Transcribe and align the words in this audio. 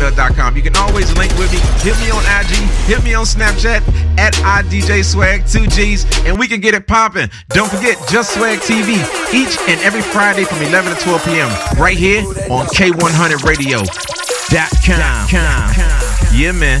gmail.com. 0.00 0.56
You 0.56 0.62
can 0.62 0.74
always 0.76 1.14
link 1.16 1.32
with 1.38 1.52
me. 1.52 1.58
Hit 1.80 1.98
me 2.00 2.10
on 2.10 2.22
IG. 2.40 2.56
Hit 2.86 3.02
me 3.04 3.14
on 3.14 3.24
Snapchat 3.24 3.80
at 4.18 4.34
IDJSwag2Gs, 4.34 6.26
and 6.26 6.38
we 6.38 6.46
can 6.48 6.60
get 6.60 6.74
it 6.74 6.86
popping. 6.86 7.30
Don't 7.50 7.70
forget, 7.70 7.96
Just 8.08 8.34
Swag 8.34 8.58
TV 8.60 8.96
each 9.34 9.58
and 9.68 9.80
every 9.80 10.02
Friday 10.02 10.44
from 10.44 10.62
11 10.62 10.94
to 10.96 11.02
12 11.02 11.24
p.m. 11.24 11.48
right 11.78 11.96
here 11.96 12.22
on 12.50 12.66
K100Radio.com. 12.66 15.28
Yeah, 16.32 16.52
man. 16.52 16.80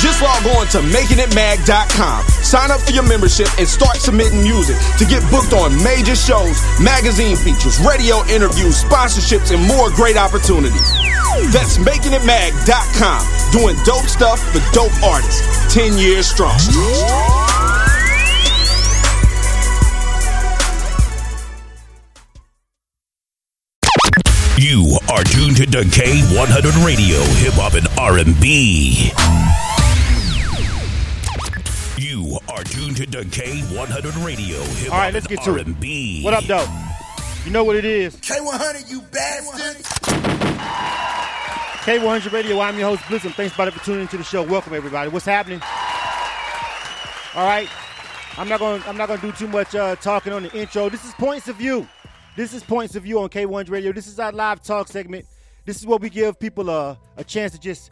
Just 0.00 0.22
log 0.22 0.46
on 0.56 0.66
to 0.68 0.78
makingitmag.com. 0.80 2.24
Sign 2.40 2.70
up 2.70 2.80
for 2.80 2.92
your 2.92 3.06
membership 3.06 3.48
and 3.58 3.68
start 3.68 3.98
submitting 3.98 4.40
music 4.40 4.76
to 4.96 5.04
get 5.04 5.20
booked 5.30 5.52
on 5.52 5.76
major 5.84 6.16
shows, 6.16 6.56
magazine 6.80 7.36
features, 7.36 7.78
radio 7.84 8.24
interviews, 8.32 8.82
sponsorships, 8.82 9.52
and 9.52 9.60
more 9.68 9.90
great 9.90 10.16
opportunities. 10.16 10.88
That's 11.52 11.76
makingitmag.com. 11.76 13.52
Doing 13.52 13.76
dope 13.84 14.08
stuff 14.08 14.40
for 14.52 14.64
dope 14.72 14.96
artists. 15.04 15.44
10 15.74 15.98
years 15.98 16.26
strong. 16.26 16.58
You 24.56 24.98
are 25.12 25.24
tuned 25.24 25.56
to 25.56 25.84
K100 25.84 26.84
Radio, 26.86 27.20
Hip 27.40 27.54
Hop 27.54 27.74
and 27.74 27.88
R&B. 27.98 29.12
You 32.30 32.38
are 32.48 32.62
tuned 32.62 32.96
to 32.98 33.06
K100 33.06 34.24
Radio, 34.24 34.60
Hip 34.60 34.92
All 34.92 34.98
right, 34.98 35.12
let's 35.12 35.26
get 35.26 35.42
to 35.42 35.56
it. 35.56 35.66
R&B. 35.66 36.22
What 36.22 36.32
up, 36.32 36.44
though? 36.44 36.64
You 37.44 37.50
know 37.50 37.64
what 37.64 37.74
it 37.74 37.84
is. 37.84 38.14
K100, 38.18 38.88
you 38.88 39.00
bastard. 39.00 39.84
K100 41.82 42.30
Radio. 42.30 42.60
I'm 42.60 42.78
your 42.78 42.90
host, 42.90 43.02
Blizzum. 43.02 43.34
Thanks, 43.34 43.56
buddy, 43.56 43.72
for 43.72 43.84
tuning 43.84 44.02
into 44.02 44.16
the 44.16 44.22
show. 44.22 44.44
Welcome, 44.44 44.74
everybody. 44.74 45.10
What's 45.10 45.26
happening? 45.26 45.60
All 47.34 47.44
right. 47.44 47.68
I'm 48.38 48.48
not 48.48 48.60
going. 48.60 48.80
to 48.80 48.88
I'm 48.88 48.96
not 48.96 49.08
going 49.08 49.18
to 49.18 49.26
do 49.26 49.32
too 49.32 49.48
much 49.48 49.74
uh, 49.74 49.96
talking 49.96 50.32
on 50.32 50.44
the 50.44 50.52
intro. 50.56 50.88
This 50.88 51.04
is 51.04 51.12
points 51.14 51.48
of 51.48 51.56
view. 51.56 51.84
This 52.36 52.54
is 52.54 52.62
points 52.62 52.94
of 52.94 53.02
view 53.02 53.18
on 53.18 53.28
K100 53.28 53.70
Radio. 53.70 53.90
This 53.90 54.06
is 54.06 54.20
our 54.20 54.30
live 54.30 54.62
talk 54.62 54.86
segment. 54.86 55.26
This 55.64 55.78
is 55.78 55.84
what 55.84 56.00
we 56.00 56.08
give 56.08 56.38
people 56.38 56.70
a, 56.70 56.96
a 57.16 57.24
chance 57.24 57.50
to 57.54 57.58
just 57.58 57.90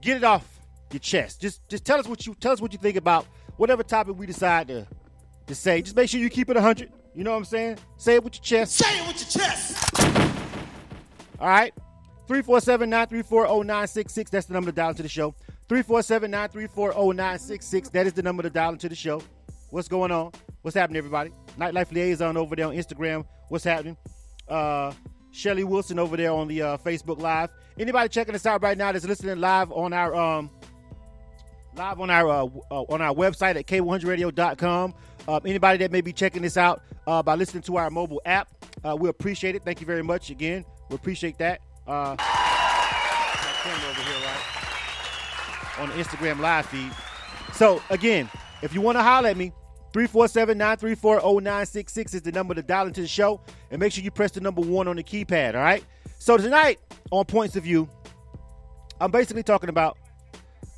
get 0.00 0.16
it 0.16 0.22
off 0.22 0.60
your 0.92 1.00
chest. 1.00 1.40
Just 1.40 1.68
just 1.68 1.84
tell 1.84 1.98
us 1.98 2.06
what 2.06 2.24
you 2.24 2.36
tell 2.36 2.52
us 2.52 2.60
what 2.60 2.72
you 2.72 2.78
think 2.78 2.96
about 2.96 3.26
whatever 3.56 3.82
topic 3.82 4.16
we 4.16 4.26
decide 4.26 4.68
to 4.68 4.86
to 5.46 5.54
say. 5.54 5.82
Just 5.82 5.96
make 5.96 6.08
sure 6.08 6.20
you 6.20 6.30
keep 6.30 6.48
it 6.50 6.54
100. 6.54 6.90
You 7.14 7.24
know 7.24 7.32
what 7.32 7.38
I'm 7.38 7.44
saying? 7.44 7.78
Say 7.96 8.14
it 8.16 8.24
with 8.24 8.34
your 8.34 8.42
chest. 8.42 8.76
Say 8.76 8.98
it 8.98 9.06
with 9.06 9.20
your 9.20 9.42
chest. 9.42 10.00
All 11.40 11.48
right. 11.48 11.72
347 12.26 12.88
934 12.88 13.46
0966. 13.46 14.30
That's 14.30 14.46
the 14.46 14.54
number 14.54 14.70
to 14.70 14.74
dial 14.74 14.90
into 14.90 15.02
the 15.02 15.08
show. 15.08 15.34
347 15.68 16.30
934 16.30 16.92
0966. 16.92 17.88
That 17.90 18.06
is 18.06 18.12
the 18.14 18.22
number 18.22 18.42
to 18.42 18.50
dial 18.50 18.72
into 18.72 18.88
the 18.88 18.94
show. 18.94 19.22
What's 19.70 19.88
going 19.88 20.10
on? 20.10 20.32
What's 20.62 20.76
happening, 20.76 20.98
everybody? 20.98 21.30
Nightlife 21.58 21.92
Liaison 21.92 22.36
over 22.36 22.56
there 22.56 22.66
on 22.66 22.74
Instagram. 22.74 23.26
What's 23.48 23.64
happening? 23.64 23.96
Uh, 24.48 24.92
Shelly 25.30 25.64
Wilson 25.64 25.98
over 25.98 26.16
there 26.16 26.32
on 26.32 26.48
the 26.48 26.62
uh, 26.62 26.76
Facebook 26.78 27.18
Live. 27.20 27.50
Anybody 27.78 28.08
checking 28.08 28.34
us 28.34 28.46
out 28.46 28.62
right 28.62 28.78
now 28.78 28.92
that's 28.92 29.04
listening 29.04 29.40
live 29.40 29.72
on 29.72 29.92
our 29.92 30.14
um, 30.14 30.48
live 31.76 32.00
on 32.00 32.10
our 32.10 32.28
uh, 32.28 32.46
uh, 32.70 32.82
on 32.84 33.02
our 33.02 33.14
website 33.14 33.56
at 33.56 33.66
k100radio.com. 33.66 34.94
Um, 35.26 35.40
anybody 35.44 35.78
that 35.78 35.90
may 35.90 36.00
be 36.00 36.12
checking 36.12 36.42
this 36.42 36.56
out 36.56 36.82
uh, 37.06 37.22
by 37.22 37.34
listening 37.34 37.62
to 37.64 37.76
our 37.76 37.90
mobile 37.90 38.22
app, 38.26 38.48
uh, 38.84 38.96
we 38.98 39.08
appreciate 39.08 39.54
it. 39.54 39.64
Thank 39.64 39.80
you 39.80 39.86
very 39.86 40.02
much 40.02 40.30
again. 40.30 40.64
We 40.90 40.96
appreciate 40.96 41.38
that. 41.38 41.60
Uh, 41.86 42.16
right? 44.24 45.78
On 45.78 45.88
the 45.88 45.94
Instagram 45.94 46.40
live 46.40 46.66
feed. 46.66 46.92
So 47.54 47.82
again, 47.90 48.28
if 48.62 48.74
you 48.74 48.80
want 48.80 48.96
to 48.96 49.02
holler 49.02 49.30
at 49.30 49.36
me, 49.36 49.52
347-934-0966 49.92 52.14
is 52.14 52.22
the 52.22 52.32
number 52.32 52.54
to 52.54 52.62
dial 52.62 52.86
into 52.86 53.00
the 53.00 53.06
show. 53.06 53.40
And 53.70 53.80
make 53.80 53.92
sure 53.92 54.04
you 54.04 54.10
press 54.10 54.32
the 54.32 54.40
number 54.40 54.60
one 54.60 54.88
on 54.88 54.96
the 54.96 55.02
keypad, 55.02 55.54
all 55.54 55.62
right? 55.62 55.84
So 56.18 56.36
tonight 56.36 56.80
on 57.10 57.24
Points 57.24 57.56
of 57.56 57.64
View, 57.64 57.88
I'm 59.00 59.10
basically 59.10 59.42
talking 59.42 59.68
about 59.68 59.98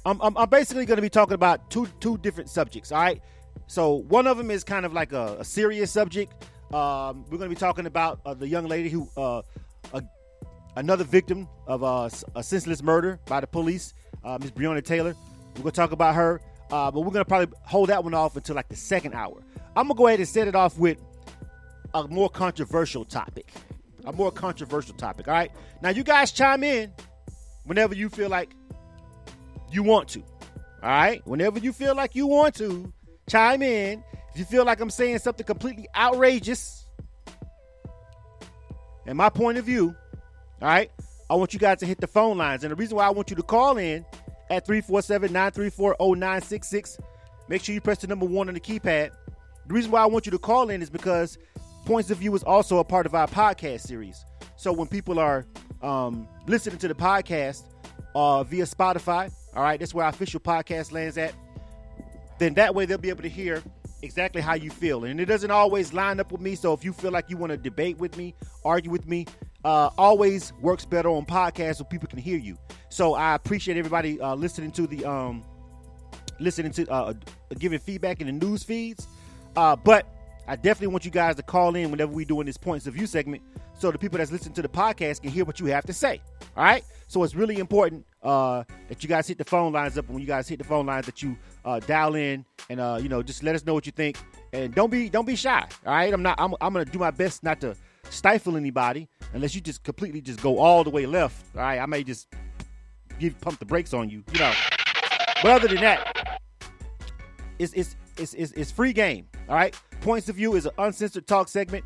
I'm, 0.06 0.21
I'm, 0.22 0.37
I'm 0.39 0.49
basically 0.49 0.87
going 0.87 0.97
to 0.97 1.03
be 1.03 1.11
talking 1.11 1.34
about 1.34 1.69
two 1.69 1.89
two 1.99 2.17
different 2.19 2.49
subjects. 2.49 2.93
All 2.93 3.00
right. 3.00 3.21
So 3.67 4.03
one 4.09 4.28
of 4.28 4.37
them 4.39 4.53
is 4.53 4.62
kind 4.62 4.87
of 4.87 4.93
like 4.93 5.12
a, 5.12 5.37
a 5.41 5.44
serious 5.44 5.91
subject. 5.91 6.33
Um, 6.72 7.25
we're 7.25 7.39
going 7.39 7.50
to 7.50 7.56
be 7.56 7.56
talking 7.56 7.87
about 7.87 8.21
uh, 8.25 8.34
the 8.34 8.47
young 8.47 8.66
lady 8.66 8.89
who, 8.89 9.09
uh, 9.16 9.43
a, 9.93 10.03
another 10.77 11.03
victim 11.03 11.49
of 11.66 11.83
a 11.83 12.43
senseless 12.43 12.83
murder 12.83 13.19
by 13.27 13.41
the 13.41 13.47
police, 13.49 13.95
uh, 14.25 14.39
Miss 14.41 14.53
Breonna 14.53 14.84
Taylor. 14.84 15.16
We're 15.56 15.62
going 15.62 15.72
to 15.72 15.77
talk 15.77 15.93
about 15.93 16.15
her, 16.15 16.41
uh, 16.71 16.91
but 16.91 17.00
we're 17.00 17.12
going 17.12 17.25
to 17.25 17.28
probably 17.28 17.56
hold 17.62 17.89
that 17.89 18.05
one 18.05 18.15
off 18.15 18.37
until 18.37 18.55
like 18.55 18.69
the 18.69 18.77
second 18.77 19.15
hour. 19.15 19.43
I'm 19.75 19.89
going 19.89 19.97
to 19.97 19.99
go 19.99 20.06
ahead 20.06 20.21
and 20.21 20.28
set 20.28 20.47
it 20.47 20.55
off 20.55 20.78
with 20.78 20.99
a 21.95 22.06
more 22.06 22.31
controversial 22.31 23.05
topic. 23.05 23.53
A 24.05 24.12
more 24.12 24.31
controversial 24.31 24.95
topic. 24.95 25.27
All 25.27 25.34
right. 25.34 25.50
Now 25.83 25.89
you 25.89 26.05
guys 26.05 26.31
chime 26.31 26.62
in 26.62 26.93
whenever 27.65 27.95
you 27.95 28.09
feel 28.09 28.28
like 28.28 28.50
you 29.71 29.82
want 29.82 30.09
to. 30.10 30.21
All 30.21 30.91
right? 30.91 31.27
Whenever 31.27 31.59
you 31.59 31.72
feel 31.72 31.94
like 31.94 32.15
you 32.15 32.27
want 32.27 32.54
to, 32.56 32.93
chime 33.28 33.62
in. 33.62 34.03
If 34.32 34.38
you 34.38 34.44
feel 34.44 34.65
like 34.65 34.81
I'm 34.81 34.91
saying 34.91 35.19
something 35.19 35.47
completely 35.47 35.88
outrageous, 35.97 36.84
and 39.06 39.16
my 39.16 39.31
point 39.31 39.56
of 39.56 39.65
view, 39.65 39.94
all 40.60 40.69
right, 40.69 40.91
I 41.31 41.34
want 41.34 41.53
you 41.53 41.59
guys 41.59 41.78
to 41.78 41.87
hit 41.87 42.00
the 42.00 42.06
phone 42.06 42.37
lines. 42.37 42.65
And 42.65 42.71
the 42.71 42.77
reason 42.77 42.97
why 42.97 43.06
I 43.06 43.10
want 43.10 43.31
you 43.31 43.37
to 43.37 43.43
call 43.43 43.78
in 43.78 44.04
at 44.50 44.66
347 44.66 45.32
934 45.32 45.97
0966, 46.00 46.98
make 47.48 47.62
sure 47.62 47.75
you 47.75 47.81
press 47.81 47.98
the 47.98 48.06
number 48.06 48.27
one 48.27 48.48
on 48.48 48.54
the 48.54 48.60
keypad. 48.60 49.10
The 49.66 49.75
reason 49.75 49.91
why 49.91 50.03
I 50.03 50.06
want 50.06 50.27
you 50.27 50.33
to 50.33 50.38
call 50.38 50.71
in 50.71 50.83
is 50.83 50.91
because 50.91 51.38
Points 51.84 52.10
of 52.10 52.19
View 52.19 52.34
is 52.34 52.43
also 52.43 52.78
a 52.78 52.84
part 52.84 53.06
of 53.06 53.15
our 53.15 53.27
podcast 53.27 53.81
series. 53.81 54.25
So 54.56 54.72
when 54.72 54.88
people 54.88 55.19
are 55.19 55.47
um, 55.83 56.28
listening 56.47 56.78
to 56.78 56.88
the 56.88 56.94
podcast 56.94 57.62
uh, 58.15 58.43
via 58.44 58.65
Spotify, 58.65 59.33
all 59.56 59.62
right, 59.62 59.81
that's 59.81 59.94
where 59.94 60.05
our 60.05 60.11
official 60.11 60.39
podcast 60.39 60.93
lands 60.93 61.17
at. 61.17 61.34
Then 62.39 62.55
that 62.55 62.75
way 62.75 62.84
they'll 62.84 62.99
be 62.99 63.09
able 63.09 63.22
to 63.22 63.28
hear 63.28 63.62
exactly 64.03 64.43
how 64.43 64.55
you 64.55 64.71
feel. 64.71 65.05
And 65.05 65.19
it 65.19 65.25
doesn't 65.25 65.50
always 65.50 65.94
line 65.94 66.21
up 66.21 66.31
with 66.31 66.43
me. 66.43 66.55
So 66.55 66.75
if 66.75 66.84
you 66.84 66.93
feel 66.93 67.11
like 67.11 67.31
you 67.31 67.39
want 67.39 67.50
to 67.50 67.56
debate 67.56 67.97
with 67.99 68.16
me, 68.16 68.34
argue 68.65 68.91
with 68.91 69.09
me, 69.09 69.27
uh, 69.65 69.91
always 69.97 70.53
works 70.61 70.84
better 70.84 71.09
on 71.09 71.25
podcasts 71.25 71.77
so 71.77 71.84
people 71.84 72.09
can 72.09 72.19
hear 72.19 72.37
you. 72.37 72.59
So 72.91 73.15
I 73.15 73.34
appreciate 73.34 73.78
everybody 73.78 74.21
uh, 74.21 74.34
listening 74.34 74.71
to 74.72 74.87
the 74.87 75.05
um, 75.05 75.43
listening 76.39 76.72
to 76.72 76.91
uh, 76.91 77.15
giving 77.59 77.78
feedback 77.78 78.21
in 78.21 78.27
the 78.27 78.33
news 78.33 78.62
feeds. 78.62 79.09
Uh, 79.56 79.75
but 79.75 80.06
I 80.47 80.56
definitely 80.56 80.89
want 80.89 81.05
you 81.05 81.11
guys 81.11 81.34
to 81.37 81.43
call 81.43 81.75
in 81.75 81.91
whenever 81.91 82.12
we're 82.12 82.27
doing 82.27 82.47
this 82.47 82.59
points 82.59 82.87
of 82.87 82.95
view 82.95 83.06
segment, 83.06 83.43
so 83.78 83.91
the 83.91 83.99
people 83.99 84.19
that's 84.19 84.31
listening 84.31 84.55
to 84.55 84.62
the 84.62 84.69
podcast 84.69 85.22
can 85.22 85.31
hear 85.31 85.45
what 85.45 85.59
you 85.59 85.66
have 85.66 85.84
to 85.87 85.93
say. 85.93 86.21
All 86.56 86.65
right. 86.65 86.84
So 87.09 87.22
it's 87.25 87.34
really 87.34 87.59
important 87.59 88.06
uh, 88.27 88.65
that 88.89 89.03
you 89.03 89.09
guys 89.09 89.29
hit 89.29 89.39
the 89.39 89.45
phone 89.45 89.73
lines 89.73 89.97
up. 89.97 90.09
When 90.09 90.21
you 90.21 90.27
guys 90.27 90.49
hit 90.49 90.59
the 90.59 90.65
phone 90.65 90.85
lines, 90.85 91.07
that 91.07 91.23
you 91.23 91.37
uh, 91.65 91.79
dial 91.81 92.17
in 92.17 92.45
and 92.69 92.81
uh, 92.81 92.99
you 93.01 93.09
know 93.09 93.23
just 93.23 93.43
let 93.43 93.55
us 93.55 93.65
know 93.65 93.73
what 93.73 93.87
you 93.87 93.93
think. 93.93 94.19
And 94.53 94.75
don't 94.75 94.91
be 94.91 95.09
don't 95.09 95.27
be 95.27 95.37
shy. 95.37 95.67
All 95.87 95.93
right. 95.93 96.13
I'm 96.13 96.23
not. 96.23 96.39
I'm, 96.39 96.55
I'm 96.61 96.73
gonna 96.73 96.84
do 96.84 96.99
my 96.99 97.13
best 97.13 97.45
not 97.45 97.61
to 97.61 97.77
stifle 98.11 98.57
anybody 98.57 99.09
unless 99.33 99.55
you 99.55 99.61
just 99.61 99.83
completely 99.84 100.21
just 100.21 100.43
go 100.43 100.59
all 100.59 100.83
the 100.84 100.91
way 100.91 101.07
left. 101.07 101.45
All 101.55 101.63
right. 101.63 101.78
I 101.78 101.87
may 101.87 102.03
just 102.03 102.27
give 103.19 103.41
pump 103.41 103.61
the 103.61 103.65
brakes 103.65 103.95
on 103.95 104.11
you. 104.11 104.25
You 104.33 104.41
know. 104.41 104.53
But 105.43 105.53
other 105.53 105.69
than 105.69 105.81
that, 105.83 106.41
it's 107.59 107.72
it's 107.75 107.97
it's 108.19 108.34
it's, 108.34 108.53
it's 108.53 108.71
free 108.72 108.93
game. 108.93 109.29
All 109.49 109.55
right. 109.55 109.79
Points 110.01 110.29
of 110.29 110.37
view 110.37 110.57
is 110.57 110.67
an 110.67 110.72
uncensored 110.79 111.27
talk 111.27 111.49
segment. 111.49 111.84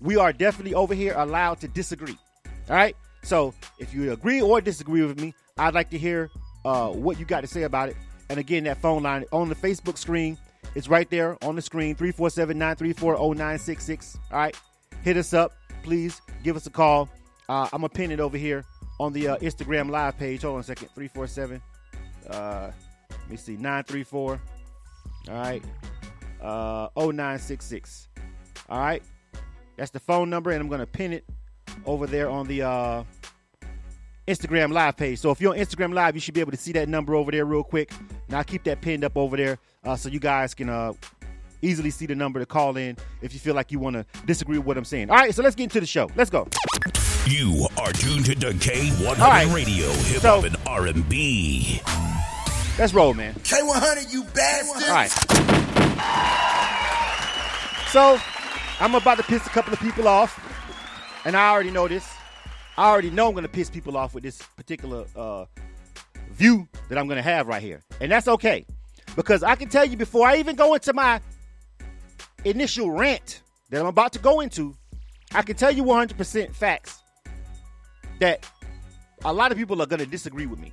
We 0.00 0.16
are 0.16 0.32
definitely 0.32 0.74
over 0.74 0.94
here 0.94 1.14
allowed 1.16 1.60
to 1.60 1.68
disagree. 1.68 2.16
All 2.70 2.76
right. 2.76 2.96
So 3.22 3.54
if 3.78 3.94
you 3.94 4.12
agree 4.12 4.40
or 4.42 4.60
disagree 4.60 5.04
with 5.04 5.20
me, 5.20 5.32
I'd 5.58 5.74
like 5.74 5.90
to 5.90 5.98
hear 5.98 6.30
uh, 6.64 6.88
what 6.90 7.18
you 7.18 7.24
got 7.24 7.42
to 7.42 7.46
say 7.46 7.62
about 7.62 7.88
it. 7.88 7.96
And 8.30 8.38
again, 8.38 8.64
that 8.64 8.80
phone 8.80 9.02
line 9.02 9.24
on 9.32 9.48
the 9.48 9.54
Facebook 9.54 9.98
screen 9.98 10.38
is 10.74 10.88
right 10.88 11.08
there 11.10 11.36
on 11.42 11.56
the 11.56 11.62
screen 11.62 11.94
347 11.94 12.56
934 12.56 13.34
0966. 13.34 14.18
All 14.30 14.38
right. 14.38 14.56
Hit 15.02 15.16
us 15.16 15.34
up. 15.34 15.52
Please 15.82 16.20
give 16.42 16.56
us 16.56 16.66
a 16.66 16.70
call. 16.70 17.08
Uh, 17.48 17.68
I'm 17.72 17.80
going 17.80 17.90
to 17.90 17.96
pin 17.96 18.10
it 18.10 18.20
over 18.20 18.38
here 18.38 18.64
on 19.00 19.12
the 19.12 19.28
uh, 19.28 19.36
Instagram 19.38 19.90
live 19.90 20.16
page. 20.16 20.42
Hold 20.42 20.54
on 20.54 20.60
a 20.60 20.64
second. 20.64 20.88
347. 20.94 21.60
Uh, 22.30 22.70
let 23.10 23.30
me 23.30 23.36
see. 23.36 23.56
934. 23.56 24.40
All 25.28 25.34
right. 25.34 25.62
Uh 26.40 26.88
0966. 26.96 28.08
All 28.68 28.80
right. 28.80 29.02
That's 29.76 29.90
the 29.90 30.00
phone 30.00 30.28
number, 30.28 30.50
and 30.50 30.60
I'm 30.60 30.68
gonna 30.68 30.86
pin 30.86 31.12
it 31.12 31.24
over 31.86 32.06
there 32.06 32.28
on 32.28 32.46
the 32.48 32.62
uh 32.62 33.04
Instagram 34.32 34.72
live 34.72 34.96
page. 34.96 35.18
So 35.18 35.30
if 35.30 35.40
you're 35.40 35.52
on 35.52 35.58
Instagram 35.58 35.92
live, 35.94 36.14
you 36.14 36.20
should 36.20 36.34
be 36.34 36.40
able 36.40 36.52
to 36.52 36.56
see 36.56 36.72
that 36.72 36.88
number 36.88 37.14
over 37.14 37.30
there 37.30 37.44
real 37.44 37.64
quick. 37.64 37.90
And 38.28 38.36
I'll 38.36 38.44
keep 38.44 38.64
that 38.64 38.80
pinned 38.80 39.04
up 39.04 39.16
over 39.16 39.36
there 39.36 39.58
uh, 39.84 39.96
so 39.96 40.08
you 40.08 40.20
guys 40.20 40.54
can 40.54 40.68
uh, 40.68 40.92
easily 41.60 41.90
see 41.90 42.06
the 42.06 42.14
number 42.14 42.40
to 42.40 42.46
call 42.46 42.76
in 42.76 42.96
if 43.20 43.32
you 43.34 43.40
feel 43.40 43.54
like 43.54 43.70
you 43.72 43.78
want 43.78 43.94
to 43.96 44.04
disagree 44.26 44.58
with 44.58 44.66
what 44.66 44.76
I'm 44.78 44.84
saying. 44.84 45.10
All 45.10 45.16
right, 45.16 45.34
so 45.34 45.42
let's 45.42 45.54
get 45.56 45.64
into 45.64 45.80
the 45.80 45.86
show. 45.86 46.08
Let's 46.16 46.30
go. 46.30 46.48
You 47.26 47.66
are 47.78 47.92
tuned 47.92 48.24
to 48.26 48.34
K100 48.34 49.08
All 49.20 49.28
right. 49.28 49.46
Radio, 49.54 49.88
hip 49.92 50.22
So- 50.22 50.40
hop 50.40 50.44
and 50.44 50.56
R&B. 50.66 51.80
Let's 52.78 52.94
roll, 52.94 53.12
man. 53.14 53.34
K100, 53.34 54.12
you 54.12 54.24
bastard. 54.24 54.82
All 54.88 54.94
right. 54.94 55.10
So 57.90 58.18
I'm 58.80 58.94
about 58.94 59.18
to 59.18 59.22
piss 59.22 59.46
a 59.46 59.50
couple 59.50 59.72
of 59.74 59.78
people 59.80 60.08
off, 60.08 60.40
and 61.26 61.36
I 61.36 61.50
already 61.50 61.70
know 61.70 61.86
this. 61.86 62.08
I 62.76 62.88
already 62.88 63.10
know 63.10 63.28
I'm 63.28 63.32
going 63.32 63.42
to 63.42 63.50
piss 63.50 63.68
people 63.70 63.96
off 63.96 64.14
with 64.14 64.22
this 64.22 64.40
particular 64.56 65.04
uh, 65.14 65.44
view 66.30 66.66
that 66.88 66.98
I'm 66.98 67.06
going 67.06 67.16
to 67.16 67.22
have 67.22 67.46
right 67.46 67.62
here, 67.62 67.82
and 68.00 68.10
that's 68.10 68.28
okay 68.28 68.64
because 69.16 69.42
I 69.42 69.54
can 69.56 69.68
tell 69.68 69.84
you 69.84 69.96
before 69.96 70.26
I 70.26 70.36
even 70.36 70.56
go 70.56 70.74
into 70.74 70.92
my 70.92 71.20
initial 72.44 72.90
rant 72.90 73.42
that 73.70 73.80
I'm 73.80 73.86
about 73.86 74.12
to 74.14 74.18
go 74.18 74.40
into, 74.40 74.74
I 75.34 75.42
can 75.42 75.56
tell 75.56 75.70
you 75.70 75.84
100% 75.84 76.54
facts 76.54 77.02
that 78.20 78.46
a 79.24 79.32
lot 79.32 79.52
of 79.52 79.58
people 79.58 79.80
are 79.82 79.86
going 79.86 80.00
to 80.00 80.06
disagree 80.06 80.46
with 80.46 80.58
me. 80.58 80.72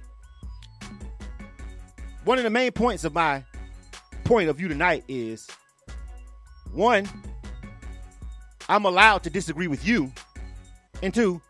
One 2.25 2.37
of 2.37 2.43
the 2.43 2.49
main 2.49 2.71
points 2.71 3.03
of 3.03 3.13
my 3.13 3.43
point 4.23 4.49
of 4.49 4.57
view 4.57 4.67
tonight 4.67 5.03
is 5.07 5.47
one, 6.73 7.07
I'm 8.67 8.85
allowed 8.85 9.23
to 9.23 9.29
disagree 9.29 9.67
with 9.67 9.85
you, 9.87 10.11
and 11.01 11.13
two, 11.13 11.41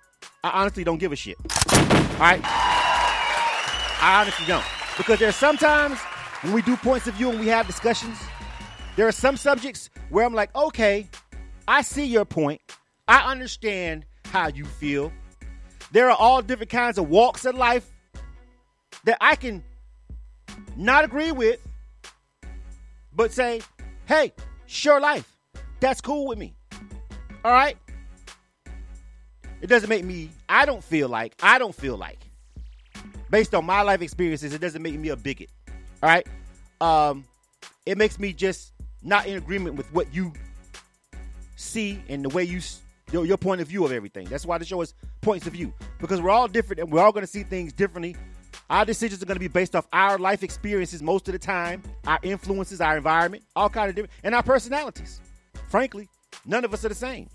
I 0.44 0.62
honestly 0.62 0.84
don't 0.84 1.00
give 1.00 1.12
a 1.12 1.16
shit. 1.16 1.38
All 1.72 2.20
right? 2.20 2.42
I 2.44 4.22
honestly 4.22 4.46
don't. 4.46 4.64
Because 4.98 5.20
there's 5.20 5.36
sometimes 5.36 6.00
when 6.42 6.54
we 6.54 6.62
do 6.62 6.78
points 6.78 7.08
of 7.08 7.16
view 7.16 7.30
and 7.30 7.40
we 7.40 7.48
have 7.48 7.68
discussions, 7.68 8.18
there 8.96 9.08
are 9.08 9.12
some 9.12 9.36
subjects 9.36 9.90
where 10.10 10.26
I'm 10.26 10.34
like, 10.34 10.56
okay, 10.56 11.08
I 11.68 11.82
see 11.82 12.06
your 12.06 12.26
point. 12.26 12.62
I 13.08 13.30
understand 13.32 14.06
how 14.26 14.48
you 14.48 14.66
feel. 14.66 15.12
There 15.92 16.10
are 16.10 16.16
all 16.18 16.42
different 16.42 16.70
kinds 16.72 16.98
of 16.98 17.10
walks 17.10 17.46
of 17.46 17.56
life 17.56 17.90
that 19.04 19.18
I 19.20 19.36
can 19.36 19.64
not 20.78 21.04
agree 21.04 21.32
with, 21.32 21.60
but 23.14 23.34
say, 23.34 23.62
hey, 24.06 24.34
sure 24.68 25.02
life. 25.02 25.36
That's 25.82 26.00
cool 26.00 26.28
with 26.28 26.38
me. 26.38 26.56
All 27.44 27.52
right? 27.52 27.78
It 29.62 29.68
doesn't 29.68 29.90
make 29.90 30.06
me, 30.06 30.30
I 30.48 30.66
don't 30.66 30.84
feel 30.84 31.10
like, 31.10 31.34
I 31.42 31.60
don't 31.60 31.76
feel 31.76 31.98
like, 31.98 32.20
based 33.30 33.54
on 33.54 33.66
my 33.66 33.82
life 33.82 34.02
experiences, 34.02 34.54
it 34.54 34.62
doesn't 34.62 34.82
make 34.82 34.98
me 34.98 35.10
a 35.10 35.16
bigot. 35.16 35.50
All 36.02 36.10
right? 36.10 36.28
Um, 36.82 37.26
it 37.86 37.98
makes 37.98 38.20
me 38.20 38.34
just 38.34 38.74
not 39.04 39.26
in 39.26 39.38
agreement 39.38 39.76
with 39.76 39.92
what 39.94 40.14
you 40.14 40.34
see 41.56 42.02
and 42.08 42.24
the 42.24 42.30
way 42.30 42.44
you, 42.44 42.62
your, 43.12 43.26
your 43.26 43.38
point 43.38 43.62
of 43.62 43.68
view 43.68 43.84
of 43.86 43.92
everything. 43.92 44.28
That's 44.28 44.46
why 44.46 44.58
the 44.58 44.66
show 44.66 44.82
is 44.82 44.94
points 45.22 45.46
of 45.46 45.54
view 45.54 45.74
because 46.00 46.22
we're 46.22 46.30
all 46.30 46.48
different 46.48 46.80
and 46.80 46.92
we're 46.92 47.02
all 47.02 47.12
going 47.12 47.26
to 47.26 47.32
see 47.32 47.44
things 47.44 47.74
differently. 47.74 48.16
Our 48.70 48.86
decisions 48.86 49.22
are 49.22 49.26
going 49.26 49.36
to 49.36 49.40
be 49.40 49.48
based 49.48 49.76
off 49.76 49.88
our 49.92 50.18
life 50.18 50.44
experiences 50.44 51.02
most 51.02 51.28
of 51.28 51.34
the 51.34 51.40
time, 51.40 51.82
our 52.06 52.20
influences, 52.22 52.82
our 52.82 52.98
environment, 52.98 53.44
all 53.56 53.70
kind 53.70 53.90
of 53.90 53.96
different, 53.96 54.14
and 54.24 54.36
our 54.36 54.44
personalities. 54.44 55.22
Frankly, 55.70 56.08
none 56.46 56.64
of 56.64 56.74
us 56.74 56.86
are 56.86 56.90
the 56.90 56.96
same. 56.96 57.30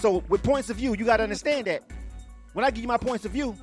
So 0.00 0.22
with 0.28 0.42
points 0.42 0.70
of 0.70 0.76
view, 0.76 0.94
you 0.94 1.04
got 1.04 1.18
to 1.18 1.22
understand 1.22 1.66
that 1.66 1.82
when 2.52 2.64
I 2.64 2.70
give 2.70 2.82
you 2.82 2.88
my 2.88 2.96
points 2.96 3.24
of 3.24 3.32
view, 3.32 3.56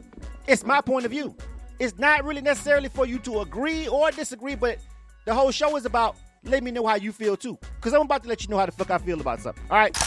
it's 0.48 0.66
my 0.66 0.82
point 0.82 1.06
of 1.06 1.12
view. 1.12 1.36
It's 1.80 1.98
not 1.98 2.24
really 2.24 2.42
necessarily 2.42 2.90
for 2.90 3.06
you 3.06 3.20
to 3.20 3.42
agree 3.42 3.88
or 3.88 4.12
disagree, 4.12 4.56
but 4.56 4.78
the 5.26 5.34
whole 5.34 5.52
show 5.52 5.76
is 5.76 5.86
about 5.86 6.16
let 6.44 6.64
me 6.64 6.72
know 6.72 6.86
how 6.86 6.96
you 6.96 7.12
feel 7.12 7.38
too. 7.38 7.58
Because 7.78 7.94
I'm 7.94 8.02
about 8.02 8.24
to 8.24 8.30
let 8.30 8.44
you 8.44 8.50
know 8.50 8.58
how 8.58 8.66
the 8.66 8.72
fuck 8.72 8.92
I 8.92 8.98
feel 8.98 9.20
about 9.20 9.40
something. 9.42 9.64
All 9.70 9.78
right. 9.78 9.98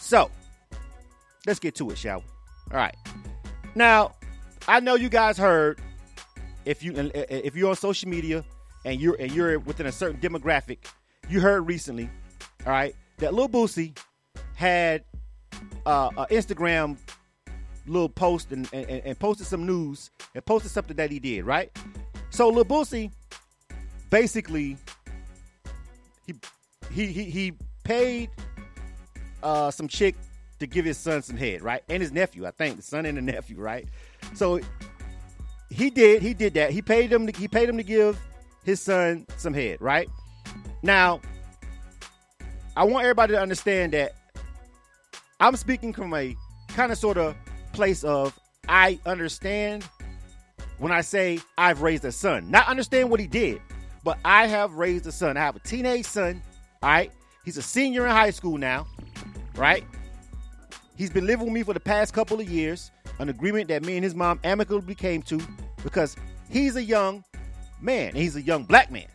So 0.00 0.30
let's 1.46 1.58
get 1.58 1.74
to 1.76 1.90
it, 1.90 1.98
shall 1.98 2.18
we? 2.18 2.24
All 2.72 2.78
right. 2.78 2.96
Now, 3.74 4.14
I 4.68 4.80
know 4.80 4.94
you 4.94 5.08
guys 5.08 5.36
heard 5.36 5.80
if 6.64 6.82
you 6.82 6.96
eh, 6.96 7.10
eh, 7.14 7.24
if 7.28 7.56
you're 7.56 7.70
on 7.70 7.76
social 7.76 8.08
media 8.08 8.44
and 8.84 9.00
you're 9.00 9.16
and 9.20 9.32
you're 9.32 9.58
within 9.58 9.86
a 9.86 9.92
certain 9.92 10.20
demographic, 10.20 10.78
you 11.28 11.40
heard 11.40 11.66
recently, 11.66 12.08
all 12.64 12.72
right, 12.72 12.94
that 13.18 13.34
Lil 13.34 13.48
Boosie 13.48 13.96
had 14.56 15.04
uh, 15.84 16.10
an 16.16 16.26
Instagram 16.30 16.96
little 17.86 18.08
post 18.08 18.50
and, 18.50 18.68
and, 18.72 18.88
and 18.88 19.18
posted 19.18 19.46
some 19.46 19.64
news 19.64 20.10
and 20.34 20.44
posted 20.44 20.72
something 20.72 20.96
that 20.96 21.10
he 21.10 21.20
did, 21.20 21.44
right? 21.44 21.70
So 22.30 22.48
Lil 22.48 22.64
Boosie 22.64 23.12
basically 24.10 24.76
he 26.26 26.34
he 26.90 27.06
he, 27.06 27.24
he 27.24 27.52
paid 27.84 28.30
uh, 29.42 29.70
some 29.70 29.86
chick 29.88 30.16
to 30.58 30.66
give 30.66 30.84
his 30.84 30.96
son 30.96 31.22
some 31.22 31.36
head, 31.36 31.62
right? 31.62 31.82
And 31.88 32.02
his 32.02 32.10
nephew, 32.10 32.46
I 32.46 32.50
think, 32.50 32.76
the 32.76 32.82
son 32.82 33.04
and 33.06 33.16
the 33.16 33.22
nephew, 33.22 33.58
right? 33.58 33.86
So 34.34 34.60
he 35.70 35.90
did 35.90 36.22
he 36.22 36.34
did 36.34 36.54
that. 36.54 36.70
He 36.70 36.82
paid 36.82 37.12
him 37.12 37.26
to, 37.26 37.38
he 37.38 37.46
paid 37.46 37.68
him 37.68 37.76
to 37.76 37.84
give 37.84 38.18
his 38.64 38.80
son 38.80 39.26
some 39.36 39.52
head, 39.54 39.80
right? 39.80 40.08
Now, 40.82 41.20
I 42.76 42.84
want 42.84 43.04
everybody 43.04 43.34
to 43.34 43.40
understand 43.40 43.92
that 43.92 44.14
I'm 45.38 45.56
speaking 45.56 45.92
from 45.92 46.14
a 46.14 46.34
kind 46.68 46.90
of 46.90 46.96
sort 46.96 47.18
of 47.18 47.36
place 47.72 48.04
of 48.04 48.38
I 48.68 48.98
understand 49.04 49.84
when 50.78 50.92
I 50.92 51.02
say 51.02 51.40
I've 51.58 51.82
raised 51.82 52.04
a 52.06 52.12
son. 52.12 52.50
Not 52.50 52.68
understand 52.68 53.10
what 53.10 53.20
he 53.20 53.26
did, 53.26 53.60
but 54.02 54.18
I 54.24 54.46
have 54.46 54.72
raised 54.72 55.06
a 55.06 55.12
son. 55.12 55.36
I 55.36 55.40
have 55.40 55.56
a 55.56 55.60
teenage 55.60 56.06
son, 56.06 56.42
all 56.82 56.88
right? 56.88 57.12
He's 57.44 57.58
a 57.58 57.62
senior 57.62 58.06
in 58.06 58.12
high 58.12 58.30
school 58.30 58.56
now, 58.56 58.86
right? 59.56 59.84
He's 60.96 61.10
been 61.10 61.26
living 61.26 61.46
with 61.46 61.54
me 61.54 61.62
for 61.62 61.74
the 61.74 61.80
past 61.80 62.14
couple 62.14 62.40
of 62.40 62.48
years, 62.48 62.90
an 63.18 63.28
agreement 63.28 63.68
that 63.68 63.84
me 63.84 63.96
and 63.96 64.04
his 64.04 64.14
mom 64.14 64.40
amicably 64.42 64.94
came 64.94 65.20
to 65.24 65.38
because 65.84 66.16
he's 66.48 66.76
a 66.76 66.82
young 66.82 67.22
man 67.82 68.08
and 68.08 68.16
he's 68.16 68.36
a 68.36 68.42
young 68.42 68.64
black 68.64 68.90
man. 68.90 69.06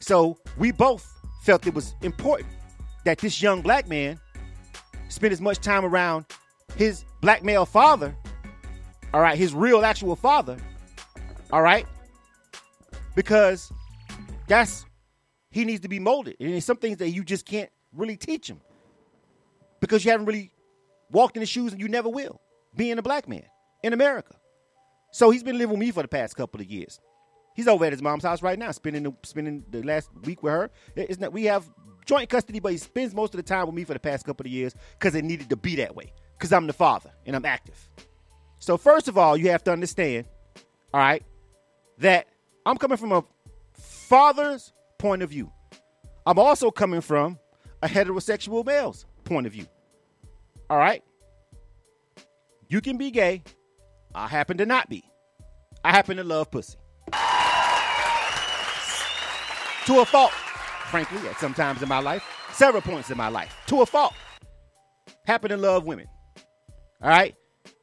So 0.00 0.38
we 0.56 0.72
both 0.72 1.06
felt 1.42 1.66
it 1.66 1.74
was 1.74 1.94
important 2.00 2.48
that 3.04 3.18
this 3.18 3.42
young 3.42 3.60
black 3.60 3.86
man 3.86 4.18
spend 5.08 5.32
as 5.32 5.40
much 5.40 5.58
time 5.58 5.84
around 5.84 6.26
his 6.76 7.04
black 7.20 7.42
male 7.42 7.66
father, 7.66 8.14
all 9.14 9.20
right, 9.20 9.38
his 9.38 9.54
real 9.54 9.84
actual 9.84 10.16
father, 10.16 10.56
all 11.52 11.62
right, 11.62 11.86
because 13.14 13.72
that's 14.48 14.84
he 15.50 15.64
needs 15.64 15.80
to 15.80 15.88
be 15.88 15.98
molded. 15.98 16.36
And 16.38 16.52
there's 16.52 16.64
some 16.64 16.76
things 16.76 16.98
that 16.98 17.10
you 17.10 17.24
just 17.24 17.46
can't 17.46 17.70
really 17.94 18.16
teach 18.16 18.48
him 18.48 18.60
because 19.80 20.04
you 20.04 20.10
haven't 20.10 20.26
really 20.26 20.52
walked 21.10 21.36
in 21.36 21.40
his 21.40 21.48
shoes 21.48 21.72
and 21.72 21.80
you 21.80 21.88
never 21.88 22.08
will, 22.08 22.40
being 22.74 22.98
a 22.98 23.02
black 23.02 23.28
man 23.28 23.44
in 23.82 23.92
America. 23.92 24.34
So 25.12 25.30
he's 25.30 25.42
been 25.42 25.56
living 25.56 25.78
with 25.78 25.80
me 25.80 25.90
for 25.92 26.02
the 26.02 26.08
past 26.08 26.36
couple 26.36 26.60
of 26.60 26.66
years. 26.66 27.00
He's 27.54 27.68
over 27.68 27.86
at 27.86 27.92
his 27.92 28.02
mom's 28.02 28.22
house 28.22 28.42
right 28.42 28.58
now, 28.58 28.70
spending 28.70 29.04
the, 29.04 29.14
spending 29.24 29.64
the 29.70 29.82
last 29.82 30.10
week 30.24 30.42
with 30.42 30.52
her. 30.52 30.70
It's 30.94 31.18
not, 31.18 31.32
we 31.32 31.44
have 31.44 31.64
joint 32.06 32.28
custody, 32.30 32.60
but 32.60 32.72
he 32.72 32.78
spends 32.78 33.14
most 33.14 33.34
of 33.34 33.38
the 33.38 33.42
time 33.42 33.66
with 33.66 33.74
me 33.74 33.84
for 33.84 33.92
the 33.92 34.00
past 34.00 34.24
couple 34.24 34.46
of 34.46 34.52
years 34.52 34.74
because 34.98 35.14
it 35.14 35.24
needed 35.24 35.50
to 35.50 35.56
be 35.56 35.76
that 35.76 35.94
way. 35.94 36.12
Because 36.38 36.52
I'm 36.52 36.66
the 36.66 36.72
father 36.72 37.10
and 37.26 37.36
I'm 37.36 37.44
active. 37.44 37.88
So 38.58 38.76
first 38.76 39.08
of 39.08 39.18
all, 39.18 39.36
you 39.36 39.50
have 39.50 39.64
to 39.64 39.72
understand, 39.72 40.26
all 40.94 41.00
right, 41.00 41.22
that 41.98 42.26
I'm 42.64 42.76
coming 42.76 42.96
from 42.96 43.12
a 43.12 43.24
father's 43.74 44.72
point 44.98 45.22
of 45.22 45.30
view. 45.30 45.52
I'm 46.24 46.38
also 46.38 46.70
coming 46.70 47.00
from 47.00 47.38
a 47.82 47.88
heterosexual 47.88 48.64
male's 48.64 49.06
point 49.24 49.46
of 49.46 49.52
view. 49.52 49.66
All 50.70 50.78
right? 50.78 51.02
You 52.68 52.80
can 52.80 52.96
be 52.96 53.10
gay. 53.10 53.42
I 54.14 54.26
happen 54.26 54.56
to 54.58 54.66
not 54.66 54.88
be. 54.88 55.04
I 55.84 55.92
happen 55.92 56.16
to 56.16 56.24
love 56.24 56.50
pussy. 56.50 56.76
to 59.86 60.00
a 60.00 60.04
fault, 60.04 60.32
frankly, 60.86 61.28
at 61.28 61.38
some 61.38 61.54
times 61.54 61.82
in 61.82 61.88
my 61.88 62.00
life, 62.00 62.24
several 62.52 62.82
points 62.82 63.10
in 63.10 63.16
my 63.16 63.28
life. 63.28 63.56
To 63.66 63.82
a 63.82 63.86
fault. 63.86 64.14
Happen 65.26 65.50
to 65.50 65.56
love 65.56 65.84
women. 65.84 66.06
All 67.02 67.10
right? 67.10 67.34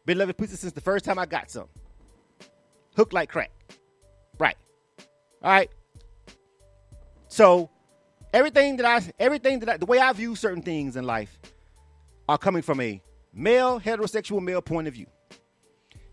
Been 0.05 0.17
loving 0.17 0.35
pussy 0.35 0.55
since 0.55 0.73
the 0.73 0.81
first 0.81 1.05
time 1.05 1.19
I 1.19 1.25
got 1.25 1.49
some. 1.49 1.67
Hooked 2.95 3.13
like 3.13 3.29
crack. 3.29 3.51
Right. 4.39 4.55
All 5.41 5.51
right. 5.51 5.69
So 7.27 7.69
everything 8.33 8.77
that 8.77 8.85
I 8.85 9.11
everything 9.19 9.59
that 9.59 9.69
I, 9.69 9.77
the 9.77 9.85
way 9.85 9.99
I 9.99 10.11
view 10.13 10.35
certain 10.35 10.61
things 10.61 10.95
in 10.95 11.05
life 11.05 11.39
are 12.27 12.37
coming 12.37 12.61
from 12.61 12.79
a 12.81 13.01
male 13.33 13.79
heterosexual 13.79 14.41
male 14.41 14.61
point 14.61 14.87
of 14.87 14.93
view. 14.93 15.07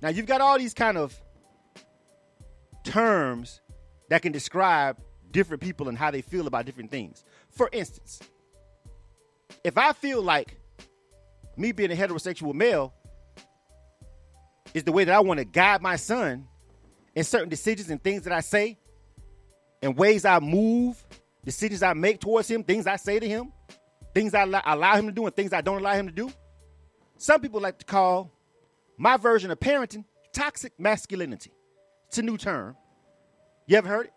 Now 0.03 0.09
you've 0.09 0.27
got 0.27 0.41
all 0.41 0.59
these 0.59 0.75
kind 0.75 0.97
of 0.97 1.21
terms 2.85 3.61
that 4.09 4.23
can 4.23 4.33
describe 4.33 4.99
different 5.33 5.63
people 5.63 5.89
and 5.89 5.97
how 5.97 6.11
they 6.11 6.23
feel 6.23 6.47
about 6.47 6.67
different 6.67 6.91
things. 6.91 7.25
For 7.51 7.69
instance, 7.73 8.21
if 9.65 9.77
I 9.79 9.93
feel 9.93 10.23
like 10.23 10.61
me 11.57 11.73
being 11.73 11.93
a 11.93 11.95
heterosexual 11.95 12.55
male 12.55 12.95
is 14.73 14.85
the 14.85 14.93
way 14.93 15.05
that 15.05 15.15
I 15.15 15.21
want 15.21 15.39
to 15.39 15.45
guide 15.45 15.83
my 15.83 15.97
son 15.97 16.47
in 17.15 17.25
certain 17.25 17.49
decisions 17.49 17.91
and 17.91 18.03
things 18.03 18.23
that 18.23 18.33
I 18.33 18.41
say, 18.41 18.79
and 19.83 19.97
ways 19.97 20.25
I 20.25 20.39
move, 20.41 21.03
decisions 21.45 21.83
I 21.83 21.95
make 21.95 22.21
towards 22.21 22.49
him, 22.49 22.63
things 22.63 22.87
I 22.87 22.97
say 22.97 23.19
to 23.19 23.27
him, 23.27 23.53
things 24.15 24.35
I 24.35 24.43
allow, 24.43 24.95
him 24.97 25.07
to 25.07 25.13
do, 25.13 25.27
and 25.27 25.35
things 25.35 25.53
I 25.53 25.61
don't 25.61 25.81
allow 25.81 25.95
him 25.95 26.07
to 26.07 26.13
do. 26.13 26.31
Some 27.17 27.41
people 27.41 27.61
like 27.61 27.79
to 27.79 27.85
call 27.85 28.31
my 28.97 29.17
version 29.17 29.51
of 29.51 29.59
parenting 29.59 30.05
toxic 30.33 30.79
masculinity. 30.79 31.51
It's 32.09 32.19
a 32.19 32.23
new 32.23 32.37
term. 32.37 32.77
You 33.67 33.77
ever 33.79 33.89
heard 33.89 34.07
it? 34.07 34.13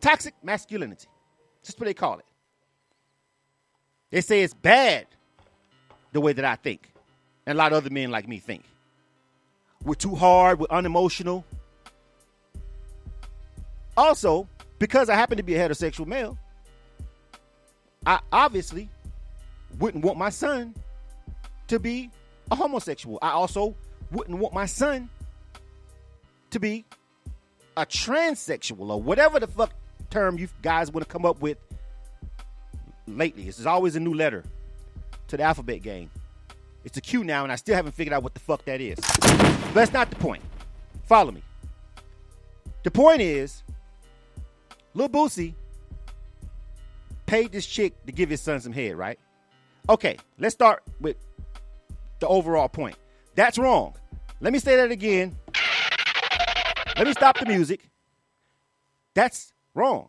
Toxic 0.00 0.34
masculinity. 0.42 1.08
That's 1.62 1.78
what 1.78 1.86
they 1.86 1.94
call 1.94 2.18
it. 2.18 2.24
They 4.10 4.20
say 4.20 4.42
it's 4.42 4.54
bad 4.54 5.06
the 6.12 6.20
way 6.20 6.32
that 6.32 6.44
I 6.44 6.56
think, 6.56 6.92
and 7.46 7.56
a 7.56 7.58
lot 7.58 7.72
of 7.72 7.78
other 7.78 7.90
men 7.90 8.10
like 8.10 8.26
me 8.26 8.38
think. 8.38 8.64
We're 9.84 9.94
too 9.94 10.14
hard, 10.14 10.58
we're 10.58 10.66
unemotional. 10.70 11.44
Also, 13.96 14.48
because 14.78 15.08
I 15.08 15.14
happen 15.14 15.36
to 15.36 15.42
be 15.42 15.54
a 15.54 15.68
heterosexual 15.68 16.06
male, 16.06 16.36
I 18.06 18.20
obviously 18.32 18.88
wouldn't 19.78 20.04
want 20.04 20.18
my 20.18 20.30
son 20.30 20.74
to 21.68 21.78
be 21.78 22.10
a 22.50 22.56
homosexual. 22.56 23.18
I 23.22 23.30
also 23.30 23.76
wouldn't 24.10 24.38
want 24.38 24.54
my 24.54 24.66
son 24.66 25.08
to 26.50 26.58
be 26.58 26.84
a 27.76 27.86
transsexual 27.86 28.90
or 28.90 29.00
whatever 29.00 29.38
the 29.38 29.46
fuck 29.46 29.72
term 30.10 30.38
you 30.38 30.48
guys 30.62 30.90
want 30.90 31.06
to 31.06 31.12
come 31.12 31.24
up 31.24 31.40
with 31.40 31.58
lately. 33.06 33.48
Is 33.48 33.66
always 33.66 33.96
a 33.96 34.00
new 34.00 34.14
letter 34.14 34.44
to 35.28 35.36
the 35.36 35.42
alphabet 35.42 35.82
game. 35.82 36.10
It's 36.84 36.96
a 36.96 37.00
Q 37.00 37.24
now, 37.24 37.42
and 37.42 37.52
I 37.52 37.56
still 37.56 37.74
haven't 37.74 37.92
figured 37.92 38.12
out 38.12 38.22
what 38.22 38.34
the 38.34 38.40
fuck 38.40 38.64
that 38.64 38.80
is. 38.80 38.98
But 38.98 39.74
that's 39.74 39.92
not 39.92 40.10
the 40.10 40.16
point. 40.16 40.42
Follow 41.04 41.30
me. 41.30 41.42
The 42.82 42.90
point 42.90 43.20
is, 43.20 43.62
Lil 44.94 45.08
Boosie 45.08 45.54
paid 47.26 47.52
this 47.52 47.66
chick 47.66 48.04
to 48.06 48.12
give 48.12 48.30
his 48.30 48.40
son 48.40 48.60
some 48.60 48.72
head, 48.72 48.96
right? 48.96 49.18
Okay, 49.88 50.16
let's 50.38 50.54
start 50.54 50.82
with 51.00 51.16
the 52.20 52.26
overall 52.26 52.68
point. 52.68 52.96
That's 53.34 53.58
wrong. 53.58 53.94
Let 54.40 54.52
me 54.52 54.58
say 54.58 54.76
that 54.76 54.90
again. 54.90 55.36
Let 56.96 57.06
me 57.06 57.12
stop 57.12 57.38
the 57.38 57.46
music. 57.46 57.88
That's 59.14 59.52
wrong. 59.74 60.08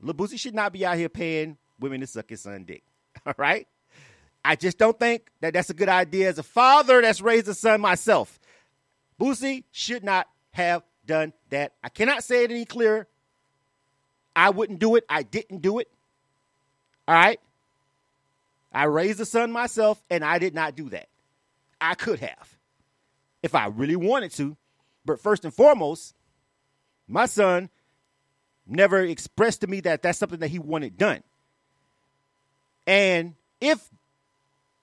Lil 0.00 0.26
should 0.28 0.54
not 0.54 0.72
be 0.72 0.84
out 0.86 0.96
here 0.96 1.08
paying 1.08 1.58
women 1.78 2.00
to 2.00 2.06
suck 2.06 2.30
his 2.30 2.42
son 2.42 2.64
dick. 2.64 2.82
All 3.26 3.34
right? 3.36 3.66
I 4.44 4.56
just 4.56 4.78
don't 4.78 4.98
think 4.98 5.30
that 5.40 5.52
that's 5.52 5.70
a 5.70 5.74
good 5.74 5.88
idea 5.88 6.28
as 6.28 6.38
a 6.38 6.42
father 6.42 7.02
that's 7.02 7.20
raised 7.20 7.48
a 7.48 7.54
son 7.54 7.80
myself. 7.80 8.38
Boosie 9.20 9.64
should 9.70 10.02
not 10.02 10.28
have 10.52 10.82
done 11.04 11.32
that. 11.50 11.74
I 11.84 11.90
cannot 11.90 12.24
say 12.24 12.44
it 12.44 12.50
any 12.50 12.64
clearer. 12.64 13.06
I 14.34 14.50
wouldn't 14.50 14.78
do 14.78 14.96
it. 14.96 15.04
I 15.08 15.22
didn't 15.22 15.58
do 15.60 15.78
it. 15.78 15.88
All 17.06 17.14
right? 17.14 17.40
I 18.72 18.84
raised 18.84 19.20
a 19.20 19.26
son 19.26 19.52
myself 19.52 20.02
and 20.08 20.24
I 20.24 20.38
did 20.38 20.54
not 20.54 20.76
do 20.76 20.88
that. 20.90 21.08
I 21.80 21.94
could 21.94 22.20
have 22.20 22.56
if 23.42 23.54
I 23.54 23.66
really 23.66 23.96
wanted 23.96 24.32
to. 24.32 24.56
But 25.04 25.20
first 25.20 25.44
and 25.44 25.52
foremost, 25.52 26.14
my 27.08 27.26
son 27.26 27.68
never 28.70 29.00
expressed 29.00 29.62
to 29.62 29.66
me 29.66 29.80
that 29.80 30.02
that's 30.02 30.18
something 30.18 30.40
that 30.40 30.48
he 30.48 30.58
wanted 30.58 30.96
done. 30.96 31.22
And 32.86 33.34
if 33.60 33.90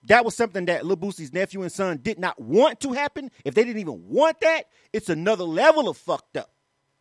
that 0.03 0.23
was 0.23 0.35
something 0.35 0.65
that 0.65 0.85
Lil 0.85 0.97
Boosie's 0.97 1.33
nephew 1.33 1.61
and 1.61 1.71
son 1.71 1.99
did 2.01 2.19
not 2.19 2.39
want 2.39 2.79
to 2.81 2.93
happen, 2.93 3.31
if 3.43 3.53
they 3.53 3.63
didn't 3.63 3.81
even 3.81 4.07
want 4.09 4.39
that, 4.41 4.63
it's 4.93 5.09
another 5.09 5.43
level 5.43 5.89
of 5.89 5.97
fucked 5.97 6.37
up. 6.37 6.49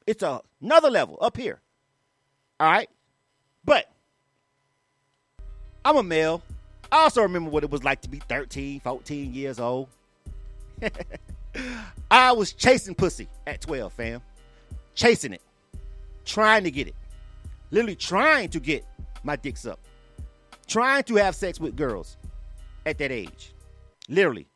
It's 0.06 0.22
a, 0.22 0.40
another 0.60 0.90
level 0.90 1.18
up 1.20 1.36
here. 1.36 1.60
All 2.58 2.70
right? 2.70 2.88
But 3.64 3.90
I'm 5.84 5.96
a 5.96 6.02
male. 6.02 6.42
I 6.90 6.98
also 6.98 7.22
remember 7.22 7.50
what 7.50 7.64
it 7.64 7.70
was 7.70 7.84
like 7.84 8.00
to 8.02 8.08
be 8.08 8.18
13, 8.18 8.80
14 8.80 9.34
years 9.34 9.60
old. 9.60 9.88
I 12.10 12.32
was 12.32 12.52
chasing 12.52 12.94
pussy 12.94 13.28
at 13.46 13.60
12, 13.60 13.92
fam. 13.92 14.22
Chasing 14.94 15.32
it. 15.32 15.42
Trying 16.26 16.64
to 16.64 16.70
get 16.70 16.88
it. 16.88 16.94
Literally 17.70 17.96
trying 17.96 18.50
to 18.50 18.60
get 18.60 18.84
my 19.22 19.36
dicks 19.36 19.64
up. 19.64 19.80
Trying 20.66 21.04
to 21.04 21.14
have 21.16 21.34
sex 21.34 21.58
with 21.58 21.76
girls 21.76 22.18
at 22.84 22.98
that 22.98 23.10
age. 23.10 23.54
Literally. 24.08 24.48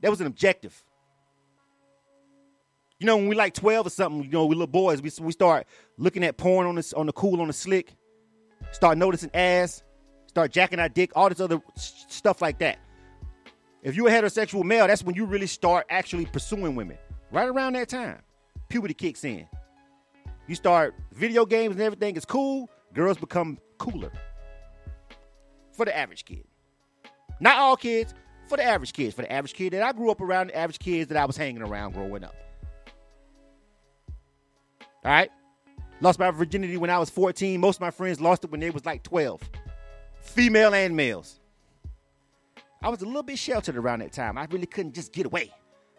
That 0.00 0.10
was 0.10 0.20
an 0.20 0.26
objective. 0.26 0.84
You 2.98 3.06
know, 3.06 3.16
when 3.16 3.28
we 3.28 3.34
like 3.34 3.54
12 3.54 3.86
or 3.86 3.90
something, 3.90 4.24
you 4.24 4.30
know, 4.30 4.46
we 4.46 4.54
little 4.54 4.66
boys, 4.66 5.02
we, 5.02 5.10
we 5.20 5.32
start 5.32 5.66
looking 5.98 6.24
at 6.24 6.36
porn 6.36 6.66
on 6.66 6.76
the, 6.76 6.92
on 6.96 7.06
the 7.06 7.12
cool, 7.12 7.40
on 7.40 7.46
the 7.46 7.52
slick, 7.52 7.94
start 8.72 8.96
noticing 8.96 9.30
ass, 9.34 9.82
start 10.26 10.50
jacking 10.50 10.78
our 10.78 10.88
dick, 10.88 11.10
all 11.14 11.28
this 11.28 11.40
other 11.40 11.60
stuff 11.76 12.40
like 12.40 12.58
that. 12.58 12.78
If 13.82 13.96
you're 13.96 14.08
a 14.08 14.10
heterosexual 14.10 14.64
male, 14.64 14.86
that's 14.86 15.02
when 15.02 15.14
you 15.14 15.26
really 15.26 15.46
start 15.46 15.86
actually 15.90 16.26
pursuing 16.26 16.74
women. 16.74 16.96
Right 17.30 17.48
around 17.48 17.74
that 17.74 17.88
time, 17.88 18.22
puberty 18.68 18.94
kicks 18.94 19.24
in. 19.24 19.46
You 20.48 20.54
start 20.54 20.94
video 21.12 21.44
games 21.44 21.74
and 21.74 21.82
everything 21.82 22.16
is 22.16 22.24
cool, 22.24 22.70
girls 22.94 23.18
become 23.18 23.58
cooler. 23.78 24.12
For 25.72 25.84
the 25.84 25.96
average 25.96 26.24
kid. 26.24 26.44
Not 27.40 27.58
all 27.58 27.76
kids, 27.76 28.14
for 28.48 28.56
the 28.56 28.64
average 28.64 28.92
kids. 28.92 29.14
For 29.14 29.22
the 29.22 29.32
average 29.32 29.54
kid 29.54 29.72
that 29.72 29.82
I 29.82 29.92
grew 29.92 30.10
up 30.10 30.20
around, 30.20 30.48
the 30.48 30.56
average 30.56 30.78
kids 30.78 31.08
that 31.08 31.18
I 31.18 31.24
was 31.24 31.36
hanging 31.36 31.62
around 31.62 31.92
growing 31.92 32.24
up. 32.24 32.34
All 35.04 35.12
right? 35.12 35.30
Lost 36.00 36.18
my 36.18 36.30
virginity 36.30 36.76
when 36.76 36.90
I 36.90 36.98
was 36.98 37.10
14. 37.10 37.60
Most 37.60 37.76
of 37.76 37.80
my 37.80 37.90
friends 37.90 38.20
lost 38.20 38.44
it 38.44 38.50
when 38.50 38.60
they 38.60 38.70
was 38.70 38.84
like 38.84 39.02
12. 39.02 39.40
Female 40.20 40.74
and 40.74 40.96
males. 40.96 41.40
I 42.82 42.88
was 42.88 43.02
a 43.02 43.06
little 43.06 43.22
bit 43.22 43.38
sheltered 43.38 43.76
around 43.76 44.00
that 44.00 44.12
time. 44.12 44.38
I 44.38 44.46
really 44.50 44.66
couldn't 44.66 44.94
just 44.94 45.12
get 45.12 45.26
away. 45.26 45.52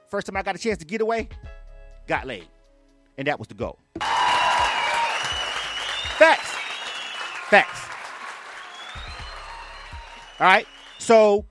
First 0.09 0.27
time 0.27 0.37
I 0.37 0.43
got 0.43 0.55
a 0.55 0.59
chance 0.59 0.77
to 0.77 0.85
get 0.85 1.01
away, 1.01 1.27
got 2.07 2.25
laid. 2.25 2.47
And 3.17 3.27
that 3.27 3.39
was 3.39 3.47
the 3.47 3.55
goal. 3.55 3.79
Facts. 6.17 6.49
Facts. 7.49 7.87
All 10.39 10.47
right. 10.47 10.67
So, 10.97 11.45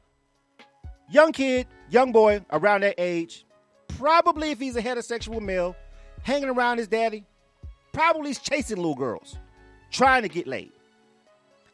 young 1.09 1.31
kid, 1.31 1.69
young 1.89 2.11
boy 2.11 2.45
around 2.51 2.83
that 2.83 2.97
age, 2.99 3.47
probably 3.87 4.51
if 4.51 4.59
he's 4.59 4.75
a 4.75 4.83
heterosexual 4.83 5.41
male, 5.41 5.77
hanging 6.23 6.49
around 6.49 6.79
his 6.79 6.89
daddy, 6.89 7.25
probably 7.93 8.31
he's 8.31 8.41
chasing 8.41 8.77
little 8.77 8.97
girls, 8.97 9.39
trying 9.93 10.23
to 10.23 10.29
get 10.29 10.49
laid. 10.49 10.73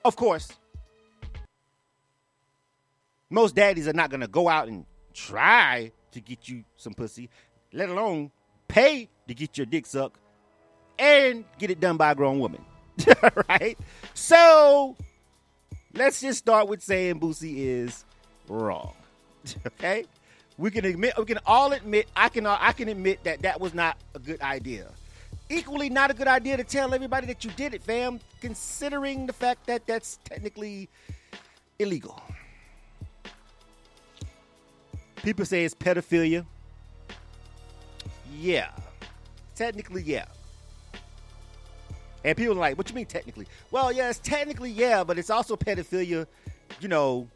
Of 0.05 0.17
course, 0.17 0.53
most 3.31 3.55
daddies 3.55 3.89
are 3.89 3.95
not 3.95 4.11
going 4.11 4.21
to 4.21 4.29
go 4.29 4.51
out 4.51 4.69
and 4.69 4.85
try 5.15 5.93
to 6.11 6.21
get 6.21 6.47
you 6.47 6.63
some 6.77 6.93
pussy, 6.93 7.31
let 7.73 7.89
alone 7.89 8.31
pay 8.69 9.09
to 9.29 9.35
get 9.35 9.57
your 9.57 9.65
dick 9.65 9.87
sucked 9.87 10.21
and 10.99 11.47
get 11.59 11.71
it 11.71 11.81
done 11.81 11.97
by 11.97 12.11
a 12.11 12.15
grown 12.15 12.39
woman. 12.39 12.63
right? 13.49 13.79
So 14.15 14.97
let's 15.95 16.21
just 16.21 16.39
start 16.39 16.69
with 16.69 16.83
saying 16.83 17.21
Boosie 17.21 17.59
is 17.59 18.05
wrong. 18.49 18.95
okay? 19.67 20.05
We 20.59 20.71
can 20.71 20.85
admit 20.85 21.15
we 21.19 21.25
can 21.25 21.39
all 21.47 21.73
admit 21.73 22.09
I 22.15 22.29
can 22.29 22.47
I 22.47 22.73
can 22.73 22.89
admit 22.89 23.25
that 23.25 23.43
that 23.43 23.61
was 23.61 23.75
not 23.75 23.97
a 24.15 24.19
good 24.19 24.41
idea. 24.43 24.89
Equally 25.49 25.91
not 25.91 26.11
a 26.11 26.15
good 26.15 26.29
idea 26.29 26.57
to 26.57 26.65
tell 26.65 26.95
everybody 26.95 27.27
that 27.27 27.45
you 27.45 27.51
did 27.53 27.75
it, 27.75 27.83
fam, 27.83 28.21
considering 28.41 29.27
the 29.27 29.33
fact 29.33 29.67
that 29.67 29.87
that's 29.87 30.19
technically 30.25 30.89
illegal. 31.79 32.23
People 35.17 35.45
say 35.45 35.65
it's 35.65 35.75
pedophilia. 35.75 36.45
Yeah. 38.39 38.71
Technically, 39.55 40.03
yeah. 40.03 40.25
And 42.25 42.37
people 42.37 42.55
are 42.55 42.61
like, 42.61 42.79
what 42.79 42.89
you 42.89 42.95
mean 42.95 43.07
technically? 43.07 43.47
Well, 43.71 43.91
it's 43.93 44.19
technically 44.19 44.71
yeah, 44.71 45.05
but 45.05 45.19
it's 45.19 45.31
also 45.31 45.57
pedophilia, 45.57 46.27
you 46.81 46.89
know, 46.89 47.29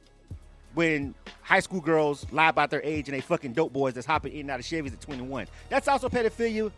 when 0.75 1.15
high 1.43 1.61
school 1.61 1.81
girls 1.81 2.27
lie 2.31 2.49
about 2.49 2.71
their 2.71 2.83
age 2.83 3.09
and 3.09 3.17
they 3.17 3.21
fucking 3.21 3.53
dope 3.53 3.73
boys 3.73 3.95
that's 3.95 4.07
hopping 4.07 4.33
in 4.33 4.41
and 4.41 4.51
out 4.51 4.61
of 4.61 4.67
Chevys 4.67 4.93
at 4.93 5.01
21. 5.01 5.47
That's 5.71 5.89
also 5.89 6.09
pedophilia, 6.09 6.71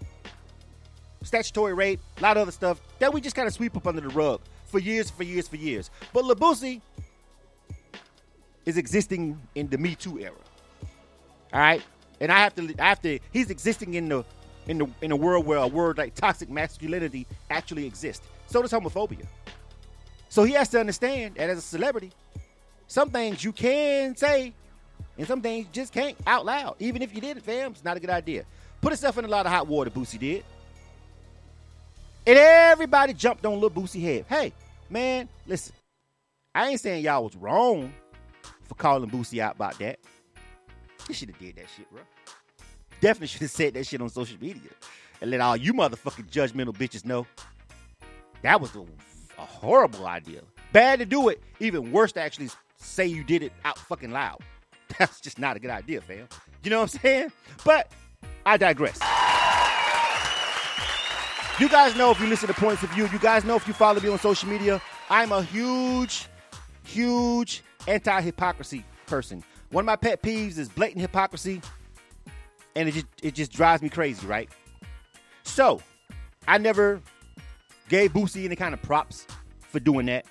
statutory 1.23 1.75
rape, 1.75 2.01
a 2.19 2.23
lot 2.23 2.37
of 2.37 2.43
other 2.43 2.53
stuff 2.53 2.81
that 2.99 3.13
we 3.13 3.21
just 3.21 3.35
kind 3.35 3.49
of 3.49 3.55
sweep 3.55 3.77
up 3.77 3.87
under 3.87 4.01
the 4.01 4.09
rug 4.09 4.41
for 4.67 4.79
years, 4.79 5.11
for 5.11 5.25
years, 5.25 5.49
for 5.49 5.57
years. 5.57 5.91
But 6.13 6.25
Boosie 6.39 6.81
is 8.65 8.77
existing 8.77 9.41
in 9.55 9.69
the 9.69 9.79
Me 9.79 9.95
Too 9.95 10.21
era. 10.21 10.35
All 11.53 11.61
right, 11.61 11.83
and 12.21 12.31
I 12.31 12.39
have 12.41 12.55
to, 12.57 12.75
I 12.79 12.89
have 12.89 13.01
to. 13.03 13.19
He's 13.33 13.51
existing 13.51 13.95
in 13.95 14.09
the, 14.09 14.25
in 14.69 14.79
the, 14.79 14.89
in 15.03 15.11
a 15.11 15.17
world 15.17 15.47
where 15.47 15.59
a 15.59 15.67
word 15.67 15.99
like 15.99 16.15
toxic 16.15 16.49
masculinity 16.49 17.27
actually 17.51 17.87
exists. 17.87 18.27
So 18.47 18.63
does 18.63 18.73
homophobia. 18.73 19.27
So 20.29 20.45
he 20.45 20.53
has 20.53 20.69
to 20.71 20.81
understand 20.81 21.37
that 21.37 21.51
as 21.51 21.59
a 21.59 21.63
celebrity, 21.63 22.13
some 22.87 23.11
things 23.11 23.43
you 23.43 23.53
can 23.53 24.15
say 24.15 24.53
and 25.17 25.27
some 25.27 25.41
things 25.41 25.67
you 25.67 25.73
just 25.73 25.93
can't 25.93 26.17
out 26.27 26.45
loud. 26.45 26.77
Even 26.79 27.03
if 27.03 27.15
you 27.15 27.21
did 27.21 27.37
it, 27.39 27.43
fam, 27.43 27.73
it's 27.73 27.85
not 27.85 27.97
a 27.97 28.01
good 28.01 28.11
idea. 28.11 28.45
Put 28.81 28.93
yourself 28.93 29.19
in 29.19 29.25
a 29.25 29.29
lot 29.29 29.47
of 29.47 29.53
hot 29.53 29.67
water, 29.67 29.91
Boosie 29.91 30.19
did. 30.19 30.45
And 32.27 32.39
everybody 32.39 33.15
jumped 33.15 33.45
on 33.47 33.55
little 33.55 33.71
Boosie 33.71 34.03
head. 34.03 34.27
Hey, 34.29 34.53
man, 34.91 35.29
listen. 35.47 35.75
I 36.55 36.69
ain't 36.69 36.81
saying 36.81 37.05
y'all 37.05 37.25
was 37.25 37.37
wrong 37.37 37.93
for 38.65 38.75
calling 38.75 39.11
Boosie 39.11 39.39
out 39.39 39.57
about 39.57 39.79
that. 39.79 39.99
You 41.09 41.15
should 41.15 41.31
have 41.31 41.39
did 41.39 41.57
that 41.57 41.67
shit, 41.75 41.91
bro. 41.91 42.03
Definitely 43.01 43.29
should 43.29 43.43
have 43.43 43.51
said 43.51 43.75
that 43.75 43.87
shit 43.87 44.01
on 44.01 44.09
social 44.09 44.37
media 44.41 44.71
and 45.21 45.31
let 45.31 45.41
all 45.41 45.57
you 45.57 45.73
motherfucking 45.73 46.31
judgmental 46.31 46.77
bitches 46.77 47.05
know. 47.05 47.27
That 48.43 48.61
was 48.61 48.75
a, 48.75 48.81
a 48.81 49.45
horrible 49.45 50.07
idea. 50.07 50.43
Bad 50.73 50.99
to 51.01 51.07
do 51.07 51.29
it. 51.29 51.43
Even 51.61 51.93
worse 51.93 52.13
to 52.13 52.21
actually 52.21 52.51
say 52.77 53.07
you 53.07 53.25
did 53.25 53.43
it 53.43 53.53
out 53.65 53.79
fucking 53.79 54.11
loud. 54.11 54.39
That's 54.99 55.21
just 55.21 55.39
not 55.39 55.57
a 55.57 55.61
good 55.61 55.71
idea, 55.71 56.01
fam. 56.01 56.29
You 56.63 56.71
know 56.71 56.81
what 56.81 56.95
I'm 56.95 57.01
saying? 57.01 57.33
But 57.65 57.93
I 58.45 58.57
digress. 58.57 58.99
You 61.61 61.69
guys 61.69 61.97
know 61.97 62.13
if 62.13 62.21
you 62.21 62.27
listen 62.29 62.47
to 62.47 62.55
Points 62.55 62.83
of 62.85 62.91
View, 62.91 63.09
you 63.13 63.19
guys 63.19 63.45
know 63.45 63.57
if 63.57 63.67
you 63.67 63.75
follow 63.75 64.01
me 64.01 64.09
on 64.09 64.19
social 64.19 64.49
media, 64.49 64.81
I'm 65.11 65.33
a 65.33 65.43
huge, 65.43 66.27
huge 66.85 67.63
anti 67.89 68.21
hypocrisy 68.21 68.85
person. 69.07 69.43
One 69.71 69.83
of 69.83 69.87
my 69.87 69.97
pet 69.97 70.23
peeves 70.23 70.57
is 70.57 70.69
blatant 70.69 71.01
hypocrisy, 71.01 71.61
and 72.77 72.89
it 72.89 72.93
just, 72.93 73.07
it 73.23 73.35
just 73.35 73.53
drives 73.53 73.83
me 73.83 73.89
crazy, 73.89 74.27
right? 74.27 74.49
So, 75.43 75.81
I 76.47 76.59
never 76.59 77.01
gave 77.89 78.13
Boosie 78.13 78.45
any 78.45 78.57
kind 78.57 78.75
of 78.75 78.83
props 78.83 79.27
for 79.61 79.81
doing 79.81 80.07
that. 80.07 80.27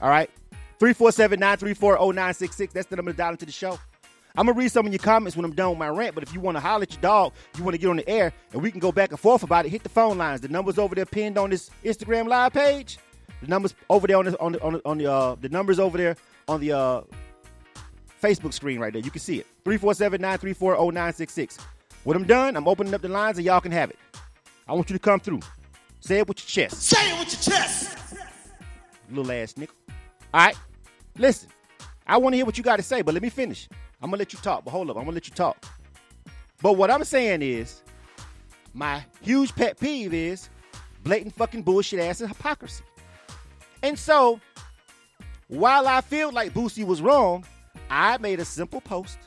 All 0.00 0.08
right? 0.08 0.30
347 0.78 1.38
934 1.38 1.96
0966. 1.96 2.74
That's 2.74 2.88
the 2.88 2.96
number 2.96 3.12
to 3.12 3.16
dial 3.16 3.30
into 3.30 3.46
the 3.46 3.52
show. 3.52 3.78
I'm 4.34 4.46
gonna 4.46 4.58
read 4.58 4.72
some 4.72 4.86
of 4.86 4.92
your 4.92 4.98
comments 4.98 5.36
when 5.36 5.44
I'm 5.44 5.54
done 5.54 5.70
with 5.70 5.78
my 5.78 5.88
rant. 5.88 6.14
But 6.14 6.24
if 6.24 6.32
you 6.32 6.40
want 6.40 6.56
to 6.56 6.60
holler 6.60 6.82
at 6.82 6.92
your 6.92 7.02
dog, 7.02 7.32
you 7.56 7.64
want 7.64 7.74
to 7.74 7.78
get 7.78 7.88
on 7.88 7.96
the 7.96 8.08
air, 8.08 8.32
and 8.52 8.62
we 8.62 8.70
can 8.70 8.80
go 8.80 8.90
back 8.90 9.10
and 9.10 9.20
forth 9.20 9.42
about 9.42 9.66
it. 9.66 9.68
Hit 9.68 9.82
the 9.82 9.88
phone 9.88 10.18
lines. 10.18 10.40
The 10.40 10.48
numbers 10.48 10.78
over 10.78 10.94
there 10.94 11.06
pinned 11.06 11.38
on 11.38 11.50
this 11.50 11.70
Instagram 11.84 12.28
live 12.28 12.52
page. 12.52 12.98
The 13.42 13.48
numbers 13.48 13.74
over 13.90 14.06
there 14.06 14.16
on 14.16 14.24
the 14.24 14.40
on 14.40 14.52
the 14.52 14.62
on 14.62 14.72
the, 14.72 14.82
on 14.84 14.98
the 14.98 15.12
uh, 15.12 15.34
the 15.40 15.48
numbers 15.50 15.78
over 15.78 15.98
there 15.98 16.16
on 16.48 16.60
the 16.60 16.72
uh, 16.72 17.02
Facebook 18.22 18.52
screen 18.52 18.78
right 18.78 18.92
there. 18.92 19.02
You 19.02 19.10
can 19.10 19.20
see 19.20 19.38
it. 19.38 19.46
347-934-0966. 19.64 21.58
When 22.04 22.16
I'm 22.16 22.24
done, 22.24 22.56
I'm 22.56 22.68
opening 22.68 22.94
up 22.94 23.02
the 23.02 23.08
lines 23.08 23.36
and 23.38 23.44
y'all 23.44 23.60
can 23.60 23.72
have 23.72 23.90
it. 23.90 23.98
I 24.68 24.72
want 24.72 24.88
you 24.88 24.94
to 24.94 25.00
come 25.00 25.20
through. 25.20 25.40
Say 26.00 26.18
it 26.18 26.28
with 26.28 26.38
your 26.38 26.68
chest. 26.68 26.82
Say 26.82 27.10
it 27.10 27.18
with 27.18 27.32
your 27.32 27.56
chest. 27.56 27.98
Little 29.10 29.30
ass 29.32 29.54
nigga. 29.54 29.70
All 30.32 30.46
right. 30.46 30.56
Listen. 31.18 31.48
I 32.06 32.16
want 32.16 32.32
to 32.32 32.36
hear 32.36 32.46
what 32.46 32.58
you 32.58 32.64
got 32.64 32.76
to 32.76 32.82
say, 32.82 33.02
but 33.02 33.14
let 33.14 33.22
me 33.22 33.30
finish. 33.30 33.68
I'm 34.00 34.10
gonna 34.10 34.18
let 34.18 34.32
you 34.32 34.38
talk, 34.40 34.64
but 34.64 34.72
hold 34.72 34.90
up, 34.90 34.96
I'm 34.96 35.04
gonna 35.04 35.14
let 35.14 35.28
you 35.28 35.34
talk. 35.34 35.64
But 36.60 36.72
what 36.76 36.90
I'm 36.90 37.04
saying 37.04 37.42
is, 37.42 37.82
my 38.74 39.04
huge 39.20 39.54
pet 39.54 39.78
peeve 39.78 40.12
is 40.12 40.48
blatant 41.04 41.34
fucking 41.34 41.62
bullshit 41.62 42.00
ass 42.00 42.20
and 42.20 42.28
hypocrisy. 42.28 42.82
And 43.82 43.98
so, 43.98 44.40
while 45.48 45.86
I 45.86 46.00
feel 46.00 46.32
like 46.32 46.52
Boosie 46.52 46.84
was 46.84 47.00
wrong, 47.00 47.44
I 47.90 48.18
made 48.18 48.40
a 48.40 48.44
simple 48.44 48.80
post 48.80 49.18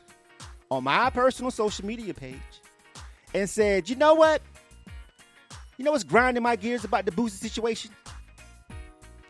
on 0.71 0.83
my 0.83 1.09
personal 1.09 1.51
social 1.51 1.85
media 1.85 2.13
page 2.13 2.35
and 3.33 3.49
said, 3.49 3.89
you 3.89 3.95
know 3.95 4.15
what? 4.15 4.41
You 5.77 5.85
know 5.85 5.91
what's 5.91 6.03
grinding 6.03 6.41
my 6.43 6.55
gears 6.55 6.83
about 6.83 7.05
the 7.05 7.11
Boosie 7.11 7.31
situation? 7.31 7.91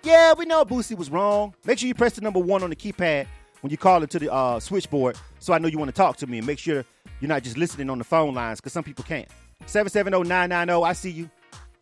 Yeah, 0.03 0.33
we 0.37 0.45
know 0.45 0.63
Boosie 0.63 0.95
was 0.95 1.09
wrong. 1.09 1.55
Make 1.65 1.79
sure 1.79 1.87
you 1.87 1.95
press 1.95 2.13
the 2.13 2.21
number 2.21 2.39
one 2.39 2.61
on 2.61 2.69
the 2.69 2.75
keypad 2.75 3.25
when 3.61 3.71
you 3.71 3.77
call 3.77 4.03
into 4.03 4.19
the 4.19 4.31
uh, 4.31 4.59
switchboard 4.59 5.17
so 5.39 5.53
I 5.53 5.57
know 5.57 5.67
you 5.67 5.79
want 5.79 5.89
to 5.89 5.95
talk 5.95 6.17
to 6.17 6.27
me 6.27 6.37
and 6.37 6.47
make 6.47 6.59
sure 6.59 6.85
you're 7.19 7.29
not 7.29 7.43
just 7.43 7.57
listening 7.57 7.89
on 7.89 7.97
the 7.97 8.03
phone 8.03 8.33
lines 8.35 8.59
because 8.59 8.73
some 8.73 8.83
people 8.83 9.03
can't. 9.03 9.27
770-990, 9.65 10.85
I 10.85 10.93
see 10.93 11.09
you. 11.09 11.29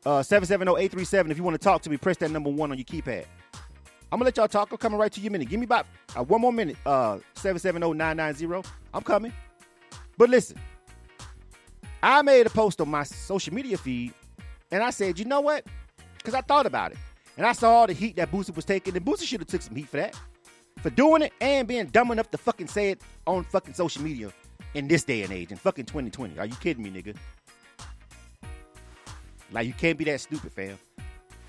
Uh, 0.06 0.19
770-837, 0.19 1.32
if 1.32 1.38
you 1.38 1.43
want 1.43 1.56
to 1.56 1.63
talk 1.63 1.82
to 1.82 1.89
me, 1.89 1.98
press 1.98 2.17
that 2.17 2.32
number 2.32 2.50
one 2.50 2.72
on 2.72 2.78
your 2.78 2.86
keypad. 2.86 3.26
I'm 4.13 4.19
to 4.19 4.26
let 4.26 4.38
y'all 4.38 4.47
talk. 4.47 4.71
I'm 4.71 4.78
coming 4.78 4.99
right 4.99 5.12
to 5.12 5.19
you 5.19 5.32
minute. 5.32 5.49
Give 5.49 5.60
me 5.60 5.63
about 5.63 5.88
uh, 6.15 6.23
one 6.23 6.39
more 6.39 6.54
minute. 6.54 6.78
Uh, 6.86 7.17
770-990. 7.34 8.63
I'm 8.93 9.02
coming. 9.02 9.34
But 10.19 10.30
listen, 10.30 10.56
I 12.04 12.21
made 12.21 12.45
a 12.45 12.52
post 12.52 12.80
on 12.80 12.89
my 12.89 13.02
social 13.02 13.56
media 13.56 13.76
feed 13.76 14.13
and 14.69 14.84
I 14.84 14.91
said, 14.91 15.17
you 15.17 15.26
know 15.26 15.41
what? 15.41 15.65
Because 16.19 16.36
I 16.36 16.41
thought 16.41 16.67
about 16.67 16.91
it. 16.91 16.99
And 17.38 17.47
I 17.47 17.54
saw 17.54 17.71
all 17.71 17.88
the 17.88 17.93
heat 17.93 18.15
that 18.17 18.32
Boosie 18.32 18.56
was 18.56 18.65
taking, 18.65 18.95
and 18.95 19.04
Boosie 19.04 19.23
should 19.23 19.39
have 19.39 19.47
took 19.47 19.63
some 19.63 19.76
heat 19.76 19.89
for 19.89 19.97
that 19.97 20.15
for 20.78 20.91
doing 20.91 21.23
it 21.23 21.34
and 21.41 21.67
being 21.67 21.88
dumb 21.88 22.12
enough 22.12 22.30
to 22.30 22.38
fucking 22.38 22.67
say 22.67 22.91
it 22.91 23.02
on 23.26 23.43
fucking 23.45 23.73
social 23.73 24.04
media 24.04 24.32
in 24.76 24.88
this 24.88 25.04
day 25.04 25.23
and 25.23 25.34
age 25.34 25.52
in 25.52 25.58
fucking 25.58 25.86
2020. 25.86 26.38
Are 26.38 26.45
you 26.45 26.56
kidding 26.58 26.84
me, 26.84 26.91
nigga? 26.91 27.15
Like 29.52 29.65
you 29.65 29.73
can't 29.73 29.97
be 29.97 30.04
that 30.06 30.21
stupid, 30.21 30.52
fam. 30.52 30.78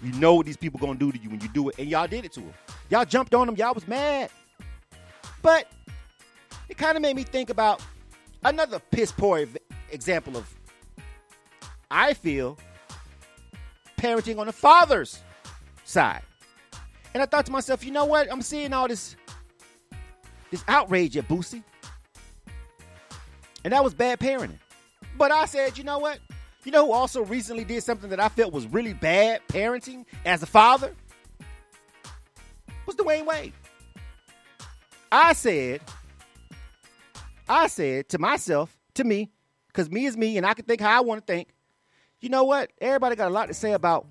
You 0.04 0.12
know 0.20 0.34
what 0.34 0.44
these 0.44 0.56
people 0.56 0.78
gonna 0.78 0.98
do 0.98 1.10
to 1.10 1.18
you 1.18 1.30
when 1.30 1.40
you 1.40 1.48
do 1.48 1.70
it, 1.70 1.78
and 1.78 1.88
y'all 1.88 2.06
did 2.06 2.26
it 2.26 2.32
to 2.32 2.40
them. 2.40 2.52
Y'all 2.90 3.06
jumped 3.06 3.34
on 3.34 3.46
them. 3.46 3.56
Y'all 3.56 3.72
was 3.72 3.88
mad, 3.88 4.30
but 5.40 5.66
it 6.68 6.76
kind 6.76 6.96
of 6.96 7.02
made 7.02 7.16
me 7.16 7.22
think 7.22 7.48
about 7.48 7.82
another 8.44 8.78
piss 8.78 9.10
poor 9.10 9.46
example 9.90 10.36
of 10.36 10.52
I 11.90 12.12
feel 12.12 12.58
parenting 13.96 14.38
on 14.38 14.46
the 14.46 14.52
father's 14.52 15.22
side. 15.84 16.22
And 17.14 17.22
I 17.22 17.26
thought 17.26 17.46
to 17.46 17.52
myself, 17.52 17.84
you 17.84 17.92
know 17.92 18.04
what? 18.04 18.30
I'm 18.30 18.42
seeing 18.42 18.72
all 18.72 18.88
this 18.88 19.16
this 20.50 20.64
outrage 20.68 21.16
at 21.16 21.26
Boosie. 21.28 21.62
And 23.64 23.72
that 23.72 23.82
was 23.82 23.94
bad 23.94 24.20
parenting. 24.20 24.58
But 25.16 25.32
I 25.32 25.46
said, 25.46 25.78
you 25.78 25.84
know 25.84 25.98
what? 25.98 26.18
You 26.64 26.72
know 26.72 26.86
who 26.86 26.92
also 26.92 27.22
recently 27.22 27.64
did 27.64 27.82
something 27.82 28.10
that 28.10 28.20
I 28.20 28.28
felt 28.28 28.52
was 28.52 28.66
really 28.66 28.94
bad 28.94 29.42
parenting 29.48 30.06
as 30.24 30.42
a 30.42 30.46
father? 30.46 30.94
Was 32.86 32.96
Dwyane 32.96 33.26
Wade. 33.26 33.52
I 35.12 35.34
said, 35.34 35.80
I 37.48 37.66
said 37.68 38.08
to 38.08 38.18
myself, 38.18 38.76
to 38.94 39.04
me, 39.04 39.30
because 39.68 39.90
me 39.90 40.06
is 40.06 40.16
me 40.16 40.36
and 40.38 40.46
I 40.46 40.54
can 40.54 40.64
think 40.64 40.80
how 40.80 40.96
I 40.96 41.00
want 41.00 41.26
to 41.26 41.32
think. 41.32 41.48
You 42.20 42.30
know 42.30 42.44
what? 42.44 42.70
Everybody 42.80 43.16
got 43.16 43.28
a 43.28 43.34
lot 43.34 43.48
to 43.48 43.54
say 43.54 43.72
about 43.72 44.06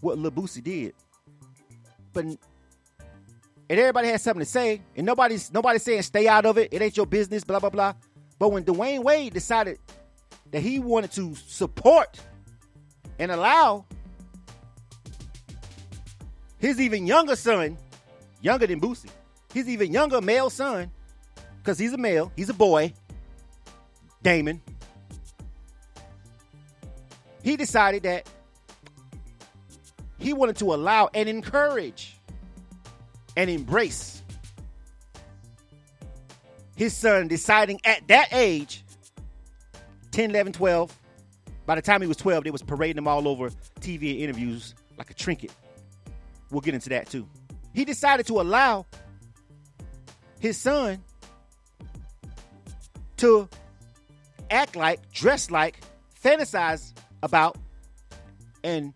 what 0.00 0.18
Boosie 0.18 0.62
did. 0.62 0.94
But 2.12 2.24
and 3.70 3.78
everybody 3.78 4.08
has 4.08 4.22
something 4.22 4.40
to 4.40 4.50
say, 4.50 4.80
and 4.96 5.04
nobody's 5.04 5.52
nobody's 5.52 5.82
saying 5.82 6.02
stay 6.02 6.28
out 6.28 6.46
of 6.46 6.56
it. 6.58 6.72
It 6.72 6.80
ain't 6.80 6.96
your 6.96 7.06
business, 7.06 7.44
blah 7.44 7.58
blah 7.58 7.70
blah. 7.70 7.94
But 8.38 8.50
when 8.50 8.64
Dwyane 8.64 9.02
Wade 9.02 9.34
decided 9.34 9.78
that 10.50 10.60
he 10.60 10.78
wanted 10.78 11.12
to 11.12 11.34
support 11.34 12.20
and 13.18 13.30
allow 13.30 13.84
his 16.58 16.80
even 16.80 17.06
younger 17.06 17.36
son, 17.36 17.76
younger 18.40 18.66
than 18.66 18.80
Boosie, 18.80 19.10
his 19.52 19.68
even 19.68 19.92
younger 19.92 20.20
male 20.20 20.50
son, 20.50 20.90
because 21.58 21.78
he's 21.78 21.92
a 21.92 21.98
male, 21.98 22.32
he's 22.36 22.48
a 22.48 22.54
boy, 22.54 22.92
Damon. 24.22 24.60
He 27.42 27.56
decided 27.56 28.02
that 28.02 28.28
he 30.18 30.32
wanted 30.32 30.56
to 30.56 30.74
allow 30.74 31.08
and 31.14 31.28
encourage 31.28 32.16
and 33.36 33.48
embrace 33.48 34.22
his 36.74 36.96
son 36.96 37.28
deciding 37.28 37.80
at 37.84 38.06
that 38.08 38.28
age 38.32 38.77
10 40.18 40.30
11 40.30 40.52
12 40.52 40.98
by 41.64 41.76
the 41.76 41.82
time 41.82 42.00
he 42.00 42.08
was 42.08 42.16
12 42.16 42.42
they 42.42 42.50
was 42.50 42.60
parading 42.60 42.98
him 42.98 43.06
all 43.06 43.28
over 43.28 43.50
tv 43.80 44.10
and 44.10 44.20
interviews 44.20 44.74
like 44.96 45.10
a 45.10 45.14
trinket 45.14 45.52
we'll 46.50 46.60
get 46.60 46.74
into 46.74 46.88
that 46.88 47.08
too 47.08 47.24
he 47.72 47.84
decided 47.84 48.26
to 48.26 48.40
allow 48.40 48.84
his 50.40 50.56
son 50.56 51.00
to 53.16 53.48
act 54.50 54.74
like 54.74 55.08
dress 55.12 55.52
like 55.52 55.78
fantasize 56.20 56.92
about 57.22 57.56
and 58.64 58.92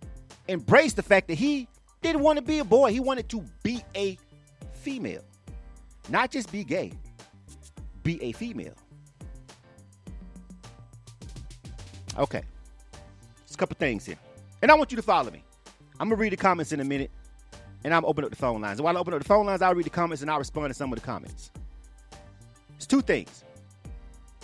embrace 0.48 0.94
the 0.94 1.04
fact 1.04 1.28
that 1.28 1.34
he 1.34 1.68
didn't 2.00 2.22
want 2.22 2.36
to 2.36 2.42
be 2.42 2.58
a 2.58 2.64
boy. 2.64 2.90
He 2.90 3.00
wanted 3.00 3.28
to 3.30 3.44
be 3.62 3.82
a 3.94 4.18
female. 4.72 5.22
Not 6.08 6.30
just 6.30 6.50
be 6.50 6.64
gay, 6.64 6.92
be 8.02 8.20
a 8.22 8.32
female. 8.32 8.74
Okay. 12.18 12.42
There's 13.38 13.54
a 13.54 13.58
couple 13.58 13.76
things 13.76 14.06
here. 14.06 14.18
And 14.60 14.70
I 14.70 14.74
want 14.74 14.92
you 14.92 14.96
to 14.96 15.02
follow 15.02 15.30
me. 15.30 15.42
I'm 15.98 16.08
going 16.08 16.18
to 16.18 16.22
read 16.22 16.32
the 16.32 16.36
comments 16.36 16.72
in 16.72 16.80
a 16.80 16.84
minute, 16.84 17.10
and 17.84 17.94
I'm 17.94 18.04
open 18.04 18.24
up 18.24 18.30
the 18.30 18.36
phone 18.36 18.60
lines. 18.60 18.78
And 18.78 18.84
while 18.84 18.96
I 18.96 19.00
open 19.00 19.14
up 19.14 19.20
the 19.20 19.28
phone 19.28 19.46
lines, 19.46 19.62
I'll 19.62 19.74
read 19.74 19.86
the 19.86 19.90
comments 19.90 20.22
and 20.22 20.30
I'll 20.30 20.38
respond 20.38 20.68
to 20.68 20.74
some 20.74 20.92
of 20.92 20.98
the 20.98 21.04
comments. 21.04 21.50
It's 22.76 22.86
two 22.86 23.02
things. 23.02 23.44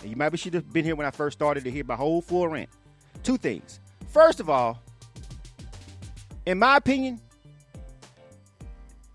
And 0.01 0.09
you 0.09 0.15
maybe 0.15 0.37
should 0.37 0.53
have 0.53 0.71
been 0.71 0.85
here 0.85 0.95
when 0.95 1.05
I 1.05 1.11
first 1.11 1.37
started 1.37 1.63
to 1.65 1.71
hear 1.71 1.83
my 1.83 1.95
whole 1.95 2.21
full 2.21 2.47
rant. 2.47 2.69
Two 3.23 3.37
things. 3.37 3.79
First 4.07 4.39
of 4.39 4.49
all, 4.49 4.81
in 6.45 6.57
my 6.57 6.77
opinion, 6.77 7.19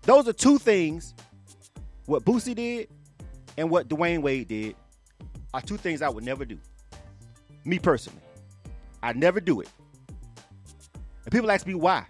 those 0.03 0.27
are 0.27 0.33
two 0.33 0.57
things. 0.57 1.13
What 2.05 2.23
Boosie 2.23 2.53
did 2.53 2.89
and 3.57 3.69
what 3.69 3.87
Dwyane 3.87 4.21
Wade 4.21 4.47
did 4.47 4.75
are 5.53 5.61
two 5.61 5.77
things 5.77 6.01
I 6.01 6.09
would 6.09 6.23
never 6.23 6.45
do. 6.45 6.59
Me 7.63 7.79
personally. 7.79 8.21
I'd 9.05 9.17
never 9.17 9.39
do 9.39 9.61
it. 9.61 9.69
And 11.25 11.31
people 11.31 11.51
ask 11.51 11.67
me 11.67 11.75
why. 11.75 12.05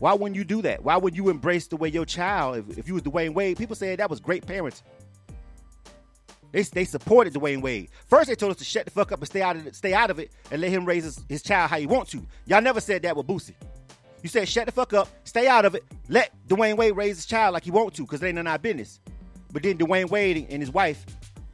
Why 0.00 0.14
wouldn't 0.14 0.34
you 0.34 0.44
do 0.44 0.62
that? 0.62 0.82
Why 0.82 0.96
wouldn't 0.96 1.16
you 1.16 1.30
embrace 1.30 1.68
the 1.68 1.76
way 1.76 1.88
your 1.88 2.04
child, 2.04 2.56
if, 2.56 2.78
if 2.78 2.88
you 2.88 2.94
was 2.94 3.04
Dwyane 3.04 3.34
Wade, 3.34 3.56
people 3.56 3.76
said 3.76 4.00
that 4.00 4.10
was 4.10 4.18
great 4.18 4.46
parenting. 4.46 4.82
They, 6.50 6.62
they 6.62 6.84
supported 6.84 7.34
Dwyane 7.34 7.62
Wade. 7.62 7.90
First, 8.08 8.28
they 8.28 8.34
told 8.34 8.50
us 8.50 8.58
to 8.58 8.64
shut 8.64 8.86
the 8.86 8.90
fuck 8.90 9.12
up 9.12 9.20
and 9.20 9.28
stay 9.28 9.42
out 9.42 9.54
of 9.54 9.66
it, 9.66 9.76
stay 9.76 9.94
out 9.94 10.10
of 10.10 10.18
it, 10.18 10.32
and 10.50 10.60
let 10.60 10.70
him 10.70 10.84
raise 10.84 11.04
his, 11.04 11.24
his 11.28 11.42
child 11.42 11.70
how 11.70 11.78
he 11.78 11.86
wants 11.86 12.10
to. 12.12 12.26
Y'all 12.46 12.60
never 12.60 12.80
said 12.80 13.02
that 13.02 13.16
with 13.16 13.28
Boosie. 13.28 13.54
You 14.22 14.28
said 14.28 14.48
shut 14.48 14.66
the 14.66 14.72
fuck 14.72 14.92
up, 14.92 15.08
stay 15.22 15.46
out 15.46 15.64
of 15.64 15.76
it, 15.76 15.84
let 16.08 16.32
Dwyane 16.48 16.76
Wade 16.76 16.96
raise 16.96 17.16
his 17.16 17.26
child 17.26 17.52
like 17.52 17.62
he 17.62 17.70
want 17.70 17.94
to, 17.94 18.02
because 18.02 18.22
it 18.22 18.26
ain't 18.26 18.34
none 18.34 18.48
of 18.48 18.52
our 18.52 18.58
business. 18.58 18.98
But 19.52 19.62
then 19.62 19.78
Dwyane 19.78 20.10
Wade 20.10 20.48
and 20.50 20.60
his 20.60 20.72
wife 20.72 21.06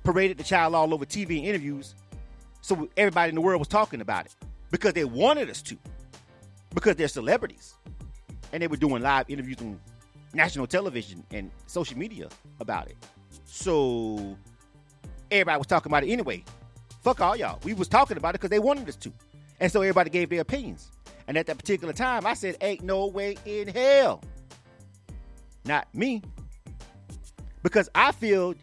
paraded 0.04 0.38
the 0.38 0.44
child 0.44 0.74
all 0.74 0.94
over 0.94 1.04
TV 1.04 1.38
and 1.38 1.46
interviews, 1.46 1.94
so 2.62 2.88
everybody 2.96 3.28
in 3.28 3.34
the 3.34 3.40
world 3.42 3.58
was 3.58 3.68
talking 3.68 4.00
about 4.00 4.26
it 4.26 4.34
because 4.70 4.92
they 4.92 5.04
wanted 5.04 5.50
us 5.50 5.62
to, 5.62 5.76
because 6.74 6.96
they're 6.96 7.08
celebrities, 7.08 7.74
and 8.52 8.62
they 8.62 8.66
were 8.66 8.76
doing 8.76 9.02
live 9.02 9.26
interviews 9.28 9.58
on 9.60 9.80
national 10.34 10.66
television 10.66 11.24
and 11.30 11.50
social 11.66 11.96
media 11.98 12.28
about 12.60 12.88
it. 12.88 12.96
So 13.44 14.36
everybody 15.30 15.58
was 15.58 15.66
talking 15.66 15.90
about 15.90 16.04
it 16.04 16.10
anyway. 16.10 16.44
Fuck 17.02 17.20
all 17.20 17.36
y'all. 17.36 17.60
We 17.64 17.74
was 17.74 17.88
talking 17.88 18.16
about 18.16 18.30
it 18.30 18.40
because 18.40 18.50
they 18.50 18.58
wanted 18.58 18.88
us 18.88 18.96
to, 18.96 19.12
and 19.60 19.70
so 19.70 19.80
everybody 19.80 20.10
gave 20.10 20.30
their 20.30 20.40
opinions. 20.40 20.90
And 21.28 21.36
at 21.36 21.46
that 21.46 21.58
particular 21.58 21.92
time, 21.92 22.26
I 22.26 22.34
said, 22.34 22.56
"Ain't 22.60 22.82
no 22.82 23.06
way 23.06 23.36
in 23.44 23.68
hell." 23.68 24.22
Not 25.64 25.92
me, 25.92 26.22
because 27.62 27.88
I 27.94 28.12
feel 28.12 28.54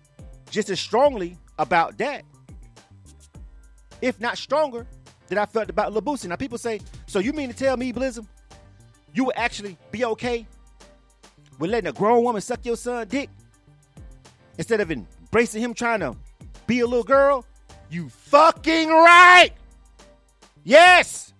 just 0.49 0.69
as 0.69 0.79
strongly 0.79 1.37
about 1.59 1.97
that, 1.97 2.23
if 4.01 4.19
not 4.21 4.37
stronger, 4.37 4.87
than 5.33 5.41
I 5.41 5.45
felt 5.45 5.69
about 5.69 5.93
Boosie. 5.93 6.27
Now 6.27 6.35
people 6.35 6.57
say, 6.57 6.79
"So 7.07 7.19
you 7.19 7.33
mean 7.33 7.49
to 7.49 7.55
tell 7.55 7.77
me, 7.77 7.91
Blizzum, 7.91 8.27
you 9.13 9.25
would 9.25 9.35
actually 9.35 9.77
be 9.91 10.05
okay 10.05 10.45
with 11.59 11.71
letting 11.71 11.89
a 11.89 11.93
grown 11.93 12.23
woman 12.23 12.41
suck 12.41 12.65
your 12.65 12.77
son 12.77 13.07
dick 13.07 13.29
instead 14.57 14.79
of 14.79 14.91
embracing 14.91 15.61
him 15.61 15.73
trying 15.73 16.01
to 16.01 16.15
be 16.67 16.81
a 16.81 16.87
little 16.87 17.03
girl?" 17.03 17.45
You 17.89 18.09
fucking 18.09 18.89
right. 18.89 19.51
Yes. 20.63 21.33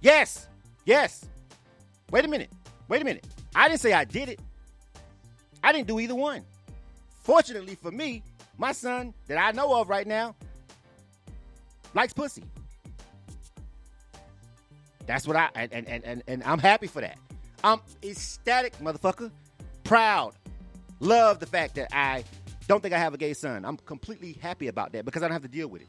Yes. 0.00 0.46
Yes. 0.84 1.26
Wait 2.10 2.24
a 2.24 2.28
minute. 2.28 2.50
Wait 2.88 3.02
a 3.02 3.04
minute. 3.04 3.26
I 3.54 3.68
didn't 3.68 3.80
say 3.80 3.92
I 3.92 4.04
did 4.04 4.28
it. 4.30 4.40
I 5.62 5.72
didn't 5.72 5.88
do 5.88 6.00
either 6.00 6.14
one. 6.14 6.42
Fortunately 7.22 7.74
for 7.74 7.90
me, 7.90 8.22
my 8.56 8.72
son 8.72 9.12
that 9.26 9.36
I 9.36 9.52
know 9.52 9.78
of 9.78 9.88
right 9.88 10.06
now 10.06 10.34
likes 11.92 12.12
pussy. 12.12 12.44
That's 15.10 15.26
what 15.26 15.36
I 15.36 15.48
and 15.56 15.72
and 15.72 16.04
and, 16.04 16.22
and 16.28 16.44
I'm 16.44 16.60
happy 16.60 16.86
for 16.86 17.00
that. 17.00 17.18
I'm 17.64 17.80
ecstatic, 18.04 18.78
motherfucker. 18.78 19.32
Proud. 19.82 20.34
Love 21.00 21.40
the 21.40 21.46
fact 21.46 21.74
that 21.74 21.88
I 21.92 22.22
don't 22.68 22.80
think 22.80 22.94
I 22.94 22.98
have 22.98 23.12
a 23.12 23.18
gay 23.18 23.34
son. 23.34 23.64
I'm 23.64 23.76
completely 23.78 24.34
happy 24.34 24.68
about 24.68 24.92
that 24.92 25.04
because 25.04 25.24
I 25.24 25.26
don't 25.26 25.32
have 25.32 25.42
to 25.42 25.48
deal 25.48 25.66
with 25.66 25.82
it. 25.82 25.88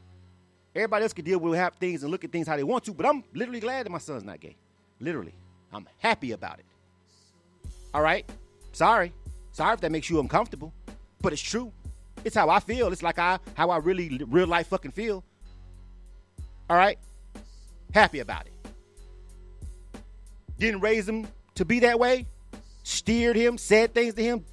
Everybody 0.75 1.03
else 1.03 1.13
can 1.13 1.23
deal 1.23 1.37
with 1.37 1.55
have 1.55 1.75
things 1.75 2.01
and 2.01 2.11
look 2.11 2.23
at 2.23 2.31
things 2.31 2.47
how 2.47 2.55
they 2.55 2.63
want 2.63 2.83
to, 2.85 2.95
but 2.95 3.05
I'm 3.05 3.23
literally 3.35 3.59
glad 3.59 3.85
that 3.85 3.91
my 3.91 3.99
son's 3.99 4.23
not 4.23 4.39
gay. 4.39 4.55
Literally. 4.99 5.35
I'm 5.71 5.87
happy 5.99 6.31
about 6.31 6.57
it. 6.57 6.65
All 7.93 8.01
right? 8.01 8.27
Sorry. 8.71 9.13
Sorry 9.51 9.75
if 9.75 9.81
that 9.81 9.91
makes 9.91 10.09
you 10.09 10.19
uncomfortable, 10.19 10.73
but 11.21 11.31
it's 11.31 11.43
true. 11.43 11.71
It's 12.25 12.35
how 12.35 12.49
I 12.49 12.59
feel. 12.59 12.91
It's 12.91 13.03
like 13.03 13.19
I 13.19 13.37
how 13.53 13.69
I 13.69 13.77
really 13.77 14.19
real 14.27 14.47
life 14.47 14.69
fucking 14.69 14.91
feel. 14.91 15.23
All 16.71 16.77
right? 16.77 16.97
Happy 17.93 18.19
about 18.19 18.47
it. 18.47 18.50
Didn't 20.61 20.81
raise 20.81 21.09
him 21.09 21.27
to 21.55 21.65
be 21.65 21.79
that 21.79 21.97
way. 21.97 22.27
Steered 22.83 23.35
him, 23.35 23.57
said 23.57 23.95
things 23.95 24.13
to 24.13 24.21
him, 24.21 24.45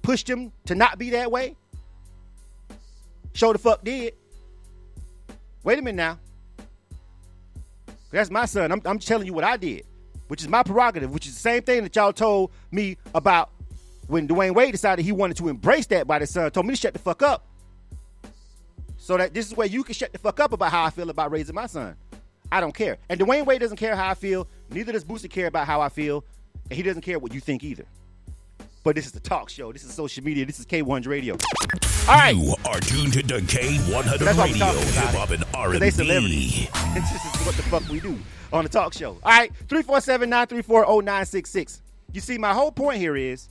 pushed 0.00 0.28
him 0.28 0.52
to 0.64 0.74
not 0.74 0.98
be 0.98 1.10
that 1.10 1.30
way. 1.30 1.54
Show 3.34 3.52
the 3.52 3.58
fuck 3.58 3.84
did. 3.84 4.14
Wait 5.62 5.78
a 5.78 5.82
minute 5.82 5.96
now. 5.96 6.18
That's 8.10 8.30
my 8.30 8.46
son. 8.46 8.72
I'm, 8.72 8.80
I'm 8.86 8.98
telling 8.98 9.26
you 9.26 9.34
what 9.34 9.44
I 9.44 9.58
did, 9.58 9.84
which 10.28 10.40
is 10.40 10.48
my 10.48 10.62
prerogative, 10.62 11.12
which 11.12 11.26
is 11.26 11.34
the 11.34 11.40
same 11.40 11.62
thing 11.62 11.82
that 11.82 11.94
y'all 11.94 12.14
told 12.14 12.52
me 12.70 12.96
about 13.14 13.50
when 14.06 14.26
Dwyane 14.26 14.54
Wade 14.54 14.72
decided 14.72 15.04
he 15.04 15.12
wanted 15.12 15.36
to 15.36 15.48
embrace 15.48 15.84
that 15.88 16.06
by 16.06 16.18
the 16.20 16.26
son. 16.26 16.50
Told 16.52 16.64
me 16.64 16.72
to 16.72 16.80
shut 16.80 16.94
the 16.94 16.98
fuck 16.98 17.22
up. 17.22 17.46
So 18.96 19.18
that 19.18 19.34
this 19.34 19.46
is 19.46 19.54
where 19.54 19.66
you 19.66 19.84
can 19.84 19.94
shut 19.94 20.10
the 20.10 20.18
fuck 20.18 20.40
up 20.40 20.52
about 20.52 20.70
how 20.70 20.84
I 20.84 20.90
feel 20.90 21.10
about 21.10 21.30
raising 21.30 21.54
my 21.54 21.66
son. 21.66 21.96
I 22.50 22.60
don't 22.60 22.74
care. 22.74 22.96
And 23.10 23.20
Dwyane 23.20 23.44
Wade 23.44 23.60
doesn't 23.60 23.76
care 23.76 23.94
how 23.94 24.08
I 24.08 24.14
feel. 24.14 24.48
Neither 24.72 24.92
does 24.92 25.04
Boosie 25.04 25.28
care 25.28 25.46
about 25.46 25.66
how 25.66 25.80
I 25.80 25.88
feel. 25.88 26.24
And 26.70 26.76
he 26.76 26.82
doesn't 26.82 27.02
care 27.02 27.18
what 27.18 27.34
you 27.34 27.40
think 27.40 27.64
either. 27.64 27.84
But 28.82 28.94
this 28.94 29.04
is 29.04 29.12
the 29.12 29.20
talk 29.20 29.50
show. 29.50 29.72
This 29.72 29.84
is 29.84 29.92
social 29.92 30.24
media. 30.24 30.46
This 30.46 30.58
is 30.58 30.64
K100 30.66 31.06
Radio. 31.06 31.36
All 32.08 32.14
right. 32.16 32.34
You 32.34 32.54
are 32.64 32.80
tuned 32.80 33.12
to 33.14 33.22
the 33.22 33.40
K100 33.40 34.18
That's 34.20 34.38
why 34.38 34.46
we 34.46 34.52
Radio, 34.52 34.66
Hip 34.68 35.14
Hop 35.14 35.30
and 35.30 35.44
R&B. 35.54 35.78
they 35.78 35.90
celebrities. 35.90 36.68
this 36.94 37.10
is 37.12 37.46
what 37.46 37.56
the 37.56 37.62
fuck 37.64 37.86
we 37.88 38.00
do 38.00 38.18
on 38.52 38.64
the 38.64 38.70
talk 38.70 38.94
show. 38.94 39.18
All 39.22 39.30
right. 39.30 39.52
347-934-0966. 39.68 41.80
You 42.12 42.20
see, 42.20 42.38
my 42.38 42.52
whole 42.54 42.72
point 42.72 42.98
here 42.98 43.16
is 43.16 43.48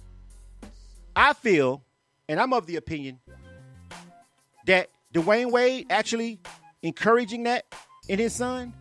I 1.16 1.34
feel, 1.34 1.84
and 2.28 2.40
I'm 2.40 2.54
of 2.54 2.66
the 2.66 2.78
opinion, 2.78 3.20
that 4.66 4.90
Dwyane 5.14 5.52
Wade 5.52 5.86
actually 5.90 6.40
encouraging 6.82 7.44
that 7.44 7.66
in 8.08 8.20
his 8.20 8.34
son, 8.34 8.74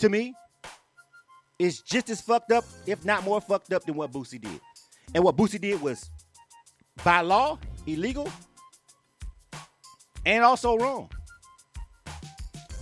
to 0.00 0.08
me, 0.08 0.34
is 1.58 1.80
just 1.82 2.08
as 2.10 2.20
fucked 2.20 2.52
up, 2.52 2.64
if 2.86 3.04
not 3.04 3.22
more 3.22 3.40
fucked 3.40 3.72
up 3.72 3.84
than 3.84 3.94
what 3.94 4.10
Boosie 4.10 4.40
did. 4.40 4.60
And 5.14 5.22
what 5.22 5.36
Boosie 5.36 5.60
did 5.60 5.80
was 5.80 6.10
by 7.04 7.20
law, 7.20 7.58
illegal, 7.86 8.28
and 10.24 10.42
also 10.42 10.76
wrong. 10.76 11.10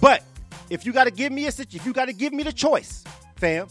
But 0.00 0.22
if 0.70 0.86
you 0.86 0.92
got 0.92 1.04
to 1.04 1.10
give 1.10 1.32
me 1.32 1.46
a 1.46 1.48
if 1.48 1.84
you 1.84 1.92
got 1.92 2.06
to 2.06 2.12
give 2.12 2.32
me 2.32 2.42
the 2.44 2.52
choice, 2.52 3.04
fam. 3.36 3.66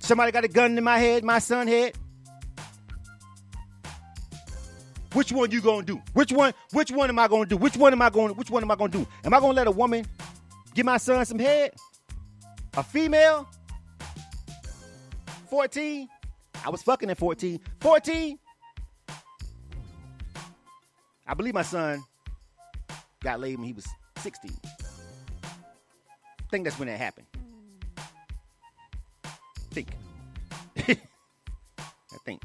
Somebody 0.00 0.32
got 0.32 0.44
a 0.44 0.48
gun 0.48 0.76
in 0.76 0.82
my 0.82 0.98
head, 0.98 1.22
my 1.22 1.38
son 1.38 1.68
head. 1.68 1.96
Which 5.12 5.30
one 5.30 5.50
you 5.50 5.60
gonna 5.60 5.84
do? 5.84 6.00
Which 6.14 6.32
one? 6.32 6.54
Which 6.72 6.90
one 6.90 7.08
am 7.08 7.18
I 7.18 7.28
gonna 7.28 7.46
do? 7.46 7.56
Which 7.56 7.76
one 7.76 7.92
am 7.92 8.02
I 8.02 8.10
going? 8.10 8.28
to 8.28 8.34
Which 8.34 8.50
one 8.50 8.62
am 8.62 8.70
I 8.70 8.74
gonna 8.74 8.90
do? 8.90 9.06
Am 9.24 9.32
I 9.34 9.40
gonna 9.40 9.52
let 9.52 9.66
a 9.66 9.70
woman 9.70 10.06
give 10.74 10.86
my 10.86 10.96
son 10.96 11.24
some 11.24 11.38
head? 11.38 11.72
A 12.76 12.82
female? 12.82 13.48
14? 15.50 16.08
I 16.64 16.70
was 16.70 16.82
fucking 16.82 17.10
at 17.10 17.18
14. 17.18 17.60
14? 17.80 18.38
I 21.26 21.34
believe 21.34 21.54
my 21.54 21.62
son 21.62 22.02
got 23.22 23.40
laid 23.40 23.58
when 23.58 23.66
he 23.66 23.72
was 23.72 23.86
16. 24.18 24.50
I 24.64 25.48
think 26.50 26.64
that's 26.64 26.78
when 26.78 26.88
that 26.88 26.98
happened. 26.98 27.26
Think. 29.70 29.88
I 30.88 32.16
think. 32.24 32.42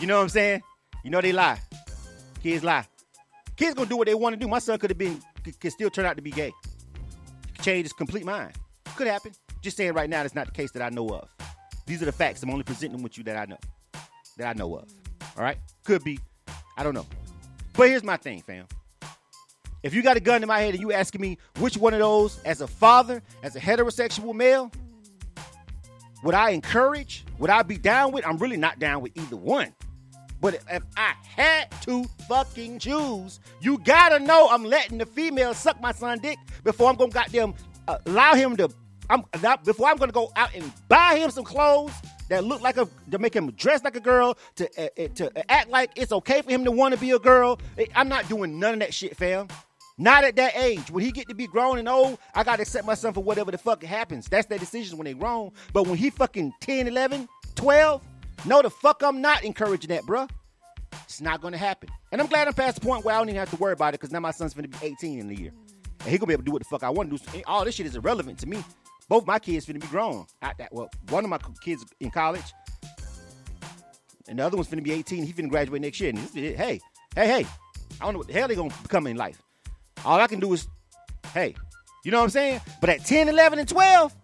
You 0.00 0.06
know 0.06 0.16
what 0.16 0.22
I'm 0.22 0.28
saying? 0.28 0.62
You 1.02 1.10
know 1.10 1.20
they 1.20 1.32
lie. 1.32 1.60
Kids 2.42 2.64
lie. 2.64 2.86
Kids 3.56 3.74
gonna 3.74 3.88
do 3.88 3.96
what 3.96 4.06
they 4.06 4.14
want 4.14 4.34
to 4.34 4.38
do. 4.38 4.48
My 4.48 4.58
son 4.58 4.78
could 4.78 4.90
have 4.90 4.98
been, 4.98 5.20
could, 5.42 5.58
could 5.60 5.72
still 5.72 5.90
turn 5.90 6.06
out 6.06 6.16
to 6.16 6.22
be 6.22 6.30
gay. 6.30 6.52
Change 7.64 7.84
his 7.84 7.92
complete 7.94 8.26
mind. 8.26 8.52
Could 8.94 9.06
happen. 9.06 9.32
Just 9.62 9.78
saying 9.78 9.94
right 9.94 10.10
now, 10.10 10.22
that's 10.22 10.34
not 10.34 10.44
the 10.44 10.52
case 10.52 10.70
that 10.72 10.82
I 10.82 10.90
know 10.90 11.08
of. 11.08 11.34
These 11.86 12.02
are 12.02 12.04
the 12.04 12.12
facts. 12.12 12.42
I'm 12.42 12.50
only 12.50 12.62
presenting 12.62 13.02
with 13.02 13.16
you 13.16 13.24
that 13.24 13.38
I 13.38 13.46
know. 13.46 13.56
That 14.36 14.48
I 14.48 14.52
know 14.52 14.76
of. 14.76 14.92
All 15.34 15.42
right? 15.42 15.56
Could 15.82 16.04
be. 16.04 16.18
I 16.76 16.82
don't 16.82 16.92
know. 16.92 17.06
But 17.72 17.88
here's 17.88 18.04
my 18.04 18.18
thing, 18.18 18.42
fam. 18.42 18.66
If 19.82 19.94
you 19.94 20.02
got 20.02 20.18
a 20.18 20.20
gun 20.20 20.42
in 20.42 20.46
my 20.46 20.60
head 20.60 20.74
and 20.74 20.80
you 20.82 20.92
asking 20.92 21.22
me 21.22 21.38
which 21.58 21.78
one 21.78 21.94
of 21.94 22.00
those, 22.00 22.38
as 22.42 22.60
a 22.60 22.66
father, 22.66 23.22
as 23.42 23.56
a 23.56 23.60
heterosexual 23.60 24.34
male, 24.34 24.70
would 26.22 26.34
I 26.34 26.50
encourage? 26.50 27.24
Would 27.38 27.48
I 27.48 27.62
be 27.62 27.78
down 27.78 28.12
with? 28.12 28.26
I'm 28.26 28.36
really 28.36 28.58
not 28.58 28.78
down 28.78 29.00
with 29.00 29.12
either 29.16 29.36
one. 29.36 29.74
But 30.44 30.60
if 30.70 30.82
I 30.94 31.14
had 31.22 31.70
to 31.84 32.04
fucking 32.28 32.78
choose, 32.78 33.40
you 33.62 33.78
gotta 33.78 34.22
know 34.22 34.46
I'm 34.50 34.62
letting 34.62 34.98
the 34.98 35.06
female 35.06 35.54
suck 35.54 35.80
my 35.80 35.92
son 35.92 36.18
dick 36.18 36.36
before 36.62 36.90
I'm 36.90 36.96
gonna 36.96 37.10
goddamn 37.10 37.54
uh, 37.88 37.96
allow 38.04 38.34
him 38.34 38.54
to. 38.58 38.68
I'm 39.08 39.24
not, 39.40 39.64
before 39.64 39.88
I'm 39.88 39.96
gonna 39.96 40.12
go 40.12 40.30
out 40.36 40.54
and 40.54 40.70
buy 40.86 41.16
him 41.16 41.30
some 41.30 41.44
clothes 41.44 41.94
that 42.28 42.44
look 42.44 42.60
like 42.60 42.76
a 42.76 42.86
to 43.10 43.18
make 43.18 43.34
him 43.34 43.52
dress 43.52 43.82
like 43.84 43.96
a 43.96 44.00
girl 44.00 44.36
to 44.56 44.68
uh, 44.76 45.02
uh, 45.02 45.08
to 45.14 45.50
act 45.50 45.70
like 45.70 45.92
it's 45.96 46.12
okay 46.12 46.42
for 46.42 46.50
him 46.50 46.62
to 46.66 46.70
want 46.70 46.92
to 46.92 47.00
be 47.00 47.12
a 47.12 47.18
girl. 47.18 47.58
I'm 47.96 48.10
not 48.10 48.28
doing 48.28 48.58
none 48.58 48.74
of 48.74 48.80
that 48.80 48.92
shit, 48.92 49.16
fam. 49.16 49.48
Not 49.96 50.24
at 50.24 50.36
that 50.36 50.58
age. 50.58 50.90
When 50.90 51.02
he 51.02 51.10
get 51.10 51.26
to 51.30 51.34
be 51.34 51.46
grown 51.46 51.78
and 51.78 51.88
old, 51.88 52.18
I 52.34 52.44
gotta 52.44 52.60
accept 52.60 52.86
my 52.86 52.92
son 52.92 53.14
for 53.14 53.24
whatever 53.24 53.50
the 53.50 53.56
fuck 53.56 53.82
happens. 53.82 54.28
That's 54.28 54.46
their 54.46 54.58
decisions 54.58 54.94
when 54.94 55.06
they 55.06 55.14
grown. 55.14 55.52
But 55.72 55.86
when 55.86 55.96
he 55.96 56.10
fucking 56.10 56.52
10, 56.60 56.86
11, 56.86 57.30
12, 57.54 58.02
no 58.44 58.62
the 58.62 58.70
fuck 58.70 59.02
I'm 59.02 59.20
not 59.20 59.44
encouraging 59.44 59.88
that, 59.88 60.04
bruh. 60.04 60.28
It's 61.04 61.20
not 61.20 61.40
gonna 61.40 61.58
happen. 61.58 61.88
And 62.12 62.20
I'm 62.20 62.26
glad 62.26 62.46
I'm 62.46 62.54
past 62.54 62.80
the 62.80 62.86
point 62.86 63.04
where 63.04 63.14
I 63.14 63.18
don't 63.18 63.28
even 63.28 63.38
have 63.38 63.50
to 63.50 63.56
worry 63.56 63.72
about 63.72 63.94
it 63.94 64.00
because 64.00 64.12
now 64.12 64.20
my 64.20 64.30
son's 64.30 64.54
gonna 64.54 64.68
be 64.68 64.76
18 64.82 65.20
in 65.20 65.30
a 65.30 65.34
year. 65.34 65.52
And 66.00 66.08
he 66.08 66.18
gonna 66.18 66.28
be 66.28 66.34
able 66.34 66.42
to 66.42 66.46
do 66.46 66.52
what 66.52 66.62
the 66.62 66.68
fuck 66.68 66.82
I 66.82 66.90
want 66.90 67.10
to 67.10 67.18
do. 67.18 67.42
All 67.46 67.64
this 67.64 67.74
shit 67.74 67.86
is 67.86 67.96
irrelevant 67.96 68.38
to 68.40 68.46
me. 68.46 68.62
Both 69.08 69.26
my 69.26 69.38
kids 69.38 69.66
finna 69.66 69.80
be 69.80 69.86
grown. 69.88 70.26
I, 70.40 70.52
that, 70.58 70.72
well, 70.72 70.90
one 71.10 71.24
of 71.24 71.30
my 71.30 71.38
kids 71.62 71.84
in 72.00 72.10
college, 72.10 72.54
and 74.28 74.38
the 74.38 74.44
other 74.44 74.56
one's 74.56 74.68
finna 74.68 74.82
be 74.82 74.92
18. 74.92 75.24
He 75.24 75.32
finna 75.32 75.50
graduate 75.50 75.82
next 75.82 76.00
year. 76.00 76.10
And 76.10 76.18
this, 76.18 76.32
hey, 76.32 76.80
hey, 77.14 77.26
hey, 77.26 77.46
I 78.00 78.04
don't 78.04 78.14
know 78.14 78.18
what 78.18 78.28
the 78.28 78.32
hell 78.32 78.48
they 78.48 78.54
gonna 78.54 78.74
become 78.82 79.06
in 79.06 79.16
life. 79.16 79.40
All 80.04 80.20
I 80.20 80.26
can 80.26 80.40
do 80.40 80.52
is, 80.52 80.66
hey, 81.32 81.54
you 82.04 82.10
know 82.10 82.18
what 82.18 82.24
I'm 82.24 82.30
saying? 82.30 82.60
But 82.80 82.90
at 82.90 83.04
10, 83.04 83.28
11, 83.28 83.58
and 83.58 83.68
12, 83.68 84.14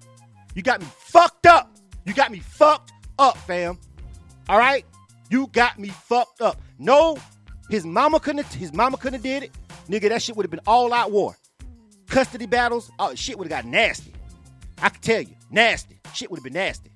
you 0.55 0.63
got 0.63 0.81
me 0.81 0.87
fucked 0.99 1.47
up. 1.47 1.77
You 2.05 2.15
got 2.15 2.31
me 2.31 2.41
fucked 2.41 2.93
up, 3.19 3.37
fam. 3.39 3.79
All 4.51 4.59
right? 4.59 4.85
You 5.31 5.47
got 5.53 5.79
me 5.79 5.91
fucked 5.91 6.41
up. 6.41 6.61
No, 6.77 7.17
his 7.71 7.87
mama 7.87 8.19
couldn't 8.19 8.53
his 8.53 8.73
mama 8.73 8.97
couldn't 8.97 9.15
have 9.15 9.23
did 9.23 9.45
it. 9.45 9.53
Nigga, 9.89 10.09
that 10.09 10.23
shit 10.23 10.37
would 10.37 10.45
have 10.45 10.51
been 10.51 10.61
all 10.67 10.93
out 10.93 11.13
war. 11.13 11.37
Custody 12.09 12.47
battles, 12.47 12.91
oh 12.99 13.15
shit 13.15 13.39
would 13.39 13.49
have 13.49 13.63
got 13.63 13.71
nasty. 13.71 14.13
I 14.83 14.89
can 14.89 15.01
tell 15.01 15.23
you, 15.23 15.37
nasty. 15.53 16.01
Shit 16.15 16.33
would 16.33 16.39
have 16.39 16.45
been 16.45 16.55
nasty. 16.55 16.91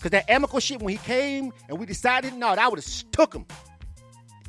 Cause 0.00 0.12
that 0.12 0.30
amicable 0.30 0.60
shit 0.60 0.80
when 0.80 0.92
he 0.92 0.96
came 0.96 1.52
and 1.68 1.78
we 1.78 1.84
decided, 1.84 2.32
no, 2.32 2.48
I 2.48 2.66
would 2.66 2.78
have 2.78 3.10
took 3.12 3.34
him 3.34 3.44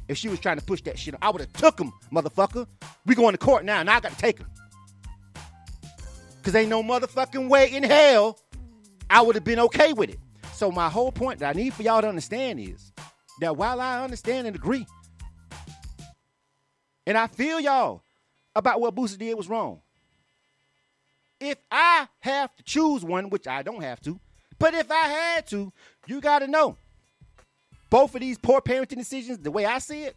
if 0.07 0.17
she 0.17 0.29
was 0.29 0.39
trying 0.39 0.59
to 0.59 0.63
push 0.63 0.81
that 0.83 0.97
shit. 0.97 1.13
I 1.21 1.29
would 1.29 1.41
have 1.41 1.51
took 1.51 1.77
him, 1.77 1.91
motherfucker. 2.09 2.67
We 3.05 3.15
going 3.15 3.33
to 3.33 3.37
court 3.37 3.65
now. 3.65 3.81
and 3.81 3.89
I 3.89 3.99
got 3.99 4.13
to 4.13 4.17
take 4.17 4.39
him. 4.39 4.47
Cause 6.43 6.55
ain't 6.55 6.69
no 6.69 6.81
motherfucking 6.81 7.49
way 7.49 7.69
in 7.69 7.83
hell 7.83 8.39
I 9.09 9.21
would 9.21 9.35
have 9.35 9.43
been 9.43 9.59
okay 9.59 9.91
with 9.91 10.09
it. 10.09 10.19
So 10.61 10.69
my 10.69 10.89
whole 10.89 11.11
point 11.11 11.39
that 11.39 11.55
I 11.55 11.59
need 11.59 11.73
for 11.73 11.81
y'all 11.81 12.01
to 12.01 12.07
understand 12.07 12.59
is 12.59 12.93
that 13.39 13.57
while 13.57 13.81
I 13.81 14.03
understand 14.03 14.45
and 14.45 14.55
agree, 14.55 14.85
and 17.07 17.17
I 17.17 17.25
feel 17.25 17.59
y'all 17.59 18.03
about 18.55 18.79
what 18.79 18.93
Boosie 18.93 19.17
did 19.17 19.33
was 19.33 19.49
wrong. 19.49 19.81
If 21.39 21.57
I 21.71 22.07
have 22.19 22.55
to 22.57 22.63
choose 22.63 23.03
one, 23.03 23.31
which 23.31 23.47
I 23.47 23.63
don't 23.63 23.81
have 23.81 24.01
to, 24.01 24.19
but 24.59 24.75
if 24.75 24.91
I 24.91 25.07
had 25.07 25.47
to, 25.47 25.73
you 26.05 26.21
got 26.21 26.39
to 26.39 26.47
know 26.47 26.77
both 27.89 28.13
of 28.13 28.21
these 28.21 28.37
poor 28.37 28.61
parenting 28.61 28.97
decisions, 28.97 29.39
the 29.39 29.49
way 29.49 29.65
I 29.65 29.79
see 29.79 30.03
it, 30.03 30.15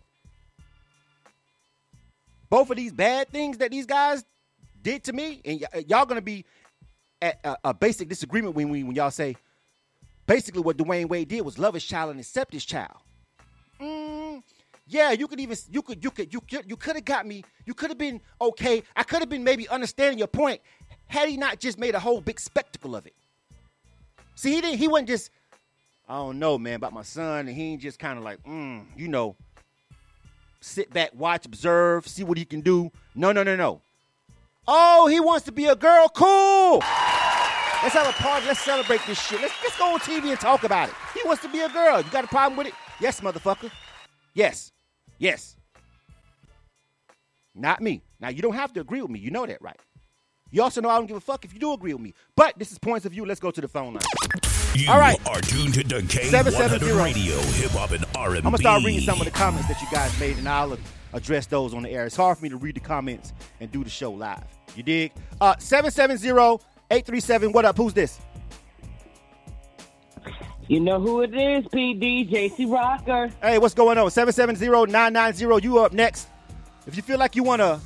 both 2.50 2.68
of 2.68 2.76
these 2.76 2.92
bad 2.92 3.30
things 3.30 3.56
that 3.56 3.70
these 3.70 3.86
guys 3.86 4.26
did 4.82 5.04
to 5.04 5.14
me, 5.14 5.40
and 5.42 5.66
y- 5.72 5.84
y'all 5.88 6.04
gonna 6.04 6.20
be 6.20 6.44
at 7.22 7.40
a, 7.42 7.56
a 7.64 7.72
basic 7.72 8.10
disagreement 8.10 8.54
when 8.54 8.68
we 8.68 8.82
when 8.82 8.94
y'all 8.94 9.10
say 9.10 9.36
basically 10.26 10.62
what 10.62 10.76
Dwyane 10.76 11.08
Wade 11.08 11.28
did 11.28 11.42
was 11.42 11.58
love 11.58 11.74
his 11.74 11.84
child 11.84 12.10
and 12.10 12.20
accept 12.20 12.52
his 12.52 12.64
child. 12.64 12.98
Mm, 13.80 14.42
yeah, 14.86 15.12
you 15.12 15.26
could 15.26 15.40
even 15.40 15.56
you 15.70 15.82
could 15.82 16.02
you 16.02 16.10
could 16.10 16.32
you 16.32 16.40
could 16.40 16.70
you 16.70 16.76
could 16.76 16.96
have 16.96 17.04
got 17.04 17.26
me. 17.26 17.44
You 17.66 17.74
could 17.74 17.90
have 17.90 17.98
been 17.98 18.20
okay. 18.40 18.82
I 18.94 19.02
could 19.02 19.20
have 19.20 19.28
been 19.28 19.44
maybe 19.44 19.68
understanding 19.68 20.18
your 20.18 20.28
point 20.28 20.60
had 21.06 21.28
he 21.28 21.36
not 21.36 21.60
just 21.60 21.78
made 21.78 21.94
a 21.94 22.00
whole 22.00 22.20
big 22.20 22.40
spectacle 22.40 22.96
of 22.96 23.06
it. 23.06 23.14
See, 24.34 24.54
he 24.54 24.60
didn't. 24.60 24.78
He 24.78 24.88
wasn't 24.88 25.08
just 25.08 25.30
I 26.08 26.16
don't 26.16 26.38
know, 26.38 26.58
man, 26.58 26.74
about 26.74 26.92
my 26.92 27.02
son, 27.02 27.48
and 27.48 27.56
he 27.56 27.72
ain't 27.72 27.80
just 27.80 27.98
kind 27.98 28.18
of 28.18 28.24
like, 28.24 28.42
mm, 28.44 28.84
you 28.94 29.08
know, 29.08 29.36
sit 30.60 30.92
back, 30.92 31.12
watch, 31.14 31.46
observe, 31.46 32.06
see 32.06 32.24
what 32.24 32.36
he 32.36 32.44
can 32.44 32.60
do. 32.60 32.90
No, 33.14 33.32
no, 33.32 33.42
no, 33.42 33.56
no. 33.56 33.80
Oh, 34.68 35.06
he 35.06 35.18
wants 35.20 35.46
to 35.46 35.52
be 35.52 35.64
a 35.66 35.76
girl. 35.76 36.08
Cool. 36.08 36.82
Let's 37.82 37.94
have 37.94 38.08
a 38.08 38.12
party. 38.12 38.46
Let's 38.46 38.60
celebrate 38.60 39.00
this 39.06 39.20
shit. 39.20 39.40
Let's, 39.40 39.54
let's 39.62 39.76
go 39.78 39.94
on 39.94 40.00
TV 40.00 40.30
and 40.30 40.40
talk 40.40 40.64
about 40.64 40.88
it. 40.88 40.94
He 41.14 41.20
wants 41.26 41.42
to 41.42 41.48
be 41.48 41.60
a 41.60 41.68
girl. 41.68 42.00
You 42.00 42.10
got 42.10 42.24
a 42.24 42.28
problem 42.28 42.56
with 42.56 42.68
it? 42.68 42.74
Yes, 43.00 43.20
motherfucker. 43.20 43.70
Yes. 44.34 44.72
Yes. 45.18 45.56
Not 47.54 47.80
me. 47.80 48.02
Now, 48.20 48.28
you 48.30 48.42
don't 48.42 48.54
have 48.54 48.72
to 48.74 48.80
agree 48.80 49.00
with 49.02 49.10
me. 49.10 49.18
You 49.20 49.30
know 49.30 49.46
that, 49.46 49.60
right? 49.60 49.78
You 50.50 50.62
also 50.62 50.80
know 50.80 50.88
I 50.88 50.96
don't 50.96 51.06
give 51.06 51.16
a 51.16 51.20
fuck 51.20 51.44
if 51.44 51.52
you 51.52 51.60
do 51.60 51.72
agree 51.72 51.92
with 51.92 52.02
me. 52.02 52.14
But 52.36 52.58
this 52.58 52.72
is 52.72 52.78
points 52.78 53.06
of 53.06 53.12
view. 53.12 53.26
Let's 53.26 53.40
go 53.40 53.50
to 53.50 53.60
the 53.60 53.68
phone 53.68 53.94
line. 53.94 54.02
You 54.74 54.90
All 54.90 54.98
right. 54.98 55.18
are 55.28 55.40
tuned 55.40 55.74
to 55.74 55.82
K100 55.84 57.02
Radio, 57.04 57.36
Hip 57.36 57.70
Hop 57.72 57.92
and 57.92 58.04
R&B. 58.16 58.38
I'm 58.38 58.42
gonna 58.44 58.58
start 58.58 58.82
reading 58.84 59.02
some 59.02 59.20
of 59.20 59.24
the 59.24 59.30
comments 59.30 59.68
that 59.68 59.80
you 59.80 59.86
guys 59.92 60.18
made, 60.18 60.36
and 60.36 60.48
I'll 60.48 60.76
address 61.12 61.46
those 61.46 61.74
on 61.74 61.84
the 61.84 61.90
air. 61.90 62.06
It's 62.06 62.16
hard 62.16 62.38
for 62.38 62.42
me 62.42 62.48
to 62.48 62.56
read 62.56 62.74
the 62.74 62.80
comments 62.80 63.32
and 63.60 63.70
do 63.70 63.84
the 63.84 63.90
show 63.90 64.10
live. 64.10 64.42
You 64.74 64.82
dig? 64.82 65.12
Uh, 65.40 65.54
770-837. 66.90 67.52
What 67.52 67.64
up? 67.64 67.76
Who's 67.76 67.94
this? 67.94 68.20
You 70.66 70.80
know 70.80 70.98
who 70.98 71.20
it 71.20 71.34
is, 71.34 71.66
PD, 71.66 72.26
JC 72.30 72.70
Rocker. 72.70 73.30
Hey, 73.42 73.58
what's 73.58 73.74
going 73.74 73.98
on? 73.98 74.08
770-990. 74.08 75.62
You 75.62 75.80
up 75.80 75.92
next. 75.92 76.28
If 76.86 76.96
you 76.96 77.02
feel 77.02 77.18
like 77.18 77.36
you 77.36 77.42
want 77.42 77.60
to 77.60 77.78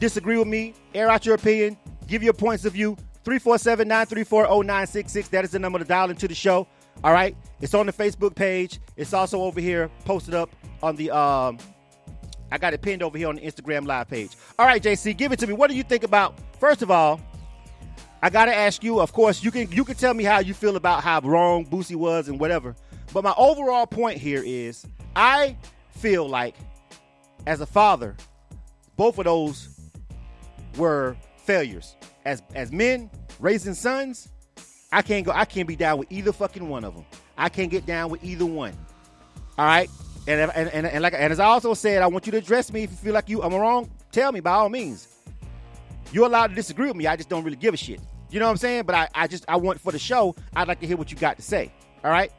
disagree 0.00 0.36
with 0.36 0.48
me, 0.48 0.74
air 0.94 1.08
out 1.08 1.24
your 1.24 1.36
opinion, 1.36 1.76
give 2.08 2.24
your 2.24 2.32
points 2.32 2.64
of 2.64 2.72
view, 2.72 2.96
347-934-0966. 3.24 5.30
That 5.30 5.44
is 5.44 5.52
the 5.52 5.60
number 5.60 5.78
to 5.78 5.84
dial 5.84 6.10
into 6.10 6.26
the 6.26 6.34
show. 6.34 6.66
All 7.04 7.12
right? 7.12 7.36
It's 7.60 7.74
on 7.74 7.86
the 7.86 7.92
Facebook 7.92 8.34
page. 8.34 8.80
It's 8.96 9.12
also 9.12 9.40
over 9.42 9.60
here, 9.60 9.88
posted 10.04 10.34
up 10.34 10.50
on 10.82 10.96
the 10.96 11.16
um 11.16 11.58
I 12.50 12.58
got 12.58 12.74
it 12.74 12.82
pinned 12.82 13.02
over 13.02 13.16
here 13.16 13.28
on 13.28 13.36
the 13.36 13.40
Instagram 13.40 13.86
live 13.86 14.08
page. 14.08 14.36
All 14.58 14.66
right, 14.66 14.82
JC, 14.82 15.16
give 15.16 15.32
it 15.32 15.38
to 15.38 15.46
me. 15.46 15.54
What 15.54 15.70
do 15.70 15.76
you 15.76 15.84
think 15.84 16.04
about 16.04 16.38
first 16.58 16.82
of 16.82 16.90
all, 16.90 17.18
I 18.24 18.30
gotta 18.30 18.54
ask 18.54 18.84
you, 18.84 19.00
of 19.00 19.12
course, 19.12 19.42
you 19.42 19.50
can 19.50 19.70
you 19.72 19.84
can 19.84 19.96
tell 19.96 20.14
me 20.14 20.22
how 20.22 20.38
you 20.38 20.54
feel 20.54 20.76
about 20.76 21.02
how 21.02 21.20
wrong 21.20 21.66
Boosie 21.66 21.96
was 21.96 22.28
and 22.28 22.38
whatever. 22.38 22.76
But 23.12 23.24
my 23.24 23.34
overall 23.36 23.86
point 23.86 24.18
here 24.18 24.42
is 24.46 24.86
I 25.16 25.56
feel 25.90 26.28
like 26.28 26.54
as 27.46 27.60
a 27.60 27.66
father, 27.66 28.16
both 28.96 29.18
of 29.18 29.24
those 29.24 29.68
were 30.76 31.16
failures. 31.38 31.96
As 32.24 32.42
as 32.54 32.70
men 32.70 33.10
raising 33.40 33.74
sons, 33.74 34.28
I 34.92 35.02
can't 35.02 35.26
go. 35.26 35.32
I 35.32 35.44
can't 35.44 35.66
be 35.66 35.74
down 35.74 35.98
with 35.98 36.12
either 36.12 36.32
fucking 36.32 36.68
one 36.68 36.84
of 36.84 36.94
them. 36.94 37.04
I 37.36 37.48
can't 37.48 37.72
get 37.72 37.86
down 37.86 38.08
with 38.08 38.22
either 38.22 38.46
one. 38.46 38.74
All 39.58 39.66
right. 39.66 39.90
And 40.28 40.48
and, 40.52 40.68
and, 40.68 40.86
and 40.86 41.02
like 41.02 41.14
and 41.14 41.32
as 41.32 41.40
I 41.40 41.46
also 41.46 41.74
said, 41.74 42.02
I 42.02 42.06
want 42.06 42.26
you 42.26 42.30
to 42.32 42.38
address 42.38 42.72
me 42.72 42.84
if 42.84 42.90
you 42.92 42.96
feel 42.96 43.14
like 43.14 43.28
you 43.28 43.42
I'm 43.42 43.52
wrong. 43.52 43.90
Tell 44.12 44.30
me 44.30 44.38
by 44.38 44.52
all 44.52 44.68
means. 44.68 45.08
You're 46.12 46.26
allowed 46.26 46.48
to 46.48 46.54
disagree 46.54 46.86
with 46.86 46.96
me. 46.96 47.08
I 47.08 47.16
just 47.16 47.28
don't 47.28 47.42
really 47.42 47.56
give 47.56 47.74
a 47.74 47.76
shit. 47.76 48.00
You 48.32 48.40
know 48.40 48.46
what 48.46 48.52
I'm 48.52 48.56
saying? 48.56 48.84
But 48.84 48.94
I, 48.94 49.08
I 49.14 49.26
just 49.26 49.44
I 49.46 49.56
want 49.56 49.78
for 49.78 49.92
the 49.92 49.98
show. 49.98 50.34
I'd 50.56 50.66
like 50.66 50.80
to 50.80 50.86
hear 50.86 50.96
what 50.96 51.12
you 51.12 51.18
got 51.18 51.36
to 51.36 51.42
say. 51.42 51.70
All 52.02 52.10
right. 52.10 52.32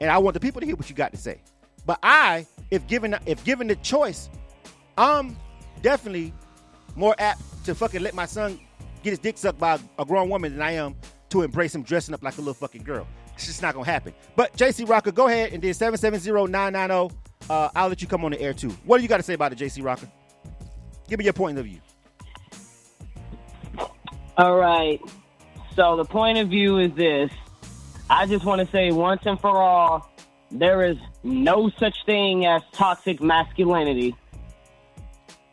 And 0.00 0.08
I 0.08 0.18
want 0.18 0.34
the 0.34 0.40
people 0.40 0.60
to 0.60 0.66
hear 0.66 0.76
what 0.76 0.88
you 0.88 0.94
got 0.94 1.12
to 1.12 1.18
say. 1.18 1.42
But 1.84 1.98
I, 2.02 2.46
if 2.70 2.86
given 2.86 3.16
if 3.26 3.42
given 3.42 3.66
the 3.66 3.74
choice, 3.76 4.30
I'm 4.96 5.36
definitely 5.82 6.32
more 6.94 7.16
apt 7.18 7.42
to 7.64 7.74
fucking 7.74 8.02
let 8.02 8.14
my 8.14 8.24
son 8.24 8.60
get 9.02 9.10
his 9.10 9.18
dick 9.18 9.36
sucked 9.36 9.58
by 9.58 9.80
a 9.98 10.04
grown 10.04 10.28
woman 10.28 10.52
than 10.52 10.62
I 10.62 10.72
am 10.72 10.94
to 11.30 11.42
embrace 11.42 11.74
him 11.74 11.82
dressing 11.82 12.14
up 12.14 12.22
like 12.22 12.36
a 12.36 12.40
little 12.40 12.54
fucking 12.54 12.84
girl. 12.84 13.08
It's 13.34 13.46
just 13.46 13.62
not 13.62 13.74
gonna 13.74 13.86
happen. 13.86 14.14
But 14.36 14.56
JC 14.56 14.88
Rocker, 14.88 15.10
go 15.10 15.26
ahead 15.26 15.52
and 15.52 15.60
then 15.60 15.72
770-990. 15.72 17.12
Uh, 17.50 17.68
I'll 17.74 17.88
let 17.88 18.00
you 18.00 18.06
come 18.06 18.24
on 18.24 18.30
the 18.30 18.40
air 18.40 18.54
too. 18.54 18.70
What 18.84 18.98
do 18.98 19.02
you 19.02 19.08
got 19.08 19.16
to 19.16 19.22
say 19.24 19.34
about 19.34 19.52
it, 19.52 19.58
JC 19.58 19.82
Rocker? 19.82 20.08
Give 21.08 21.18
me 21.18 21.24
your 21.24 21.32
point 21.32 21.58
of 21.58 21.64
view. 21.64 21.80
All 24.36 24.56
right. 24.56 25.00
So 25.74 25.96
the 25.96 26.04
point 26.04 26.38
of 26.38 26.48
view 26.48 26.78
is 26.78 26.92
this. 26.92 27.30
I 28.10 28.26
just 28.26 28.44
want 28.44 28.60
to 28.60 28.70
say 28.70 28.92
once 28.92 29.22
and 29.24 29.40
for 29.40 29.56
all, 29.56 30.10
there 30.50 30.84
is 30.84 30.98
no 31.22 31.70
such 31.78 31.96
thing 32.04 32.44
as 32.44 32.60
toxic 32.72 33.22
masculinity. 33.22 34.14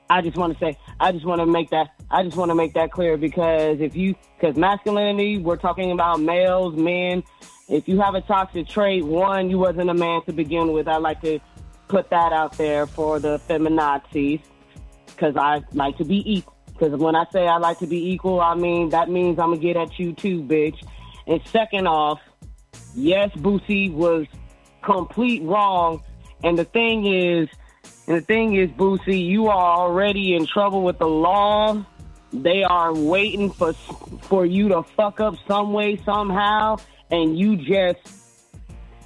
I 0.09 0.21
just 0.21 0.35
want 0.35 0.53
to 0.53 0.59
say, 0.59 0.77
I 0.99 1.13
just 1.13 1.25
want 1.25 1.39
to 1.39 1.45
make 1.45 1.69
that, 1.69 1.91
I 2.11 2.23
just 2.23 2.35
want 2.35 2.49
to 2.49 2.55
make 2.55 2.73
that 2.73 2.91
clear 2.91 3.15
because 3.15 3.79
if 3.79 3.95
you, 3.95 4.15
because 4.37 4.57
masculinity, 4.57 5.37
we're 5.37 5.55
talking 5.55 5.91
about 5.91 6.19
males, 6.19 6.75
men. 6.75 7.23
If 7.69 7.87
you 7.87 8.01
have 8.01 8.15
a 8.15 8.21
toxic 8.21 8.67
trait, 8.67 9.05
one, 9.05 9.49
you 9.49 9.59
wasn't 9.59 9.89
a 9.89 9.93
man 9.93 10.23
to 10.25 10.33
begin 10.33 10.73
with. 10.73 10.87
I 10.87 10.97
like 10.97 11.21
to 11.21 11.39
put 11.87 12.09
that 12.09 12.33
out 12.33 12.57
there 12.57 12.87
for 12.87 13.19
the 13.19 13.39
feminazis 13.47 14.41
because 15.05 15.37
I 15.37 15.63
like 15.73 15.97
to 15.97 16.03
be 16.03 16.23
equal. 16.29 16.58
Because 16.79 16.97
when 16.97 17.15
I 17.15 17.25
say 17.33 17.45
I 17.45 17.57
like 17.57 17.79
to 17.79 17.87
be 17.87 18.11
equal, 18.11 18.39
I 18.39 18.55
mean 18.55 18.89
that 18.89 19.09
means 19.09 19.37
I'm 19.37 19.49
gonna 19.49 19.61
get 19.61 19.75
at 19.75 19.99
you 19.99 20.13
too, 20.13 20.41
bitch. 20.41 20.81
And 21.27 21.41
second 21.47 21.87
off, 21.87 22.21
yes, 22.95 23.31
Boosie 23.35 23.91
was 23.91 24.25
complete 24.81 25.43
wrong. 25.43 26.01
And 26.43 26.57
the 26.57 26.63
thing 26.63 27.05
is, 27.05 27.49
and 28.07 28.17
the 28.17 28.21
thing 28.21 28.55
is, 28.55 28.69
Boosie, 28.71 29.25
you 29.25 29.47
are 29.47 29.77
already 29.77 30.35
in 30.35 30.45
trouble 30.45 30.83
with 30.83 30.99
the 30.99 31.07
law. 31.07 31.85
They 32.31 32.63
are 32.63 32.93
waiting 32.93 33.51
for 33.51 33.73
for 34.21 34.45
you 34.45 34.69
to 34.69 34.83
fuck 34.83 35.19
up 35.19 35.35
some 35.47 35.73
way, 35.73 35.97
somehow, 36.05 36.77
and 37.11 37.37
you 37.37 37.57
just, 37.57 37.99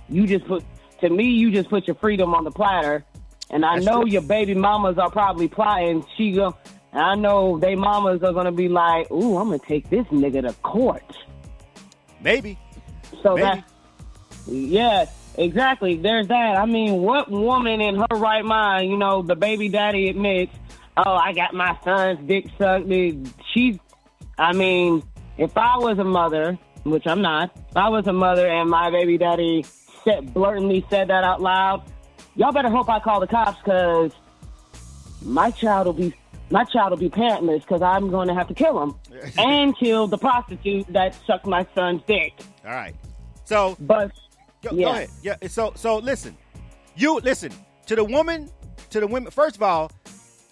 you 0.09 0.27
just 0.27 0.45
put 0.45 0.63
to 1.01 1.09
me, 1.09 1.25
you 1.25 1.51
just 1.51 1.69
put 1.69 1.87
your 1.87 1.95
freedom 1.95 2.35
on 2.35 2.43
the 2.43 2.51
platter, 2.51 3.03
And 3.49 3.65
I 3.65 3.75
That's 3.75 3.85
know 3.85 4.01
true. 4.01 4.11
your 4.11 4.21
baby 4.21 4.53
mamas 4.53 4.97
are 4.97 5.09
probably 5.09 5.47
plotting. 5.47 6.05
She 6.17 6.33
go, 6.33 6.55
I 6.93 7.15
know 7.15 7.57
they 7.57 7.75
mamas 7.75 8.21
are 8.21 8.33
gonna 8.33 8.51
be 8.51 8.69
like, 8.69 9.09
"Ooh, 9.11 9.37
I'm 9.37 9.47
gonna 9.47 9.59
take 9.59 9.89
this 9.89 10.05
nigga 10.07 10.43
to 10.43 10.53
court." 10.61 11.03
Maybe. 12.21 12.57
So 13.21 13.35
Maybe. 13.35 13.41
that, 13.41 13.63
yeah, 14.47 15.05
exactly. 15.37 15.95
There's 15.97 16.27
that. 16.27 16.55
I 16.57 16.65
mean, 16.65 17.01
what 17.01 17.31
woman 17.31 17.81
in 17.81 17.95
her 17.95 18.15
right 18.15 18.45
mind, 18.45 18.89
you 18.89 18.97
know, 18.97 19.21
the 19.21 19.35
baby 19.35 19.69
daddy 19.69 20.09
admits, 20.09 20.53
"Oh, 20.97 21.15
I 21.15 21.33
got 21.33 21.53
my 21.53 21.77
son's 21.83 22.19
dick 22.27 22.45
sucked." 22.57 22.87
She's, 23.53 23.79
I 24.37 24.53
mean, 24.53 25.03
if 25.37 25.57
I 25.57 25.77
was 25.77 25.97
a 25.97 26.03
mother, 26.03 26.57
which 26.83 27.07
I'm 27.07 27.21
not, 27.21 27.51
if 27.69 27.77
I 27.77 27.89
was 27.89 28.05
a 28.07 28.13
mother 28.13 28.47
and 28.47 28.69
my 28.69 28.91
baby 28.91 29.17
daddy 29.17 29.65
said 30.03 30.33
blatantly 30.33 30.85
said 30.89 31.07
that 31.07 31.23
out 31.23 31.41
loud, 31.41 31.83
y'all 32.35 32.51
better 32.51 32.69
hope 32.69 32.89
I 32.89 32.99
call 32.99 33.19
the 33.19 33.27
cops 33.27 33.57
because 33.63 34.11
my 35.23 35.49
child 35.51 35.87
will 35.87 35.93
be. 35.93 36.13
My 36.49 36.63
child 36.65 36.91
will 36.91 36.97
be 36.97 37.09
parentless 37.09 37.61
because 37.61 37.81
I'm 37.81 38.09
going 38.09 38.27
to 38.27 38.33
have 38.33 38.47
to 38.49 38.53
kill 38.53 38.81
him 38.81 38.95
and 39.37 39.77
kill 39.77 40.07
the 40.07 40.17
prostitute 40.17 40.85
that 40.93 41.15
sucked 41.25 41.45
my 41.47 41.65
son's 41.73 42.01
dick. 42.07 42.33
All 42.65 42.71
right. 42.71 42.95
So 43.45 43.75
But 43.79 44.11
Go, 44.61 44.69
go 44.71 44.75
Yeah. 44.77 44.89
ahead. 44.91 45.09
Yeah. 45.21 45.35
So 45.47 45.73
so 45.75 45.97
listen, 45.97 46.37
you 46.95 47.19
listen 47.19 47.51
to 47.87 47.95
the 47.95 48.03
woman, 48.03 48.49
to 48.91 48.99
the 48.99 49.07
women. 49.07 49.31
First 49.31 49.55
of 49.57 49.63
all, 49.63 49.91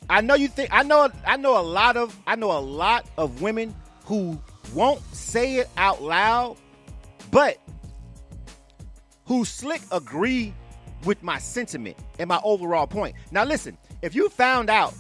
I 0.09 0.21
know 0.21 0.35
you 0.35 0.47
think 0.49 0.69
I 0.73 0.83
know 0.83 1.09
I 1.25 1.37
know 1.37 1.57
a 1.59 1.63
lot 1.63 1.95
of 1.97 2.17
I 2.27 2.35
know 2.35 2.51
a 2.51 2.59
lot 2.59 3.05
of 3.17 3.41
women 3.41 3.73
who 4.05 4.41
won't 4.73 5.01
say 5.15 5.55
it 5.57 5.69
out 5.77 6.01
loud, 6.01 6.57
but 7.29 7.57
who 9.25 9.45
slick 9.45 9.81
agree 9.91 10.53
with 11.05 11.23
my 11.23 11.37
sentiment 11.39 11.97
and 12.19 12.27
my 12.27 12.39
overall 12.43 12.87
point. 12.87 13.15
Now 13.31 13.45
listen, 13.45 13.77
if 14.01 14.13
you 14.13 14.27
found 14.29 14.69
out, 14.69 14.93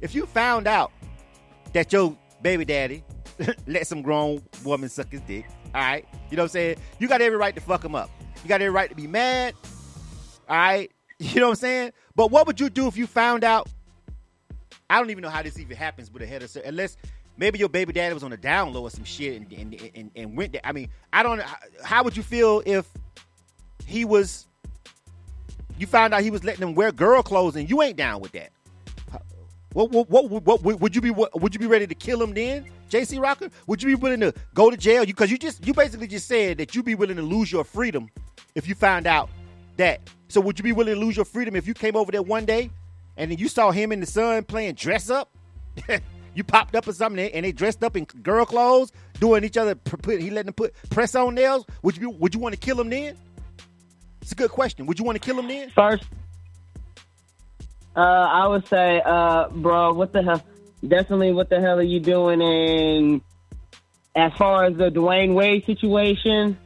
if 0.00 0.14
you 0.14 0.26
found 0.26 0.66
out 0.66 0.92
that 1.72 1.92
your 1.92 2.16
baby 2.42 2.64
daddy 2.64 3.04
let 3.66 3.86
some 3.86 4.02
grown 4.02 4.42
woman 4.64 4.88
suck 4.88 5.10
his 5.10 5.20
dick, 5.22 5.46
all 5.74 5.80
right, 5.80 6.06
you 6.30 6.36
know 6.36 6.44
what 6.44 6.50
I'm 6.50 6.52
saying? 6.52 6.76
You 6.98 7.08
got 7.08 7.20
every 7.20 7.38
right 7.38 7.54
to 7.54 7.60
fuck 7.60 7.84
him 7.84 7.94
up. 7.94 8.10
You 8.42 8.48
got 8.48 8.60
every 8.60 8.70
right 8.70 8.88
to 8.88 8.96
be 8.96 9.06
mad, 9.06 9.54
all 10.48 10.56
right? 10.56 10.90
You 11.20 11.40
know 11.40 11.46
what 11.48 11.54
I'm 11.54 11.56
saying? 11.56 11.92
But 12.14 12.30
what 12.30 12.46
would 12.46 12.60
you 12.60 12.70
do 12.70 12.86
if 12.86 12.96
you 12.96 13.08
found 13.08 13.42
out? 13.42 13.68
I 14.88 15.00
don't 15.00 15.10
even 15.10 15.22
know 15.22 15.28
how 15.28 15.42
this 15.42 15.58
even 15.58 15.76
happens 15.76 16.12
with 16.12 16.22
a 16.22 16.26
head 16.26 16.44
of 16.44 16.56
unless 16.64 16.96
maybe 17.36 17.58
your 17.58 17.68
baby 17.68 17.92
daddy 17.92 18.14
was 18.14 18.22
on 18.22 18.30
the 18.30 18.36
down 18.36 18.72
low 18.72 18.82
or 18.82 18.90
some 18.90 19.02
shit 19.02 19.40
and 19.40 19.52
and, 19.52 19.90
and, 19.96 20.10
and 20.14 20.36
went 20.36 20.52
there. 20.52 20.60
I 20.62 20.70
mean, 20.70 20.90
I 21.12 21.24
don't. 21.24 21.42
How 21.82 22.04
would 22.04 22.16
you 22.16 22.22
feel 22.22 22.62
if 22.66 22.88
he 23.84 24.04
was? 24.04 24.46
You 25.76 25.88
found 25.88 26.14
out 26.14 26.22
he 26.22 26.30
was 26.30 26.44
letting 26.44 26.60
them 26.60 26.76
wear 26.76 26.92
girl 26.92 27.20
clothes 27.22 27.56
and 27.56 27.68
you 27.68 27.82
ain't 27.82 27.96
down 27.96 28.20
with 28.20 28.30
that. 28.32 28.50
What 29.72 29.90
what 29.90 30.08
what, 30.08 30.30
what, 30.30 30.62
what 30.62 30.80
would 30.80 30.94
you 30.94 31.00
be 31.00 31.10
what, 31.10 31.40
would 31.40 31.54
you 31.54 31.60
be 31.60 31.66
ready 31.66 31.86
to 31.86 31.94
kill 31.94 32.22
him 32.22 32.32
then, 32.32 32.66
JC 32.90 33.20
Rocker? 33.20 33.50
Would 33.66 33.82
you 33.82 33.88
be 33.88 33.94
willing 33.94 34.20
to 34.20 34.32
go 34.54 34.70
to 34.70 34.76
jail? 34.76 35.02
You 35.04 35.12
because 35.12 35.30
you 35.30 35.38
just 35.38 35.66
you 35.66 35.74
basically 35.74 36.06
just 36.06 36.26
said 36.26 36.58
that 36.58 36.74
you'd 36.74 36.84
be 36.84 36.94
willing 36.94 37.16
to 37.16 37.22
lose 37.22 37.52
your 37.52 37.64
freedom 37.64 38.08
if 38.54 38.68
you 38.68 38.74
found 38.74 39.06
out 39.06 39.28
that. 39.76 40.00
So 40.28 40.40
would 40.40 40.58
you 40.58 40.62
be 40.62 40.72
willing 40.72 40.94
to 40.94 41.00
lose 41.00 41.16
your 41.16 41.24
freedom 41.24 41.56
if 41.56 41.66
you 41.66 41.74
came 41.74 41.96
over 41.96 42.12
there 42.12 42.22
one 42.22 42.44
day 42.44 42.70
and 43.16 43.30
then 43.30 43.38
you 43.38 43.48
saw 43.48 43.70
him 43.70 43.92
and 43.92 44.02
the 44.02 44.06
son 44.06 44.44
playing 44.44 44.74
dress 44.74 45.10
up? 45.10 45.30
you 46.34 46.44
popped 46.44 46.74
up 46.74 46.86
or 46.86 46.92
something 46.92 47.30
and 47.32 47.44
they 47.44 47.52
dressed 47.52 47.82
up 47.82 47.96
in 47.96 48.04
girl 48.04 48.44
clothes, 48.44 48.92
doing 49.20 49.44
each 49.44 49.56
other. 49.56 49.74
Put, 49.74 50.20
he 50.20 50.30
letting 50.30 50.46
them 50.46 50.54
put 50.54 50.74
press 50.90 51.14
on 51.14 51.34
nails. 51.34 51.64
Would 51.82 51.96
you 51.96 52.10
be, 52.10 52.16
would 52.18 52.34
you 52.34 52.40
want 52.40 52.54
to 52.54 52.60
kill 52.60 52.80
him 52.80 52.90
then? 52.90 53.16
It's 54.20 54.32
a 54.32 54.34
good 54.34 54.50
question. 54.50 54.86
Would 54.86 54.98
you 54.98 55.04
want 55.04 55.16
to 55.16 55.20
kill 55.20 55.38
him 55.38 55.48
then? 55.48 55.70
First, 55.70 56.04
uh, 57.98 58.28
I 58.32 58.46
would 58.46 58.66
say, 58.68 59.02
uh, 59.04 59.48
bro, 59.48 59.92
what 59.92 60.12
the 60.12 60.22
hell? 60.22 60.40
Definitely, 60.86 61.32
what 61.32 61.50
the 61.50 61.60
hell 61.60 61.80
are 61.80 61.82
you 61.82 61.98
doing? 61.98 62.40
And 62.40 63.20
as 64.14 64.32
far 64.34 64.66
as 64.66 64.76
the 64.76 64.88
Dwyane 64.88 65.34
Wade 65.34 65.66
situation, 65.66 66.56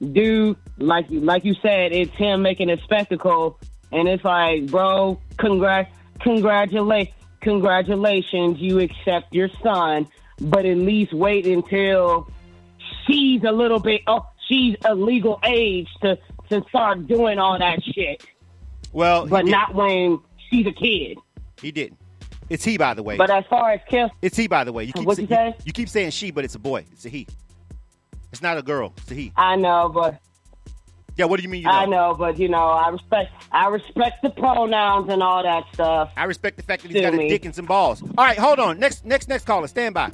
dude, 0.00 0.56
like 0.78 1.10
you, 1.10 1.20
like 1.20 1.44
you 1.44 1.54
said, 1.60 1.92
it's 1.92 2.14
him 2.14 2.40
making 2.40 2.70
a 2.70 2.80
spectacle, 2.82 3.60
and 3.92 4.08
it's 4.08 4.24
like, 4.24 4.68
bro, 4.68 5.20
congrat, 5.36 5.92
congratulate, 6.20 7.12
congratulations, 7.42 8.58
you 8.58 8.80
accept 8.80 9.34
your 9.34 9.50
son, 9.62 10.08
but 10.40 10.64
at 10.64 10.78
least 10.78 11.12
wait 11.12 11.46
until 11.46 12.26
she's 13.06 13.44
a 13.44 13.52
little 13.52 13.80
bit, 13.80 14.00
oh, 14.06 14.26
she's 14.48 14.76
a 14.86 14.94
legal 14.94 15.40
age 15.44 15.88
to 16.00 16.18
to 16.48 16.64
start 16.70 17.06
doing 17.06 17.38
all 17.38 17.58
that 17.58 17.78
shit 17.84 18.24
Well, 18.94 19.26
but 19.26 19.44
not 19.44 19.74
when 19.74 20.18
she's 20.50 20.66
a 20.66 20.72
kid. 20.72 21.18
He 21.60 21.70
didn't. 21.72 21.98
It's 22.50 22.64
he, 22.64 22.78
by 22.78 22.94
the 22.94 23.02
way. 23.02 23.16
But 23.16 23.30
as 23.30 23.44
far 23.50 23.72
as 23.72 23.80
kill, 23.90 24.10
It's 24.22 24.36
he, 24.36 24.46
by 24.46 24.64
the 24.64 24.72
way. 24.72 24.84
You 24.84 24.92
keep 24.92 25.06
What'd 25.06 25.22
you 25.22 25.28
say- 25.28 25.54
say? 25.58 25.64
You, 25.64 25.72
keep 25.72 25.88
saying 25.88 26.10
she, 26.10 26.30
but 26.30 26.44
it's 26.44 26.54
a 26.54 26.58
boy. 26.58 26.84
It's 26.92 27.04
a 27.04 27.08
he. 27.10 27.26
It's 28.32 28.40
not 28.42 28.56
a 28.58 28.62
girl. 28.62 28.92
It's 28.98 29.10
a 29.10 29.14
he. 29.14 29.32
I 29.36 29.56
know, 29.56 29.90
but 29.92 30.18
Yeah. 31.16 31.26
What 31.26 31.36
do 31.38 31.42
you 31.42 31.48
mean? 31.48 31.62
You 31.62 31.66
know? 31.68 31.72
I 31.72 31.84
know, 31.86 32.14
but 32.18 32.38
you 32.38 32.48
know, 32.48 32.68
I 32.68 32.88
respect, 32.90 33.32
I 33.52 33.66
respect 33.68 34.22
the 34.22 34.30
pronouns 34.30 35.10
and 35.10 35.22
all 35.22 35.42
that 35.42 35.64
stuff. 35.74 36.10
I 36.16 36.24
respect 36.24 36.56
the 36.56 36.62
fact 36.62 36.82
that 36.82 36.90
he's 36.92 37.00
got 37.02 37.12
a 37.14 37.28
dick 37.28 37.44
and 37.44 37.54
some 37.54 37.66
balls. 37.66 38.02
All 38.02 38.24
right, 38.24 38.38
hold 38.38 38.58
on. 38.60 38.78
Next, 38.78 39.04
next, 39.04 39.28
next 39.28 39.44
caller. 39.44 39.66
Stand 39.66 39.94
by. 39.94 40.10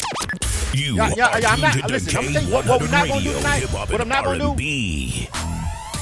You 0.72 0.96
Yeah, 0.96 1.12
yeah, 1.16 1.28
are 1.28 1.40
yeah, 1.40 1.50
I'm 1.52 1.60
not- 1.60 1.72
tuned 1.74 1.90
listen, 1.90 2.16
I'm 2.16 2.32
saying 2.32 2.50
what- 2.50 2.66
what 2.66 2.80
we're 2.80 2.88
not 2.90 3.06
gonna 3.06 3.20
do 3.20 3.32
tonight, 3.32 3.60
Hip 3.60 3.72
what 3.92 4.00
I'm 4.00 4.08
not 4.08 4.24
gonna 4.24 4.38
do- 4.38 4.48
R&B. 4.50 5.28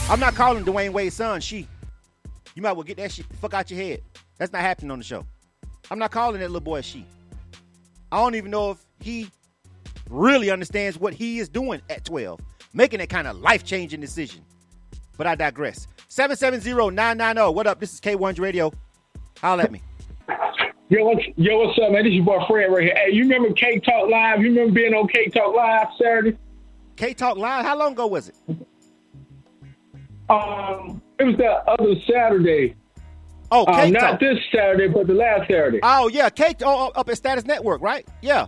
I'm 0.08 0.20
not 0.20 0.34
calling 0.34 0.64
Dwyane 0.64 0.92
Wade's 0.92 1.14
son 1.16 1.40
she. 1.42 1.66
You 2.54 2.62
might 2.62 2.72
well 2.72 2.82
get 2.82 2.96
that 2.98 3.12
shit 3.12 3.28
the 3.28 3.36
fuck 3.36 3.54
out 3.54 3.70
your 3.70 3.80
head. 3.80 4.02
That's 4.38 4.52
not 4.52 4.62
happening 4.62 4.90
on 4.90 4.98
the 4.98 5.04
show. 5.04 5.24
I'm 5.90 5.98
not 5.98 6.10
calling 6.10 6.40
that 6.40 6.48
little 6.48 6.60
boy 6.60 6.78
a 6.78 6.82
she. 6.82 7.06
I 8.10 8.18
don't 8.18 8.34
even 8.34 8.50
know 8.50 8.72
if 8.72 8.84
he 9.00 9.28
really 10.10 10.50
understands 10.50 10.98
what 10.98 11.14
he 11.14 11.38
is 11.38 11.48
doing 11.48 11.80
at 11.88 12.04
12, 12.04 12.40
making 12.74 12.98
that 12.98 13.08
kind 13.08 13.26
of 13.26 13.38
life 13.38 13.64
changing 13.64 14.00
decision. 14.00 14.44
But 15.16 15.26
I 15.26 15.34
digress. 15.34 15.86
770-990. 16.08 17.54
What 17.54 17.66
up? 17.66 17.80
This 17.80 17.94
is 17.94 18.00
K1's 18.00 18.38
Radio. 18.38 18.72
Holla 19.40 19.64
at 19.64 19.72
me. 19.72 19.80
Yo, 20.88 21.04
what's, 21.04 21.24
yo, 21.36 21.58
what's 21.58 21.78
up, 21.78 21.90
man? 21.90 22.04
This 22.04 22.10
is 22.10 22.16
your 22.16 22.24
boy 22.24 22.44
Fred 22.46 22.66
right 22.70 22.84
here. 22.84 22.94
Hey, 22.94 23.12
you 23.12 23.22
remember 23.22 23.52
Cake 23.54 23.82
Talk 23.82 24.10
Live? 24.10 24.40
You 24.42 24.48
remember 24.48 24.74
being 24.74 24.92
on 24.92 25.08
Cake 25.08 25.32
Talk 25.32 25.54
Live 25.54 25.88
Saturday? 25.98 26.36
K 26.96 27.14
Talk 27.14 27.38
Live. 27.38 27.64
How 27.64 27.78
long 27.78 27.92
ago 27.92 28.06
was 28.06 28.28
it? 28.28 28.34
Um, 30.32 31.02
it 31.18 31.24
was 31.24 31.36
that 31.36 31.68
other 31.68 31.94
Saturday. 32.10 32.74
Oh, 33.50 33.66
K 33.66 33.72
Um, 33.88 33.92
Talk. 33.92 34.02
not 34.02 34.20
this 34.20 34.38
Saturday, 34.54 34.88
but 34.88 35.06
the 35.06 35.14
last 35.14 35.42
Saturday. 35.42 35.80
Oh 35.82 36.08
yeah, 36.08 36.30
K 36.30 36.54
oh, 36.64 36.88
up 36.94 37.08
at 37.08 37.16
Status 37.18 37.44
Network, 37.44 37.82
right? 37.82 38.06
Yeah. 38.22 38.46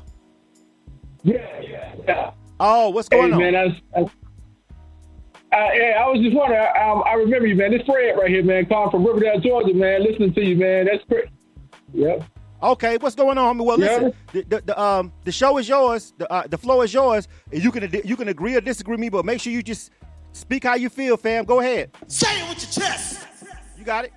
yeah, 1.23 1.61
yeah, 1.61 1.95
yeah. 2.09 2.31
Oh, 2.61 2.91
what's 2.91 3.09
Hey, 3.11 3.19
going 3.19 3.33
on? 3.35 3.39
man, 3.39 3.55
I, 3.57 3.65
was- 3.65 3.81
I, 3.97 4.01
uh, 5.57 5.71
yeah, 5.75 6.03
I 6.05 6.09
was 6.11 6.21
just 6.23 6.35
wondering. 6.35 6.67
Um, 6.81 7.03
I 7.07 7.15
remember 7.15 7.47
you, 7.47 7.55
man. 7.55 7.71
This 7.71 7.83
Fred 7.87 8.17
right 8.19 8.31
here, 8.31 8.43
man, 8.43 8.67
calling 8.67 8.91
from 8.91 9.05
Riverdale, 9.07 9.41
Georgia, 9.41 9.75
man. 9.75 10.03
Listening 10.03 10.33
to 10.35 10.45
you, 10.45 10.57
man. 10.57 10.87
That's 10.87 11.05
great. 11.09 11.27
Yep. 11.93 12.25
Okay, 12.63 12.97
what's 12.97 13.15
going 13.15 13.37
on? 13.37 13.47
I 13.47 13.53
mean, 13.53 13.67
well, 13.67 13.79
Yeah. 13.79 13.87
listen, 13.97 14.13
the, 14.33 14.43
the, 14.43 14.61
the 14.63 14.81
um 14.81 15.13
the 15.25 15.33
show 15.33 15.59
is 15.59 15.69
yours, 15.69 16.15
the 16.17 16.33
uh, 16.33 16.47
the 16.47 16.57
flow 16.57 16.81
is 16.81 16.95
yours. 16.95 17.29
You 17.53 17.71
can 17.71 17.89
you 18.05 18.17
can 18.17 18.29
agree 18.29 18.57
or 18.57 18.61
disagree 18.63 18.93
with 18.95 19.01
me, 19.01 19.11
but 19.11 19.25
make 19.27 19.41
sure 19.41 19.53
you 19.53 19.63
just 19.63 19.91
speak 20.35 20.65
how 20.65 20.75
you 20.75 20.91
feel, 20.91 21.17
fam. 21.17 21.45
Go 21.45 21.61
ahead. 21.61 21.91
Say 22.09 22.27
it 22.43 22.49
with 22.51 22.63
your 22.63 22.85
chest. 22.85 23.27
You 23.79 23.85
got 23.85 24.05
it. 24.05 24.13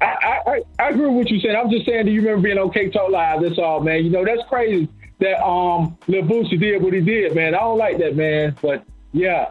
I, 0.00 0.04
I, 0.04 0.50
I- 0.52 0.62
I 0.78 0.88
agree 0.90 1.06
with 1.06 1.16
what 1.16 1.30
you 1.30 1.40
said. 1.40 1.56
I'm 1.56 1.70
just 1.70 1.84
saying, 1.86 2.06
do 2.06 2.12
you 2.12 2.20
remember 2.20 2.42
being 2.42 2.58
on 2.58 2.70
Cake 2.70 2.92
Talk 2.92 3.10
Live? 3.10 3.42
That's 3.42 3.58
all, 3.58 3.80
man. 3.80 4.04
You 4.04 4.10
know, 4.10 4.24
that's 4.24 4.42
crazy 4.48 4.88
that 5.18 5.44
um 5.44 5.98
Lil 6.06 6.22
Boosie 6.22 6.58
did 6.60 6.80
what 6.80 6.92
he 6.92 7.00
did, 7.00 7.34
man. 7.34 7.54
I 7.54 7.58
don't 7.58 7.78
like 7.78 7.98
that, 7.98 8.14
man. 8.14 8.54
But 8.62 8.84
yeah, 9.12 9.50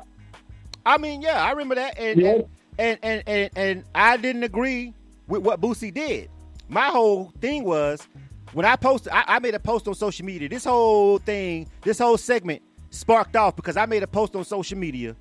I 0.86 0.98
mean, 0.98 1.22
yeah, 1.22 1.44
I 1.44 1.52
remember 1.52 1.76
that, 1.76 2.00
and 2.00 2.22
Yeah. 2.22 2.32
and, 2.34 2.46
and 2.80 3.00
and 3.04 3.24
and 3.28 3.50
and 3.58 3.84
I 3.94 4.16
didn't 4.16 4.44
agree 4.44 4.94
with 5.28 5.42
what 5.42 5.60
Boosie 5.60 5.94
did. 5.94 6.30
My 6.70 6.88
whole 6.88 7.34
thing 7.42 7.66
was 7.66 8.08
when 8.54 8.66
I 8.66 8.78
posted, 8.78 9.12
I, 9.12 9.24
I 9.28 9.40
made 9.40 9.54
a 9.56 9.60
post 9.60 9.88
on 9.90 9.96
social 9.96 10.26
media. 10.26 10.48
This 10.48 10.64
whole 10.64 11.18
thing, 11.18 11.68
this 11.82 12.00
whole 12.00 12.18
segment 12.18 12.62
sparked 12.90 13.36
off 13.36 13.56
because 13.58 13.76
I 13.76 13.86
made 13.86 14.04
a 14.04 14.08
post 14.08 14.34
on 14.38 14.46
social 14.46 14.78
media 14.78 15.14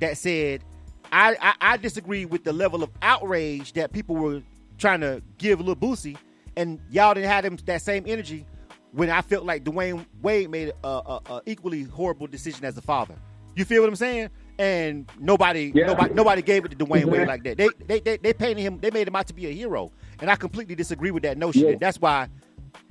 that 0.00 0.16
said 0.16 0.62
I, 1.10 1.36
I, 1.40 1.72
I 1.72 1.76
disagree 1.76 2.24
with 2.26 2.44
the 2.44 2.52
level 2.52 2.82
of 2.82 2.90
outrage 3.02 3.72
that 3.74 3.92
people 3.92 4.14
were 4.16 4.42
trying 4.76 5.00
to 5.00 5.22
give 5.38 5.60
Lil 5.60 5.74
Boosie, 5.76 6.16
and 6.56 6.78
y'all 6.90 7.14
didn't 7.14 7.30
have 7.30 7.44
them 7.44 7.56
that 7.66 7.82
same 7.82 8.04
energy 8.06 8.44
when 8.92 9.10
I 9.10 9.22
felt 9.22 9.44
like 9.44 9.64
Dwyane 9.64 10.04
Wade 10.22 10.50
made 10.50 10.72
a, 10.84 10.88
a, 10.88 11.20
a 11.30 11.42
equally 11.46 11.84
horrible 11.84 12.26
decision 12.26 12.64
as 12.64 12.76
a 12.76 12.82
father. 12.82 13.14
You 13.54 13.64
feel 13.64 13.82
what 13.82 13.88
I'm 13.88 13.96
saying? 13.96 14.28
And 14.58 15.10
nobody, 15.18 15.72
Yeah. 15.74 15.86
nobody, 15.86 16.14
nobody 16.14 16.42
gave 16.42 16.64
it 16.64 16.70
to 16.70 16.76
Dwyane 16.76 17.06
Wade 17.06 17.26
like 17.26 17.42
that. 17.44 17.56
They, 17.56 17.68
they, 17.86 18.00
they, 18.00 18.16
they 18.18 18.32
painted 18.32 18.62
him. 18.62 18.78
They 18.78 18.90
made 18.90 19.08
him 19.08 19.16
out 19.16 19.26
to 19.28 19.34
be 19.34 19.46
a 19.46 19.50
hero, 19.52 19.90
and 20.20 20.30
I 20.30 20.36
completely 20.36 20.74
disagree 20.74 21.10
with 21.10 21.22
that 21.22 21.38
notion. 21.38 21.62
Yeah. 21.62 21.70
And 21.70 21.80
that's 21.80 21.98
why 22.00 22.28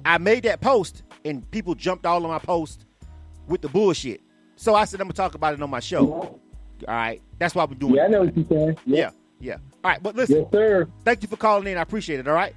I 0.06 0.18
made 0.18 0.44
that 0.44 0.60
post, 0.62 1.04
and 1.24 1.50
people 1.52 1.76
jumped 1.76 2.06
all 2.06 2.24
on 2.24 2.30
my 2.32 2.40
post 2.40 2.86
with 3.48 3.62
the 3.62 3.70
bullshit. 3.70 4.22
So 4.56 4.74
I 4.76 4.86
said 4.86 5.00
I'm 5.02 5.06
gonna 5.08 5.14
talk 5.14 5.36
about 5.36 5.54
it 5.54 5.62
on 5.62 5.70
my 5.70 5.80
show. 5.80 6.40
All 6.88 6.96
right, 6.96 7.22
that's 7.40 7.56
why 7.56 7.66
we're 7.66 7.76
doing 7.76 7.96
yeah, 7.96 8.04
I 8.04 8.08
know 8.08 8.22
what 8.24 8.36
you're 8.36 8.46
saying. 8.48 8.78
Yeah, 8.86 9.12
yeah. 9.40 9.58
All 9.84 9.92
right, 9.92 10.02
but 10.02 10.16
listen. 10.16 10.42
Yes, 10.42 10.48
sir. 10.52 10.88
Thank 11.06 11.22
you 11.22 11.28
for 11.28 11.38
calling 11.38 11.68
in. 11.68 11.78
I 11.78 11.82
appreciate 11.82 12.20
it. 12.20 12.28
All 12.28 12.34
right. 12.34 12.54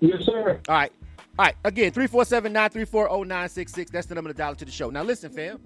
Yes, 0.00 0.22
sir. 0.24 0.60
All 0.68 0.74
right. 0.74 0.92
All 1.38 1.46
right. 1.46 1.54
Again, 1.64 1.92
347 1.92 2.52
934 2.52 3.08
0966. 3.08 3.90
That's 3.90 4.06
the 4.06 4.14
number 4.14 4.30
to 4.30 4.36
dial 4.36 4.54
to 4.54 4.64
the 4.64 4.70
show. 4.70 4.90
Now, 4.90 5.02
listen, 5.02 5.30
fam. 5.30 5.60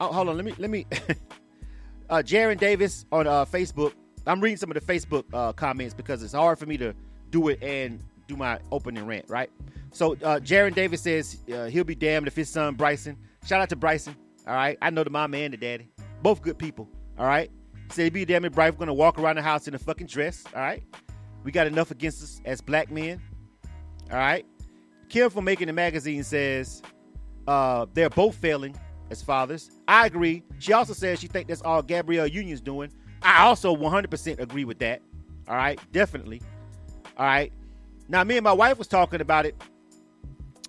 Oh, 0.00 0.12
hold 0.12 0.28
on. 0.28 0.36
Let 0.36 0.44
me, 0.44 0.54
let 0.58 0.70
me. 0.70 0.86
uh, 2.10 2.16
Jaron 2.16 2.58
Davis 2.58 3.04
on 3.12 3.26
uh, 3.26 3.44
Facebook. 3.44 3.92
I'm 4.26 4.40
reading 4.40 4.56
some 4.56 4.70
of 4.70 4.74
the 4.74 4.80
Facebook 4.92 5.24
uh, 5.32 5.52
comments 5.52 5.94
because 5.94 6.22
it's 6.22 6.32
hard 6.32 6.58
for 6.58 6.66
me 6.66 6.76
to 6.78 6.94
do 7.30 7.48
it 7.48 7.62
and 7.62 8.02
do 8.26 8.36
my 8.36 8.58
opening 8.72 9.06
rant, 9.06 9.26
right? 9.28 9.50
So, 9.92 10.12
uh, 10.14 10.40
Jaron 10.40 10.74
Davis 10.74 11.02
says 11.02 11.38
uh, 11.54 11.66
he'll 11.66 11.84
be 11.84 11.94
damned 11.94 12.26
if 12.26 12.34
his 12.34 12.48
son 12.48 12.74
Bryson. 12.74 13.16
Shout 13.46 13.60
out 13.60 13.68
to 13.68 13.76
Bryson. 13.76 14.16
All 14.46 14.54
right. 14.54 14.78
I 14.80 14.90
know 14.90 15.04
the 15.04 15.10
mom 15.10 15.34
and 15.34 15.52
the 15.52 15.56
daddy. 15.56 15.90
Both 16.24 16.40
good 16.40 16.56
people. 16.56 16.88
All 17.18 17.26
right. 17.26 17.50
Say 17.90 18.08
be 18.08 18.24
damned 18.24 18.46
if 18.46 18.54
Bryson 18.54 18.78
going 18.78 18.88
to 18.88 18.94
walk 18.94 19.18
around 19.18 19.36
the 19.36 19.42
house 19.42 19.68
in 19.68 19.74
a 19.74 19.78
fucking 19.78 20.06
dress. 20.06 20.42
All 20.54 20.62
right. 20.62 20.82
We 21.42 21.52
got 21.52 21.66
enough 21.66 21.90
against 21.90 22.22
us 22.22 22.40
as 22.46 22.62
black 22.62 22.90
men. 22.90 23.20
All 24.10 24.16
right. 24.16 24.46
Kim 25.10 25.28
from 25.28 25.44
Making 25.44 25.66
the 25.66 25.74
Magazine 25.74 26.24
says 26.24 26.80
uh, 27.46 27.84
they're 27.92 28.08
both 28.08 28.36
failing 28.36 28.74
as 29.10 29.20
fathers. 29.20 29.70
I 29.86 30.06
agree. 30.06 30.42
She 30.60 30.72
also 30.72 30.94
says 30.94 31.20
she 31.20 31.26
thinks 31.26 31.48
that's 31.48 31.60
all 31.60 31.82
Gabrielle 31.82 32.26
Union's 32.26 32.62
doing. 32.62 32.90
I 33.22 33.42
also 33.42 33.76
100% 33.76 34.40
agree 34.40 34.64
with 34.64 34.78
that. 34.78 35.02
All 35.46 35.56
right. 35.56 35.78
Definitely. 35.92 36.40
All 37.18 37.26
right. 37.26 37.52
Now, 38.08 38.24
me 38.24 38.38
and 38.38 38.44
my 38.44 38.52
wife 38.54 38.78
was 38.78 38.88
talking 38.88 39.20
about 39.20 39.44
it, 39.44 39.62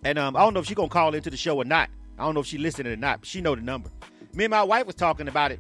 and 0.04 0.20
um, 0.20 0.36
I 0.36 0.42
don't 0.42 0.54
know 0.54 0.60
if 0.60 0.66
she's 0.66 0.76
gonna 0.76 0.90
call 0.90 1.16
into 1.16 1.30
the 1.30 1.38
show 1.38 1.56
or 1.56 1.66
not. 1.66 1.90
I 2.20 2.26
don't 2.26 2.34
know 2.34 2.42
if 2.42 2.46
she 2.46 2.58
listening 2.58 2.92
or 2.92 2.98
not. 2.98 3.22
But 3.22 3.28
she 3.28 3.40
know 3.40 3.56
the 3.56 3.62
number. 3.62 3.90
Me 4.36 4.46
and 4.46 4.52
my 4.52 4.64
wife 4.64 4.86
was 4.86 4.96
talking 4.96 5.28
about 5.28 5.52
it, 5.52 5.60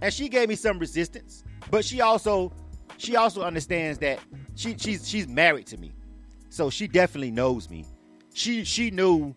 and 0.00 0.12
she 0.12 0.28
gave 0.28 0.48
me 0.48 0.54
some 0.54 0.78
resistance, 0.78 1.44
but 1.70 1.84
she 1.84 2.00
also 2.00 2.52
she 2.98 3.16
also 3.16 3.42
understands 3.42 3.98
that 3.98 4.20
she 4.54 4.76
she's 4.78 5.08
she's 5.08 5.26
married 5.26 5.66
to 5.66 5.78
me, 5.78 5.92
so 6.50 6.70
she 6.70 6.86
definitely 6.86 7.30
knows 7.30 7.70
me. 7.70 7.84
She 8.34 8.64
she 8.64 8.90
knew 8.90 9.34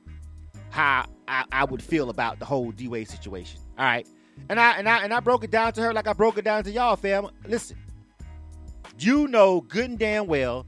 how 0.70 1.06
I, 1.28 1.46
I 1.52 1.66
would 1.66 1.82
feel 1.82 2.10
about 2.10 2.40
the 2.40 2.46
whole 2.46 2.72
D 2.72 3.06
situation. 3.06 3.60
All 3.78 3.86
right, 3.86 4.08
and 4.50 4.60
I 4.60 4.78
and 4.78 4.88
I 4.88 5.04
and 5.04 5.14
I 5.14 5.20
broke 5.22 5.44
it 5.44 5.52
down 5.52 5.74
to 5.74 5.82
her 5.82 5.94
like 5.94 6.08
I 6.08 6.14
broke 6.14 6.38
it 6.38 6.46
down 6.46 6.64
to 6.66 6.72
y'all, 6.72 6.96
fam. 6.96 7.30
Listen, 7.48 7.78
you 9.00 9.28
know 9.28 9.62
good 9.62 9.90
and 9.90 10.00
damn 10.00 10.28
well 10.28 10.68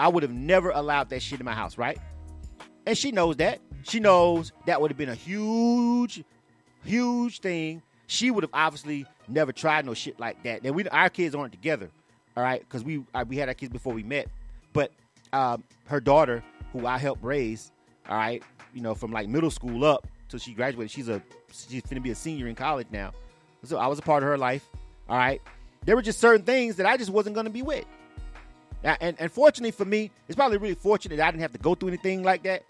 I 0.00 0.08
would 0.08 0.22
have 0.22 0.32
never 0.32 0.70
allowed 0.70 1.10
that 1.10 1.20
shit 1.20 1.40
in 1.40 1.44
my 1.44 1.52
house, 1.52 1.76
right? 1.76 1.98
And 2.86 2.96
she 2.96 3.12
knows 3.12 3.36
that. 3.36 3.60
She 3.82 4.00
knows 4.00 4.50
that 4.64 4.80
would 4.80 4.90
have 4.90 4.96
been 4.96 5.10
a 5.10 5.14
huge, 5.14 6.24
huge 6.84 7.40
thing. 7.40 7.82
She 8.06 8.30
would 8.30 8.42
have 8.44 8.50
obviously 8.52 9.06
never 9.28 9.52
tried 9.52 9.86
no 9.86 9.94
shit 9.94 10.18
like 10.18 10.42
that. 10.42 10.62
And 10.64 10.74
we, 10.74 10.88
our 10.88 11.08
kids 11.08 11.34
aren't 11.34 11.52
together, 11.52 11.90
all 12.36 12.42
right? 12.42 12.60
Because 12.60 12.82
we 12.82 13.04
uh, 13.14 13.24
we 13.26 13.36
had 13.36 13.48
our 13.48 13.54
kids 13.54 13.72
before 13.72 13.92
we 13.92 14.02
met. 14.02 14.28
But 14.72 14.92
um, 15.32 15.62
her 15.86 16.00
daughter, 16.00 16.42
who 16.72 16.86
I 16.86 16.98
helped 16.98 17.22
raise, 17.22 17.70
all 18.08 18.16
right, 18.16 18.42
you 18.74 18.80
know, 18.80 18.94
from 18.94 19.12
like 19.12 19.28
middle 19.28 19.50
school 19.50 19.84
up 19.84 20.06
till 20.28 20.38
she 20.38 20.54
graduated, 20.54 20.90
she's 20.90 21.08
a 21.08 21.22
she's 21.52 21.82
gonna 21.82 22.00
be 22.00 22.10
a 22.10 22.14
senior 22.14 22.48
in 22.48 22.54
college 22.54 22.88
now. 22.90 23.12
So 23.64 23.76
I 23.76 23.86
was 23.86 23.98
a 23.98 24.02
part 24.02 24.22
of 24.22 24.28
her 24.28 24.38
life, 24.38 24.68
all 25.08 25.16
right. 25.16 25.40
There 25.84 25.96
were 25.96 26.02
just 26.02 26.18
certain 26.18 26.44
things 26.44 26.76
that 26.76 26.86
I 26.86 26.96
just 26.96 27.10
wasn't 27.10 27.34
gonna 27.36 27.50
be 27.50 27.62
with. 27.62 27.84
Now, 28.82 28.96
and, 29.00 29.16
and 29.20 29.30
fortunately 29.30 29.72
for 29.72 29.84
me, 29.84 30.10
it's 30.26 30.36
probably 30.36 30.58
really 30.58 30.74
fortunate 30.74 31.16
that 31.16 31.28
I 31.28 31.30
didn't 31.30 31.42
have 31.42 31.52
to 31.52 31.58
go 31.58 31.74
through 31.74 31.88
anything 31.88 32.22
like 32.22 32.42
that. 32.44 32.64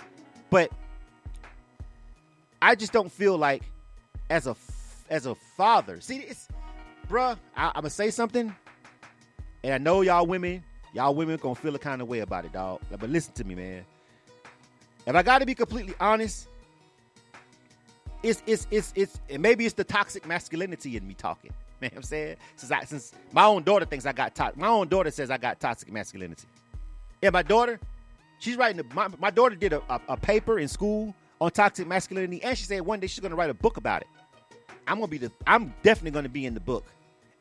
But 0.50 0.70
I 2.61 2.74
just 2.74 2.92
don't 2.92 3.11
feel 3.11 3.38
like 3.38 3.62
as 4.31 4.47
a 4.47 4.57
as 5.11 5.26
a 5.26 5.35
father. 5.35 6.01
See, 6.01 6.18
it's 6.18 6.49
bruh, 7.09 7.37
I, 7.57 7.66
I'm 7.66 7.72
gonna 7.74 7.91
say 7.91 8.11
something, 8.11 8.55
and 9.62 9.74
I 9.74 9.78
know 9.78 10.01
y'all 10.01 10.24
women, 10.24 10.64
y'all 10.95 11.14
women 11.14 11.37
gonna 11.37 11.55
feel 11.55 11.74
a 11.74 11.78
kind 11.78 12.01
of 12.01 12.09
way 12.09 12.20
about 12.20 12.47
it, 12.47 12.53
dog. 12.53 12.81
But 12.91 13.11
listen 13.11 13.35
to 13.35 13.45
me, 13.45 13.55
man. 13.55 13.85
If 15.07 15.14
I 15.14 15.22
gotta 15.22 15.45
be 15.45 15.55
completely 15.55 15.95
honest, 16.01 16.49
it's 18.22 18.43
it's 18.47 18.66
it's 18.70 18.93
it's 18.95 19.20
and 19.28 19.43
maybe 19.43 19.66
it's 19.66 19.74
the 19.74 19.85
toxic 19.85 20.26
masculinity 20.26 20.97
in 20.97 21.07
me 21.07 21.14
talking. 21.14 21.53
Man, 21.81 21.91
I'm 21.97 22.03
saying 22.03 22.37
since 22.57 22.70
I 22.70 22.85
since 22.85 23.12
my 23.33 23.45
own 23.45 23.62
daughter 23.62 23.87
thinks 23.87 24.05
I 24.05 24.12
got 24.12 24.35
toxic. 24.35 24.59
My 24.59 24.68
own 24.68 24.89
daughter 24.89 25.11
says 25.11 25.31
I 25.31 25.39
got 25.39 25.61
toxic 25.61 25.91
masculinity. 25.91 26.47
Yeah, 27.22 27.31
my 27.31 27.43
daughter, 27.43 27.81
she's 28.39 28.57
writing. 28.57 28.81
A, 28.81 28.95
my 28.95 29.09
my 29.18 29.31
daughter 29.31 29.57
did 29.57 29.72
a, 29.72 29.83
a, 29.89 30.01
a 30.11 30.16
paper 30.18 30.59
in 30.59 30.68
school 30.68 31.14
on 31.41 31.51
toxic 31.51 31.87
masculinity, 31.87 32.43
and 32.43 32.57
she 32.59 32.64
said 32.64 32.83
one 32.83 33.01
day 33.01 33.07
she's 33.07 33.20
gonna 33.20 33.35
write 33.35 33.49
a 33.49 33.55
book 33.55 33.78
about 33.78 34.03
it. 34.03 34.09
I'm 34.91 34.97
gonna 34.97 35.07
be 35.07 35.18
the. 35.18 35.30
I'm 35.47 35.72
definitely 35.84 36.11
gonna 36.11 36.28
be 36.28 36.47
in 36.47 36.55
the 36.55 36.61
book, 36.61 36.84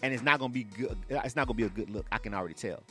and 0.04 0.14
it's 0.14 0.22
not 0.22 0.40
gonna 0.40 0.54
be 0.54 0.66
good. 0.66 0.96
It's 1.10 1.36
not 1.36 1.48
gonna 1.48 1.58
be 1.58 1.64
a 1.64 1.70
good 1.70 1.90
look. 1.90 2.06
I 2.12 2.20
can 2.20 2.36
already 2.36 2.54
tell. 2.54 2.84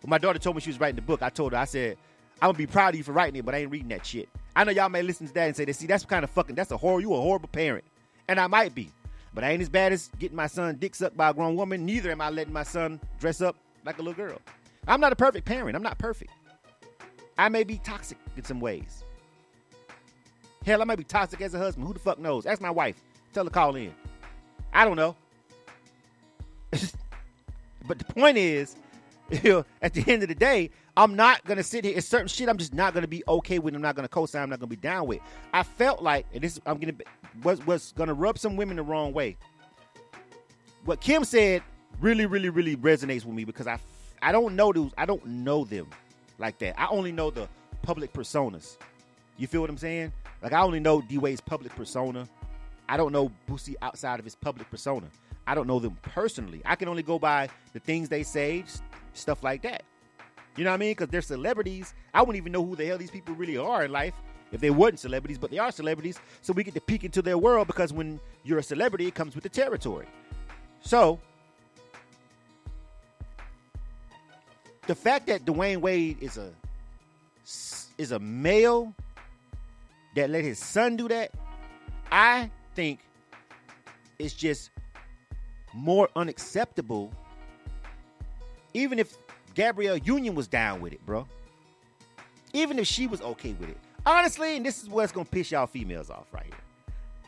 When 0.00 0.08
my 0.08 0.16
daughter 0.16 0.38
told 0.38 0.56
me 0.56 0.62
she 0.62 0.70
was 0.70 0.80
writing 0.80 0.96
the 0.96 1.02
book, 1.02 1.22
I 1.22 1.28
told 1.28 1.52
her 1.52 1.58
I 1.58 1.66
said 1.66 1.98
I'm 2.40 2.48
gonna 2.48 2.58
be 2.58 2.66
proud 2.66 2.94
of 2.94 2.96
you 2.96 3.04
for 3.04 3.12
writing 3.12 3.36
it, 3.36 3.44
but 3.44 3.54
I 3.54 3.58
ain't 3.58 3.70
reading 3.70 3.88
that 3.88 4.06
shit. 4.06 4.30
I 4.56 4.64
know 4.64 4.72
y'all 4.72 4.88
may 4.88 5.02
listen 5.02 5.26
to 5.26 5.34
that 5.34 5.46
and 5.46 5.54
say, 5.54 5.70
"See, 5.72 5.86
that's 5.86 6.06
kind 6.06 6.24
of 6.24 6.30
fucking. 6.30 6.54
That's 6.54 6.70
a 6.70 6.76
horror. 6.78 7.00
You 7.00 7.12
a 7.12 7.20
horrible 7.20 7.48
parent," 7.48 7.84
and 8.28 8.40
I 8.40 8.46
might 8.46 8.74
be. 8.74 8.90
But 9.34 9.44
I 9.44 9.50
ain't 9.50 9.60
as 9.60 9.68
bad 9.68 9.92
as 9.92 10.08
getting 10.18 10.36
my 10.36 10.46
son 10.46 10.76
dick 10.76 10.94
sucked 10.94 11.16
by 11.16 11.28
a 11.28 11.34
grown 11.34 11.54
woman. 11.54 11.84
Neither 11.84 12.10
am 12.10 12.22
I 12.22 12.30
letting 12.30 12.52
my 12.54 12.62
son 12.62 13.00
dress 13.20 13.42
up 13.42 13.56
like 13.84 13.98
a 13.98 14.02
little 14.02 14.14
girl. 14.14 14.40
I'm 14.86 15.00
not 15.00 15.12
a 15.12 15.16
perfect 15.16 15.44
parent. 15.44 15.76
I'm 15.76 15.82
not 15.82 15.98
perfect. 15.98 16.30
I 17.36 17.50
may 17.50 17.62
be 17.62 17.76
toxic 17.76 18.16
in 18.38 18.44
some 18.44 18.58
ways. 18.58 19.04
Hell, 20.64 20.80
I 20.80 20.84
might 20.84 20.96
be 20.96 21.04
toxic 21.04 21.40
as 21.42 21.54
a 21.54 21.58
husband. 21.58 21.86
Who 21.86 21.92
the 21.92 22.00
fuck 22.00 22.18
knows? 22.18 22.46
Ask 22.46 22.60
my 22.62 22.70
wife. 22.70 22.96
Tell 23.32 23.44
her 23.44 23.50
to 23.50 23.54
call 23.54 23.76
in. 23.76 23.94
I 24.72 24.84
don't 24.84 24.96
know. 24.96 25.16
but 27.86 27.98
the 27.98 28.04
point 28.04 28.36
is, 28.36 28.76
you 29.30 29.50
know, 29.50 29.64
at 29.82 29.94
the 29.94 30.04
end 30.10 30.22
of 30.22 30.28
the 30.28 30.34
day, 30.34 30.70
I'm 30.96 31.14
not 31.14 31.44
gonna 31.44 31.62
sit 31.62 31.84
here. 31.84 31.94
It's 31.96 32.08
certain 32.08 32.28
shit 32.28 32.48
I'm 32.48 32.58
just 32.58 32.74
not 32.74 32.94
gonna 32.94 33.06
be 33.06 33.22
okay 33.28 33.58
with. 33.58 33.74
I'm 33.74 33.82
not 33.82 33.94
gonna 33.94 34.08
co-sign. 34.08 34.42
I'm 34.42 34.50
not 34.50 34.58
gonna 34.58 34.68
be 34.68 34.76
down 34.76 35.06
with. 35.06 35.20
I 35.52 35.62
felt 35.62 36.02
like, 36.02 36.26
and 36.32 36.42
this 36.42 36.58
I'm 36.66 36.78
gonna 36.78 36.94
was 37.42 37.64
was 37.66 37.92
gonna 37.96 38.14
rub 38.14 38.38
some 38.38 38.56
women 38.56 38.76
the 38.76 38.82
wrong 38.82 39.12
way. 39.12 39.36
What 40.84 41.00
Kim 41.00 41.24
said 41.24 41.62
really, 42.00 42.26
really, 42.26 42.48
really 42.48 42.76
resonates 42.76 43.24
with 43.24 43.34
me 43.34 43.44
because 43.44 43.66
I 43.66 43.78
I 44.22 44.32
don't 44.32 44.56
know 44.56 44.72
those. 44.72 44.92
I 44.98 45.06
don't 45.06 45.24
know 45.24 45.64
them 45.64 45.88
like 46.38 46.58
that. 46.58 46.78
I 46.80 46.86
only 46.88 47.12
know 47.12 47.30
the 47.30 47.48
public 47.82 48.12
personas. 48.12 48.76
You 49.36 49.46
feel 49.46 49.60
what 49.60 49.70
I'm 49.70 49.78
saying? 49.78 50.12
Like 50.42 50.52
I 50.52 50.60
only 50.60 50.80
know 50.80 51.00
D 51.00 51.18
public 51.46 51.74
persona. 51.76 52.28
I 52.88 52.96
don't 52.96 53.12
know 53.12 53.30
Boosie 53.48 53.74
outside 53.82 54.18
of 54.18 54.24
his 54.24 54.34
public 54.34 54.70
persona. 54.70 55.06
I 55.46 55.54
don't 55.54 55.66
know 55.66 55.78
them 55.78 55.98
personally. 56.02 56.62
I 56.64 56.74
can 56.74 56.88
only 56.88 57.02
go 57.02 57.18
by 57.18 57.48
the 57.72 57.80
things 57.80 58.08
they 58.08 58.22
say, 58.22 58.64
stuff 59.12 59.42
like 59.42 59.62
that. 59.62 59.82
You 60.56 60.64
know 60.64 60.70
what 60.70 60.74
I 60.74 60.78
mean? 60.78 60.90
Because 60.92 61.08
they're 61.08 61.22
celebrities. 61.22 61.94
I 62.12 62.20
wouldn't 62.20 62.36
even 62.36 62.52
know 62.52 62.64
who 62.64 62.76
the 62.76 62.84
hell 62.84 62.98
these 62.98 63.10
people 63.10 63.34
really 63.34 63.56
are 63.56 63.84
in 63.84 63.92
life 63.92 64.14
if 64.52 64.60
they 64.60 64.70
weren't 64.70 64.98
celebrities, 64.98 65.38
but 65.38 65.50
they 65.50 65.58
are 65.58 65.70
celebrities. 65.70 66.18
So 66.42 66.52
we 66.52 66.64
get 66.64 66.74
to 66.74 66.80
peek 66.80 67.04
into 67.04 67.22
their 67.22 67.38
world 67.38 67.66
because 67.66 67.92
when 67.92 68.18
you're 68.44 68.58
a 68.58 68.62
celebrity, 68.62 69.06
it 69.06 69.14
comes 69.14 69.34
with 69.34 69.44
the 69.44 69.50
territory. 69.50 70.06
So 70.80 71.20
the 74.86 74.94
fact 74.94 75.26
that 75.26 75.44
Dwyane 75.44 75.78
Wade 75.78 76.18
is 76.20 76.38
a 76.38 76.50
is 77.98 78.12
a 78.12 78.18
male 78.18 78.94
that 80.14 80.30
let 80.30 80.44
his 80.44 80.58
son 80.58 80.96
do 80.96 81.08
that, 81.08 81.32
I 82.10 82.50
think 82.78 83.00
it's 84.20 84.34
just 84.34 84.70
more 85.74 86.08
unacceptable. 86.14 87.12
Even 88.72 89.00
if 89.00 89.16
Gabrielle 89.54 89.96
Union 89.96 90.36
was 90.36 90.46
down 90.46 90.80
with 90.80 90.92
it, 90.92 91.04
bro. 91.04 91.26
Even 92.52 92.78
if 92.78 92.86
she 92.86 93.08
was 93.08 93.20
okay 93.20 93.52
with 93.54 93.68
it. 93.68 93.78
Honestly, 94.06 94.56
and 94.56 94.64
this 94.64 94.80
is 94.80 94.88
what's 94.88 95.10
gonna 95.10 95.24
piss 95.24 95.50
y'all 95.50 95.66
females 95.66 96.08
off 96.08 96.26
right 96.32 96.46
here. 96.46 96.54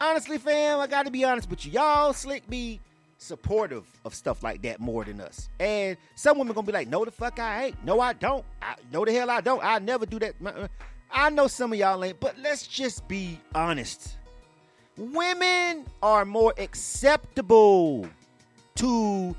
Honestly, 0.01 0.39
fam, 0.39 0.79
I 0.79 0.87
gotta 0.87 1.11
be 1.11 1.25
honest 1.25 1.51
with 1.51 1.67
you. 1.67 1.73
Y'all 1.73 2.13
slick 2.13 2.49
be 2.49 2.79
supportive 3.19 3.85
of 4.05 4.15
stuff 4.15 4.45
like 4.45 4.63
that 4.63 4.79
more 4.79 5.05
than 5.05 5.21
us. 5.21 5.49
And 5.59 5.97
some 6.15 6.39
women 6.39 6.55
gonna 6.55 6.65
be 6.65 6.73
like, 6.73 6.87
no 6.87 7.05
the 7.05 7.11
fuck 7.11 7.41
I 7.41 7.65
ain't. 7.65 7.85
No, 7.85 7.99
I 7.99 8.13
don't. 8.13 8.45
I, 8.63 8.77
no 8.93 9.05
the 9.05 9.13
hell 9.13 9.29
I 9.29 9.41
don't. 9.41 9.65
I 9.65 9.81
never 9.81 10.07
do 10.07 10.21
that. 10.21 10.35
Uh-uh. 10.47 10.69
I 11.11 11.29
know 11.31 11.49
some 11.49 11.73
of 11.73 11.79
y'all 11.81 12.05
ain't, 12.05 12.21
but 12.21 12.39
let's 12.39 12.69
just 12.69 13.09
be 13.09 13.41
honest. 13.53 14.17
Women 15.01 15.87
are 16.03 16.27
more 16.27 16.53
acceptable 16.59 18.07
to 18.75 19.35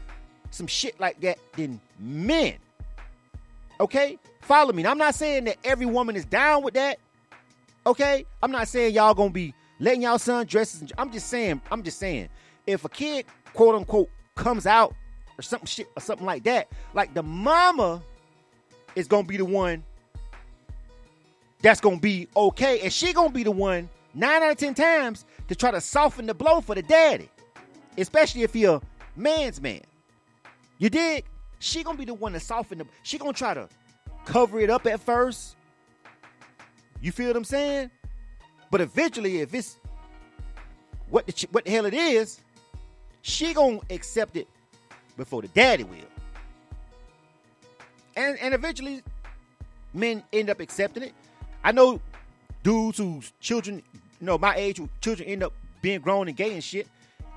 some 0.50 0.66
shit 0.66 1.00
like 1.00 1.22
that 1.22 1.38
than 1.56 1.80
men. 2.00 2.56
Okay? 3.80 4.18
Follow 4.42 4.74
me. 4.74 4.82
Now, 4.82 4.90
I'm 4.90 4.98
not 4.98 5.14
saying 5.14 5.44
that 5.44 5.58
every 5.64 5.86
woman 5.86 6.16
is 6.16 6.26
down 6.26 6.64
with 6.64 6.74
that. 6.74 6.98
Okay? 7.86 8.26
I'm 8.42 8.52
not 8.52 8.70
saying 8.70 8.96
y'all 8.96 9.14
gonna 9.14 9.30
be 9.30 9.54
letting 9.80 10.02
y'all 10.02 10.18
son 10.18 10.48
dresses. 10.48 10.92
I'm 10.98 11.12
just 11.12 11.28
saying, 11.28 11.62
I'm 11.72 11.84
just 11.84 12.00
saying, 12.00 12.30
if 12.66 12.84
a 12.84 12.90
kid, 12.90 13.28
quote 13.54 13.76
unquote, 13.76 14.10
comes 14.34 14.66
out 14.66 14.96
or 15.38 15.44
something 15.44 15.68
shit 15.68 15.88
or 15.96 16.02
something 16.02 16.26
like 16.26 16.44
that, 16.46 16.70
like 16.96 17.14
the 17.14 17.22
mama 17.22 18.02
is 18.96 19.08
gonna 19.08 19.28
be 19.28 19.38
the 19.38 19.46
one 19.46 19.84
that's 21.62 21.80
gonna 21.82 22.00
be 22.00 22.28
okay, 22.36 22.80
and 22.80 22.92
she 22.92 23.14
gonna 23.14 23.30
be 23.30 23.44
the 23.44 23.52
one 23.52 23.90
nine 24.14 24.42
out 24.44 24.52
of 24.52 24.58
ten 24.58 24.74
times 24.74 25.26
to 25.52 25.56
try 25.56 25.70
to 25.70 25.82
soften 25.82 26.28
the 26.28 26.34
blow 26.34 26.62
for 26.62 26.76
the 26.76 26.82
daddy, 26.82 27.30
especially 27.98 28.44
if 28.44 28.56
you're 28.56 28.78
a 28.78 28.82
man's 29.20 29.60
man. 29.60 29.82
You 30.78 30.90
dig? 30.90 31.26
she 31.60 31.84
gonna 31.84 31.98
be 31.98 32.06
the 32.06 32.14
one 32.14 32.32
to 32.32 32.40
soften 32.40 32.78
the. 32.78 32.86
She 33.04 33.18
gonna 33.18 33.34
try 33.34 33.54
to 33.54 33.68
cover 34.24 34.62
it 34.62 34.70
up 34.70 34.88
at 34.88 35.02
first. 35.02 35.58
You 37.02 37.12
feel 37.12 37.28
what 37.28 37.36
I'm 37.36 37.44
saying? 37.44 37.92
But 38.72 38.80
eventually, 38.80 39.42
if 39.42 39.54
it's 39.54 39.78
what 41.10 41.28
the 41.28 41.48
what 41.52 41.66
the 41.66 41.72
hell 41.72 41.86
it 41.86 41.94
is, 41.94 42.40
she 43.22 43.54
gonna 43.54 43.80
accept 43.90 44.38
it 44.38 44.48
before 45.18 45.42
the 45.42 45.50
daddy 45.50 45.84
will. 45.84 46.00
And 48.16 48.40
and 48.40 48.54
eventually, 48.54 49.04
men 49.94 50.24
end 50.32 50.50
up 50.50 50.62
accepting 50.62 51.04
it. 51.04 51.14
I 51.62 51.74
know 51.74 52.00
dudes 52.64 53.00
whose 53.00 53.34
children, 53.42 53.84
you 54.22 54.28
know, 54.28 54.38
my 54.38 54.56
age, 54.56 54.80
children 55.02 55.28
end 55.28 55.44
up 55.44 55.54
being 55.82 56.00
grown 56.00 56.28
and 56.28 56.38
gay 56.38 56.54
and 56.54 56.64
shit, 56.64 56.88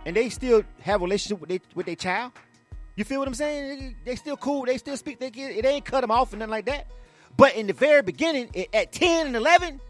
and 0.04 0.14
they 0.14 0.28
still 0.28 0.62
have 0.80 1.00
a 1.00 1.04
relationship 1.04 1.40
with 1.40 1.48
their 1.48 1.60
with 1.74 1.86
their 1.86 1.96
child. 1.96 2.32
You 2.94 3.04
feel 3.04 3.18
what 3.18 3.26
I'm 3.26 3.34
saying? 3.34 3.96
They 4.04 4.14
still 4.14 4.36
cool. 4.36 4.66
They 4.66 4.78
still 4.78 4.96
speak. 4.96 5.18
They 5.18 5.30
get, 5.30 5.50
it 5.50 5.64
ain't 5.64 5.84
cut 5.84 6.02
them 6.02 6.12
off 6.12 6.32
and 6.32 6.38
nothing 6.38 6.50
like 6.50 6.66
that. 6.66 6.86
But 7.36 7.56
in 7.56 7.66
the 7.66 7.72
very 7.72 8.02
beginning, 8.02 8.50
at 8.72 8.92
10 8.92 9.26
and 9.26 9.34
11, 9.34 9.80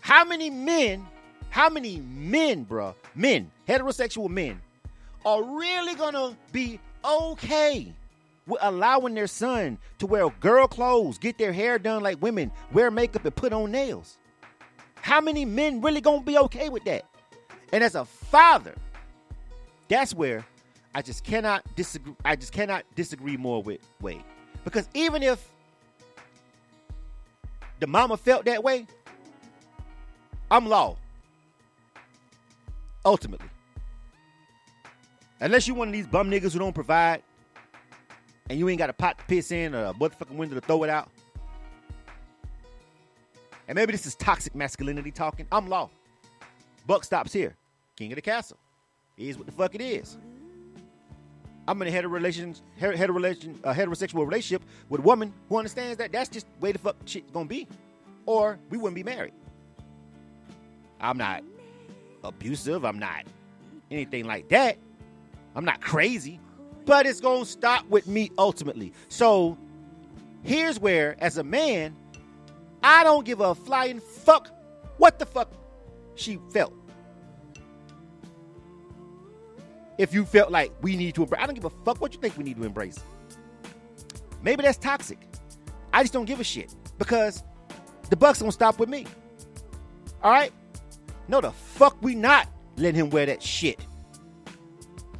how 0.00 0.24
many 0.24 0.50
men, 0.50 1.06
how 1.50 1.68
many 1.68 1.98
men, 2.00 2.66
bruh, 2.66 2.94
men, 3.14 3.52
heterosexual 3.68 4.28
men, 4.28 4.60
are 5.24 5.44
really 5.44 5.94
gonna 5.94 6.36
be 6.50 6.80
okay 7.04 7.94
with 8.48 8.58
allowing 8.62 9.14
their 9.14 9.28
son 9.28 9.78
to 9.98 10.06
wear 10.06 10.28
girl 10.40 10.66
clothes, 10.66 11.18
get 11.18 11.38
their 11.38 11.52
hair 11.52 11.78
done 11.78 12.02
like 12.02 12.20
women, 12.20 12.50
wear 12.72 12.90
makeup 12.90 13.24
and 13.24 13.36
put 13.36 13.52
on 13.52 13.70
nails? 13.70 14.18
How 15.02 15.20
many 15.20 15.44
men 15.44 15.80
really 15.80 16.00
gonna 16.00 16.22
be 16.22 16.38
okay 16.38 16.68
with 16.68 16.84
that? 16.84 17.04
And 17.72 17.82
as 17.82 17.96
a 17.96 18.04
father, 18.04 18.74
that's 19.88 20.14
where 20.14 20.46
I 20.94 21.02
just 21.02 21.24
cannot 21.24 21.62
disagree. 21.74 22.14
I 22.24 22.36
just 22.36 22.52
cannot 22.52 22.84
disagree 22.94 23.36
more 23.36 23.62
with 23.62 23.80
Wade. 24.00 24.22
Because 24.64 24.88
even 24.94 25.22
if 25.24 25.46
the 27.80 27.88
mama 27.88 28.16
felt 28.16 28.44
that 28.44 28.62
way, 28.62 28.86
I'm 30.50 30.66
law. 30.68 30.96
Ultimately. 33.04 33.48
Unless 35.40 35.66
you 35.66 35.74
one 35.74 35.88
of 35.88 35.92
these 35.92 36.06
bum 36.06 36.30
niggas 36.30 36.52
who 36.52 36.60
don't 36.60 36.74
provide 36.74 37.24
and 38.48 38.56
you 38.56 38.68
ain't 38.68 38.78
got 38.78 38.88
a 38.88 38.92
pot 38.92 39.18
to 39.18 39.24
piss 39.24 39.50
in 39.50 39.74
or 39.74 39.86
a 39.86 39.94
motherfucking 39.94 40.36
window 40.36 40.54
to 40.54 40.60
throw 40.60 40.84
it 40.84 40.90
out. 40.90 41.10
And 43.72 43.78
maybe 43.78 43.92
this 43.92 44.04
is 44.04 44.14
toxic 44.14 44.54
masculinity 44.54 45.10
talking. 45.10 45.46
I'm 45.50 45.66
law. 45.66 45.88
Buck 46.86 47.04
stops 47.04 47.32
here. 47.32 47.56
King 47.96 48.12
of 48.12 48.16
the 48.16 48.20
castle. 48.20 48.58
It 49.16 49.28
is 49.28 49.38
what 49.38 49.46
the 49.46 49.52
fuck 49.52 49.74
it 49.74 49.80
is. 49.80 50.18
I'm 51.66 51.80
in 51.80 51.88
a 51.88 52.06
relations, 52.06 52.60
relation, 52.78 53.58
a 53.64 53.72
heterosexual 53.72 54.26
relationship 54.26 54.62
with 54.90 55.00
a 55.00 55.02
woman 55.02 55.32
who 55.48 55.56
understands 55.56 55.96
that 55.96 56.12
that's 56.12 56.28
just 56.28 56.44
the 56.52 56.58
way 56.60 56.72
the 56.72 56.80
fuck 56.80 56.96
shit's 57.06 57.30
gonna 57.30 57.46
be, 57.46 57.66
or 58.26 58.58
we 58.68 58.76
wouldn't 58.76 58.94
be 58.94 59.04
married. 59.04 59.32
I'm 61.00 61.16
not 61.16 61.42
abusive. 62.22 62.84
I'm 62.84 62.98
not 62.98 63.24
anything 63.90 64.26
like 64.26 64.50
that. 64.50 64.76
I'm 65.56 65.64
not 65.64 65.80
crazy, 65.80 66.38
but 66.84 67.06
it's 67.06 67.22
gonna 67.22 67.46
stop 67.46 67.88
with 67.88 68.06
me 68.06 68.32
ultimately. 68.36 68.92
So 69.08 69.56
here's 70.42 70.78
where, 70.78 71.16
as 71.20 71.38
a 71.38 71.42
man, 71.42 71.96
I 72.82 73.04
don't 73.04 73.24
give 73.24 73.40
a 73.40 73.54
flying 73.54 74.00
fuck 74.00 74.48
what 74.98 75.18
the 75.18 75.26
fuck 75.26 75.52
she 76.14 76.38
felt. 76.52 76.74
if 79.98 80.12
you 80.12 80.24
felt 80.24 80.50
like 80.50 80.72
we 80.82 80.96
need 80.96 81.14
to 81.14 81.22
embrace. 81.22 81.40
I 81.40 81.46
don't 81.46 81.54
give 81.54 81.64
a 81.64 81.70
fuck 81.84 82.00
what 82.00 82.12
you 82.12 82.20
think 82.20 82.36
we 82.36 82.44
need 82.44 82.56
to 82.56 82.64
embrace. 82.64 82.98
Maybe 84.42 84.62
that's 84.62 84.78
toxic. 84.78 85.18
I 85.92 86.02
just 86.02 86.12
don't 86.12 86.24
give 86.24 86.40
a 86.40 86.44
shit 86.44 86.74
because 86.98 87.44
the 88.10 88.16
Bucks 88.16 88.40
don't 88.40 88.50
stop 88.50 88.78
with 88.78 88.88
me. 88.88 89.06
All 90.22 90.32
right? 90.32 90.52
No, 91.28 91.40
the 91.40 91.52
fuck 91.52 91.96
we 92.02 92.14
not 92.14 92.48
letting 92.76 92.98
him 92.98 93.10
wear 93.10 93.26
that 93.26 93.42
shit. 93.42 93.78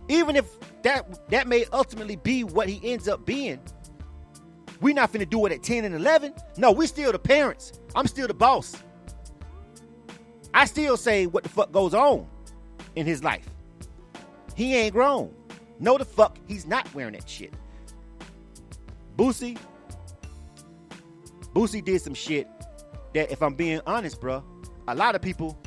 Even 0.08 0.36
if 0.36 0.46
that 0.82 1.30
that 1.30 1.46
may 1.46 1.64
ultimately 1.72 2.16
be 2.16 2.42
what 2.42 2.68
he 2.68 2.92
ends 2.92 3.06
up 3.06 3.24
being. 3.24 3.60
We 4.82 4.92
not 4.92 5.12
finna 5.12 5.30
do 5.30 5.46
it 5.46 5.52
at 5.52 5.62
10 5.62 5.84
and 5.84 5.94
11. 5.94 6.34
No, 6.58 6.72
we 6.72 6.88
still 6.88 7.12
the 7.12 7.18
parents. 7.18 7.80
I'm 7.94 8.08
still 8.08 8.26
the 8.26 8.34
boss. 8.34 8.76
I 10.52 10.66
still 10.66 10.96
say 10.96 11.26
what 11.26 11.44
the 11.44 11.48
fuck 11.48 11.72
goes 11.72 11.94
on 11.94 12.26
in 12.96 13.06
his 13.06 13.22
life. 13.22 13.48
He 14.54 14.76
ain't 14.76 14.92
grown. 14.92 15.32
No, 15.78 15.96
the 15.96 16.04
fuck, 16.04 16.36
he's 16.46 16.66
not 16.66 16.92
wearing 16.94 17.14
that 17.14 17.28
shit. 17.28 17.54
Boosie, 19.16 19.56
Boosie 21.54 21.84
did 21.84 22.02
some 22.02 22.14
shit 22.14 22.48
that, 23.14 23.30
if 23.30 23.40
I'm 23.40 23.54
being 23.54 23.80
honest, 23.86 24.20
bro, 24.20 24.42
a 24.88 24.94
lot 24.94 25.14
of 25.14 25.22
people. 25.22 25.58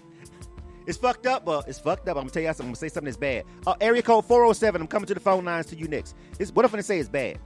it's 0.86 0.96
fucked 0.96 1.26
up, 1.26 1.44
but 1.44 1.68
it's 1.68 1.78
fucked 1.78 2.08
up. 2.08 2.16
I'm 2.16 2.22
gonna 2.22 2.30
tell 2.30 2.42
you 2.42 2.48
something. 2.48 2.66
I'm 2.66 2.68
gonna 2.70 2.76
say 2.76 2.88
something 2.88 3.06
that's 3.06 3.16
bad. 3.16 3.44
Uh, 3.66 3.74
area 3.80 4.02
code 4.02 4.24
407. 4.24 4.80
I'm 4.80 4.88
coming 4.88 5.06
to 5.06 5.14
the 5.14 5.20
phone 5.20 5.44
lines 5.44 5.66
to 5.66 5.76
you 5.76 5.88
next. 5.88 6.16
It's, 6.38 6.52
what 6.52 6.64
I'm 6.64 6.70
gonna 6.70 6.82
say 6.82 6.98
is 6.98 7.08
bad. 7.08 7.38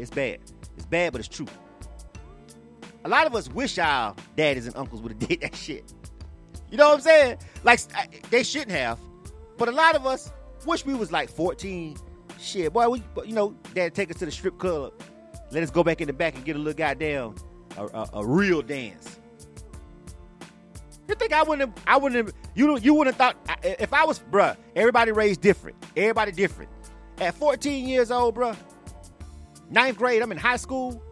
It's 0.00 0.10
bad. 0.10 0.38
It's 0.76 0.86
bad, 0.86 1.12
but 1.12 1.20
it's 1.20 1.28
true. 1.28 1.46
A 3.04 3.08
lot 3.08 3.26
of 3.26 3.34
us 3.34 3.48
wish 3.48 3.78
our 3.78 4.14
daddies 4.36 4.66
and 4.66 4.76
uncles 4.76 5.00
would 5.02 5.12
have 5.12 5.18
did 5.28 5.40
that 5.40 5.54
shit. 5.54 5.92
You 6.70 6.76
know 6.76 6.88
what 6.88 6.96
I'm 6.96 7.00
saying? 7.00 7.38
Like 7.64 8.28
they 8.30 8.42
shouldn't 8.42 8.72
have. 8.72 8.98
But 9.58 9.68
a 9.68 9.72
lot 9.72 9.94
of 9.94 10.06
us 10.06 10.32
wish 10.66 10.86
we 10.86 10.94
was 10.94 11.12
like 11.12 11.28
14. 11.28 11.96
Shit, 12.38 12.72
boy, 12.72 12.88
we, 12.88 13.02
you 13.26 13.34
know, 13.34 13.54
dad 13.74 13.94
take 13.94 14.10
us 14.10 14.16
to 14.18 14.24
the 14.24 14.30
strip 14.30 14.58
club. 14.58 14.94
Let 15.50 15.62
us 15.62 15.70
go 15.70 15.84
back 15.84 16.00
in 16.00 16.06
the 16.06 16.12
back 16.12 16.36
and 16.36 16.44
get 16.44 16.56
a 16.56 16.58
little 16.58 16.72
goddamn, 16.72 17.34
a, 17.76 17.84
a, 17.86 18.10
a 18.14 18.26
real 18.26 18.62
dance. 18.62 19.18
You 21.08 21.14
think 21.16 21.32
I 21.32 21.42
wouldn't 21.42 21.68
have, 21.68 21.84
I 21.86 21.96
wouldn't 21.96 22.24
have, 22.24 22.34
you, 22.54 22.78
you 22.78 22.94
wouldn't 22.94 23.16
have 23.16 23.34
thought, 23.36 23.60
if 23.64 23.92
I 23.92 24.04
was, 24.04 24.20
bruh, 24.20 24.56
everybody 24.76 25.10
raised 25.12 25.40
different. 25.40 25.76
Everybody 25.96 26.32
different. 26.32 26.70
At 27.18 27.34
14 27.34 27.86
years 27.86 28.10
old, 28.10 28.36
bruh, 28.36 28.56
ninth 29.70 29.96
grade, 29.96 30.22
I'm 30.22 30.32
in 30.32 30.38
high 30.38 30.56
school. 30.56 31.02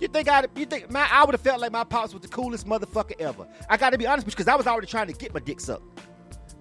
You 0.00 0.08
think 0.08 0.28
I 0.28 0.44
you 0.56 0.66
think 0.66 0.90
man, 0.90 1.06
I 1.12 1.24
would 1.24 1.32
have 1.32 1.40
felt 1.40 1.60
like 1.60 1.70
my 1.70 1.84
pops 1.84 2.12
was 2.12 2.22
the 2.22 2.28
coolest 2.28 2.66
motherfucker 2.66 3.20
ever. 3.20 3.46
I 3.70 3.76
gotta 3.76 3.96
be 3.96 4.06
honest 4.06 4.26
because 4.26 4.48
I 4.48 4.56
was 4.56 4.66
already 4.66 4.88
trying 4.88 5.06
to 5.06 5.12
get 5.12 5.32
my 5.32 5.40
dick 5.40 5.60
sucked. 5.60 6.00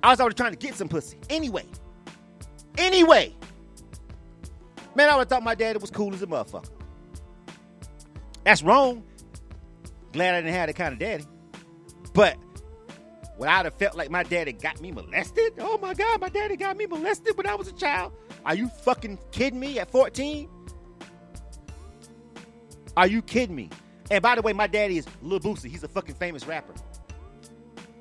I 0.04 0.12
was 0.12 0.20
already 0.20 0.36
trying 0.36 0.52
to 0.52 0.58
get 0.58 0.76
some 0.76 0.88
pussy. 0.88 1.18
Anyway. 1.30 1.66
Anyway. 2.78 3.36
Man, 4.94 5.10
I 5.10 5.16
would 5.16 5.22
have 5.22 5.30
thought 5.30 5.44
my 5.44 5.56
daddy 5.56 5.80
was 5.80 5.90
cool 5.90 6.14
as 6.14 6.22
a 6.22 6.28
motherfucker. 6.28 6.70
That's 8.44 8.62
wrong. 8.62 9.04
Glad 10.12 10.36
I 10.36 10.42
didn't 10.42 10.54
have 10.54 10.68
that 10.68 10.76
kind 10.76 10.94
of 10.94 11.00
daddy. 11.00 11.26
But 12.14 12.38
would 13.38 13.48
I 13.48 13.64
have 13.64 13.74
felt 13.76 13.96
like 13.96 14.12
my 14.12 14.24
daddy 14.24 14.52
got 14.52 14.82
me 14.82 14.92
molested? 14.92 15.54
Oh 15.60 15.78
my 15.78 15.94
God, 15.94 16.20
my 16.20 16.30
daddy 16.30 16.58
got 16.58 16.78
me 16.78 16.86
molested 16.86 17.38
when 17.38 17.48
I 17.48 17.56
was 17.56 17.68
a 17.68 17.74
child. 17.74 18.14
Are 18.46 18.56
you 18.56 18.68
fucking 18.68 19.20
kidding 19.32 19.60
me 19.60 19.80
at 19.80 19.92
14? 19.92 20.50
Are 22.98 23.08
you 23.08 23.22
kidding 23.22 23.56
me? 23.56 23.70
And 24.10 24.22
by 24.22 24.36
the 24.36 24.42
way, 24.42 24.54
my 24.54 24.68
daddy 24.68 24.98
is 24.98 25.08
Lil 25.22 25.40
Boosie. 25.40 25.70
He's 25.70 25.84
a 25.84 25.88
fucking 25.88 26.16
famous 26.16 26.46
rapper. 26.46 26.74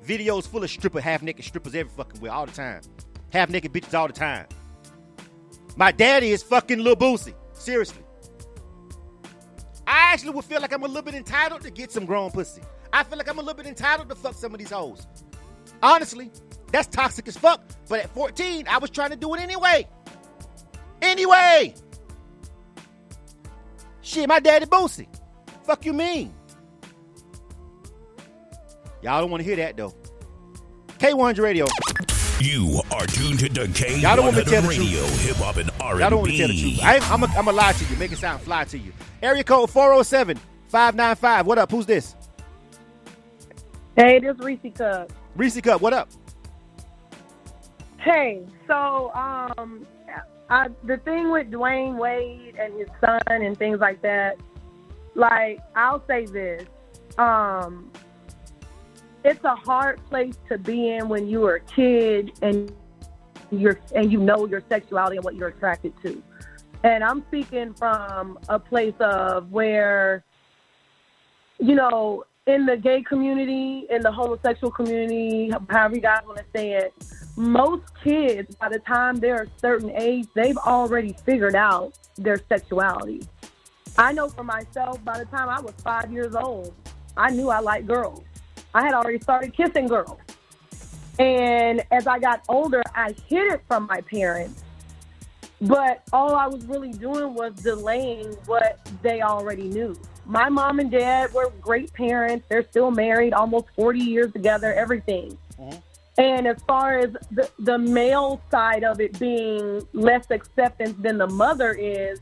Videos 0.05 0.47
full 0.47 0.63
of 0.63 0.69
stripper, 0.69 0.99
half 0.99 1.21
naked 1.21 1.45
strippers 1.45 1.75
every 1.75 1.91
fucking 1.95 2.19
way, 2.19 2.29
all 2.29 2.45
the 2.45 2.51
time. 2.51 2.81
Half 3.31 3.49
naked 3.49 3.71
bitches 3.71 3.93
all 3.97 4.07
the 4.07 4.13
time. 4.13 4.47
My 5.77 5.91
daddy 5.91 6.31
is 6.31 6.43
fucking 6.43 6.79
Lil 6.79 6.95
Boosie. 6.95 7.33
Seriously. 7.53 8.03
I 9.87 10.13
actually 10.13 10.31
would 10.31 10.45
feel 10.45 10.59
like 10.59 10.73
I'm 10.73 10.83
a 10.83 10.87
little 10.87 11.01
bit 11.01 11.15
entitled 11.15 11.61
to 11.61 11.71
get 11.71 11.91
some 11.91 12.05
grown 12.05 12.31
pussy. 12.31 12.61
I 12.91 13.03
feel 13.03 13.17
like 13.17 13.29
I'm 13.29 13.37
a 13.37 13.41
little 13.41 13.55
bit 13.55 13.67
entitled 13.67 14.09
to 14.09 14.15
fuck 14.15 14.33
some 14.33 14.53
of 14.53 14.59
these 14.59 14.71
hoes. 14.71 15.07
Honestly, 15.81 16.31
that's 16.71 16.87
toxic 16.87 17.27
as 17.27 17.37
fuck. 17.37 17.61
But 17.87 18.01
at 18.01 18.09
14, 18.09 18.67
I 18.67 18.79
was 18.79 18.89
trying 18.89 19.11
to 19.11 19.15
do 19.15 19.33
it 19.35 19.39
anyway. 19.39 19.87
Anyway. 21.01 21.75
Shit, 24.01 24.27
my 24.27 24.39
daddy 24.39 24.65
Boosie. 24.65 25.07
Fuck 25.63 25.85
you 25.85 25.93
mean? 25.93 26.33
Y'all 29.01 29.21
don't 29.21 29.31
want 29.31 29.41
to 29.41 29.45
hear 29.45 29.55
that 29.55 29.77
though. 29.77 29.95
K100 30.99 31.39
Radio. 31.39 31.65
You 32.39 32.81
are 32.91 33.05
tuned 33.05 33.39
to 33.39 33.49
K100 33.49 34.01
Y'all 34.01 34.15
don't 34.15 34.25
want 34.25 34.37
to 34.37 34.43
tell 34.43 34.61
the 34.61 34.67
Radio, 34.67 35.03
hip 35.05 35.35
hop 35.37 35.57
and 35.57 35.69
R&B. 35.79 35.99
Y'all 36.01 36.09
don't 36.09 36.19
want 36.19 36.31
to 36.31 36.37
tell 36.37 36.47
the 36.47 36.59
truth. 36.59 36.79
I 36.81 36.95
ain't, 36.95 37.11
I'm 37.11 37.19
going 37.19 37.45
to 37.45 37.51
lie 37.51 37.71
to 37.71 37.85
you, 37.85 37.95
make 37.97 38.11
it 38.11 38.17
sound 38.17 38.41
fly 38.41 38.63
to 38.65 38.77
you. 38.77 38.91
Area 39.21 39.43
code 39.43 39.69
407 39.69 40.37
595. 40.67 41.45
What 41.45 41.57
up? 41.57 41.71
Who's 41.71 41.85
this? 41.85 42.15
Hey, 43.95 44.19
this 44.19 44.37
Reese 44.39 44.59
Cup. 44.75 45.11
Reese 45.35 45.61
Cup, 45.61 45.81
what 45.81 45.93
up? 45.93 46.09
Hey, 47.97 48.41
so 48.67 49.11
um, 49.13 49.85
I, 50.51 50.67
the 50.83 50.97
thing 50.97 51.31
with 51.31 51.49
Dwyane 51.49 51.97
Wade 51.97 52.55
and 52.59 52.77
his 52.77 52.89
son 52.99 53.21
and 53.29 53.57
things 53.57 53.79
like 53.79 54.01
that, 54.01 54.37
like 55.15 55.59
I'll 55.77 56.03
say 56.07 56.25
this, 56.25 56.65
um, 57.17 57.89
it's 59.23 59.43
a 59.45 59.55
hard 59.55 60.05
place 60.09 60.35
to 60.49 60.57
be 60.57 60.89
in 60.89 61.07
when 61.07 61.29
you 61.29 61.39
were 61.39 61.55
a 61.55 61.59
kid 61.61 62.33
and 62.41 62.69
you're 63.49 63.79
and 63.95 64.11
you 64.11 64.19
know 64.19 64.45
your 64.45 64.61
sexuality 64.67 65.15
and 65.15 65.23
what 65.23 65.35
you're 65.35 65.49
attracted 65.49 65.93
to. 66.03 66.21
And 66.83 67.01
I'm 67.01 67.23
speaking 67.27 67.73
from 67.73 68.37
a 68.49 68.59
place 68.59 68.95
of 68.99 69.51
where, 69.51 70.25
you 71.59 71.75
know, 71.75 72.25
in 72.47 72.65
the 72.65 72.75
gay 72.75 73.03
community, 73.03 73.85
in 73.91 74.01
the 74.01 74.11
homosexual 74.11 74.71
community, 74.71 75.51
however 75.69 75.95
you 75.95 76.01
guys 76.01 76.21
want 76.25 76.39
to 76.39 76.45
say 76.55 76.71
it, 76.71 76.93
most 77.35 77.83
kids, 78.03 78.55
by 78.55 78.67
the 78.67 78.79
time 78.79 79.17
they're 79.17 79.43
a 79.43 79.59
certain 79.59 79.91
age, 79.91 80.25
they've 80.33 80.57
already 80.57 81.15
figured 81.23 81.55
out 81.55 81.93
their 82.17 82.39
sexuality. 82.49 83.21
I 83.97 84.11
know 84.13 84.27
for 84.27 84.43
myself, 84.43 85.03
by 85.03 85.19
the 85.19 85.25
time 85.25 85.49
I 85.49 85.61
was 85.61 85.73
five 85.83 86.11
years 86.11 86.33
old, 86.33 86.73
I 87.15 87.29
knew 87.29 87.49
I 87.49 87.59
liked 87.59 87.85
girls. 87.87 88.23
I 88.73 88.81
had 88.81 88.93
already 88.93 89.19
started 89.19 89.53
kissing 89.53 89.87
girls. 89.87 90.17
And 91.19 91.83
as 91.91 92.07
I 92.07 92.17
got 92.17 92.43
older, 92.49 92.81
I 92.95 93.13
hid 93.27 93.53
it 93.53 93.61
from 93.67 93.85
my 93.85 94.01
parents. 94.01 94.63
But 95.61 96.01
all 96.11 96.35
I 96.35 96.47
was 96.47 96.65
really 96.65 96.91
doing 96.91 97.35
was 97.35 97.53
delaying 97.53 98.33
what 98.47 98.79
they 99.03 99.21
already 99.21 99.67
knew. 99.67 99.95
My 100.25 100.49
mom 100.49 100.79
and 100.79 100.91
dad 100.91 101.33
were 101.33 101.51
great 101.61 101.93
parents. 101.93 102.45
They're 102.49 102.67
still 102.69 102.91
married, 102.91 103.33
almost 103.33 103.67
40 103.75 103.99
years 103.99 104.31
together, 104.31 104.73
everything. 104.73 105.37
Mm-hmm. 105.59 105.77
And 106.17 106.47
as 106.47 106.61
far 106.67 106.99
as 106.99 107.11
the, 107.31 107.49
the 107.59 107.77
male 107.77 108.41
side 108.51 108.83
of 108.83 108.99
it 108.99 109.17
being 109.17 109.85
less 109.93 110.29
acceptance 110.29 110.95
than 110.99 111.17
the 111.17 111.27
mother 111.27 111.71
is, 111.71 112.19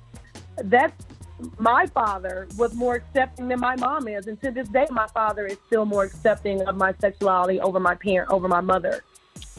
that's 0.63 1.05
my 1.57 1.85
father 1.87 2.47
was 2.57 2.73
more 2.73 2.95
accepting 2.95 3.47
than 3.47 3.59
my 3.59 3.75
mom 3.77 4.07
is. 4.07 4.27
And 4.27 4.39
to 4.41 4.51
this 4.51 4.67
day, 4.69 4.85
my 4.91 5.07
father 5.07 5.45
is 5.45 5.57
still 5.67 5.85
more 5.85 6.03
accepting 6.03 6.61
of 6.67 6.75
my 6.75 6.93
sexuality 6.99 7.59
over 7.59 7.79
my 7.79 7.95
parent, 7.95 8.31
over 8.31 8.47
my 8.47 8.61
mother. 8.61 9.03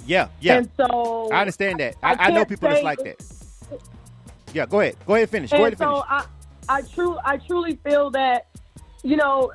Yeah, 0.06 0.28
yeah. 0.40 0.58
And 0.58 0.70
so 0.76 1.28
I 1.32 1.40
understand 1.40 1.80
that. 1.80 1.96
I 2.02 2.12
I, 2.12 2.16
I 2.18 2.30
know 2.30 2.44
people 2.44 2.68
that's 2.68 2.82
like 2.82 2.98
that. 3.00 3.22
Yeah, 4.52 4.66
go 4.66 4.80
ahead. 4.80 4.96
Go 5.06 5.14
ahead 5.14 5.22
and 5.22 5.30
finish. 5.30 5.50
Go 5.50 5.58
ahead 5.58 5.78
finish. 5.78 6.02
I, 6.08 6.24
I 6.70 6.82
true, 6.82 7.18
I 7.24 7.36
truly 7.38 7.74
feel 7.84 8.10
that, 8.10 8.46
you 9.02 9.16
know, 9.16 9.52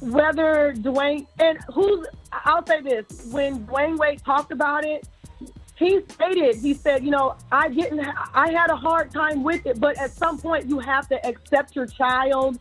whether 0.00 0.72
Dwyane 0.78 1.26
and 1.38 1.58
who's, 1.72 2.06
I'll 2.32 2.66
say 2.66 2.80
this: 2.80 3.26
when 3.30 3.66
Dwyane 3.66 3.98
Wade 3.98 4.24
talked 4.24 4.50
about 4.50 4.86
it, 4.86 5.06
he 5.76 6.00
stated, 6.08 6.56
he 6.56 6.72
said, 6.72 7.04
you 7.04 7.10
know, 7.10 7.36
I 7.50 7.68
didn't, 7.68 8.00
I 8.32 8.50
had 8.50 8.70
a 8.70 8.76
hard 8.76 9.12
time 9.12 9.42
with 9.42 9.66
it, 9.66 9.78
but 9.78 9.98
at 9.98 10.10
some 10.10 10.38
point 10.38 10.70
you 10.70 10.78
have 10.78 11.06
to 11.08 11.26
accept 11.26 11.76
your 11.76 11.86
child 11.86 12.58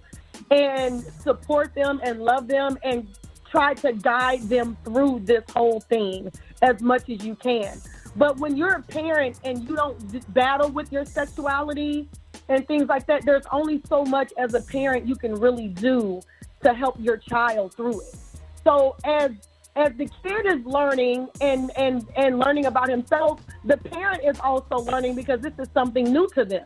and 0.49 1.01
support 1.01 1.73
them 1.73 2.01
and 2.03 2.21
love 2.21 2.49
them 2.49 2.77
and 2.83 3.07
try 3.49 3.73
to 3.75 3.93
guide 3.93 4.41
them 4.49 4.75
through 4.83 5.21
this 5.23 5.43
whole 5.55 5.79
thing 5.79 6.29
as 6.61 6.81
much 6.81 7.09
as 7.09 7.23
you 7.23 7.35
can. 7.35 7.79
But 8.17 8.37
when 8.37 8.57
you're 8.57 8.75
a 8.75 8.81
parent 8.81 9.39
and 9.45 9.63
you 9.67 9.77
don't 9.77 10.33
battle 10.33 10.69
with 10.69 10.91
your 10.91 11.05
sexuality 11.05 12.09
and 12.51 12.67
things 12.67 12.89
like 12.89 13.05
that, 13.07 13.25
there's 13.25 13.45
only 13.51 13.81
so 13.87 14.03
much 14.03 14.33
as 14.37 14.53
a 14.53 14.61
parent 14.61 15.07
you 15.07 15.15
can 15.15 15.33
really 15.35 15.69
do 15.69 16.21
to 16.63 16.73
help 16.73 16.95
your 16.99 17.17
child 17.17 17.73
through 17.73 18.01
it. 18.01 18.15
So 18.63 18.95
as 19.05 19.31
as 19.77 19.93
the 19.93 20.09
kid 20.21 20.45
is 20.45 20.65
learning 20.65 21.29
and 21.39 21.71
and 21.77 22.05
and 22.17 22.37
learning 22.37 22.65
about 22.65 22.89
himself, 22.89 23.41
the 23.63 23.77
parent 23.77 24.21
is 24.25 24.37
also 24.41 24.79
learning 24.79 25.15
because 25.15 25.39
this 25.39 25.53
is 25.57 25.69
something 25.73 26.11
new 26.11 26.27
to 26.35 26.43
them. 26.43 26.65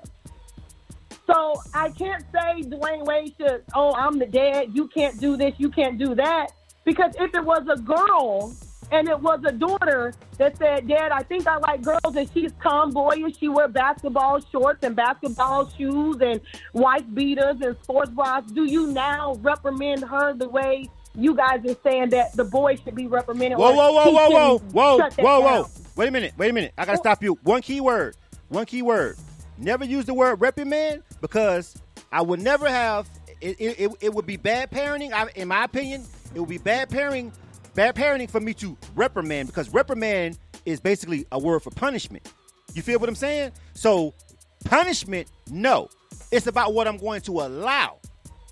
So 1.27 1.61
I 1.73 1.89
can't 1.89 2.23
say 2.33 2.61
Dwyane 2.61 3.05
Wade 3.05 3.33
should, 3.37 3.63
oh, 3.73 3.93
I'm 3.95 4.19
the 4.19 4.27
dad, 4.27 4.75
you 4.75 4.87
can't 4.87 5.19
do 5.19 5.37
this, 5.37 5.53
you 5.57 5.69
can't 5.69 5.97
do 5.97 6.13
that. 6.15 6.47
Because 6.83 7.13
if 7.19 7.33
it 7.33 7.43
was 7.43 7.63
a 7.67 7.77
girl 7.79 8.53
and 8.91 9.07
it 9.09 9.19
was 9.19 9.41
a 9.45 9.51
daughter 9.51 10.13
that 10.37 10.57
said, 10.57 10.87
Dad, 10.87 11.11
I 11.11 11.23
think 11.23 11.47
I 11.47 11.57
like 11.57 11.81
girls 11.81 12.15
and 12.15 12.29
she's 12.33 12.51
tomboyish, 12.61 13.37
she 13.39 13.47
wear 13.47 13.67
basketball 13.67 14.39
shorts 14.51 14.83
and 14.83 14.95
basketball 14.95 15.69
shoes 15.69 16.17
and 16.21 16.41
white 16.73 17.13
beaters 17.13 17.57
and 17.61 17.75
sports 17.83 18.11
bras, 18.11 18.43
do 18.51 18.65
you 18.65 18.87
now 18.87 19.35
reprimand 19.41 20.03
her 20.03 20.33
the 20.33 20.49
way 20.49 20.89
you 21.15 21.33
guys 21.35 21.61
are 21.65 21.77
saying 21.83 22.09
that 22.09 22.33
the 22.33 22.43
boy 22.43 22.75
should 22.75 22.95
be 22.95 23.07
reprimanded? 23.07 23.57
Whoa, 23.57 23.71
or 23.71 23.75
whoa, 23.75 23.91
whoa, 23.91 24.11
whoa, 24.11 24.57
whoa, 24.59 24.97
whoa, 24.97 25.09
whoa, 25.17 25.39
whoa. 25.41 25.65
Wait 25.95 26.09
a 26.09 26.11
minute. 26.11 26.33
Wait 26.37 26.49
a 26.49 26.53
minute. 26.53 26.73
I 26.77 26.85
gotta 26.85 26.97
stop 26.97 27.23
you. 27.23 27.39
One 27.43 27.61
key 27.61 27.79
word. 27.79 28.17
One 28.49 28.65
key 28.65 28.81
word. 28.81 29.17
Never 29.57 29.85
use 29.85 30.05
the 30.05 30.13
word 30.13 30.41
reprimand 30.41 31.03
because 31.21 31.81
I 32.11 32.21
would 32.21 32.41
never 32.41 32.67
have. 32.67 33.09
It, 33.39 33.59
it, 33.59 33.79
it, 33.79 33.91
it 34.01 34.13
would 34.13 34.25
be 34.25 34.37
bad 34.37 34.71
parenting. 34.71 35.13
I, 35.13 35.27
in 35.35 35.47
my 35.47 35.63
opinion, 35.63 36.03
it 36.33 36.39
would 36.39 36.49
be 36.49 36.57
bad 36.57 36.89
parenting. 36.89 37.31
Bad 37.75 37.95
parenting 37.95 38.29
for 38.31 38.39
me 38.39 38.53
to 38.55 38.77
reprimand 38.95 39.47
because 39.49 39.69
reprimand 39.69 40.39
is 40.65 40.79
basically 40.79 41.25
a 41.31 41.37
word 41.37 41.59
for 41.61 41.71
punishment. 41.71 42.31
You 42.73 42.81
feel 42.81 42.99
what 42.99 43.09
I'm 43.09 43.15
saying? 43.15 43.51
So 43.73 44.13
punishment, 44.63 45.27
no. 45.51 45.89
It's 46.31 46.47
about 46.47 46.73
what 46.73 46.87
I'm 46.87 46.97
going 46.97 47.21
to 47.21 47.41
allow. 47.41 47.99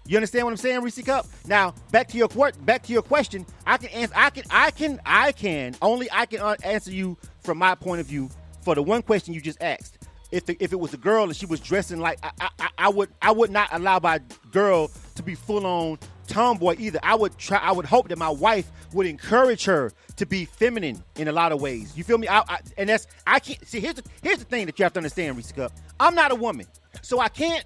You 0.06 0.18
understand 0.18 0.46
what 0.46 0.52
I'm 0.52 0.58
saying, 0.58 0.82
Reese 0.82 1.02
Cup? 1.04 1.26
Now, 1.48 1.74
back 1.92 2.10
to 2.10 2.18
your 2.18 2.28
back 2.66 2.84
to 2.84 2.94
your 2.94 3.02
question. 3.02 3.46
I 3.66 3.78
can 3.78 3.90
answer. 3.90 4.14
I 4.18 4.30
can. 4.30 4.44
I 4.50 4.72
can. 4.72 5.02
I 5.06 5.32
can. 5.32 5.76
Only 5.82 6.10
I 6.12 6.26
can 6.26 6.42
uh, 6.42 6.56
answer 6.64 6.92
you 6.92 7.18
from 7.42 7.58
my 7.58 7.74
point 7.76 8.02
of 8.02 8.08
view 8.08 8.30
for 8.62 8.76
the 8.76 8.84
one 8.84 9.02
question 9.02 9.34
you 9.34 9.40
just 9.40 9.62
asked. 9.64 10.00
If 10.32 10.46
the, 10.46 10.58
if 10.60 10.74
it 10.74 10.80
was 10.80 10.94
a 10.94 10.98
girl 10.98 11.24
and 11.24 11.36
she 11.36 11.46
was 11.46 11.62
dressing 11.62 12.00
like 12.00 12.20
I, 12.24 12.50
I- 12.60 12.70
I 12.78 12.90
would 12.90 13.10
I 13.22 13.32
would 13.32 13.50
not 13.52 13.70
allow 13.72 14.00
my 14.00 14.20
girl 14.52 14.92
to 15.16 15.24
be 15.24 15.36
full 15.36 15.66
on 15.66 16.00
tomboy 16.28 16.76
either. 16.80 17.00
I 17.04 17.16
would 17.16 17.38
try. 17.38 17.58
I 17.58 17.72
would 17.72 17.86
hope 17.86 18.10
that 18.10 18.18
my 18.18 18.30
wife 18.30 18.70
would 18.94 19.08
encourage 19.08 19.66
her 19.66 19.92
to 20.18 20.26
be 20.26 20.46
feminine 20.46 21.04
in 21.18 21.28
a 21.28 21.32
lot 21.32 21.52
of 21.52 21.62
ways. 21.62 21.98
You 21.98 22.04
feel 22.04 22.18
me? 22.18 22.28
I, 22.28 22.40
I, 22.40 22.60
and 22.78 22.90
that's 22.90 23.08
I 23.26 23.40
can't 23.40 23.66
see. 23.68 23.80
Here's 23.80 23.96
the 23.96 24.04
here's 24.22 24.40
the 24.40 24.46
thing 24.46 24.66
that 24.66 24.80
you 24.80 24.84
have 24.84 24.94
to 24.94 25.00
understand, 25.00 25.38
Reese 25.38 25.52
Cup. 25.52 25.72
I'm 26.00 26.16
not 26.16 26.32
a 26.32 26.36
woman, 26.36 26.68
so 27.02 27.20
I 27.20 27.30
can't 27.30 27.66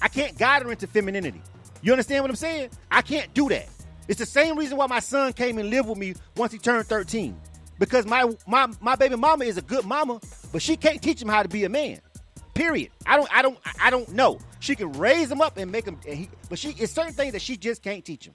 I 0.00 0.08
can't 0.08 0.36
guide 0.36 0.62
her 0.62 0.70
into 0.70 0.86
femininity. 0.86 1.40
You 1.82 1.92
understand 1.92 2.24
what 2.24 2.30
I'm 2.30 2.36
saying? 2.36 2.70
I 2.90 3.02
can't 3.02 3.32
do 3.34 3.48
that. 3.48 3.68
It's 4.08 4.18
the 4.18 4.26
same 4.26 4.58
reason 4.58 4.76
why 4.76 4.86
my 4.86 5.00
son 5.00 5.32
came 5.32 5.58
and 5.58 5.70
lived 5.70 5.88
with 5.88 5.98
me 5.98 6.14
once 6.36 6.52
he 6.52 6.58
turned 6.58 6.86
13. 6.86 7.36
Because 7.78 8.06
my 8.06 8.32
my 8.46 8.68
my 8.80 8.94
baby 8.94 9.16
mama 9.16 9.44
is 9.44 9.56
a 9.56 9.62
good 9.62 9.84
mama, 9.84 10.20
but 10.52 10.62
she 10.62 10.76
can't 10.76 11.00
teach 11.02 11.20
him 11.20 11.28
how 11.28 11.42
to 11.42 11.48
be 11.48 11.64
a 11.64 11.68
man. 11.68 12.00
Period. 12.54 12.90
I 13.06 13.16
don't 13.16 13.28
I 13.34 13.42
don't 13.42 13.58
I 13.80 13.90
don't 13.90 14.08
know. 14.10 14.38
She 14.60 14.74
can 14.76 14.92
raise 14.92 15.30
him 15.30 15.40
up 15.40 15.56
and 15.56 15.72
make 15.72 15.86
him 15.86 15.98
and 16.06 16.16
he, 16.18 16.28
but 16.50 16.58
she 16.58 16.70
it's 16.78 16.92
certain 16.92 17.12
things 17.14 17.32
that 17.32 17.42
she 17.42 17.56
just 17.56 17.82
can't 17.82 18.04
teach 18.04 18.26
him. 18.26 18.34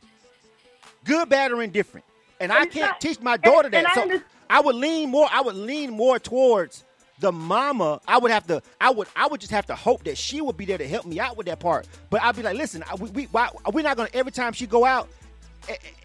Good, 1.06 1.30
bad, 1.30 1.52
or 1.52 1.62
indifferent. 1.62 2.06
And 2.40 2.52
I 2.52 2.66
can't 2.66 2.92
not- 2.92 3.02
teach 3.02 3.20
my 3.22 3.38
daughter 3.38 3.68
and- 3.68 3.74
that. 3.74 3.78
and 3.80 3.88
I 3.88 3.94
so 3.94 4.02
under- 4.02 4.24
I 4.50 4.62
would 4.62 4.76
lean 4.76 5.10
more. 5.10 5.28
I 5.32 5.42
would 5.42 5.56
lean 5.56 5.92
more 5.92 6.20
towards 6.20 6.84
the 7.20 7.32
mama. 7.32 8.00
I 8.08 8.18
would 8.18 8.32
have 8.32 8.48
to. 8.48 8.62
I 8.80 8.90
would. 8.92 9.08
I 9.16 9.28
would 9.28 9.40
just 9.40 9.52
have 9.52 9.66
to 9.68 9.76
hope 9.76 10.04
that 10.06 10.18
she 10.18 10.42
would 10.42 10.58
be 10.58 10.66
there 10.66 10.78
to 10.78 10.88
help 10.88 11.06
me 11.06 11.20
out 11.20 11.38
with 11.38 11.48
that 11.48 11.60
part. 11.60 11.88
But 12.10 12.22
I'd 12.24 12.36
be 12.36 12.44
like, 12.44 12.58
listen, 12.58 12.84
we, 13.00 13.10
we 13.12 13.24
why, 13.26 13.50
we're 13.72 13.82
not 13.84 13.98
gonna 13.98 14.10
every 14.14 14.32
time 14.32 14.54
she 14.54 14.66
go 14.68 14.86
out. 14.86 15.10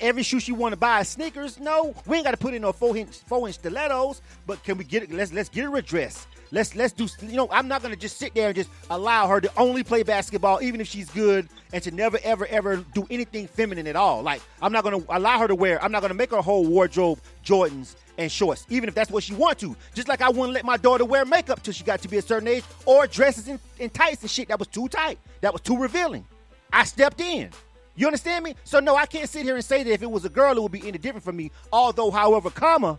Every 0.01 0.23
shoe 0.25 0.41
she 0.41 0.51
want 0.51 0.73
to 0.73 0.77
buy 0.77 1.03
sneakers. 1.05 1.61
No, 1.61 1.95
we 2.07 2.17
ain't 2.17 2.25
got 2.25 2.33
to 2.33 2.37
put 2.37 2.53
in 2.53 2.63
no 2.63 2.73
four 2.73 2.97
inch 2.97 3.19
four 3.27 3.47
inch 3.47 3.57
stilettos. 3.57 4.21
But 4.47 4.63
can 4.65 4.77
we 4.77 4.85
get 4.85 5.05
it? 5.05 5.13
Let's 5.13 5.33
let's 5.33 5.49
get 5.49 5.65
her 5.65 5.77
a 5.77 5.83
dress. 5.83 6.27
Let's 6.53 6.77
let's 6.77 6.93
do. 6.93 7.09
You 7.27 7.37
know, 7.37 7.49
I'm 7.51 7.67
not 7.67 7.83
gonna 7.83 7.97
just 7.97 8.19
sit 8.19 8.35
there 8.35 8.49
and 8.49 8.55
just 8.55 8.69
allow 8.91 9.27
her 9.27 9.41
to 9.41 9.51
only 9.57 9.83
play 9.83 10.03
basketball, 10.03 10.61
even 10.63 10.83
if 10.83 10.87
she's 10.87 11.09
good, 11.11 11.49
and 11.73 11.83
to 11.83 11.91
never 11.91 12.19
ever 12.23 12.47
ever 12.47 12.77
do 12.93 13.07
anything 13.11 13.47
feminine 13.47 13.87
at 13.87 13.97
all. 13.97 14.23
Like 14.23 14.43
I'm 14.61 14.71
not 14.71 14.85
gonna 14.85 15.03
allow 15.09 15.39
her 15.39 15.49
to 15.49 15.55
wear. 15.55 15.83
I'm 15.83 15.91
not 15.91 16.03
gonna 16.03 16.13
make 16.13 16.31
her 16.31 16.43
whole 16.43 16.67
wardrobe 16.67 17.21
Jordans 17.43 17.97
and 18.19 18.31
shorts, 18.31 18.67
even 18.69 18.87
if 18.87 18.95
that's 18.95 19.11
what 19.11 19.25
she 19.25 19.33
want 19.35 19.59
to. 19.61 19.75
Just 19.95 20.09
like 20.09 20.21
I 20.21 20.29
wouldn't 20.29 20.53
let 20.53 20.67
my 20.67 20.77
daughter 20.77 21.07
wear 21.07 21.25
makeup 21.25 21.63
till 21.63 21.73
she 21.73 21.85
got 21.85 22.03
to 22.03 22.09
be 22.09 22.19
a 22.19 22.23
certain 22.23 22.49
age, 22.49 22.65
or 22.85 23.07
dresses 23.07 23.49
and, 23.49 23.59
and 23.81 23.93
tights 23.93 24.21
and 24.21 24.31
shit 24.31 24.49
that 24.49 24.59
was 24.59 24.69
too 24.69 24.89
tight, 24.89 25.19
that 25.41 25.55
was 25.55 25.63
too 25.63 25.79
revealing. 25.79 26.27
I 26.71 26.85
stepped 26.85 27.23
in. 27.23 27.49
You 27.95 28.07
understand 28.07 28.45
me? 28.45 28.57
So 28.65 28.79
no, 28.79 28.95
I 28.95 29.07
can't 29.07 29.29
sit 29.29 29.45
here 29.45 29.55
and 29.55 29.65
say 29.65 29.83
that 29.83 29.91
if 29.91 30.03
it 30.03 30.11
was 30.11 30.27
a 30.27 30.31
girl, 30.31 30.55
it 30.55 30.63
would 30.63 30.73
be 30.73 30.87
any 30.87 30.99
different 30.99 31.25
for 31.25 31.33
me. 31.33 31.51
Although, 31.73 32.11
however, 32.11 32.51
comma, 32.51 32.99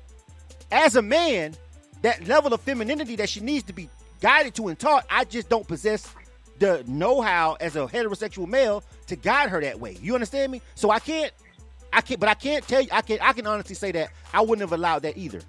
as 0.72 0.95
a 0.95 1.01
man, 1.04 1.56
that 2.04 2.28
level 2.28 2.54
of 2.54 2.62
femininity 2.62 3.16
that 3.18 3.28
she 3.30 3.39
needs 3.39 3.64
to 3.64 3.74
be 3.74 3.89
guided 4.22 4.54
to 4.56 4.68
and 4.68 4.78
taught, 4.78 5.06
I 5.10 5.26
just 5.26 5.49
don't 5.49 5.68
possess 5.68 6.08
the 6.60 6.84
know-how 6.88 7.58
as 7.60 7.76
a 7.76 7.88
heterosexual 7.88 8.47
male 8.47 8.84
to 9.08 9.16
guide 9.16 9.49
her 9.49 9.60
that 9.62 9.80
way. 9.80 9.97
You 10.01 10.14
understand 10.14 10.51
me? 10.51 10.62
So 10.76 10.91
I 10.91 10.99
can't, 10.99 11.34
I 11.91 12.01
can't, 12.01 12.20
but 12.20 12.30
I 12.30 12.36
can't 12.36 12.66
tell 12.68 12.82
you, 12.82 12.89
I 12.91 13.01
can, 13.01 13.18
I 13.22 13.34
can 13.34 13.47
honestly 13.47 13.76
say 13.76 13.91
that 13.93 14.12
I 14.34 14.41
wouldn't 14.41 14.62
have 14.62 14.72
allowed 14.72 15.01
that 15.04 15.18
either. 15.18 15.41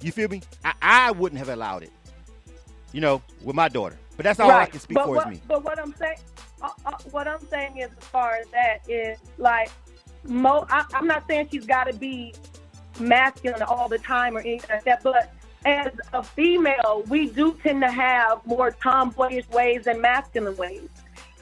You 0.00 0.12
feel 0.12 0.28
me? 0.28 0.42
I, 0.64 0.72
I 0.82 1.10
wouldn't 1.12 1.38
have 1.38 1.48
allowed 1.48 1.84
it. 1.84 1.92
You 2.92 3.00
know, 3.00 3.22
with 3.42 3.56
my 3.56 3.68
daughter. 3.68 3.96
But 4.16 4.24
that's 4.24 4.40
all 4.40 4.50
I 4.50 4.66
can 4.66 4.80
speak 4.80 4.96
but 4.96 5.06
for 5.06 5.14
what, 5.14 5.26
is 5.28 5.32
me. 5.34 5.42
But 5.48 5.64
what 5.64 5.78
I'm 5.78 5.94
saying, 5.94 6.18
uh, 6.60 6.68
uh, 6.84 6.92
what 7.10 7.26
I'm 7.26 7.40
saying 7.48 7.78
is, 7.78 7.90
as 7.98 8.04
far 8.04 8.34
as 8.34 8.46
that 8.48 8.80
is, 8.88 9.18
like, 9.38 9.70
mo. 10.24 10.66
I, 10.68 10.84
I'm 10.92 11.06
not 11.06 11.26
saying 11.26 11.48
she's 11.50 11.64
got 11.64 11.84
to 11.84 11.94
be 11.94 12.34
masculine 13.00 13.62
all 13.62 13.88
the 13.88 13.98
time 13.98 14.36
or 14.36 14.40
anything 14.40 14.68
like 14.70 14.84
that, 14.84 15.02
but 15.02 15.32
as 15.64 15.92
a 16.12 16.22
female, 16.22 17.04
we 17.08 17.28
do 17.28 17.56
tend 17.62 17.82
to 17.82 17.90
have 17.90 18.44
more 18.46 18.72
tomboyish 18.72 19.48
ways 19.50 19.86
and 19.86 20.00
masculine 20.00 20.56
ways. 20.56 20.88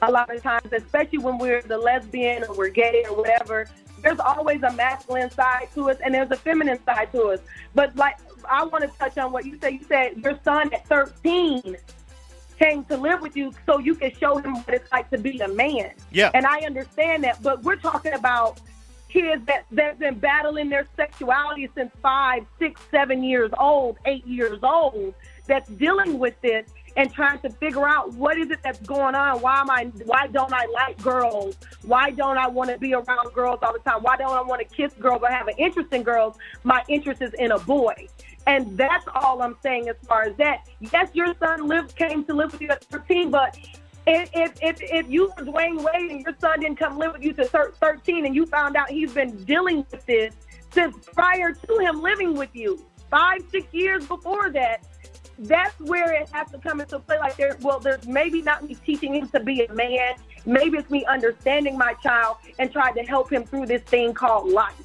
A 0.01 0.11
lot 0.11 0.33
of 0.33 0.41
times, 0.41 0.71
especially 0.71 1.19
when 1.19 1.37
we're 1.37 1.61
the 1.61 1.77
lesbian 1.77 2.43
or 2.43 2.55
we're 2.55 2.69
gay 2.69 3.05
or 3.09 3.17
whatever, 3.17 3.67
there's 4.01 4.19
always 4.19 4.63
a 4.63 4.71
masculine 4.71 5.29
side 5.29 5.67
to 5.75 5.91
us 5.91 5.97
and 6.03 6.13
there's 6.13 6.31
a 6.31 6.35
feminine 6.35 6.83
side 6.83 7.11
to 7.11 7.23
us. 7.27 7.39
But 7.75 7.95
like 7.95 8.17
I 8.49 8.65
want 8.65 8.83
to 8.83 8.97
touch 8.97 9.17
on 9.17 9.31
what 9.31 9.45
you 9.45 9.57
said. 9.61 9.73
You 9.73 9.83
said 9.87 10.17
your 10.17 10.39
son 10.43 10.73
at 10.73 10.87
13 10.87 11.77
came 12.59 12.83
to 12.85 12.97
live 12.97 13.21
with 13.21 13.35
you 13.35 13.51
so 13.65 13.79
you 13.79 13.95
can 13.95 14.11
show 14.15 14.37
him 14.37 14.55
what 14.55 14.73
it's 14.73 14.91
like 14.91 15.09
to 15.11 15.17
be 15.17 15.39
a 15.39 15.47
man. 15.47 15.91
Yeah. 16.11 16.31
And 16.33 16.45
I 16.45 16.59
understand 16.59 17.23
that, 17.23 17.41
but 17.41 17.63
we're 17.63 17.75
talking 17.75 18.13
about 18.13 18.59
kids 19.11 19.45
that 19.45 19.65
that've 19.71 19.99
been 19.99 20.19
battling 20.19 20.69
their 20.69 20.87
sexuality 20.95 21.69
since 21.75 21.91
five, 22.01 22.45
six, 22.59 22.81
seven 22.91 23.23
years 23.23 23.51
old, 23.59 23.97
eight 24.05 24.25
years 24.25 24.59
old, 24.63 25.13
that's 25.47 25.69
dealing 25.71 26.19
with 26.19 26.39
this 26.41 26.69
and 26.97 27.11
trying 27.13 27.39
to 27.39 27.49
figure 27.49 27.87
out 27.87 28.13
what 28.13 28.37
is 28.37 28.49
it 28.51 28.59
that's 28.63 28.79
going 28.81 29.15
on. 29.15 29.41
Why 29.41 29.59
am 29.59 29.69
I? 29.69 29.91
Why 30.05 30.27
don't 30.27 30.53
I 30.53 30.65
like 30.65 31.01
girls? 31.01 31.55
Why 31.83 32.11
don't 32.11 32.37
I 32.37 32.47
want 32.47 32.69
to 32.69 32.77
be 32.77 32.93
around 32.93 33.33
girls 33.33 33.59
all 33.61 33.73
the 33.73 33.79
time? 33.79 34.01
Why 34.03 34.17
don't 34.17 34.33
I 34.33 34.41
want 34.41 34.67
to 34.67 34.75
kiss 34.75 34.93
girls 34.93 35.21
or 35.23 35.29
have 35.29 35.47
an 35.47 35.55
interest 35.57 35.93
in 35.93 36.03
girls? 36.03 36.37
My 36.63 36.83
interest 36.87 37.21
is 37.21 37.33
in 37.33 37.51
a 37.51 37.59
boy. 37.59 38.07
And 38.47 38.75
that's 38.77 39.05
all 39.13 39.41
I'm 39.41 39.55
saying 39.61 39.87
as 39.87 39.95
far 40.07 40.23
as 40.23 40.35
that. 40.37 40.67
Yes, 40.79 41.09
your 41.13 41.35
son 41.39 41.67
lived 41.67 41.95
came 41.95 42.23
to 42.25 42.33
live 42.33 42.51
with 42.51 42.61
you 42.61 42.69
at 42.69 42.83
13, 42.85 43.29
but 43.29 43.57
if 44.07 44.29
if 44.33 44.53
if, 44.61 44.81
if 44.81 45.09
you 45.09 45.27
were 45.37 45.45
Dwyane 45.45 45.83
Wade 45.83 46.11
and 46.11 46.21
your 46.21 46.35
son 46.39 46.59
didn't 46.59 46.77
come 46.77 46.97
live 46.97 47.13
with 47.13 47.23
you 47.23 47.33
to 47.33 47.45
thir- 47.45 47.73
13 47.79 48.25
and 48.25 48.35
you 48.35 48.45
found 48.45 48.75
out 48.75 48.89
he's 48.89 49.13
been 49.13 49.43
dealing 49.43 49.85
with 49.91 50.05
this 50.05 50.33
since 50.71 50.95
prior 51.13 51.51
to 51.51 51.77
him 51.79 52.01
living 52.01 52.35
with 52.35 52.49
you, 52.53 52.85
five, 53.09 53.41
six 53.51 53.67
years 53.73 54.05
before 54.07 54.49
that, 54.51 54.85
that's 55.37 55.77
where 55.81 56.13
it 56.13 56.29
has 56.29 56.49
to 56.51 56.57
come 56.59 56.81
into 56.81 56.99
play. 56.99 57.19
Like 57.19 57.35
there, 57.35 57.57
well, 57.61 57.79
there's 57.79 58.07
maybe 58.07 58.41
not 58.41 58.63
me 58.63 58.75
teaching 58.75 59.15
him 59.15 59.27
to 59.29 59.39
be 59.39 59.65
a 59.65 59.73
man. 59.73 60.13
Maybe 60.45 60.77
it's 60.77 60.89
me 60.89 61.05
understanding 61.05 61.77
my 61.77 61.93
child 61.95 62.37
and 62.57 62.71
trying 62.71 62.93
to 62.95 63.03
help 63.03 63.31
him 63.31 63.43
through 63.43 63.65
this 63.65 63.81
thing 63.83 64.13
called 64.13 64.49
life. 64.49 64.75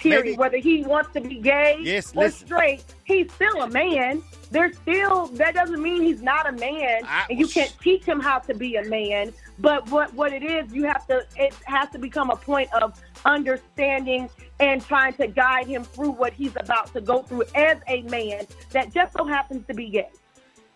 Period. 0.00 0.24
Maybe- 0.24 0.36
Whether 0.36 0.56
he 0.58 0.82
wants 0.82 1.12
to 1.12 1.20
be 1.20 1.36
gay 1.36 1.76
Yes, 1.80 2.12
or 2.14 2.24
listen. 2.24 2.46
straight, 2.46 2.84
he's 3.04 3.30
still 3.32 3.62
a 3.62 3.68
man. 3.68 4.22
There's 4.50 4.76
still 4.78 5.26
that 5.28 5.54
doesn't 5.54 5.80
mean 5.80 6.02
he's 6.02 6.22
not 6.22 6.48
a 6.48 6.52
man, 6.52 7.02
I- 7.06 7.26
and 7.30 7.38
you 7.38 7.46
can't 7.46 7.72
teach 7.80 8.04
him 8.04 8.18
how 8.18 8.38
to 8.40 8.54
be 8.54 8.76
a 8.76 8.84
man. 8.84 9.32
But 9.58 9.88
what 9.90 10.12
what 10.14 10.32
it 10.32 10.42
is, 10.42 10.72
you 10.72 10.84
have 10.84 11.06
to. 11.08 11.24
It 11.36 11.54
has 11.64 11.88
to 11.90 11.98
become 11.98 12.30
a 12.30 12.36
point 12.36 12.72
of 12.72 12.98
understanding 13.24 14.28
and 14.58 14.84
trying 14.84 15.12
to 15.14 15.26
guide 15.26 15.66
him 15.66 15.84
through 15.84 16.10
what 16.10 16.32
he's 16.32 16.54
about 16.56 16.92
to 16.94 17.00
go 17.00 17.22
through 17.22 17.44
as 17.54 17.78
a 17.88 18.02
man 18.02 18.46
that 18.72 18.92
just 18.92 19.16
so 19.16 19.24
happens 19.24 19.66
to 19.66 19.74
be 19.74 19.88
gay. 19.90 20.08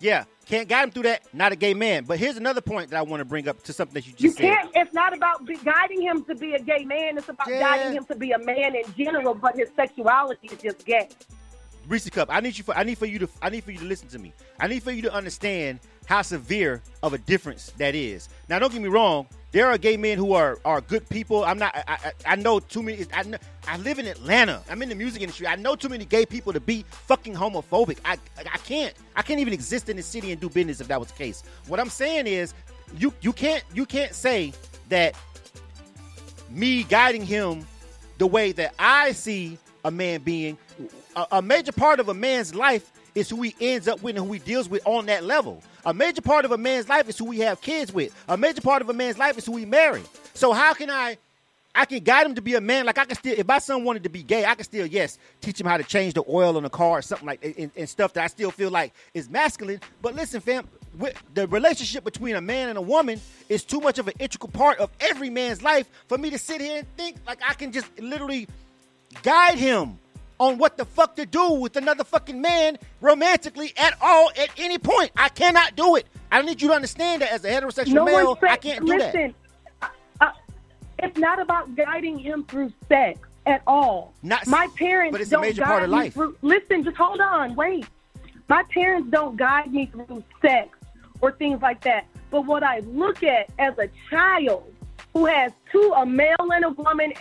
Yeah, 0.05 0.25
can't 0.45 0.69
guide 0.69 0.83
him 0.85 0.91
through 0.91 1.05
that. 1.05 1.23
Not 1.33 1.53
a 1.53 1.57
gay 1.57 1.73
man. 1.73 2.05
But 2.05 2.19
here's 2.19 2.37
another 2.37 2.61
point 2.61 2.91
that 2.91 2.99
I 2.99 3.03
want 3.03 3.23
to 3.23 3.25
bring 3.25 3.49
up 3.49 3.63
to 3.63 3.73
something 3.73 3.95
that 3.95 4.07
you 4.07 4.13
just 4.13 4.23
You 4.23 4.31
said. 4.33 4.43
can't. 4.43 4.71
It's 4.75 4.93
not 4.93 5.17
about 5.17 5.47
be, 5.47 5.57
guiding 5.57 6.03
him 6.03 6.23
to 6.25 6.35
be 6.35 6.53
a 6.53 6.59
gay 6.59 6.85
man. 6.85 7.17
It's 7.17 7.31
about 7.31 7.49
Yeah. 7.49 7.61
guiding 7.61 7.95
him 7.95 8.05
to 8.05 8.15
be 8.15 8.33
a 8.33 8.39
man 8.39 8.77
in 8.77 8.85
general. 8.99 9.35
But 9.35 9.57
his 9.57 9.71
sexuality 9.75 10.49
is 10.53 10.59
just 10.61 10.85
gay. 10.85 11.09
Reese 11.89 12.11
Cup, 12.11 12.29
I 12.31 12.41
need 12.41 12.59
you 12.59 12.65
for 12.65 12.77
I 12.77 12.83
need 12.83 12.99
for 12.99 13.07
you 13.07 13.19
to 13.21 13.29
I 13.41 13.49
need 13.49 13.65
for 13.65 13.71
you 13.71 13.79
to 13.79 13.85
listen 13.87 14.09
to 14.09 14.19
me. 14.19 14.35
I 14.61 14.67
need 14.67 14.83
for 14.83 14.91
you 14.91 15.01
to 15.03 15.13
understand 15.15 15.81
how 16.05 16.21
severe 16.21 16.83
of 17.03 17.15
a 17.15 17.19
difference 17.19 17.73
that 17.79 17.95
is. 17.95 18.29
Now, 18.51 18.59
don't 18.59 18.71
get 18.73 18.83
me 18.83 18.89
wrong. 18.91 19.27
There 19.55 19.69
are 19.69 19.79
gay 19.79 19.97
men 19.97 20.19
who 20.19 20.33
are 20.33 20.59
are 20.65 20.81
good 20.81 21.09
people. 21.09 21.45
I'm 21.45 21.61
not. 21.61 21.77
I, 21.77 21.85
I, 21.87 22.13
I 22.33 22.35
know 22.35 22.59
too 22.59 22.83
many. 22.83 23.07
I, 23.13 23.23
I 23.69 23.77
live 23.77 24.01
in 24.01 24.07
Atlanta. 24.09 24.61
I'm 24.69 24.83
in 24.83 24.89
the 24.89 24.97
music 24.97 25.23
industry. 25.23 25.47
I 25.47 25.55
know 25.55 25.77
too 25.77 25.89
many 25.89 26.05
gay 26.05 26.27
people 26.27 26.53
to 26.53 26.59
be 26.59 26.85
fucking 26.89 27.35
homophobic. 27.35 27.99
I 28.05 28.19
I 28.37 28.59
can't. 28.59 28.93
I 29.15 29.23
can't 29.23 29.39
even 29.39 29.53
exist 29.53 29.89
in 29.89 29.97
the 29.97 30.03
city 30.03 30.33
and 30.33 30.41
do 30.41 30.49
business 30.49 30.81
if 30.81 30.89
that 30.89 30.99
was 30.99 31.13
the 31.13 31.17
case. 31.17 31.45
What 31.69 31.79
I'm 31.79 31.89
saying 31.89 32.27
is, 32.27 32.53
you 32.99 33.15
you 33.21 33.33
can't 33.33 33.63
you 33.73 33.87
can't 33.87 34.13
say 34.13 34.53
that 34.89 35.15
me 36.51 36.83
guiding 36.83 37.25
him 37.25 37.65
the 38.19 38.27
way 38.27 38.51
that 38.51 38.75
I 38.77 39.13
see 39.13 39.57
a 39.85 39.91
man 39.93 40.23
being. 40.23 40.59
A, 41.15 41.27
a 41.31 41.43
major 41.43 41.71
part 41.71 42.01
of 42.01 42.09
a 42.09 42.15
man's 42.15 42.57
life 42.57 42.91
is 43.15 43.31
who 43.31 43.41
he 43.43 43.55
ends 43.61 43.87
up 43.87 44.03
with 44.03 44.17
and 44.17 44.27
who 44.27 44.33
he 44.33 44.41
deals 44.41 44.69
with 44.69 44.85
on 44.85 45.07
that 45.07 45.23
level. 45.23 45.63
A 45.87 45.93
major 45.93 46.23
part 46.23 46.45
of 46.45 46.53
a 46.53 46.59
man's 46.59 46.89
life 46.89 47.09
is 47.09 47.19
who 47.19 47.27
we 47.27 47.39
have 47.41 47.61
kids 47.61 47.93
with. 47.93 48.15
A 48.29 48.37
major 48.37 48.61
part 48.61 48.83
of 48.83 48.89
a 48.89 48.95
man's 48.95 49.19
life 49.19 49.37
is 49.37 49.45
who 49.47 49.53
we 49.53 49.65
marry. 49.65 50.03
So 50.35 50.53
how 50.53 50.75
can 50.75 50.91
I? 50.91 51.19
I 51.77 51.87
can 51.87 52.05
guide 52.05 52.27
him 52.27 52.37
to 52.37 52.41
be 52.41 52.55
a 52.55 52.61
man. 52.61 52.87
Like 52.87 52.99
I 52.99 53.05
can 53.05 53.17
still, 53.17 53.35
if 53.37 53.49
my 53.49 53.59
son 53.59 53.83
wanted 53.83 54.05
to 54.05 54.09
be 54.09 54.23
gay, 54.23 54.45
I 54.45 54.55
can 54.55 54.65
still, 54.65 54.87
yes, 54.87 55.19
teach 55.41 55.61
him 55.61 55.67
how 55.67 55.77
to 55.77 55.83
change 55.83 56.15
the 56.15 56.23
oil 56.29 56.57
on 56.57 56.65
a 56.65 56.71
car 56.71 56.99
or 56.99 57.03
something 57.03 57.27
like 57.27 57.45
and, 57.45 57.71
and 57.77 57.89
stuff 57.89 58.13
that 58.13 58.23
I 58.23 58.29
still 58.29 58.53
feel 58.53 58.71
like 58.71 58.93
is 59.13 59.29
masculine. 59.29 59.81
But 60.01 60.15
listen, 60.15 60.41
fam, 60.41 60.69
the 61.35 61.49
relationship 61.49 62.05
between 62.05 62.37
a 62.37 62.41
man 62.41 62.69
and 62.69 62.79
a 62.79 62.83
woman 62.83 63.21
is 63.49 63.65
too 63.65 63.81
much 63.81 63.99
of 63.99 64.07
an 64.07 64.15
integral 64.21 64.51
part 64.53 64.79
of 64.79 64.91
every 65.01 65.31
man's 65.31 65.63
life 65.63 65.89
for 66.07 66.17
me 66.17 66.31
to 66.31 66.39
sit 66.39 66.61
here 66.61 66.79
and 66.79 66.87
think 66.97 67.17
like 67.27 67.41
I 67.45 67.55
can 67.55 67.73
just 67.73 67.87
literally 67.99 68.47
guide 69.25 69.59
him 69.59 69.99
on 70.39 70.59
what 70.59 70.77
the 70.77 70.85
fuck 70.85 71.17
to 71.17 71.27
do 71.27 71.53
with 71.53 71.77
another 71.77 72.05
fucking 72.05 72.41
man 72.41 72.79
romantically 73.01 73.73
at 73.77 73.97
all 74.01 74.31
at 74.39 74.51
any 74.59 74.79
point. 74.79 75.11
I 75.17 75.29
cannot 75.29 75.77
do 75.77 75.97
it. 75.97 76.07
I 76.31 76.43
need 76.43 76.61
you 76.61 76.69
to 76.69 76.75
understand 76.75 77.23
that 77.23 77.33
as 77.33 77.45
a 77.45 77.51
heterosexual 77.51 77.93
no 77.95 78.05
male, 78.05 78.37
said, 78.41 78.51
I 78.51 78.57
can't 78.57 78.85
do 78.85 78.99
that. 78.99 79.15
listen, 79.15 79.35
uh, 79.83 79.89
uh, 80.21 80.33
it's 80.99 81.19
not 81.19 81.39
about 81.39 81.75
guiding 81.77 82.19
him 82.19 82.45
through 82.45 82.73
sex 82.89 83.21
at 83.47 83.63
all. 83.67 84.13
Not- 84.23 84.47
my 84.47 84.69
parents 84.77 85.13
but 85.13 85.21
it's 85.21 85.31
a 85.31 85.33
don't 85.33 85.43
major 85.43 85.61
guide 85.63 85.69
part 85.69 85.83
of 85.85 85.91
me 85.91 85.97
life. 85.97 86.15
Through, 86.15 86.37
listen, 86.43 86.83
just 86.85 86.97
hold 86.97 87.21
on, 87.21 87.55
wait. 87.55 87.87
My 88.49 88.63
parents 88.65 89.09
don't 89.11 89.37
guide 89.37 89.73
me 89.73 89.87
through 89.87 90.25
sex 90.43 90.77
or 91.21 91.33
things 91.33 91.63
like 91.63 91.83
that. 91.83 92.07
But 92.31 92.47
what 92.47 92.63
I 92.63 92.81
look 92.81 93.23
at 93.23 93.49
as 93.59 93.79
a 93.79 93.89
child 94.11 94.71
who 95.13 95.27
has 95.27 95.53
two, 95.71 95.93
a 95.97 96.05
male 96.05 96.35
and 96.41 96.65
a 96.65 96.71
woman, 96.71 97.13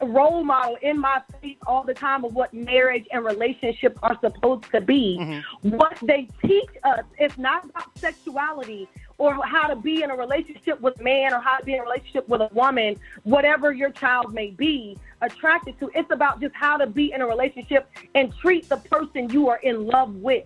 role 0.00 0.44
model 0.44 0.76
in 0.82 0.98
my 0.98 1.20
face 1.40 1.56
all 1.66 1.82
the 1.82 1.94
time 1.94 2.24
of 2.24 2.34
what 2.34 2.52
marriage 2.54 3.06
and 3.12 3.24
relationships 3.24 3.98
are 4.02 4.18
supposed 4.20 4.70
to 4.70 4.80
be. 4.80 5.18
Mm-hmm. 5.20 5.76
What 5.76 5.98
they 6.02 6.28
teach 6.44 6.70
us 6.84 7.02
is 7.18 7.36
not 7.36 7.64
about 7.64 7.96
sexuality 7.98 8.88
or 9.18 9.34
how 9.44 9.66
to 9.66 9.74
be 9.74 10.02
in 10.02 10.10
a 10.10 10.16
relationship 10.16 10.80
with 10.80 10.98
a 11.00 11.02
man 11.02 11.34
or 11.34 11.40
how 11.40 11.58
to 11.58 11.64
be 11.64 11.74
in 11.74 11.80
a 11.80 11.82
relationship 11.82 12.28
with 12.28 12.40
a 12.40 12.48
woman, 12.52 12.96
whatever 13.24 13.72
your 13.72 13.90
child 13.90 14.32
may 14.32 14.50
be 14.50 14.96
attracted 15.22 15.78
to. 15.80 15.90
It's 15.94 16.10
about 16.12 16.40
just 16.40 16.54
how 16.54 16.76
to 16.76 16.86
be 16.86 17.12
in 17.12 17.20
a 17.20 17.26
relationship 17.26 17.90
and 18.14 18.32
treat 18.40 18.68
the 18.68 18.76
person 18.76 19.28
you 19.30 19.48
are 19.48 19.58
in 19.58 19.86
love 19.86 20.14
with. 20.14 20.44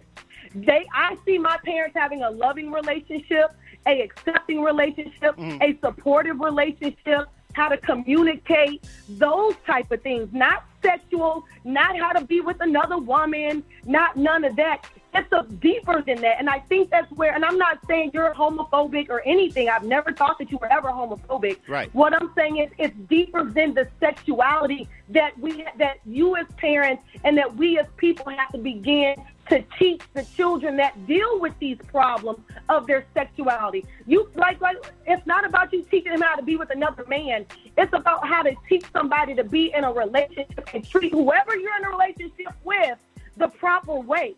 They, 0.54 0.86
I 0.94 1.16
see 1.26 1.38
my 1.38 1.58
parents 1.64 1.96
having 1.96 2.22
a 2.22 2.30
loving 2.30 2.72
relationship, 2.72 3.54
a 3.86 4.00
accepting 4.02 4.62
relationship, 4.62 5.34
a 5.38 5.78
supportive 5.82 6.40
relationship, 6.40 7.28
how 7.52 7.68
to 7.68 7.76
communicate, 7.76 8.84
those 9.08 9.54
type 9.66 9.90
of 9.92 10.02
things. 10.02 10.28
Not 10.32 10.64
sexual, 10.82 11.44
not 11.64 11.96
how 11.98 12.12
to 12.12 12.24
be 12.24 12.40
with 12.40 12.60
another 12.60 12.98
woman, 12.98 13.62
not 13.84 14.16
none 14.16 14.44
of 14.44 14.56
that. 14.56 14.84
It's 15.14 15.30
a 15.30 15.42
deeper 15.42 16.00
than 16.00 16.22
that. 16.22 16.36
And 16.38 16.48
I 16.48 16.60
think 16.60 16.90
that's 16.90 17.10
where 17.12 17.34
and 17.34 17.44
I'm 17.44 17.58
not 17.58 17.78
saying 17.86 18.12
you're 18.14 18.32
homophobic 18.32 19.10
or 19.10 19.20
anything. 19.26 19.68
I've 19.68 19.84
never 19.84 20.12
thought 20.12 20.38
that 20.38 20.50
you 20.50 20.56
were 20.56 20.72
ever 20.72 20.88
homophobic. 20.88 21.58
Right. 21.68 21.94
What 21.94 22.14
I'm 22.14 22.32
saying 22.34 22.56
is 22.58 22.70
it's 22.78 22.96
deeper 23.08 23.44
than 23.44 23.74
the 23.74 23.88
sexuality 24.00 24.88
that 25.10 25.38
we 25.38 25.66
that 25.76 25.98
you 26.06 26.36
as 26.36 26.46
parents 26.56 27.02
and 27.24 27.36
that 27.36 27.54
we 27.54 27.78
as 27.78 27.86
people 27.98 28.30
have 28.30 28.52
to 28.52 28.58
begin 28.58 29.14
to 29.48 29.62
teach 29.78 30.02
the 30.14 30.22
children 30.22 30.76
that 30.76 31.06
deal 31.06 31.40
with 31.40 31.52
these 31.58 31.78
problems 31.88 32.40
of 32.68 32.86
their 32.86 33.04
sexuality. 33.14 33.84
You 34.06 34.30
like 34.34 34.60
like 34.60 34.76
it's 35.06 35.26
not 35.26 35.44
about 35.44 35.72
you 35.72 35.82
teaching 35.90 36.12
them 36.12 36.20
how 36.22 36.36
to 36.36 36.42
be 36.42 36.56
with 36.56 36.70
another 36.70 37.04
man. 37.08 37.46
It's 37.76 37.92
about 37.92 38.26
how 38.26 38.42
to 38.42 38.54
teach 38.68 38.84
somebody 38.92 39.34
to 39.34 39.44
be 39.44 39.72
in 39.74 39.84
a 39.84 39.92
relationship 39.92 40.68
and 40.72 40.88
treat 40.88 41.12
whoever 41.12 41.56
you're 41.56 41.76
in 41.76 41.84
a 41.84 41.90
relationship 41.90 42.52
with 42.64 42.98
the 43.36 43.48
proper 43.48 43.94
way 43.98 44.34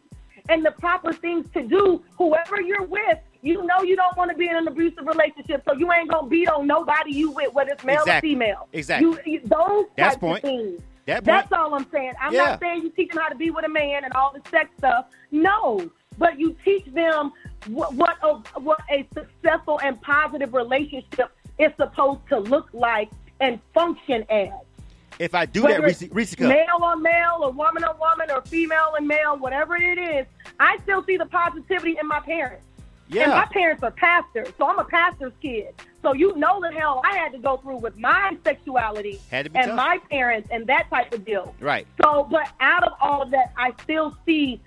and 0.49 0.65
the 0.65 0.71
proper 0.73 1.13
things 1.13 1.47
to 1.55 1.63
do. 1.63 2.03
Whoever 2.17 2.61
you're 2.61 2.85
with, 2.85 3.19
you 3.43 3.63
know 3.65 3.83
you 3.83 3.97
don't 3.97 4.17
want 4.17 4.31
to 4.31 4.37
be 4.37 4.49
in 4.49 4.57
an 4.57 4.67
abusive 4.69 5.07
relationship, 5.07 5.63
so 5.69 5.75
you 5.75 5.93
ain't 5.93 6.11
gonna 6.11 6.29
beat 6.29 6.49
on 6.49 6.67
nobody 6.67 7.13
you 7.13 7.31
with, 7.31 7.53
whether 7.53 7.73
it's 7.73 7.85
male 7.85 8.01
Exactly. 8.01 8.31
or 8.31 8.33
female. 8.33 8.69
Exactly. 8.73 9.07
You, 9.07 9.19
you, 9.27 9.41
those 9.45 9.85
That's 9.97 10.15
types 10.15 10.21
point. 10.21 10.45
of 10.45 10.51
things. 10.51 10.83
That. 11.07 11.25
That's 11.25 11.53
all 11.53 11.75
I'm 11.75 11.87
saying. 11.91 12.13
I'm 12.21 12.33
Yeah. 12.33 12.51
not 12.51 12.61
saying 12.61 12.83
you 12.83 12.91
teach 12.91 13.11
them 13.11 13.23
how 13.23 13.29
to 13.29 13.35
be 13.35 13.51
with 13.51 13.65
a 13.65 13.69
man 13.69 14.05
and 14.05 14.13
all 14.15 14.33
the 14.33 14.41
sex 14.51 14.71
stuff. 14.79 15.07
No, 15.31 15.91
but 16.19 16.39
you 16.39 16.57
teach 16.65 16.87
them 16.87 17.33
what 17.67 17.95
what 17.95 18.17
a, 18.23 18.35
what 18.61 18.81
a 18.91 19.07
successful 19.13 19.81
and 19.83 20.01
positive 20.01 20.55
relationship 20.55 21.31
is 21.59 21.73
supposed 21.77 22.21
to 22.29 22.39
look 22.39 22.69
like 22.73 23.11
and 23.41 23.61
function 23.75 24.25
as. 24.31 24.51
If 25.19 25.35
I 25.35 25.47
do 25.47 25.61
that, 25.63 25.71
Whether 25.71 25.87
Reese, 25.87 26.03
it's 26.03 26.15
Reese 26.15 26.39
male 26.39 26.83
on 26.83 27.03
male 27.03 27.39
or 27.43 27.53
woman 27.53 27.85
on 27.85 27.97
woman 27.99 28.31
or 28.31 28.43
female 28.43 28.95
and 28.97 29.07
male, 29.07 29.37
whatever 29.37 29.77
it 29.77 29.99
is, 29.99 30.27
I 30.59 30.79
still 30.83 31.05
see 31.05 31.17
the 31.17 31.27
positivity 31.27 31.97
in 32.01 32.09
my 32.09 32.21
parents. 32.21 32.65
And 33.17 33.31
my 33.31 33.47
parents 33.53 33.83
are 33.85 33.93
pastors, 33.93 34.49
so 34.59 34.67
I'm 34.67 34.79
a 34.79 34.85
pastor's 34.85 35.33
kid. 35.41 35.75
So 36.05 36.13
you 36.13 36.37
know 36.37 36.61
the 36.61 36.71
hell 36.71 37.01
I 37.03 37.17
had 37.17 37.33
to 37.33 37.39
go 37.39 37.57
through 37.57 37.79
with 37.79 37.97
my 37.97 38.37
sexuality 38.45 39.19
Had 39.31 39.47
to 39.47 39.51
be 39.51 39.59
and 39.59 39.69
tough. 39.69 39.77
my 39.77 39.99
parents 40.11 40.47
and 40.53 40.67
that 40.67 40.91
type 40.91 41.15
of 41.15 41.25
deal. 41.25 41.55
right. 41.61 41.87
So, 42.03 42.29
but 42.31 42.47
out 42.61 42.85
of 42.85 42.93
all 43.01 43.23
of 43.23 43.31
that, 43.31 43.55
I 43.57 43.73
still 43.83 44.15
see 44.27 44.61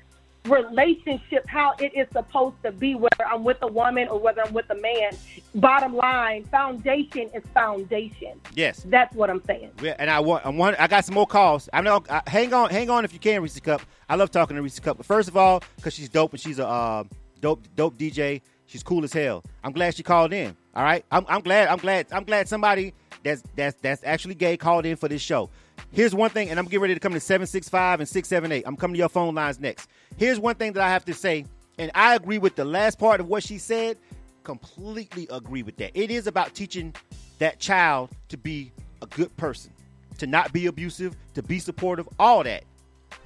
relationship 0.45 1.45
how 1.47 1.73
it 1.79 1.93
is 1.93 2.07
supposed 2.11 2.55
to 2.63 2.71
be, 2.71 2.95
whether 2.95 3.27
I'm 3.27 3.43
with 3.43 3.57
a 3.61 3.67
woman 3.67 4.07
or 4.07 4.19
whether 4.19 4.41
I'm 4.41 4.53
with 4.53 4.67
a 4.71 4.75
man. 4.75 5.11
Bottom 5.53 5.95
line, 5.95 6.45
foundation 6.45 7.29
is 7.35 7.43
foundation. 7.53 8.39
Yes. 8.55 8.83
That's 8.87 9.13
what 9.13 9.29
I'm 9.29 9.43
saying. 9.45 9.71
Yeah, 9.81 9.95
and 9.99 10.09
I 10.09 10.19
want, 10.19 10.43
I 10.43 10.49
want, 10.49 10.79
I 10.79 10.87
got 10.87 11.05
some 11.05 11.13
more 11.15 11.27
calls. 11.27 11.69
I'm 11.71 11.83
not. 11.83 12.09
Uh, 12.09 12.21
hang 12.25 12.51
on, 12.53 12.71
hang 12.71 12.89
on 12.89 13.05
if 13.05 13.13
you 13.13 13.19
can, 13.19 13.43
Reese 13.43 13.59
Cup. 13.59 13.81
I 14.09 14.15
love 14.15 14.31
talking 14.31 14.55
to 14.55 14.61
Reese 14.63 14.79
Cup. 14.79 14.97
But 14.97 15.05
first 15.05 15.29
of 15.29 15.37
all, 15.37 15.61
because 15.75 15.93
she's 15.93 16.09
dope 16.09 16.31
and 16.31 16.41
she's 16.41 16.57
a 16.57 16.67
uh, 16.67 17.03
dope, 17.41 17.63
dope 17.75 17.95
DJ. 17.97 18.41
She's 18.67 18.83
cool 18.83 19.03
as 19.03 19.13
hell. 19.13 19.43
I'm 19.63 19.71
glad 19.71 19.95
she 19.95 20.03
called 20.03 20.33
in. 20.33 20.55
All 20.75 20.83
right, 20.83 21.03
I'm, 21.11 21.25
I'm 21.27 21.41
glad. 21.41 21.69
I'm 21.69 21.79
glad. 21.79 22.07
I'm 22.11 22.23
glad 22.23 22.47
somebody 22.47 22.93
that's 23.23 23.41
that's 23.55 23.77
that's 23.81 24.03
actually 24.03 24.35
gay 24.35 24.57
called 24.57 24.85
in 24.85 24.97
for 24.97 25.07
this 25.07 25.21
show. 25.21 25.49
Here's 25.91 26.13
one 26.13 26.29
thing, 26.29 26.49
and 26.49 26.59
I'm 26.59 26.65
getting 26.65 26.81
ready 26.81 26.93
to 26.93 26.99
come 26.99 27.13
to 27.13 27.19
seven 27.19 27.47
six 27.47 27.69
five 27.69 27.99
and 27.99 28.07
six 28.07 28.27
seven 28.27 28.51
eight. 28.51 28.63
I'm 28.67 28.75
coming 28.75 28.95
to 28.95 28.99
your 28.99 29.09
phone 29.09 29.33
lines 29.33 29.59
next. 29.59 29.89
Here's 30.17 30.39
one 30.39 30.55
thing 30.55 30.73
that 30.73 30.83
I 30.83 30.89
have 30.89 31.05
to 31.05 31.13
say, 31.13 31.45
and 31.79 31.91
I 31.95 32.15
agree 32.15 32.37
with 32.37 32.55
the 32.55 32.65
last 32.65 32.99
part 32.99 33.19
of 33.19 33.27
what 33.27 33.41
she 33.41 33.57
said. 33.57 33.97
Completely 34.43 35.27
agree 35.31 35.63
with 35.63 35.77
that. 35.77 35.91
It 35.93 36.11
is 36.11 36.27
about 36.27 36.53
teaching 36.53 36.93
that 37.39 37.59
child 37.59 38.09
to 38.29 38.37
be 38.37 38.71
a 39.01 39.05
good 39.07 39.35
person, 39.37 39.71
to 40.17 40.27
not 40.27 40.51
be 40.51 40.65
abusive, 40.65 41.15
to 41.35 41.43
be 41.43 41.59
supportive, 41.59 42.07
all 42.19 42.43
that. 42.43 42.63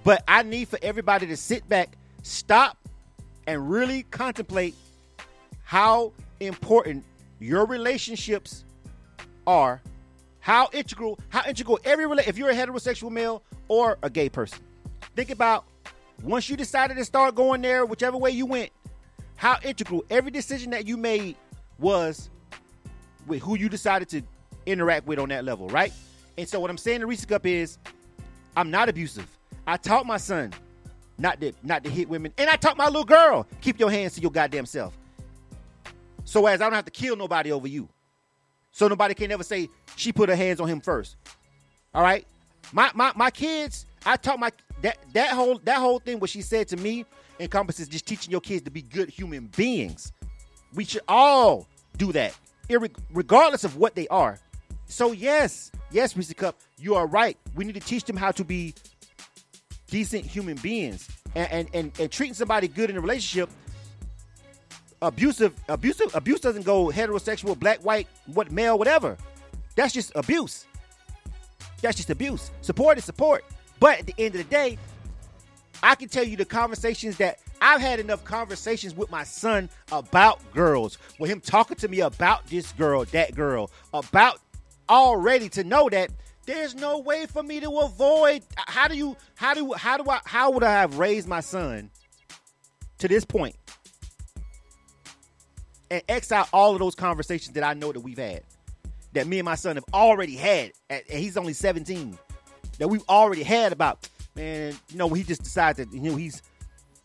But 0.03 0.23
I 0.27 0.43
need 0.43 0.67
for 0.67 0.79
everybody 0.81 1.27
to 1.27 1.37
sit 1.37 1.67
back, 1.67 1.97
stop, 2.23 2.77
and 3.47 3.69
really 3.69 4.03
contemplate 4.03 4.75
how 5.72 6.11
important 6.41 7.01
your 7.39 7.65
relationships 7.65 8.65
are, 9.47 9.82
how 10.41 10.67
integral, 10.74 11.17
how 11.30 11.47
integral 11.47 11.80
every 11.86 12.03
rela- 12.03 12.28
if 12.28 12.38
you're 12.38 12.49
a 12.49 12.53
heterosexual 12.53 13.09
male 13.09 13.41
or 13.69 13.97
a 14.03 14.09
gay 14.09 14.28
person. 14.28 14.59
Think 15.15 15.30
about 15.30 15.63
once 16.24 16.49
you 16.49 16.57
decided 16.57 16.97
to 16.97 17.05
start 17.05 17.36
going 17.36 17.61
there, 17.61 17.86
whichever 17.86 18.17
way 18.17 18.32
you 18.32 18.45
went, 18.45 18.69
how 19.38 19.59
integral 19.63 20.03
every 20.09 20.30
decision 20.30 20.72
that 20.72 20.86
you 20.86 20.97
made 20.97 21.38
was 21.80 22.30
with 23.26 23.41
who 23.41 23.57
you 23.57 23.69
decided 23.69 24.09
to 24.09 24.22
interact 24.65 25.07
with 25.07 25.19
on 25.19 25.30
that 25.30 25.45
level, 25.45 25.69
right? 25.69 25.93
And 26.38 26.49
so 26.49 26.59
what 26.59 26.69
I'm 26.69 26.78
saying 26.78 26.99
to 26.99 27.07
Reese 27.07 27.24
Cup 27.24 27.45
is 27.45 27.78
I'm 28.57 28.72
not 28.72 28.89
abusive. 28.89 29.26
I 29.65 29.78
taught 29.78 30.05
my 30.05 30.17
son 30.17 30.51
not 31.17 31.39
to 31.39 31.53
not 31.63 31.86
to 31.86 31.89
hit 31.89 32.09
women. 32.09 32.34
And 32.38 32.49
I 32.49 32.57
taught 32.57 32.76
my 32.76 32.88
little 32.88 33.05
girl, 33.05 33.47
keep 33.61 33.80
your 33.80 33.89
hands 33.89 34.15
to 34.15 34.22
your 34.22 34.32
goddamn 34.32 34.65
self. 34.65 34.97
So 36.32 36.45
as 36.45 36.61
I 36.61 36.63
don't 36.63 36.75
have 36.75 36.86
to 36.86 36.91
kill 36.91 37.17
nobody 37.17 37.51
over 37.51 37.67
you. 37.67 37.89
So 38.71 38.88
nobody 38.88 39.13
can 39.13 39.34
ever 39.34 39.43
say 39.43 39.67
she 39.97 40.13
put 40.13 40.29
her 40.29 40.36
hands 40.36 40.61
on 40.61 40.69
him 40.69 40.79
first. 40.79 41.17
All 41.93 42.01
right? 42.01 42.25
My 42.71 42.89
my 42.95 43.11
my 43.17 43.29
kids, 43.29 43.86
I 44.05 44.15
taught 44.15 44.39
my 44.39 44.49
that 44.82 44.97
that 45.11 45.32
whole 45.32 45.59
that 45.65 45.79
whole 45.79 45.99
thing 45.99 46.21
what 46.21 46.29
she 46.29 46.41
said 46.41 46.69
to 46.69 46.77
me 46.77 47.05
encompasses 47.38 47.89
just 47.89 48.05
teaching 48.05 48.32
your 48.32 48.39
kids 48.39 48.63
to 48.63 48.71
be 48.71 48.82
good 48.82 49.09
human 49.09 49.47
beings. 49.57 50.13
We 50.73 50.86
should 50.86 51.01
all 51.05 51.67
do 51.97 52.13
that, 52.13 52.34
regardless 53.11 53.65
of 53.65 53.75
what 53.75 53.95
they 53.95 54.07
are. 54.07 54.39
So 54.86 55.11
yes, 55.11 55.69
yes, 55.91 56.13
Mr. 56.13 56.34
Cup, 56.34 56.57
you 56.77 56.95
are 56.95 57.07
right. 57.07 57.38
We 57.55 57.65
need 57.65 57.75
to 57.75 57.82
teach 57.82 58.05
them 58.05 58.15
how 58.15 58.32
to 58.32 58.45
be 58.45 58.73
decent 59.88 60.25
human 60.25 60.55
beings 60.55 61.09
and 61.36 61.51
and, 61.51 61.69
and, 61.73 61.91
and 61.99 62.09
treating 62.09 62.36
somebody 62.36 62.69
good 62.69 62.89
in 62.89 62.95
a 62.95 63.01
relationship. 63.01 63.49
Abusive, 65.02 65.54
abusive, 65.68 66.14
abuse 66.16 66.39
doesn't 66.39 66.64
go 66.64 66.88
heterosexual, 66.88 67.58
black, 67.58 67.80
white, 67.80 68.08
what 68.28 68.52
male, 68.52 68.78
whatever. 68.78 69.18
That's 69.76 69.93
just 69.93 70.12
abuse. 70.16 70.68
That's 71.82 71.97
just 71.97 72.12
abuse. 72.12 72.52
Support 72.62 72.99
is 72.99 73.06
support. 73.06 73.43
But 73.80 73.99
at 73.99 74.06
the 74.06 74.14
end 74.20 74.36
of 74.36 74.39
the 74.39 74.49
day, 74.49 74.78
I 75.82 75.95
can 75.95 76.08
tell 76.08 76.24
you 76.24 76.38
the 76.38 76.45
conversations 76.45 77.18
that 77.18 77.39
I've 77.62 77.82
had 77.82 77.99
enough 77.99 78.24
conversations 78.24 78.95
with 78.95 79.10
my 79.10 79.24
son 79.24 79.70
about 79.91 80.39
girls, 80.54 80.99
with 81.18 81.32
him 81.32 81.41
talking 81.41 81.78
to 81.78 81.88
me 81.88 82.02
about 82.02 82.45
this 82.47 82.72
girl, 82.74 83.04
that 83.06 83.34
girl, 83.34 83.72
about 83.93 84.39
already 84.88 85.49
to 85.49 85.64
know 85.64 85.89
that 85.89 86.12
there's 86.45 86.76
no 86.76 86.99
way 86.99 87.26
for 87.26 87.41
me 87.41 87.60
to 87.60 87.70
avoid. 87.80 88.43
How 88.56 88.88
do 88.88 88.95
you? 88.95 89.16
How 89.36 89.54
do? 89.54 89.74
How 89.74 89.97
do 89.97 90.10
I? 90.10 90.20
How 90.26 90.52
would 90.52 90.64
I 90.64 90.72
have 90.72 90.99
raised 90.99 91.28
my 91.28 91.39
son 91.39 91.89
to 92.97 93.08
this 93.08 93.26
point 93.26 93.56
and 95.91 96.01
X 96.07 96.31
out 96.31 96.47
all 96.53 96.71
of 96.73 96.79
those 96.79 96.95
conversations 96.95 97.53
that 97.53 97.63
I 97.63 97.73
know 97.73 97.91
that 97.91 97.99
we've 97.99 98.17
had, 98.17 98.43
that 99.11 99.27
me 99.27 99.39
and 99.39 99.45
my 99.45 99.55
son 99.55 99.75
have 99.75 99.83
already 99.93 100.37
had, 100.37 100.71
and 100.89 101.03
he's 101.07 101.35
only 101.35 101.53
17, 101.53 102.17
that 102.79 102.87
we've 102.87 103.03
already 103.09 103.43
had 103.43 103.73
about, 103.73 104.07
man, 104.33 104.73
you 104.89 104.97
know, 104.97 105.05
when 105.05 105.17
he 105.17 105.25
just 105.25 105.43
decides 105.43 105.77
that, 105.77 105.91
you 105.93 105.99
know, 105.99 106.15
he's 106.15 106.41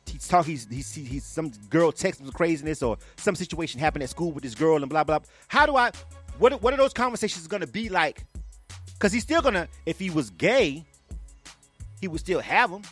he's 0.07 0.29
talking, 0.29 0.53
he's, 0.53 0.69
he's, 0.71 0.95
he's 0.95 1.25
some 1.25 1.51
girl 1.69 1.91
texting 1.91 2.19
some 2.19 2.31
craziness 2.31 2.81
or 2.81 2.97
some 3.17 3.35
situation 3.35 3.81
happened 3.81 4.05
at 4.05 4.09
school 4.09 4.31
with 4.31 4.45
this 4.45 4.55
girl 4.55 4.77
and 4.77 4.89
blah, 4.89 5.03
blah, 5.03 5.19
blah. 5.19 5.29
How 5.49 5.67
do 5.67 5.75
I, 5.77 5.91
what, 6.39 6.63
what 6.63 6.73
are 6.73 6.77
those 6.77 6.93
conversations 6.93 7.49
going 7.49 7.63
to 7.63 7.67
be 7.67 7.89
like? 7.89 8.25
Because 8.95 9.13
he's 9.13 9.25
still 9.25 9.43
going 9.43 9.55
to, 9.55 9.69
if 9.85 9.99
he 9.99 10.11
was 10.11 10.31
gay, 10.31 10.85
he 12.01 12.07
would 12.07 12.21
still 12.21 12.41
have 12.41 12.71
them. 12.71 12.83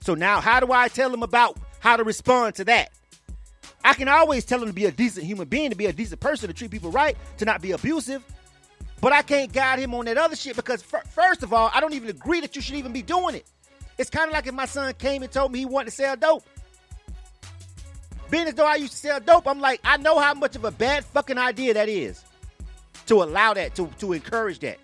So 0.00 0.14
now, 0.14 0.40
how 0.40 0.60
do 0.60 0.72
I 0.72 0.88
tell 0.88 1.12
him 1.12 1.22
about 1.22 1.58
how 1.80 1.98
to 1.98 2.04
respond 2.04 2.54
to 2.54 2.64
that? 2.64 2.90
I 3.84 3.94
can 3.94 4.08
always 4.08 4.44
tell 4.44 4.60
him 4.60 4.68
to 4.68 4.74
be 4.74 4.86
a 4.86 4.92
decent 4.92 5.26
human 5.26 5.48
being, 5.48 5.70
to 5.70 5.76
be 5.76 5.86
a 5.86 5.92
decent 5.92 6.20
person, 6.20 6.48
to 6.48 6.54
treat 6.54 6.70
people 6.70 6.90
right, 6.90 7.16
to 7.38 7.44
not 7.44 7.60
be 7.60 7.72
abusive. 7.72 8.22
But 9.00 9.12
I 9.12 9.22
can't 9.22 9.52
guide 9.52 9.80
him 9.80 9.94
on 9.94 10.04
that 10.04 10.16
other 10.16 10.36
shit 10.36 10.54
because, 10.54 10.84
f- 10.92 11.12
first 11.12 11.42
of 11.42 11.52
all, 11.52 11.70
I 11.74 11.80
don't 11.80 11.92
even 11.92 12.08
agree 12.08 12.40
that 12.40 12.54
you 12.54 12.62
should 12.62 12.76
even 12.76 12.92
be 12.92 13.02
doing 13.02 13.34
it. 13.34 13.46
It's 13.98 14.10
kind 14.10 14.28
of 14.28 14.32
like 14.32 14.46
if 14.46 14.54
my 14.54 14.66
son 14.66 14.94
came 14.94 15.22
and 15.22 15.32
told 15.32 15.50
me 15.50 15.60
he 15.60 15.64
wanted 15.66 15.86
to 15.86 15.96
sell 15.96 16.16
dope. 16.16 16.44
Being 18.30 18.46
as 18.46 18.54
though 18.54 18.66
I 18.66 18.76
used 18.76 18.92
to 18.92 18.98
sell 18.98 19.20
dope, 19.20 19.46
I'm 19.46 19.60
like, 19.60 19.80
I 19.84 19.96
know 19.96 20.18
how 20.18 20.34
much 20.34 20.56
of 20.56 20.64
a 20.64 20.70
bad 20.70 21.04
fucking 21.04 21.36
idea 21.36 21.74
that 21.74 21.88
is 21.88 22.22
to 23.06 23.22
allow 23.22 23.54
that, 23.54 23.74
to, 23.74 23.88
to 23.98 24.12
encourage 24.12 24.60
that. 24.60 24.78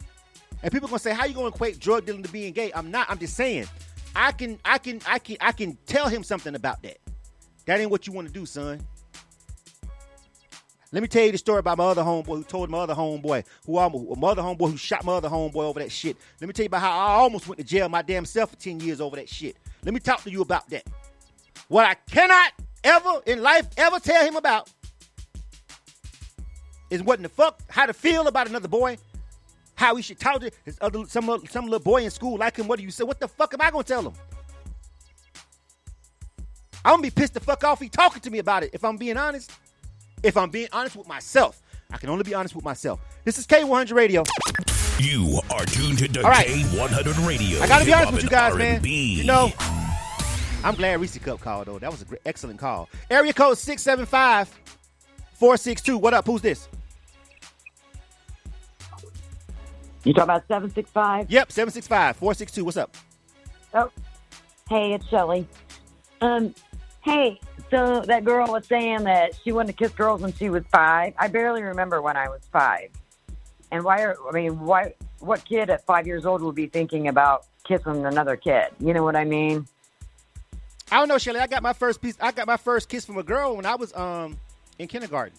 And 0.62 0.72
people 0.72 0.88
gonna 0.88 0.98
say, 0.98 1.14
how 1.14 1.24
you 1.24 1.34
gonna 1.34 1.48
equate 1.48 1.78
drug 1.78 2.04
dealing 2.04 2.24
to 2.24 2.28
being 2.32 2.52
gay? 2.52 2.72
I'm 2.74 2.90
not. 2.90 3.08
I'm 3.08 3.18
just 3.18 3.34
saying, 3.34 3.68
I 4.16 4.32
can, 4.32 4.58
I 4.64 4.78
can, 4.78 5.00
I 5.06 5.18
can, 5.20 5.36
I 5.40 5.52
can 5.52 5.78
tell 5.86 6.08
him 6.08 6.24
something 6.24 6.54
about 6.54 6.82
that. 6.82 6.98
That 7.68 7.80
ain't 7.80 7.90
what 7.90 8.06
you 8.06 8.14
want 8.14 8.26
to 8.26 8.32
do, 8.32 8.46
son. 8.46 8.80
Let 10.90 11.02
me 11.02 11.06
tell 11.06 11.22
you 11.26 11.32
the 11.32 11.36
story 11.36 11.58
about 11.58 11.76
my 11.76 11.84
other 11.84 12.00
homeboy 12.00 12.38
who 12.38 12.42
told 12.42 12.70
my 12.70 12.78
other 12.78 12.94
homeboy 12.94 13.44
who 13.66 13.76
almost 13.76 14.18
my 14.18 14.28
other 14.28 14.40
homeboy 14.40 14.70
who 14.70 14.78
shot 14.78 15.04
my 15.04 15.12
other 15.12 15.28
homeboy 15.28 15.64
over 15.64 15.78
that 15.80 15.92
shit. 15.92 16.16
Let 16.40 16.46
me 16.46 16.54
tell 16.54 16.62
you 16.62 16.68
about 16.68 16.80
how 16.80 16.98
I 16.98 17.12
almost 17.16 17.46
went 17.46 17.58
to 17.58 17.64
jail 17.64 17.90
my 17.90 18.00
damn 18.00 18.24
self 18.24 18.48
for 18.48 18.56
10 18.56 18.80
years 18.80 19.02
over 19.02 19.16
that 19.16 19.28
shit. 19.28 19.58
Let 19.84 19.92
me 19.92 20.00
talk 20.00 20.22
to 20.22 20.30
you 20.30 20.40
about 20.40 20.70
that. 20.70 20.86
What 21.68 21.84
I 21.84 21.92
cannot 22.10 22.54
ever 22.84 23.20
in 23.26 23.42
life 23.42 23.66
ever 23.76 24.00
tell 24.00 24.26
him 24.26 24.36
about 24.36 24.72
is 26.88 27.02
what 27.02 27.18
in 27.18 27.22
the 27.22 27.28
fuck 27.28 27.60
how 27.68 27.84
to 27.84 27.92
feel 27.92 28.28
about 28.28 28.48
another 28.48 28.68
boy, 28.68 28.96
how 29.74 29.94
he 29.94 30.00
should 30.02 30.18
talk 30.18 30.40
to 30.40 30.50
his 30.64 30.78
other 30.80 31.04
some 31.06 31.26
some 31.50 31.66
little 31.66 31.80
boy 31.80 32.02
in 32.02 32.10
school 32.10 32.38
like 32.38 32.56
him. 32.56 32.66
What 32.66 32.78
do 32.78 32.84
you 32.86 32.90
say? 32.90 33.04
What 33.04 33.20
the 33.20 33.28
fuck 33.28 33.52
am 33.52 33.60
I 33.60 33.70
gonna 33.70 33.84
tell 33.84 34.08
him? 34.08 34.14
I'm 36.84 36.92
gonna 36.92 37.02
be 37.02 37.10
pissed 37.10 37.34
the 37.34 37.40
fuck 37.40 37.64
off 37.64 37.80
he 37.80 37.88
talking 37.88 38.20
to 38.22 38.30
me 38.30 38.38
about 38.38 38.62
it. 38.62 38.70
If 38.72 38.84
I'm 38.84 38.96
being 38.96 39.16
honest, 39.16 39.52
if 40.22 40.36
I'm 40.36 40.50
being 40.50 40.68
honest 40.72 40.96
with 40.96 41.08
myself, 41.08 41.60
I 41.90 41.96
can 41.96 42.08
only 42.10 42.24
be 42.24 42.34
honest 42.34 42.54
with 42.54 42.64
myself. 42.64 43.00
This 43.24 43.38
is 43.38 43.46
K100 43.46 43.92
Radio. 43.94 44.22
You 44.98 45.40
are 45.50 45.64
tuned 45.64 45.98
to 45.98 46.22
All 46.22 46.30
right. 46.30 46.46
K100 46.46 47.26
Radio. 47.26 47.60
I 47.60 47.68
gotta 47.68 47.84
be 47.84 47.92
honest 47.92 48.12
with 48.12 48.22
you 48.22 48.28
and 48.28 48.30
guys, 48.30 48.56
man. 48.56 48.74
R&B. 48.76 49.14
You 49.14 49.24
know, 49.24 49.52
I'm 50.64 50.74
glad 50.74 51.00
Reese 51.00 51.18
Cup 51.18 51.40
called 51.40 51.66
though. 51.66 51.78
That 51.78 51.90
was 51.90 52.02
a 52.02 52.04
great, 52.04 52.20
excellent 52.26 52.58
call. 52.58 52.88
Area 53.10 53.32
code 53.32 53.58
675 53.58 54.48
462. 55.34 55.98
What 55.98 56.14
up? 56.14 56.26
Who's 56.26 56.42
this? 56.42 56.68
You 60.04 60.14
talking 60.14 60.24
about 60.24 60.42
765? 60.48 61.30
Yep, 61.30 61.52
765 61.52 62.16
462. 62.16 62.64
What's 62.64 62.76
up? 62.76 62.96
Oh, 63.74 63.90
hey, 64.68 64.94
it's 64.94 65.06
Shelly. 65.08 65.46
Um, 66.20 66.54
hey, 67.02 67.40
so 67.70 68.00
that 68.02 68.24
girl 68.24 68.50
was 68.50 68.66
saying 68.66 69.04
that 69.04 69.38
she 69.42 69.52
wanted 69.52 69.76
to 69.76 69.84
kiss 69.84 69.92
girls 69.92 70.22
when 70.22 70.32
she 70.32 70.48
was 70.48 70.64
five. 70.72 71.14
I 71.18 71.28
barely 71.28 71.62
remember 71.62 72.00
when 72.00 72.16
I 72.16 72.28
was 72.28 72.40
five. 72.52 72.90
And 73.70 73.84
why 73.84 74.02
are, 74.02 74.16
I 74.28 74.32
mean, 74.32 74.60
why, 74.60 74.94
what 75.20 75.44
kid 75.44 75.68
at 75.68 75.84
five 75.84 76.06
years 76.06 76.24
old 76.24 76.42
would 76.42 76.54
be 76.54 76.66
thinking 76.66 77.08
about 77.08 77.46
kissing 77.64 78.06
another 78.06 78.36
kid? 78.36 78.68
You 78.80 78.94
know 78.94 79.02
what 79.02 79.16
I 79.16 79.24
mean? 79.24 79.66
I 80.90 80.98
don't 80.98 81.08
know, 81.08 81.18
Shelly. 81.18 81.40
I 81.40 81.46
got 81.46 81.62
my 81.62 81.74
first 81.74 82.00
piece. 82.00 82.16
I 82.20 82.32
got 82.32 82.46
my 82.46 82.56
first 82.56 82.88
kiss 82.88 83.04
from 83.04 83.18
a 83.18 83.22
girl 83.22 83.56
when 83.56 83.66
I 83.66 83.74
was 83.74 83.94
um 83.94 84.38
in 84.78 84.88
kindergarten. 84.88 85.36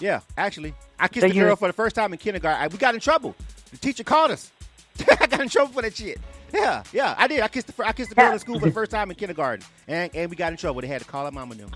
Yeah, 0.00 0.20
actually, 0.36 0.74
I 0.98 1.08
kissed 1.08 1.26
So 1.26 1.30
a 1.30 1.34
girl 1.34 1.56
for 1.56 1.68
the 1.68 1.72
first 1.72 1.96
time 1.96 2.12
in 2.12 2.18
kindergarten. 2.18 2.62
I, 2.62 2.66
we 2.66 2.76
got 2.76 2.94
in 2.94 3.00
trouble. 3.00 3.34
The 3.70 3.78
teacher 3.78 4.04
called 4.04 4.32
us. 4.32 4.50
I 5.20 5.26
got 5.26 5.40
in 5.40 5.48
trouble 5.48 5.72
for 5.72 5.82
that 5.82 5.96
shit. 5.96 6.20
Yeah, 6.54 6.82
yeah, 6.92 7.14
I 7.18 7.26
did. 7.26 7.40
I 7.40 7.48
kissed 7.48 7.66
the 7.76 7.86
I 7.86 7.92
kissed 7.92 8.10
the 8.10 8.16
girl 8.16 8.32
in 8.32 8.38
school 8.38 8.58
for 8.60 8.66
the 8.66 8.72
first 8.80 8.90
time 8.90 9.10
in 9.10 9.16
kindergarten, 9.16 9.66
and 9.88 10.14
and 10.14 10.30
we 10.30 10.36
got 10.36 10.52
in 10.52 10.56
trouble. 10.56 10.80
They 10.80 10.86
had 10.86 11.00
to 11.02 11.06
call 11.06 11.24
our 11.26 11.32
mama. 11.32 11.54
Them. 11.56 11.70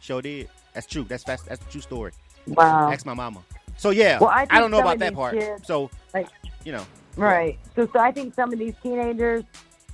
Sure 0.00 0.22
did. 0.22 0.48
That's 0.74 0.86
true. 0.86 1.04
That's 1.08 1.24
that's, 1.24 1.42
that's 1.42 1.64
the 1.64 1.70
true 1.70 1.80
story. 1.80 2.12
Wow. 2.46 2.92
Ask 2.92 3.04
my 3.06 3.14
mama. 3.14 3.42
So 3.76 3.90
yeah, 3.90 4.18
Well, 4.18 4.30
I 4.30 4.46
I, 4.48 4.60
don't 4.60 4.70
know 4.70 4.80
about 4.80 4.98
that 5.00 5.14
part. 5.14 5.38
kids- 5.38 5.66
so 5.66 5.90
Like, 6.14 6.28
you 6.64 6.72
know, 6.72 6.86
Right. 7.16 7.58
So, 7.74 7.88
so 7.92 7.98
I 7.98 8.12
think 8.12 8.34
some 8.34 8.52
of 8.52 8.58
these 8.58 8.74
teenagers, 8.82 9.44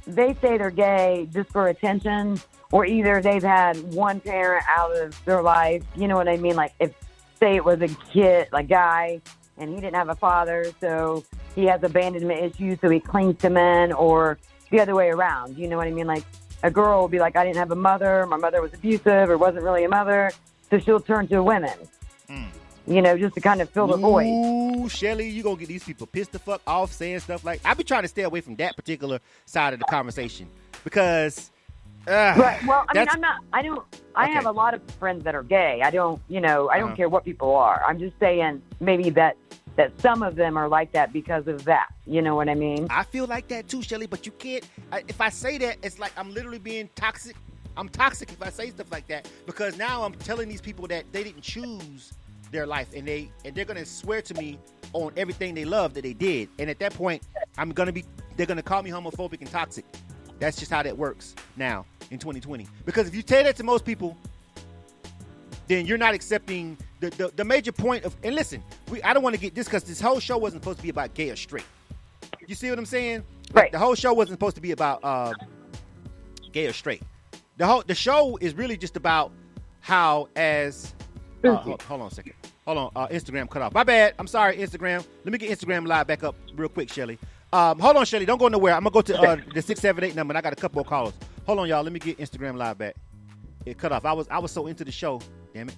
they 0.07 0.35
say 0.41 0.59
they're 0.59 0.71
gay 0.71 1.29
just 1.33 1.51
for 1.51 1.69
attention 1.69 2.41
or 2.73 2.85
either 2.87 3.21
they've 3.23 3.43
had 3.43 3.77
one 3.95 4.21
parent 4.21 4.65
out 4.69 4.97
of 4.97 5.25
their 5.25 5.41
life. 5.43 5.83
You 5.97 6.09
know 6.09 6.17
what 6.17 6.29
I 6.29 6.37
mean? 6.37 6.57
Like 6.57 6.75
if 6.81 6.93
say 7.41 7.57
it 7.57 7.65
was 7.65 7.81
a 7.81 7.89
kid, 8.13 8.49
a 8.53 8.63
guy, 8.63 9.21
and 9.59 9.71
he 9.71 9.77
didn't 9.77 9.95
have 9.97 10.09
a 10.09 10.15
father, 10.17 10.67
so 10.81 11.25
he 11.55 11.65
has 11.67 11.83
abandonment 11.83 12.43
issues, 12.43 12.79
so 12.81 12.89
he 12.91 13.01
clings 13.01 13.39
to 13.41 13.51
men, 13.51 13.93
or 13.93 14.39
the 14.71 14.81
other 14.81 14.95
way 14.95 15.09
around. 15.11 15.57
You 15.57 15.69
know 15.69 15.77
what 15.77 15.87
I 15.87 15.91
mean? 15.91 16.07
Like 16.07 16.25
a 16.63 16.71
girl 16.71 17.01
will 17.01 17.09
be 17.09 17.19
like, 17.19 17.37
I 17.37 17.45
didn't 17.45 17.59
have 17.59 17.71
a 17.71 17.77
mother, 17.77 18.27
my 18.27 18.37
mother 18.37 18.63
was 18.63 18.73
abusive, 18.75 19.29
or 19.31 19.37
wasn't 19.39 19.65
really 19.65 19.85
a 19.85 19.89
mother, 19.89 20.31
so 20.71 20.79
she'll 20.79 21.01
turn 21.01 21.27
to 21.29 21.43
women. 21.43 21.77
You 22.85 23.01
know, 23.01 23.17
just 23.17 23.35
to 23.37 23.41
kind 23.41 23.61
of 23.63 23.71
fill 23.71 23.87
the 23.87 23.97
void. 23.97 24.27
Ooh, 24.27 24.89
Shelly, 24.89 25.29
you 25.29 25.45
gonna 25.45 25.57
get 25.57 25.69
these 25.69 25.85
people 25.85 26.07
pissed 26.09 26.33
the 26.33 26.41
fuck 26.41 26.61
off 26.67 26.91
saying 26.91 27.21
stuff 27.21 27.45
like 27.45 27.61
I 27.65 27.75
be 27.75 27.85
trying 27.85 28.03
to 28.03 28.09
stay 28.09 28.23
away 28.23 28.41
from 28.41 28.57
that 28.57 28.75
particular 28.75 29.21
side 29.47 29.73
of 29.73 29.79
the 29.79 29.85
conversation 29.85 30.49
because 30.83 31.53
uh, 32.09 32.35
Right. 32.37 32.61
Well, 32.65 32.85
I 32.89 32.99
mean, 32.99 33.09
I'm 33.09 33.21
not. 33.21 33.37
I 33.53 33.63
don't. 33.63 33.85
I 34.17 34.25
Okay. 34.25 34.33
have 34.35 34.47
a 34.47 34.51
lot 34.51 34.75
of 34.75 34.83
friends 34.99 35.23
that 35.23 35.37
are 35.37 35.45
gay. 35.45 35.81
I 35.85 35.91
don't. 35.91 36.21
You 36.29 36.41
know, 36.41 36.69
I 36.71 36.79
don't 36.79 36.89
Uh-huh. 36.89 36.97
care 36.97 37.09
what 37.09 37.25
people 37.25 37.55
are. 37.55 37.81
I'm 37.87 38.01
just 38.01 38.19
saying 38.19 38.61
maybe 38.81 39.11
that 39.11 39.37
that 39.77 39.99
some 40.01 40.23
of 40.23 40.37
them 40.37 40.57
are 40.57 40.69
like 40.69 40.93
that 40.93 41.13
because 41.13 41.49
of 41.49 41.65
that. 41.65 41.89
You 42.07 42.23
know 42.23 42.35
what 42.35 42.49
I 42.49 42.55
mean? 42.55 42.87
I 42.91 43.05
feel 43.05 43.27
like 43.27 43.49
that 43.49 43.69
too, 43.69 43.83
Shelly. 43.83 44.07
But 44.07 44.27
you 44.27 44.33
can't. 44.33 44.69
I, 44.91 45.03
if 45.09 45.21
I 45.21 45.29
say 45.29 45.59
that, 45.59 45.79
it's 45.83 45.99
like 45.99 46.13
I'm 46.17 46.33
literally 46.33 46.59
being 46.59 46.89
toxic. 46.95 47.37
I'm 47.77 47.89
toxic 47.89 48.31
if 48.31 48.43
I 48.43 48.51
say 48.51 48.71
stuff 48.71 48.93
like 48.93 49.07
that 49.09 49.29
because 49.47 49.79
now 49.79 50.03
I'm 50.03 50.15
telling 50.15 50.49
these 50.49 50.61
people 50.61 50.87
that 50.89 51.11
they 51.11 51.25
didn't 51.25 51.43
choose 51.43 52.13
their 52.51 52.67
life 52.67 52.89
and 52.95 53.09
they 53.09 53.31
and 53.47 53.55
they're 53.55 53.65
gonna 53.65 53.87
swear 53.87 54.21
to 54.21 54.35
me 54.35 54.59
on 54.93 55.13
everything 55.17 55.55
they 55.55 55.65
love 55.65 55.95
that 55.95 56.03
they 56.03 56.13
did. 56.13 56.49
And 56.59 56.69
at 56.69 56.79
that 56.81 56.93
point, 56.95 57.23
I'm 57.57 57.71
gonna 57.71 57.93
be. 57.93 58.05
They're 58.37 58.47
gonna 58.47 58.63
call 58.63 58.83
me 58.83 58.91
homophobic 58.91 59.41
and 59.41 59.51
toxic. 59.51 59.85
That's 60.39 60.59
just 60.59 60.71
how 60.71 60.83
that 60.83 60.97
works 60.97 61.35
now 61.57 61.87
in 62.11 62.19
2020. 62.19 62.67
Because 62.85 63.07
if 63.09 63.15
you 63.15 63.23
say 63.25 63.43
that 63.45 63.57
to 63.57 63.63
most 63.63 63.85
people, 63.85 64.17
then 65.69 65.87
you're 65.87 65.99
not 65.99 66.15
accepting 66.15 66.77
the, 67.03 67.11
the, 67.11 67.33
the 67.35 67.45
major 67.45 67.73
point 67.73 68.05
of 68.05 68.17
and 68.23 68.35
listen 68.35 68.63
we 68.89 69.03
i 69.03 69.13
don't 69.13 69.25
want 69.25 69.35
to 69.35 69.41
get 69.41 69.55
this 69.55 69.67
because 69.67 69.83
this 69.83 70.01
whole 70.01 70.21
show 70.21 70.39
wasn't 70.39 70.63
supposed 70.63 70.79
to 70.79 70.83
be 70.83 70.89
about 70.89 71.13
gay 71.15 71.31
or 71.31 71.37
straight. 71.37 71.65
You 72.47 72.55
see 72.55 72.71
what 72.71 72.79
i'm 72.79 72.87
saying? 72.87 73.25
Right. 73.53 73.73
the 73.73 73.79
whole 73.79 73.95
show 73.95 74.13
wasn't 74.15 74.35
supposed 74.39 74.55
to 74.55 74.63
be 74.63 74.71
about 74.71 75.01
uh, 75.03 75.35
gay 76.53 76.67
or 76.67 76.73
straight. 76.73 77.03
The 77.59 77.67
whole 77.67 77.83
the 77.87 77.95
show 77.95 78.39
is 78.41 78.55
really 78.55 78.77
just 78.77 78.97
about 78.97 79.33
how 79.81 80.29
as 80.37 80.95
uh, 81.45 81.57
hold, 81.57 81.83
hold 81.83 82.01
on 82.03 82.07
a 82.07 82.11
second. 82.11 82.35
Hold 82.65 82.79
on 82.79 82.93
uh, 82.97 83.09
instagram 83.09 83.51
cut 83.51 83.63
off. 83.63 83.75
My 83.75 83.83
bad. 83.85 84.15
I'm 84.19 84.29
sorry 84.29 84.57
instagram. 84.57 85.05
Let 85.25 85.33
me 85.33 85.39
get 85.39 85.51
instagram 85.59 85.87
live 85.87 86.07
back 86.07 86.23
up 86.23 86.37
real 86.55 86.69
quick 86.69 86.91
shelly. 86.91 87.19
Um, 87.53 87.79
hold 87.79 87.97
on 87.97 88.07
shelly. 88.07 88.25
Don't 88.25 88.39
go 88.39 88.49
nowhere. 88.49 88.75
I'm 88.75 88.85
gonna 88.85 88.95
go 88.95 89.03
to 89.03 89.19
uh, 89.19 89.37
the 89.55 89.61
678 89.61 90.15
number 90.15 90.33
and 90.33 90.39
i 90.39 90.41
got 90.41 90.53
a 90.53 90.57
couple 90.57 90.77
more 90.77 90.85
callers. 90.85 91.15
Hold 91.47 91.59
on 91.59 91.69
y'all. 91.69 91.83
Let 91.83 91.93
me 91.93 91.99
get 91.99 92.19
instagram 92.19 92.57
live 92.57 92.79
back. 92.79 92.95
It 93.67 93.77
cut 93.77 93.93
off. 93.93 94.05
I 94.05 94.13
was 94.13 94.29
i 94.31 94.39
was 94.39 94.53
so 94.53 94.69
into 94.69 94.85
the 94.85 94.93
show. 94.93 95.21
Damn 95.53 95.69
it 95.69 95.77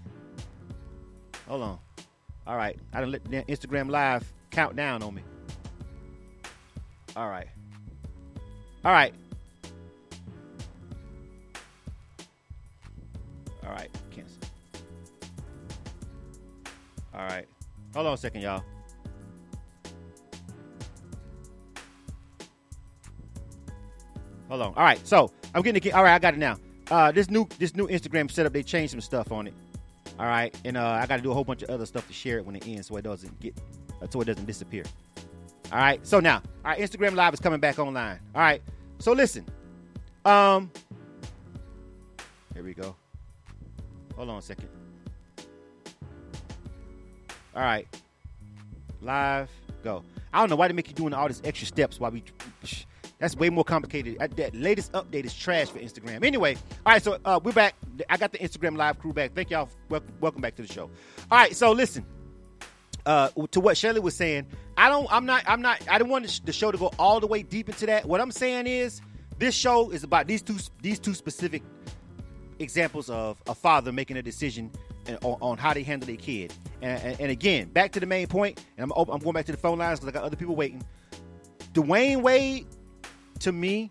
Hold 1.49 1.63
on. 1.63 1.79
All 2.47 2.57
right. 2.57 2.79
I 2.93 3.01
done 3.01 3.11
let 3.11 3.25
the 3.25 3.43
Instagram 3.43 3.91
live 3.91 4.31
count 4.51 4.77
down 4.77 5.03
on 5.03 5.15
me. 5.15 5.23
All 7.17 7.29
right. 7.29 7.47
All 8.85 8.93
right. 8.93 9.15
All 13.65 13.71
right. 13.73 13.91
Cancel. 14.11 14.39
All 17.15 17.27
right. 17.27 17.47
Hold 17.95 18.07
on 18.07 18.15
a 18.15 18.17
second, 18.17 18.43
y'all. 18.43 18.63
Hold 24.49 24.63
on. 24.63 24.75
All 24.75 24.85
right. 24.85 25.07
So 25.07 25.31
I'm 25.55 25.63
getting 25.63 25.81
the. 25.81 25.93
All 25.93 26.03
right. 26.03 26.15
I 26.15 26.19
got 26.19 26.35
it 26.35 26.39
now. 26.39 26.57
Uh, 26.91 27.13
this 27.13 27.31
new 27.31 27.49
this 27.59 27.75
new 27.75 27.87
Instagram 27.89 28.31
setup, 28.31 28.53
they 28.53 28.63
changed 28.63 28.91
some 28.91 29.01
stuff 29.01 29.33
on 29.33 29.47
it. 29.47 29.55
All 30.19 30.27
right, 30.27 30.55
and 30.65 30.77
uh, 30.77 30.87
I 30.87 31.07
got 31.07 31.17
to 31.17 31.23
do 31.23 31.33
a 31.33 31.35
whole 31.35 31.43
bunch 31.43 31.63
of 31.63 31.71
other 31.71 31.87
stuff 31.87 32.07
to 32.07 32.13
share 32.13 32.39
it 32.39 32.47
when 32.47 32.55
it 32.55 32.67
ends, 32.69 32.87
so 32.87 32.97
it 32.97 33.03
doesn't 33.03 33.39
get, 33.41 33.59
uh, 34.01 34.07
so 34.09 34.21
it 34.21 34.27
doesn't 34.27 34.47
disappear. 34.47 34.85
All 35.73 35.79
right, 35.79 36.07
so 36.07 36.21
now, 36.21 36.41
our 36.65 36.77
Instagram 36.77 37.15
Live 37.15 37.35
is 37.35 37.41
coming 37.41 37.59
back 37.59 37.81
online. 37.81 38.21
All 38.35 38.41
right, 38.41 38.63
so 39.01 39.13
listen, 39.13 39.45
um, 40.25 40.71
here 42.55 42.63
we 42.63 42.75
go. 42.75 42.95
Hold 44.17 44.31
on 44.31 44.39
a 44.39 44.43
second. 44.43 44.69
All 47.57 47.63
right, 47.63 47.89
live, 49.03 49.51
go. 49.83 50.05
I 50.33 50.39
don't 50.39 50.49
know 50.49 50.57
why 50.57 50.69
they 50.69 50.75
make 50.75 50.89
you 50.89 50.95
doing 50.95 51.13
all 51.13 51.27
these 51.27 51.43
extra 51.45 51.67
steps 51.67 51.99
while 51.99 52.13
we. 52.13 52.23
That's 53.25 53.37
way 53.39 53.49
more 53.49 53.65
complicated. 53.65 54.19
That 54.37 54.55
latest 54.55 54.93
update 54.93 55.25
is 55.25 55.33
trash 55.33 55.71
for 55.71 55.79
Instagram. 55.79 56.23
Anyway, 56.23 56.57
all 56.85 56.93
right, 56.93 57.03
so 57.03 57.17
uh, 57.25 57.41
we're 57.43 57.53
back. 57.53 57.75
I 58.11 58.19
got 58.19 58.33
the 58.33 58.39
Instagram 58.39 58.77
live 58.77 58.99
crew 58.99 59.15
back. 59.15 59.35
Thank 59.35 59.49
y'all. 59.49 59.71
Wel- 59.89 60.03
welcome 60.21 60.43
back 60.43 60.57
to 60.57 60.63
the 60.63 60.71
show. 60.71 60.91
All 61.31 61.39
right, 61.39 61.57
so 61.57 61.73
listen. 61.73 62.05
Uh, 63.07 63.31
to 63.53 63.61
what 63.61 63.79
Shelley 63.79 64.01
was 64.01 64.15
saying, 64.15 64.47
I 64.77 64.91
don't. 64.91 65.11
I'm 65.11 65.25
not. 65.25 65.43
I'm 65.47 65.63
not. 65.63 65.81
I 65.89 65.97
don't 65.97 66.11
want 66.11 66.43
the 66.45 66.53
show 66.53 66.71
to 66.71 66.77
go 66.77 66.93
all 66.99 67.19
the 67.19 67.27
way 67.27 67.43
deep 67.43 67.71
into 67.71 67.87
that. 67.87 68.05
What 68.05 68.21
I'm 68.21 68.31
saying 68.31 68.67
is, 68.67 69.01
this 69.39 69.55
show 69.55 69.89
is 69.89 70.05
about 70.05 70.27
these 70.27 70.43
two. 70.43 70.59
These 70.83 70.99
two 70.99 71.15
specific 71.15 71.63
examples 72.59 73.09
of 73.09 73.41
a 73.47 73.55
father 73.55 73.91
making 73.91 74.19
a 74.19 74.23
decision 74.23 74.71
on, 75.23 75.39
on 75.41 75.57
how 75.57 75.73
they 75.73 75.83
handle 75.83 76.07
their 76.07 76.17
kid. 76.17 76.53
And, 76.83 77.03
and, 77.03 77.21
and 77.23 77.31
again, 77.31 77.69
back 77.71 77.93
to 77.93 78.01
the 78.01 78.07
main 78.07 78.27
point, 78.27 78.63
and 78.77 78.85
I'm, 78.85 79.09
I'm 79.09 79.21
going 79.21 79.33
back 79.33 79.47
to 79.47 79.53
the 79.53 79.57
phone 79.57 79.79
lines 79.79 79.99
because 79.99 80.15
I 80.15 80.19
got 80.19 80.25
other 80.27 80.37
people 80.37 80.57
waiting. 80.57 80.83
Dwyane 81.73 82.21
Wade, 82.21 82.67
to 83.41 83.53
me, 83.53 83.91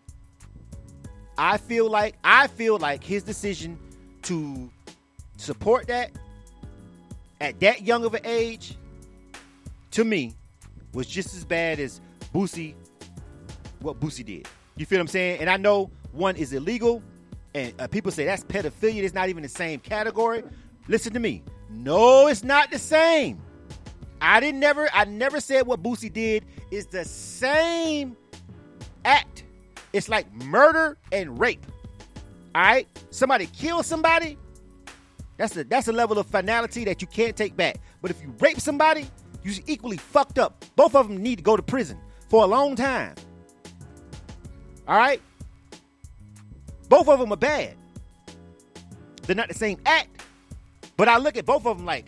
I 1.37 1.57
feel 1.57 1.89
like 1.89 2.15
I 2.23 2.47
feel 2.47 2.77
like 2.77 3.03
his 3.03 3.23
decision 3.23 3.77
to 4.23 4.69
support 5.37 5.87
that 5.87 6.11
at 7.41 7.59
that 7.59 7.81
young 7.81 8.05
of 8.05 8.13
an 8.13 8.21
age, 8.23 8.77
to 9.91 10.03
me, 10.03 10.33
was 10.93 11.07
just 11.07 11.35
as 11.35 11.43
bad 11.43 11.79
as 11.79 11.99
Boosie, 12.33 12.73
what 13.79 13.99
Boosie 13.99 14.25
did. 14.25 14.47
You 14.77 14.85
feel 14.85 14.97
what 14.97 15.01
I'm 15.01 15.07
saying? 15.07 15.41
And 15.41 15.49
I 15.49 15.57
know 15.57 15.91
one 16.13 16.35
is 16.35 16.53
illegal, 16.53 17.03
and 17.53 17.73
uh, 17.79 17.87
people 17.87 18.11
say 18.11 18.25
that's 18.25 18.43
pedophilia. 18.43 19.03
It's 19.03 19.13
not 19.13 19.29
even 19.29 19.43
the 19.43 19.49
same 19.49 19.79
category. 19.79 20.43
Listen 20.87 21.13
to 21.13 21.19
me. 21.19 21.43
No, 21.69 22.27
it's 22.27 22.43
not 22.43 22.71
the 22.71 22.79
same. 22.79 23.41
I 24.21 24.39
didn't 24.39 24.59
never. 24.59 24.89
I 24.93 25.05
never 25.05 25.39
said 25.41 25.67
what 25.67 25.83
Boosie 25.83 26.11
did 26.11 26.45
is 26.71 26.85
the 26.87 27.03
same 27.03 28.15
act. 29.05 29.43
It's 29.93 30.09
like 30.09 30.31
murder 30.33 30.97
and 31.11 31.39
rape. 31.39 31.65
All 32.55 32.61
right, 32.61 32.87
somebody 33.09 33.47
kills 33.47 33.87
somebody. 33.87 34.37
That's 35.37 35.55
a 35.57 35.63
that's 35.63 35.87
a 35.87 35.91
level 35.91 36.19
of 36.19 36.27
finality 36.27 36.85
that 36.85 37.01
you 37.01 37.07
can't 37.07 37.35
take 37.35 37.55
back. 37.55 37.77
But 38.01 38.11
if 38.11 38.21
you 38.21 38.33
rape 38.39 38.59
somebody, 38.59 39.07
you're 39.43 39.55
equally 39.67 39.97
fucked 39.97 40.37
up. 40.39 40.63
Both 40.75 40.95
of 40.95 41.07
them 41.07 41.21
need 41.21 41.37
to 41.37 41.43
go 41.43 41.57
to 41.57 41.63
prison 41.63 41.97
for 42.29 42.43
a 42.43 42.47
long 42.47 42.75
time. 42.75 43.15
All 44.87 44.97
right, 44.97 45.21
both 46.89 47.07
of 47.07 47.19
them 47.19 47.31
are 47.31 47.37
bad. 47.37 47.75
They're 49.23 49.35
not 49.35 49.47
the 49.47 49.53
same 49.53 49.79
act, 49.85 50.21
but 50.97 51.07
I 51.07 51.17
look 51.17 51.37
at 51.37 51.45
both 51.45 51.65
of 51.65 51.77
them 51.77 51.85
like 51.85 52.05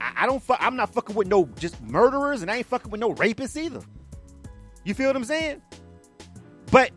I, 0.00 0.24
I 0.24 0.26
don't. 0.26 0.42
Fu- 0.42 0.54
I'm 0.58 0.76
not 0.76 0.92
fucking 0.94 1.14
with 1.14 1.28
no 1.28 1.48
just 1.58 1.80
murderers, 1.82 2.42
and 2.42 2.50
I 2.50 2.56
ain't 2.56 2.66
fucking 2.66 2.90
with 2.90 3.00
no 3.00 3.14
rapists 3.14 3.60
either. 3.60 3.80
You 4.84 4.94
feel 4.94 5.08
what 5.08 5.16
I'm 5.16 5.24
saying? 5.24 5.60
But 6.70 6.90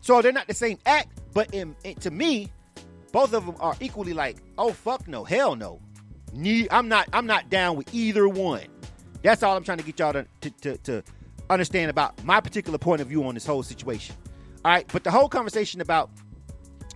so 0.00 0.20
they're 0.22 0.32
not 0.32 0.46
the 0.48 0.54
same 0.54 0.78
act, 0.86 1.08
but 1.32 1.52
in, 1.54 1.74
in- 1.84 1.96
to 1.96 2.10
me, 2.10 2.50
both 3.12 3.32
of 3.32 3.44
them 3.46 3.56
are 3.60 3.74
equally 3.80 4.12
like, 4.12 4.38
oh 4.58 4.72
fuck 4.72 5.06
no, 5.08 5.24
hell 5.24 5.56
no. 5.56 5.80
Ne- 6.32 6.68
I'm 6.70 6.88
not. 6.88 7.08
I'm 7.12 7.26
not 7.26 7.50
down 7.50 7.76
with 7.76 7.92
either 7.92 8.28
one. 8.28 8.62
That's 9.22 9.42
all 9.42 9.56
I'm 9.56 9.64
trying 9.64 9.78
to 9.78 9.84
get 9.84 9.98
y'all 9.98 10.12
to 10.12 10.26
to, 10.42 10.50
to, 10.50 10.76
to 10.78 11.02
understand 11.50 11.90
about 11.90 12.22
my 12.24 12.40
particular 12.40 12.78
point 12.78 13.00
of 13.02 13.08
view 13.08 13.24
on 13.26 13.34
this 13.34 13.44
whole 13.44 13.62
situation. 13.64 14.14
All 14.64 14.70
right, 14.70 14.86
but 14.92 15.02
the 15.02 15.10
whole 15.10 15.28
conversation 15.28 15.80
about 15.80 16.10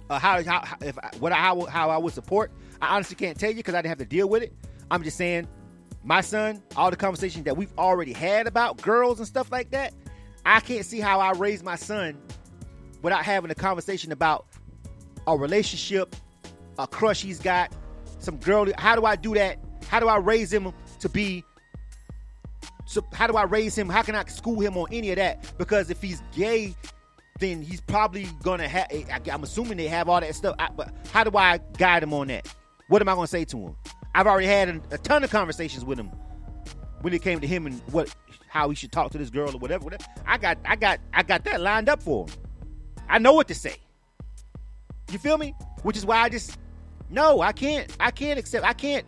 uh, 0.09 0.19
how 0.21 0.43
how 0.45 0.63
if 0.81 0.97
what 1.19 1.33
how 1.33 1.63
how 1.67 1.91
I 1.91 1.97
would 1.97 2.13
support, 2.15 2.53
I 2.81 2.95
honestly 2.95 3.17
can't 3.17 3.39
tell 3.39 3.51
you 3.51 3.57
because 3.57 3.75
I 3.75 3.79
didn't 3.79 3.89
have 3.91 3.99
to 3.99 4.05
deal 4.05 4.29
with 4.29 4.43
it. 4.45 4.53
I'm 4.91 5.03
just 5.03 5.17
saying, 5.17 5.49
my 6.05 6.21
son, 6.21 6.63
all 6.77 6.91
the 6.91 6.97
conversations 6.97 7.45
that 7.47 7.57
we've 7.57 7.73
already 7.77 8.13
had 8.13 8.47
about 8.47 8.81
girls 8.83 9.19
and 9.19 9.27
stuff 9.27 9.51
like 9.51 9.71
that, 9.71 9.93
I 10.47 10.61
can't 10.61 10.85
see 10.85 11.01
how 11.01 11.21
I 11.21 11.33
raise 11.33 11.63
my 11.63 11.77
son 11.77 12.21
without 13.03 13.25
having 13.25 13.51
a 13.51 13.55
conversation 13.55 14.13
about 14.13 14.47
a 15.27 15.37
relationship, 15.37 16.15
a 16.79 16.87
crush 16.87 17.23
he's 17.23 17.39
got, 17.39 17.73
some 18.19 18.37
girl. 18.39 18.67
How 18.77 18.97
do 18.97 19.05
I 19.05 19.17
do 19.17 19.35
that? 19.35 19.59
How 19.89 20.01
do 20.01 20.09
I 20.09 20.17
raise 20.17 20.53
him 20.53 20.73
to 21.01 21.09
be? 21.09 21.45
So 22.87 23.05
how 23.13 23.27
do 23.27 23.37
I 23.37 23.45
raise 23.45 23.77
him? 23.77 23.89
How 23.89 24.03
can 24.03 24.15
I 24.15 24.25
school 24.25 24.61
him 24.61 24.77
on 24.77 24.87
any 24.93 25.11
of 25.11 25.17
that? 25.17 25.57
Because 25.57 25.91
if 25.91 26.03
he's 26.03 26.23
gay, 26.35 26.75
then 27.41 27.63
he's 27.63 27.81
probably 27.81 28.29
gonna 28.43 28.69
have. 28.69 28.87
Eh, 28.91 29.05
I'm 29.33 29.43
assuming 29.43 29.79
they 29.79 29.89
have 29.89 30.09
all 30.09 30.21
that 30.21 30.35
stuff. 30.35 30.55
I, 30.59 30.69
but 30.69 30.93
how 31.13 31.25
do 31.25 31.37
I 31.37 31.59
guide 31.79 32.03
him 32.03 32.13
on 32.13 32.29
that? 32.29 32.55
What 32.89 33.01
am 33.01 33.09
I 33.09 33.15
gonna 33.15 33.27
say 33.27 33.45
to 33.47 33.57
him? 33.57 33.77
I've 34.15 34.27
already 34.27 34.47
had 34.47 34.69
a, 34.69 34.81
a 34.93 34.99
ton 34.99 35.25
of 35.25 35.31
conversations 35.31 35.85
with 35.85 35.99
him 35.99 36.11
when 37.05 37.13
it 37.13 37.21
came 37.21 37.39
to 37.39 37.47
him 37.47 37.67
and 37.67 37.83
what 37.93 38.09
how 38.49 38.71
he 38.71 38.75
should 38.75 38.91
talk 38.91 39.13
to 39.13 39.19
this 39.19 39.29
girl 39.29 39.55
or 39.55 39.59
whatever. 39.59 39.85
whatever. 39.85 40.05
I 40.27 40.39
got 40.39 40.57
I 40.65 40.75
got 40.75 41.01
I 41.13 41.23
got 41.23 41.45
that 41.45 41.61
lined 41.61 41.91
up 41.91 42.03
for 42.03 42.27
him. 42.27 42.35
I 43.11 43.19
know 43.19 43.35
what 43.35 43.47
to 43.49 43.55
say. 43.55 43.77
You 45.13 45.19
feel 45.19 45.37
me? 45.37 45.55
Which 45.83 45.99
is 45.99 46.07
why 46.07 46.23
I 46.23 46.31
just 46.31 46.59
no, 47.11 47.43
I 47.43 47.53
can't. 47.53 47.95
I 48.01 48.11
can't 48.11 48.39
accept. 48.39 48.65
I 48.65 48.73
can't. 48.73 49.05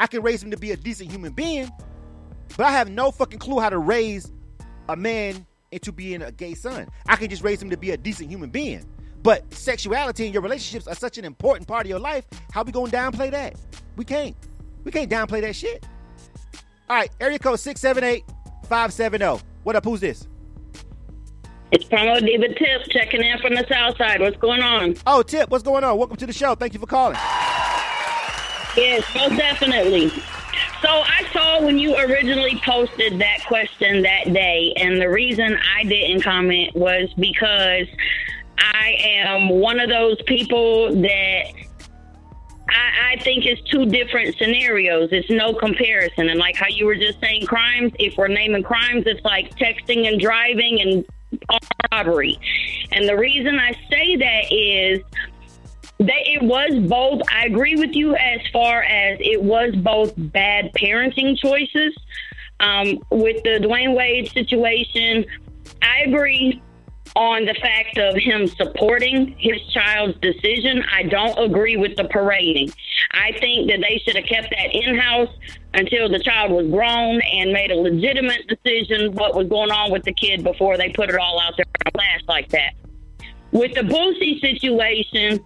I 0.00 0.06
can 0.06 0.22
raise 0.22 0.42
him 0.42 0.50
to 0.52 0.56
be 0.56 0.72
a 0.72 0.76
decent 0.76 1.10
human 1.10 1.34
being, 1.34 1.70
but 2.56 2.64
I 2.64 2.70
have 2.70 2.90
no 2.90 3.10
fucking 3.10 3.40
clue 3.40 3.60
how 3.60 3.68
to 3.68 3.78
raise 3.78 4.32
a 4.88 4.96
man 4.96 5.46
into 5.70 5.92
being 5.92 6.22
a 6.22 6.32
gay 6.32 6.54
son. 6.54 6.88
I 7.06 7.16
can 7.16 7.28
just 7.28 7.44
raise 7.44 7.60
him 7.60 7.68
to 7.68 7.76
be 7.76 7.90
a 7.90 7.98
decent 7.98 8.30
human 8.30 8.48
being. 8.48 8.86
But 9.22 9.52
sexuality 9.52 10.24
and 10.24 10.32
your 10.32 10.42
relationships 10.42 10.86
are 10.86 10.94
such 10.94 11.18
an 11.18 11.26
important 11.26 11.68
part 11.68 11.84
of 11.84 11.90
your 11.90 11.98
life. 11.98 12.24
How 12.52 12.62
we 12.62 12.72
gonna 12.72 12.90
downplay 12.90 13.30
that? 13.32 13.56
We 13.96 14.06
can't. 14.06 14.34
We 14.82 14.90
can't 14.90 15.10
downplay 15.10 15.42
that 15.42 15.54
shit. 15.54 15.84
All 16.88 16.96
right, 16.96 17.10
area 17.18 17.38
code 17.38 17.58
678-570. 17.58 19.40
What 19.62 19.74
up? 19.74 19.84
Who's 19.84 20.00
this? 20.00 20.28
It's 21.70 21.86
Promo 21.86 22.20
Diva 22.20 22.48
Tip 22.48 22.82
checking 22.90 23.22
in 23.24 23.38
from 23.38 23.54
the 23.54 23.66
South 23.70 23.96
Side. 23.96 24.20
What's 24.20 24.36
going 24.36 24.60
on? 24.60 24.94
Oh, 25.06 25.22
Tip, 25.22 25.48
what's 25.48 25.64
going 25.64 25.82
on? 25.82 25.96
Welcome 25.96 26.18
to 26.18 26.26
the 26.26 26.32
show. 26.34 26.54
Thank 26.54 26.74
you 26.74 26.80
for 26.80 26.86
calling. 26.86 27.16
Yes, 28.76 29.02
most 29.14 29.36
definitely. 29.38 30.10
So 30.10 30.90
I 30.90 31.26
saw 31.32 31.64
when 31.64 31.78
you 31.78 31.96
originally 31.96 32.60
posted 32.62 33.18
that 33.18 33.38
question 33.46 34.02
that 34.02 34.34
day, 34.34 34.74
and 34.76 35.00
the 35.00 35.08
reason 35.08 35.58
I 35.74 35.84
didn't 35.84 36.20
comment 36.20 36.76
was 36.76 37.08
because 37.16 37.86
I 38.58 38.96
am 39.00 39.48
one 39.48 39.80
of 39.80 39.88
those 39.88 40.20
people 40.26 40.94
that 41.00 41.44
I, 42.74 43.12
I 43.12 43.22
think 43.22 43.46
it's 43.46 43.62
two 43.70 43.86
different 43.86 44.36
scenarios. 44.36 45.10
It's 45.12 45.30
no 45.30 45.54
comparison. 45.54 46.28
And 46.28 46.38
like 46.38 46.56
how 46.56 46.68
you 46.68 46.86
were 46.86 46.96
just 46.96 47.20
saying 47.20 47.46
crimes, 47.46 47.92
if 47.98 48.16
we're 48.16 48.28
naming 48.28 48.62
crimes, 48.62 49.04
it's 49.06 49.24
like 49.24 49.56
texting 49.56 50.08
and 50.08 50.20
driving 50.20 50.80
and 50.80 51.04
robbery. 51.92 52.38
And 52.92 53.08
the 53.08 53.16
reason 53.16 53.58
I 53.58 53.72
say 53.90 54.16
that 54.16 54.52
is 54.52 55.00
that 55.98 56.26
it 56.26 56.42
was 56.42 56.74
both 56.88 57.22
I 57.30 57.46
agree 57.46 57.76
with 57.76 57.94
you 57.94 58.16
as 58.16 58.40
far 58.52 58.82
as 58.82 59.18
it 59.20 59.40
was 59.42 59.74
both 59.76 60.12
bad 60.16 60.72
parenting 60.74 61.38
choices. 61.38 61.96
Um, 62.60 63.00
with 63.10 63.42
the 63.42 63.58
Dwyane 63.60 63.96
Wade 63.96 64.30
situation, 64.30 65.24
I 65.82 66.02
agree 66.06 66.62
on 67.16 67.44
the 67.44 67.54
fact 67.54 67.96
of 67.98 68.16
him 68.16 68.46
supporting 68.46 69.36
his 69.38 69.62
child's 69.72 70.18
decision. 70.20 70.82
I 70.92 71.04
don't 71.04 71.38
agree 71.38 71.76
with 71.76 71.96
the 71.96 72.04
parading. 72.04 72.72
I 73.12 73.32
think 73.38 73.70
that 73.70 73.80
they 73.80 74.02
should 74.04 74.16
have 74.16 74.26
kept 74.26 74.50
that 74.50 74.74
in 74.74 74.98
house 74.98 75.30
until 75.74 76.08
the 76.08 76.18
child 76.18 76.50
was 76.50 76.66
grown 76.68 77.20
and 77.20 77.52
made 77.52 77.70
a 77.70 77.76
legitimate 77.76 78.48
decision 78.48 79.12
what 79.12 79.34
was 79.34 79.48
going 79.48 79.70
on 79.70 79.92
with 79.92 80.02
the 80.04 80.12
kid 80.12 80.42
before 80.42 80.76
they 80.76 80.90
put 80.90 81.08
it 81.08 81.16
all 81.16 81.40
out 81.40 81.54
there 81.56 81.66
on 81.86 81.92
blast 81.94 82.24
like 82.28 82.48
that. 82.48 82.74
With 83.52 83.74
the 83.74 83.82
Boosie 83.82 84.40
situation, 84.40 85.38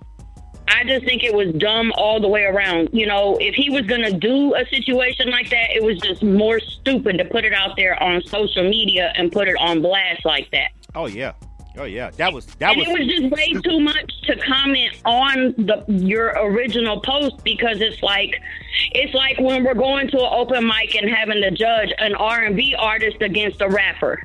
I 0.68 0.84
just 0.84 1.04
think 1.04 1.22
it 1.24 1.34
was 1.34 1.52
dumb 1.54 1.92
all 1.96 2.20
the 2.20 2.28
way 2.28 2.44
around. 2.44 2.90
You 2.92 3.06
know, 3.06 3.36
if 3.40 3.54
he 3.54 3.68
was 3.68 3.82
going 3.82 4.02
to 4.02 4.12
do 4.12 4.54
a 4.54 4.64
situation 4.66 5.30
like 5.30 5.50
that, 5.50 5.70
it 5.70 5.82
was 5.82 5.98
just 5.98 6.22
more 6.22 6.60
stupid 6.60 7.18
to 7.18 7.24
put 7.26 7.44
it 7.44 7.52
out 7.52 7.76
there 7.76 8.02
on 8.02 8.22
social 8.24 8.68
media 8.68 9.12
and 9.16 9.30
put 9.30 9.48
it 9.48 9.56
on 9.58 9.82
blast 9.82 10.24
like 10.24 10.50
that. 10.52 10.70
Oh 10.94 11.06
yeah. 11.06 11.32
Oh 11.78 11.84
yeah, 11.84 12.10
that 12.10 12.32
was 12.32 12.46
that 12.46 12.76
and 12.76 12.78
was. 12.78 12.88
it 12.88 12.98
was 12.98 13.08
just 13.08 13.30
way 13.30 13.52
too 13.64 13.80
much 13.80 14.20
to 14.22 14.36
comment 14.36 14.94
on 15.04 15.54
the 15.56 15.84
your 15.88 16.32
original 16.36 17.00
post 17.00 17.42
because 17.44 17.80
it's 17.80 18.02
like 18.02 18.40
it's 18.92 19.14
like 19.14 19.38
when 19.38 19.64
we're 19.64 19.74
going 19.74 20.08
to 20.08 20.18
an 20.18 20.32
open 20.32 20.66
mic 20.66 20.94
and 20.94 21.08
having 21.08 21.40
to 21.40 21.50
judge 21.50 21.90
an 21.98 22.14
R 22.14 22.42
and 22.44 22.56
B 22.56 22.74
artist 22.78 23.22
against 23.22 23.60
a 23.60 23.68
rapper. 23.68 24.22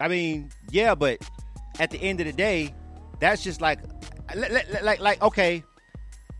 I 0.00 0.08
mean, 0.08 0.50
yeah, 0.70 0.94
but 0.94 1.18
at 1.80 1.90
the 1.90 2.00
end 2.00 2.20
of 2.20 2.26
the 2.26 2.32
day, 2.32 2.74
that's 3.18 3.42
just 3.42 3.60
like, 3.60 3.80
like, 4.34 4.82
like, 4.82 5.00
like, 5.00 5.22
okay, 5.22 5.64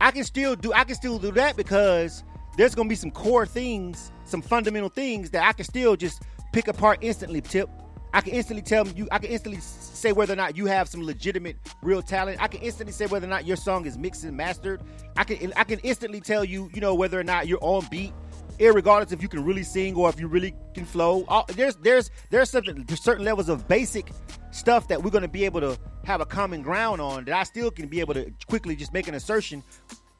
I 0.01 0.11
can 0.11 0.25
still 0.25 0.55
do, 0.55 0.73
I 0.73 0.85
can 0.85 0.95
still 0.95 1.19
do 1.19 1.33
that 1.33 1.57
because 1.57 2.23
there's 2.57 2.75
gonna 2.75 2.89
be 2.89 2.95
some 2.95 3.11
core 3.11 3.47
things, 3.47 4.13
some 4.25 4.43
fundamental 4.43 4.89
things 4.89 5.31
that 5.31 5.45
I 5.47 5.53
can 5.53 5.65
still 5.65 5.97
just 5.97 6.23
pick 6.53 6.69
apart 6.69 6.99
instantly. 7.01 7.41
Tip, 7.41 7.69
I 8.13 8.21
can 8.21 8.33
instantly 8.33 8.63
tell 8.63 8.87
you, 8.89 9.09
I 9.11 9.19
can 9.19 9.31
instantly 9.31 9.61
say 9.61 10.13
whether 10.13 10.33
or 10.33 10.37
not 10.37 10.57
you 10.57 10.67
have 10.67 10.89
some 10.89 11.03
legitimate, 11.03 11.57
real 11.83 12.03
talent. 12.03 12.43
I 12.43 12.49
can 12.49 12.61
instantly 12.63 12.93
say 12.93 13.07
whether 13.07 13.27
or 13.27 13.31
not 13.31 13.47
your 13.47 13.57
song 13.57 13.87
is 13.87 13.99
mixed 13.99 14.25
and 14.25 14.37
mastered. 14.37 14.81
I 15.17 15.25
can, 15.25 15.53
I 15.57 15.65
can 15.65 15.79
instantly 15.81 16.21
tell 16.21 16.45
you, 16.45 16.71
you 16.75 16.81
know, 16.81 16.95
whether 16.95 17.19
or 17.19 17.25
not 17.25 17.47
you're 17.47 17.59
on 17.61 17.87
beat 17.91 18.13
irregardless 18.59 19.13
if 19.13 19.23
you 19.23 19.29
can 19.29 19.45
really 19.45 19.63
sing 19.63 19.95
or 19.95 20.09
if 20.09 20.21
you 20.21 20.27
really 20.29 20.55
can 20.75 20.85
flow. 20.85 21.25
All, 21.29 21.45
there's 21.55 21.77
there's 21.77 22.11
there's 22.31 22.51
something 22.51 22.85
there's 22.85 23.03
certain 23.03 23.25
levels 23.25 23.49
of 23.49 23.67
basic 23.69 24.11
stuff 24.51 24.89
that 24.89 25.03
we're 25.03 25.11
going 25.11 25.23
to 25.23 25.29
be 25.29 25.45
able 25.45 25.61
to 25.61 25.79
have 26.05 26.21
a 26.21 26.27
common 26.27 26.63
ground 26.63 27.01
on 27.01 27.25
that 27.27 27.35
I 27.35 27.43
still 27.45 27.71
can 27.71 27.89
be 27.89 28.01
able 28.01 28.15
to 28.15 28.33
quickly 28.47 28.77
just 28.77 28.93
make 28.93 29.09
an 29.09 29.15
assertion, 29.15 29.63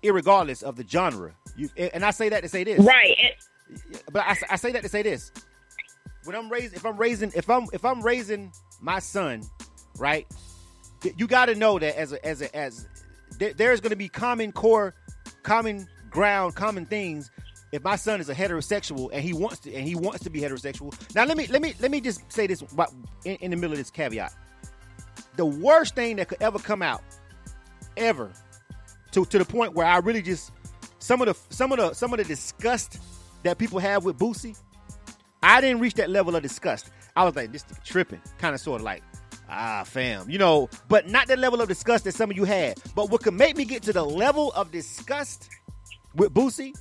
irregardless 0.03 0.63
of 0.63 0.77
the 0.77 0.87
genre. 0.87 1.33
You, 1.57 1.69
and 1.77 2.05
I 2.05 2.11
say 2.11 2.29
that 2.29 2.43
to 2.43 2.49
say 2.49 2.65
this, 2.65 2.79
right? 2.79 3.35
But 4.13 4.23
I, 4.23 4.37
I 4.51 4.57
say 4.57 4.73
that 4.73 4.83
to 4.83 4.89
say 4.89 5.03
this: 5.03 5.33
when 6.25 6.37
I'm 6.37 6.51
raising, 6.51 6.77
if 6.77 6.85
I'm 6.85 6.97
raising, 6.97 7.33
if 7.35 7.49
I'm 7.49 7.67
if 7.73 7.85
I'm 7.85 8.03
raising 8.03 8.53
my 8.81 8.99
son, 8.99 9.43
right, 9.99 10.27
you 11.17 11.27
got 11.27 11.47
to 11.47 11.55
know 11.55 11.79
that 11.79 11.99
as 11.99 12.13
a 12.13 12.25
as 12.25 12.43
a 12.43 12.55
as 12.57 12.87
there, 13.39 13.53
there's 13.53 13.81
going 13.81 13.91
to 13.91 13.97
be 13.97 14.09
common 14.09 14.53
core, 14.53 14.95
common 15.43 15.87
ground, 16.11 16.55
common 16.55 16.87
things 16.87 17.31
if 17.73 17.85
my 17.85 17.97
son 17.97 18.21
is 18.21 18.29
a 18.29 18.35
heterosexual 18.35 19.11
and 19.13 19.23
he 19.23 19.33
wants 19.33 19.61
to 19.61 19.75
and 19.75 19.87
he 19.87 19.95
wants 19.95 20.25
to 20.25 20.31
be 20.31 20.41
heterosexual. 20.41 20.95
Now 21.15 21.25
let 21.25 21.37
me 21.37 21.47
let 21.49 21.63
me 21.63 21.75
let 21.81 21.91
me 21.91 22.01
just 22.01 22.31
say 22.33 22.47
this 22.47 22.63
in, 23.25 23.37
in 23.37 23.51
the 23.51 23.57
middle 23.57 23.73
of 23.73 23.79
this 23.79 23.91
caveat. 23.91 24.35
The 25.37 25.47
worst 25.47 25.95
thing 25.95 26.17
that 26.17 26.29
could 26.29 26.43
ever 26.43 26.59
come 26.59 26.83
out, 26.83 27.03
ever, 27.97 28.31
to 29.13 29.25
to 29.25 29.39
the 29.39 29.45
point 29.45 29.75
where 29.75 29.87
I 29.87 29.99
really 29.99 30.23
just 30.23 30.53
some 30.99 31.21
of 31.21 31.27
the 31.27 31.55
some 31.55 31.73
of 31.73 31.79
the 31.79 31.93
some 31.95 32.13
of 32.13 32.19
the 32.19 32.25
disgust 32.25 32.99
that 33.43 33.59
people 33.59 33.79
have 33.79 34.05
with 34.05 34.19
Boosie, 34.19 34.59
I 35.43 35.61
didn't 35.61 35.81
reach 35.81 35.95
that 35.95 36.11
level 36.11 36.35
of 36.37 36.43
disgust. 36.43 36.91
I 37.17 37.25
was 37.25 37.35
like, 37.37 37.53
this 37.53 37.65
tripping, 37.85 38.21
kind 38.39 38.55
of 38.55 38.61
sort 38.61 38.81
of 38.81 38.85
like, 38.85 39.03
ah, 39.49 39.83
fam, 39.85 40.29
you 40.31 40.39
know, 40.39 40.69
but 40.89 41.09
not 41.09 41.27
that 41.29 41.39
level 41.39 41.61
of 41.61 41.69
disgust 41.69 42.05
that 42.05 42.15
some 42.15 42.31
of 42.31 42.37
you 42.37 42.45
had. 42.45 42.79
But 42.95 43.11
what 43.11 43.23
could 43.23 43.35
make 43.35 43.57
me 43.57 43.65
get 43.65 43.83
to 43.85 43.93
the 43.93 44.05
level 44.05 44.53
of 44.53 44.71
disgust 44.71 45.49
with 46.15 46.33
Boosie 46.33 46.75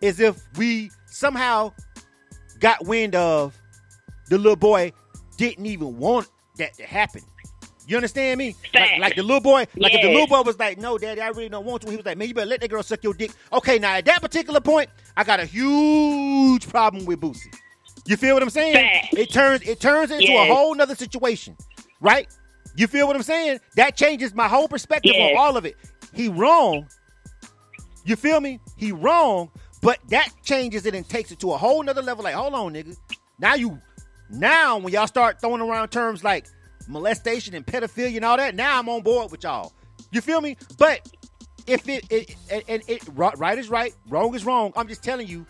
is 0.00 0.20
if 0.20 0.40
we 0.56 0.90
somehow 1.06 1.72
got 2.60 2.86
wind 2.86 3.14
of 3.14 3.58
the 4.28 4.38
little 4.38 4.56
boy 4.56 4.92
didn't 5.36 5.66
even 5.66 5.98
want 5.98 6.28
that 6.58 6.74
to 6.74 6.84
happen. 6.84 7.22
You 7.86 7.96
understand 7.96 8.38
me? 8.38 8.54
Like, 8.72 9.00
like, 9.00 9.16
the 9.16 9.22
little 9.22 9.40
boy, 9.40 9.66
like 9.76 9.92
if 9.92 10.02
the 10.02 10.08
little 10.08 10.28
boy 10.28 10.42
was 10.42 10.56
like, 10.58 10.78
"No, 10.78 10.98
daddy, 10.98 11.20
I 11.20 11.28
really 11.28 11.48
don't 11.48 11.64
want 11.64 11.82
to." 11.82 11.90
He 11.90 11.96
was 11.96 12.06
like, 12.06 12.16
"Man, 12.16 12.28
you 12.28 12.34
better 12.34 12.46
let 12.46 12.60
that 12.60 12.68
girl 12.68 12.82
suck 12.82 13.02
your 13.02 13.12
dick." 13.12 13.32
Okay, 13.52 13.78
now 13.80 13.94
at 13.96 14.04
that 14.04 14.20
particular 14.22 14.60
point, 14.60 14.88
I 15.16 15.24
got 15.24 15.40
a 15.40 15.44
huge 15.44 16.68
problem 16.68 17.04
with 17.04 17.20
Boosie. 17.20 17.52
You 18.06 18.16
feel 18.16 18.34
what 18.34 18.42
I'm 18.42 18.50
saying? 18.50 18.74
Facts. 18.74 19.08
It 19.16 19.30
turns 19.30 19.62
it 19.62 19.80
turns 19.80 20.10
into 20.10 20.24
Yes. 20.32 20.50
a 20.50 20.54
whole 20.54 20.74
nother 20.74 20.94
situation, 20.94 21.56
right? 22.00 22.28
You 22.74 22.86
feel 22.86 23.06
what 23.06 23.14
I'm 23.16 23.22
saying? 23.22 23.60
That 23.76 23.96
changes 23.96 24.34
my 24.34 24.48
whole 24.48 24.66
perspective 24.68 25.12
Yes. 25.14 25.32
on 25.32 25.38
all 25.38 25.56
of 25.56 25.64
it. 25.64 25.76
He 26.12 26.28
wrong. 26.28 26.88
You 28.04 28.16
feel 28.16 28.40
me? 28.40 28.58
He 28.76 28.90
wrong, 28.92 29.50
but 29.80 29.98
that 30.08 30.30
changes 30.42 30.86
it 30.86 30.94
and 30.94 31.08
takes 31.08 31.30
it 31.30 31.38
to 31.40 31.52
a 31.52 31.56
whole 31.56 31.82
nother 31.82 32.02
level. 32.02 32.24
Like, 32.24 32.34
hold 32.34 32.54
on, 32.54 32.74
nigga. 32.74 32.96
Now 33.38 33.54
you, 33.54 33.78
now 34.30 34.78
when 34.78 34.92
y'all 34.92 35.06
start 35.06 35.40
throwing 35.40 35.60
around 35.60 35.88
terms 35.90 36.24
like 36.24 36.46
molestation 36.88 37.54
and 37.54 37.64
pedophilia 37.64 38.16
and 38.16 38.24
all 38.24 38.36
that, 38.36 38.54
now 38.56 38.78
I'm 38.78 38.88
on 38.88 39.02
board 39.02 39.30
with 39.30 39.44
y'all. 39.44 39.72
You 40.10 40.20
feel 40.20 40.40
me? 40.40 40.56
But 40.78 41.08
if 41.66 41.88
it, 41.88 42.04
it 42.10 42.34
and 42.50 42.82
it, 42.88 42.88
it, 42.88 43.02
right 43.14 43.56
is 43.56 43.68
right, 43.68 43.94
wrong 44.08 44.34
is 44.34 44.44
wrong. 44.44 44.72
I'm 44.74 44.88
just 44.88 45.04
telling 45.04 45.28
you, 45.28 45.46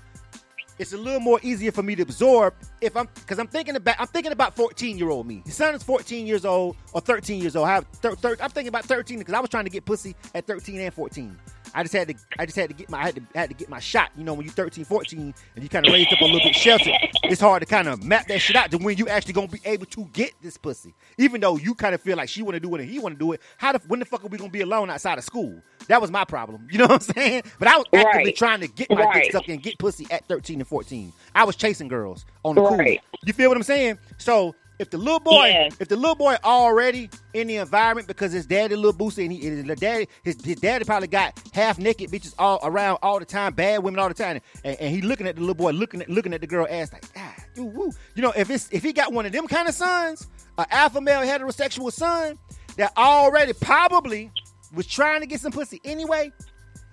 it's 0.79 0.93
a 0.93 0.97
little 0.97 1.21
more 1.21 1.39
easier 1.43 1.73
for 1.73 1.83
me 1.83 1.95
to 1.97 2.03
absorb 2.03 2.55
if 2.81 2.97
I'm 2.97 3.09
because 3.15 3.39
I'm 3.39 3.47
thinking 3.47 3.77
about 3.77 3.97
I'm 3.99 4.07
thinking 4.07 4.33
about 4.33 4.57
14 4.57 4.99
year 4.99 5.11
old 5.11 5.27
me. 5.27 5.43
His 5.45 5.55
son 5.55 5.75
is 5.75 5.83
14 5.83 6.27
years 6.27 6.45
old 6.45 6.77
or 6.93 7.01
13 7.01 7.41
years 7.41 7.57
old. 7.57 7.67
I 7.69 7.75
have 7.75 7.87
thir- 7.87 8.15
thir- 8.17 8.37
I'm 8.41 8.51
thinking 8.51 8.69
about 8.69 8.85
13 8.85 9.19
because 9.19 9.35
I 9.35 9.41
was 9.41 9.51
trying 9.51 9.65
to 9.65 9.71
get 9.71 9.85
pussy 9.85 10.15
at 10.35 10.47
13 10.47 10.81
and 10.81 10.93
14. 10.95 11.37
I 11.75 11.83
just 11.83 11.95
had 11.95 12.09
to 12.09 12.15
I 12.39 12.45
just 12.47 12.57
had 12.57 12.69
to 12.71 12.75
get 12.75 12.91
my 12.91 12.99
I 12.99 13.03
had 13.05 13.15
to 13.17 13.23
had 13.35 13.49
to 13.51 13.55
get 13.55 13.69
my 13.69 13.79
shot. 13.81 14.11
You 14.17 14.25
know, 14.25 14.35
when 14.35 14.45
you're 14.47 14.53
13, 14.55 14.85
14 14.85 15.35
and 15.55 15.63
you 15.63 15.69
kind 15.69 15.85
of 15.87 15.93
raised 15.93 16.13
up 16.13 16.21
a 16.21 16.25
little 16.25 16.41
bit 16.41 16.55
sheltered, 16.55 16.95
it's 17.29 17.41
hard 17.41 17.63
to 17.63 17.67
kind 17.67 17.89
of 17.89 18.03
map 18.05 18.27
that 18.29 18.41
shit 18.41 18.57
out 18.57 18.71
to 18.73 18.79
when 18.79 18.97
you 18.97 19.09
actually 19.09 19.33
gonna 19.33 19.49
be 19.49 19.61
able 19.65 19.87
to 19.87 20.05
get 20.13 20.33
this 20.43 20.57
pussy. 20.57 20.95
Even 21.19 21.41
though 21.41 21.57
you 21.57 21.75
kind 21.75 21.95
of 21.95 22.01
feel 22.01 22.17
like 22.17 22.29
she 22.29 22.43
want 22.43 22.55
to 22.55 22.61
do 22.61 22.75
it 22.75 22.81
and 22.81 22.91
he 22.91 22.99
want 22.99 23.15
to 23.15 23.19
do 23.19 23.33
it. 23.33 23.41
How 23.57 23.73
the 23.73 23.81
when 23.89 24.01
the 24.01 24.07
fuck 24.07 24.25
are 24.25 24.29
we 24.29 24.39
gonna 24.39 24.51
be 24.51 24.61
alone 24.61 24.91
outside 24.91 25.19
of 25.19 25.25
school? 25.25 25.63
That 25.89 26.01
was 26.01 26.11
my 26.11 26.25
problem. 26.25 26.69
You 26.73 26.79
know 26.79 26.87
what 26.87 27.07
I'm 27.09 27.15
saying? 27.15 27.43
But 27.59 27.69
I 27.69 27.77
was 27.77 27.87
actively 27.93 28.25
Right. 28.31 28.37
trying 28.37 28.61
to 28.61 28.69
get 28.69 28.91
my 28.91 28.97
dick 29.05 29.15
Right. 29.15 29.33
sucked 29.33 29.49
and 29.49 29.63
get 29.63 29.79
pussy 29.79 30.07
at 30.11 30.25
13 30.27 30.61
and 30.61 30.67
14. 30.69 31.13
I 31.35 31.45
was 31.45 31.55
chasing 31.57 31.89
girls 31.89 32.25
on 32.45 32.55
the 32.55 32.63
cool. 32.63 32.97
You 33.25 33.33
feel 33.33 33.49
what 33.51 33.57
I'm 33.57 33.63
saying? 33.63 33.99
So 34.19 34.55
if 34.83 34.91
the 34.91 34.99
little 34.99 35.21
boy, 35.21 35.49
if 35.81 35.89
the 35.89 35.97
little 35.97 36.17
boy 36.17 36.37
already 36.45 37.09
in 37.35 37.47
the 37.47 37.57
environment 37.57 38.07
because 38.09 38.33
his 38.33 38.45
daddy 38.47 38.77
little 38.77 38.93
boosie 38.93 39.23
and 39.25 39.33
he 39.33 39.47
and 39.49 39.71
the 39.71 39.77
daddy 39.77 40.09
his, 40.25 40.45
his 40.45 40.57
daddy 40.57 40.85
probably 40.85 41.09
got 41.09 41.41
half 41.55 41.79
naked 41.79 42.11
bitches 42.11 42.35
all 42.39 42.59
around 42.65 42.99
all 43.03 43.19
the 43.19 43.25
time, 43.25 43.55
bad 43.55 43.83
women 43.83 44.01
all 44.01 44.09
the 44.09 44.15
time, 44.15 44.41
and, 44.65 44.79
and 44.81 44.95
he 44.95 45.01
looking 45.01 45.27
at 45.27 45.37
the 45.37 45.41
little 45.41 45.55
boy, 45.55 45.71
looking 45.71 46.03
at 46.03 46.11
looking 46.11 46.35
at 46.35 46.41
the 46.41 46.47
girl 46.47 46.67
ass 46.69 46.93
like, 46.93 47.05
ah, 47.17 47.35
you 47.57 47.65
woo. 47.65 47.93
You 48.15 48.23
know, 48.23 48.33
if 48.37 48.51
it's 48.51 48.69
if 48.73 48.83
he 48.83 48.93
got 48.93 49.13
one 49.13 49.25
of 49.25 49.33
them 49.33 49.47
kind 49.47 49.69
of 49.69 49.75
sons, 49.75 50.27
an 50.59 50.67
alpha 50.71 51.01
male 51.01 51.21
heterosexual 51.21 51.93
son, 51.93 52.39
that 52.77 52.93
already 52.97 53.53
probably 53.55 54.31
was 54.75 54.87
trying 54.87 55.21
to 55.21 55.27
get 55.27 55.41
some 55.41 55.53
pussy 55.53 55.81
anyway, 55.85 56.33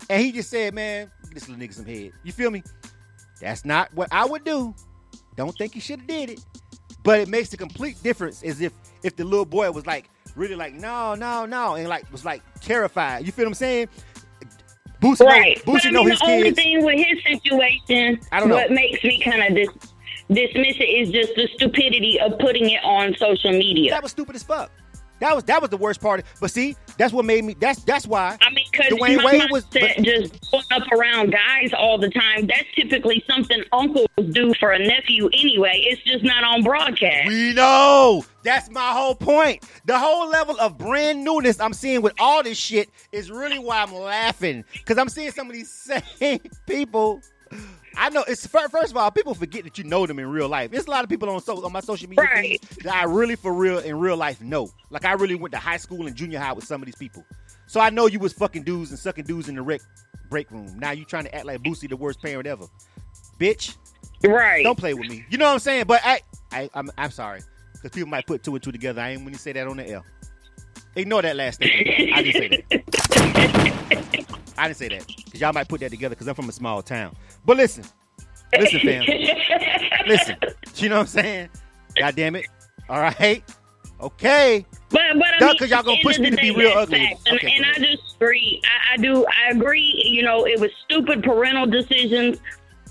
and 0.09 0.21
he 0.21 0.31
just 0.31 0.49
said, 0.49 0.73
"Man, 0.75 1.09
this 1.33 1.49
little 1.49 1.65
nigga 1.65 1.73
some 1.73 1.85
head." 1.85 2.11
You 2.23 2.31
feel 2.31 2.51
me? 2.51 2.63
That's 3.41 3.65
not 3.65 3.93
what 3.93 4.09
I 4.11 4.25
would 4.25 4.43
do. 4.43 4.75
Don't 5.35 5.57
think 5.57 5.73
he 5.73 5.79
should 5.79 5.99
have 5.99 6.07
did 6.07 6.29
it, 6.31 6.45
but 7.03 7.19
it 7.19 7.27
makes 7.27 7.51
a 7.53 7.57
complete 7.57 8.01
difference 8.03 8.43
as 8.43 8.61
if 8.61 8.73
if 9.03 9.15
the 9.15 9.23
little 9.23 9.45
boy 9.45 9.71
was 9.71 9.85
like 9.85 10.09
really 10.35 10.55
like 10.55 10.73
no, 10.73 11.15
no, 11.15 11.45
no, 11.45 11.75
and 11.75 11.87
like 11.87 12.09
was 12.11 12.25
like 12.25 12.41
terrified. 12.61 13.25
You 13.25 13.31
feel 13.31 13.45
what 13.45 13.49
I'm 13.49 13.53
saying? 13.55 13.87
Boosie, 15.01 15.25
Right. 15.25 15.57
know, 15.65 15.73
But 15.73 15.81
Boosie 15.81 15.87
I 15.87 15.89
know 15.91 16.01
mean, 16.03 16.09
his 16.11 16.19
the 16.19 16.25
only 16.25 16.51
thing 16.51 16.83
with 16.83 16.97
his 16.97 17.23
situation, 17.23 18.19
I 18.33 18.39
don't 18.39 18.49
know. 18.49 18.55
what 18.55 18.71
makes 18.71 19.01
me 19.03 19.19
kind 19.21 19.41
of 19.43 19.55
dis- 19.55 19.91
dismiss 20.27 20.75
it 20.77 20.83
is 20.83 21.09
just 21.09 21.35
the 21.35 21.47
stupidity 21.55 22.19
of 22.19 22.37
putting 22.39 22.69
it 22.69 22.83
on 22.83 23.15
social 23.15 23.51
media. 23.51 23.91
That 23.91 24.03
was 24.03 24.11
stupid 24.11 24.35
as 24.35 24.43
fuck. 24.43 24.71
That 25.21 25.33
was 25.35 25.43
that 25.45 25.61
was 25.61 25.69
the 25.69 25.77
worst 25.77 26.01
part. 26.01 26.23
But 26.41 26.51
see, 26.51 26.75
that's 26.97 27.13
what 27.13 27.23
made 27.25 27.43
me. 27.45 27.55
That's 27.59 27.81
that's 27.83 28.05
why. 28.07 28.37
I 28.41 28.49
mean, 28.51 28.58
because 28.79 28.99
Dwyane 28.99 29.23
Wade 29.23 29.51
was. 29.51 29.65
mindset 29.65 30.03
just 30.03 30.51
going 30.51 30.63
up 30.71 30.91
around 30.91 31.31
guys 31.31 31.73
all 31.73 31.97
the 31.97 32.09
time. 32.09 32.47
That's 32.47 32.65
typically 32.75 33.23
something 33.29 33.63
uncles 33.71 34.07
do 34.31 34.53
for 34.59 34.71
a 34.71 34.79
nephew 34.79 35.27
anyway. 35.27 35.83
It's 35.85 36.01
just 36.03 36.23
not 36.23 36.43
on 36.43 36.63
broadcast. 36.63 37.27
We 37.27 37.53
know. 37.53 38.25
That's 38.43 38.69
my 38.69 38.91
whole 38.91 39.15
point. 39.15 39.63
The 39.85 39.97
whole 39.97 40.29
level 40.29 40.59
of 40.59 40.77
brand 40.77 41.23
newness 41.23 41.59
I'm 41.59 41.73
seeing 41.73 42.01
with 42.01 42.13
all 42.19 42.41
this 42.43 42.57
shit 42.57 42.89
is 43.11 43.29
really 43.29 43.59
why 43.59 43.83
I'm 43.83 43.93
laughing. 43.93 44.63
Because 44.73 44.97
I'm 44.97 45.09
seeing 45.09 45.31
some 45.31 45.47
of 45.47 45.53
these 45.53 45.69
same 46.19 46.39
people. 46.65 47.21
I 47.97 48.09
know 48.09 48.23
it's 48.27 48.47
first 48.47 48.91
of 48.91 48.97
all, 48.97 49.11
people 49.11 49.33
forget 49.33 49.65
that 49.65 49.77
you 49.77 49.83
know 49.83 50.05
them 50.05 50.19
in 50.19 50.27
real 50.27 50.47
life. 50.47 50.71
There's 50.71 50.85
a 50.85 50.91
lot 50.91 51.03
of 51.03 51.09
people 51.09 51.29
on 51.29 51.41
so 51.41 51.63
on 51.65 51.73
my 51.73 51.81
social 51.81 52.07
media 52.07 52.23
Right. 52.23 52.61
that 52.83 52.93
I 52.95 53.03
really 53.03 53.35
for 53.35 53.51
real 53.51 53.79
in 53.79 53.99
real 53.99 54.15
life 54.15 54.41
know. 54.41 54.69
Like 54.89 55.03
I 55.03 55.13
really 55.13 55.35
went 55.35 55.51
to 55.53 55.57
high 55.57 55.77
school 55.77 56.07
and 56.07 56.15
junior 56.15 56.39
high 56.39 56.53
with 56.53 56.65
some 56.65 56.81
of 56.81 56.85
these 56.85 56.95
people. 56.95 57.25
So 57.69 57.79
I 57.79 57.91
know 57.91 58.07
you 58.07 58.17
was 58.17 58.33
fucking 58.33 58.63
dudes 58.63 58.89
and 58.89 58.97
sucking 58.97 59.25
dudes 59.25 59.47
in 59.47 59.53
the 59.53 59.61
rec- 59.61 59.83
break 60.27 60.49
room. 60.49 60.79
Now 60.79 60.89
you 60.89 61.05
trying 61.05 61.25
to 61.25 61.35
act 61.35 61.45
like 61.45 61.61
Boosie 61.61 61.87
the 61.87 61.95
worst 61.95 62.19
parent 62.19 62.47
ever. 62.47 62.65
Bitch. 63.39 63.77
Right. 64.23 64.63
Don't 64.63 64.75
play 64.77 64.95
with 64.95 65.07
me. 65.07 65.23
You 65.29 65.37
know 65.37 65.45
what 65.45 65.53
I'm 65.53 65.59
saying? 65.59 65.83
But 65.85 66.01
I, 66.03 66.21
I 66.51 66.67
I'm, 66.73 66.89
I'm 66.97 67.11
sorry 67.11 67.41
because 67.73 67.91
people 67.91 68.09
might 68.09 68.25
put 68.25 68.41
two 68.41 68.55
and 68.55 68.63
two 68.63 68.71
together. 68.71 69.01
I 69.01 69.11
ain't 69.11 69.23
when 69.23 69.33
you 69.33 69.37
say 69.37 69.53
that 69.53 69.67
on 69.67 69.77
the 69.77 69.87
L. 69.87 70.03
Ignore 70.95 71.21
that 71.21 71.35
last 71.35 71.57
statement. 71.57 72.11
I 72.15 72.23
didn't 72.23 72.41
say 72.41 72.63
that. 72.69 74.23
I 74.57 74.67
didn't 74.67 74.77
say 74.77 74.87
that 74.87 75.05
because 75.05 75.39
y'all 75.39 75.53
might 75.53 75.67
put 75.67 75.81
that 75.81 75.91
together 75.91 76.15
because 76.15 76.27
I'm 76.27 76.33
from 76.33 76.49
a 76.49 76.51
small 76.51 76.81
town. 76.81 77.15
But 77.45 77.57
listen, 77.57 77.83
listen, 78.57 78.79
fam, 78.79 79.05
listen. 80.07 80.37
You 80.77 80.89
know 80.89 80.95
what 80.95 81.01
I'm 81.01 81.07
saying? 81.07 81.49
God 81.99 82.15
damn 82.15 82.35
it. 82.35 82.47
All 82.89 82.99
right. 82.99 83.43
Okay. 84.01 84.65
But 84.89 85.01
but 85.15 85.27
I 85.41 85.47
mean, 85.47 85.57
'cause 85.57 85.69
y'all 85.69 85.83
gonna 85.83 85.99
push 86.01 86.19
me 86.19 86.29
to 86.31 86.37
be 86.37 86.51
real 86.51 86.71
ugly. 86.71 86.99
And, 87.27 87.35
Okay, 87.35 87.53
and 87.55 87.65
I 87.65 87.73
just 87.79 88.15
agree. 88.15 88.61
I, 88.65 88.93
I 88.93 88.97
do. 88.97 89.25
I 89.25 89.51
agree. 89.51 90.03
You 90.05 90.23
know, 90.23 90.45
it 90.47 90.59
was 90.59 90.71
stupid 90.85 91.23
parental 91.23 91.65
decisions. 91.65 92.37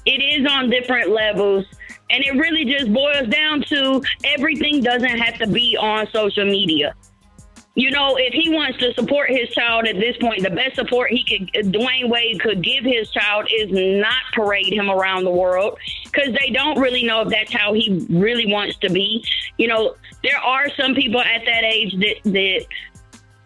It 0.06 0.22
is 0.22 0.46
on 0.50 0.70
different 0.70 1.10
levels, 1.10 1.66
and 2.10 2.24
it 2.24 2.32
really 2.34 2.64
just 2.64 2.92
boils 2.92 3.26
down 3.28 3.62
to 3.68 4.02
everything 4.24 4.82
doesn't 4.82 5.18
have 5.18 5.38
to 5.38 5.46
be 5.46 5.76
on 5.76 6.06
social 6.12 6.44
media. 6.44 6.94
You 7.78 7.92
know, 7.92 8.16
if 8.16 8.34
he 8.34 8.48
wants 8.48 8.76
to 8.80 8.92
support 8.94 9.30
his 9.30 9.48
child 9.50 9.86
at 9.86 9.94
this 10.00 10.16
point, 10.16 10.42
the 10.42 10.50
best 10.50 10.74
support 10.74 11.12
he 11.12 11.22
could, 11.22 11.42
uh, 11.56 11.68
Dwyane 11.70 12.10
Wade 12.10 12.40
could 12.40 12.60
give 12.60 12.82
his 12.82 13.08
child 13.12 13.46
is 13.56 13.70
not 13.70 14.20
parade 14.32 14.72
him 14.72 14.90
around 14.90 15.22
the 15.22 15.30
world 15.30 15.78
because 16.02 16.34
they 16.40 16.50
don't 16.50 16.76
really 16.80 17.04
know 17.04 17.20
if 17.22 17.28
that's 17.28 17.52
how 17.52 17.72
he 17.74 18.04
really 18.10 18.52
wants 18.52 18.76
to 18.78 18.90
be. 18.90 19.24
You 19.58 19.68
know, 19.68 19.94
there 20.24 20.38
are 20.38 20.68
some 20.70 20.96
people 20.96 21.20
at 21.20 21.44
that 21.44 21.62
age 21.62 21.94
that, 22.00 22.16
that 22.32 22.66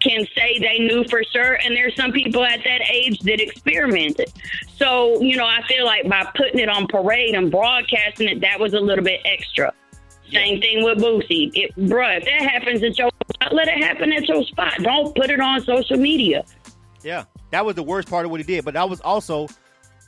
can 0.01 0.27
say 0.35 0.59
they 0.59 0.79
knew 0.79 1.05
for 1.11 1.23
sure, 1.25 1.59
and 1.63 1.77
there's 1.77 1.95
some 1.95 2.11
people 2.11 2.43
at 2.43 2.65
that 2.65 2.81
age 2.91 3.21
that 3.21 3.39
experimented. 3.39 4.33
So, 4.77 5.21
you 5.21 5.37
know, 5.37 5.47
I 5.47 5.61
feel 5.69 5.85
like 5.85 6.09
by 6.09 6.27
putting 6.35 6.59
it 6.59 6.71
on 6.71 6.87
parade 6.87 7.35
and 7.35 7.51
broadcasting 7.51 8.31
it, 8.31 8.41
that 8.41 8.59
was 8.59 8.73
a 8.73 8.81
little 8.81 9.05
bit 9.05 9.21
extra. 9.27 9.75
Same 10.33 10.61
thing 10.61 10.83
with 10.83 10.99
Boosie. 10.99 11.51
It, 11.55 11.77
bruh, 11.77 12.19
if 12.19 12.25
that 12.25 12.51
happens 12.51 12.83
at 12.83 12.97
your 12.99 13.11
spot, 13.33 13.55
let 13.55 13.69
it 13.69 13.83
happen 13.83 14.13
at 14.13 14.27
your 14.29 14.43
spot. 14.45 14.75
Don't 14.79 15.15
put 15.15 15.31
it 15.31 15.41
on 15.41 15.63
social 15.63 15.99
media. 15.99 16.45
Yeah, 17.03 17.25
that 17.51 17.67
was 17.67 17.75
the 17.75 17.83
worst 17.83 18.09
part 18.09 18.25
of 18.25 18.31
what 18.31 18.41
he 18.41 18.45
did. 18.45 18.65
But 18.65 18.75
that 18.75 18.89
was 18.89 19.01
also, 19.01 19.49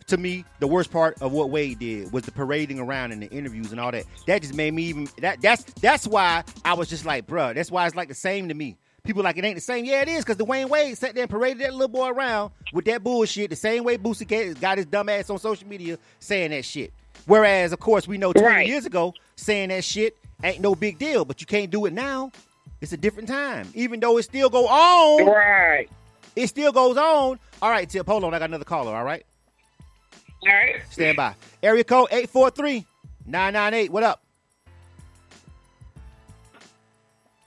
to 0.06 0.16
me, 0.16 0.44
the 0.60 0.66
worst 0.66 0.90
part 0.90 1.20
of 1.20 1.32
what 1.32 1.50
Wade 1.50 1.78
did 1.78 2.12
was 2.12 2.22
the 2.22 2.32
parading 2.32 2.78
around 2.78 3.12
and 3.12 3.22
the 3.22 3.30
interviews 3.30 3.70
and 3.70 3.80
all 3.80 3.90
that. 3.92 4.04
That 4.26 4.42
just 4.42 4.54
made 4.54 4.72
me 4.72 4.84
even. 4.84 5.08
That 5.18 5.42
that's 5.42 5.64
that's 5.80 6.06
why 6.06 6.44
I 6.64 6.74
was 6.74 6.88
just 6.88 7.04
like, 7.04 7.26
bruh. 7.26 7.54
That's 7.54 7.70
why 7.70 7.86
it's 7.86 7.96
like 7.96 8.08
the 8.08 8.14
same 8.14 8.48
to 8.48 8.54
me. 8.54 8.76
People 9.02 9.22
like 9.22 9.36
it 9.36 9.44
ain't 9.44 9.56
the 9.56 9.60
same. 9.60 9.84
Yeah, 9.84 10.00
it 10.00 10.08
is 10.08 10.24
because 10.24 10.38
Dwyane 10.38 10.70
Wade 10.70 10.96
sat 10.96 11.14
there 11.14 11.24
and 11.24 11.30
paraded 11.30 11.60
that 11.60 11.74
little 11.74 11.88
boy 11.88 12.08
around 12.08 12.52
with 12.72 12.86
that 12.86 13.04
bullshit 13.04 13.50
the 13.50 13.56
same 13.56 13.84
way 13.84 13.98
Boosie 13.98 14.58
got 14.58 14.78
his 14.78 14.86
dumb 14.86 15.10
ass 15.10 15.28
on 15.28 15.38
social 15.38 15.68
media 15.68 15.98
saying 16.20 16.52
that 16.52 16.64
shit. 16.64 16.90
Whereas, 17.26 17.72
of 17.72 17.80
course, 17.80 18.06
we 18.06 18.18
know 18.18 18.32
20 18.32 18.46
Right. 18.46 18.66
years 18.66 18.84
ago 18.86 19.14
saying 19.36 19.70
that 19.70 19.84
shit 19.84 20.16
ain't 20.42 20.60
no 20.60 20.74
big 20.74 20.98
deal, 20.98 21.24
but 21.24 21.40
you 21.40 21.46
can't 21.46 21.70
do 21.70 21.86
it 21.86 21.92
now. 21.92 22.30
It's 22.80 22.92
a 22.92 22.96
different 22.96 23.28
time. 23.28 23.68
Even 23.74 23.98
though 24.00 24.18
it 24.18 24.24
still 24.24 24.50
go 24.50 24.66
on. 24.68 25.26
Right. 25.26 25.88
It 26.36 26.48
still 26.48 26.72
goes 26.72 26.96
on. 26.96 27.38
All 27.62 27.70
right, 27.70 27.88
Tip, 27.88 28.06
hold 28.06 28.24
on. 28.24 28.34
I 28.34 28.38
got 28.38 28.50
another 28.50 28.64
caller, 28.64 28.94
all 28.94 29.04
right? 29.04 29.24
All 30.42 30.48
right. 30.52 30.82
Stand 30.90 31.16
by. 31.16 31.34
Area 31.62 31.84
code 31.84 32.10
843-998. 32.10 33.88
What 33.90 34.02
up? 34.02 34.20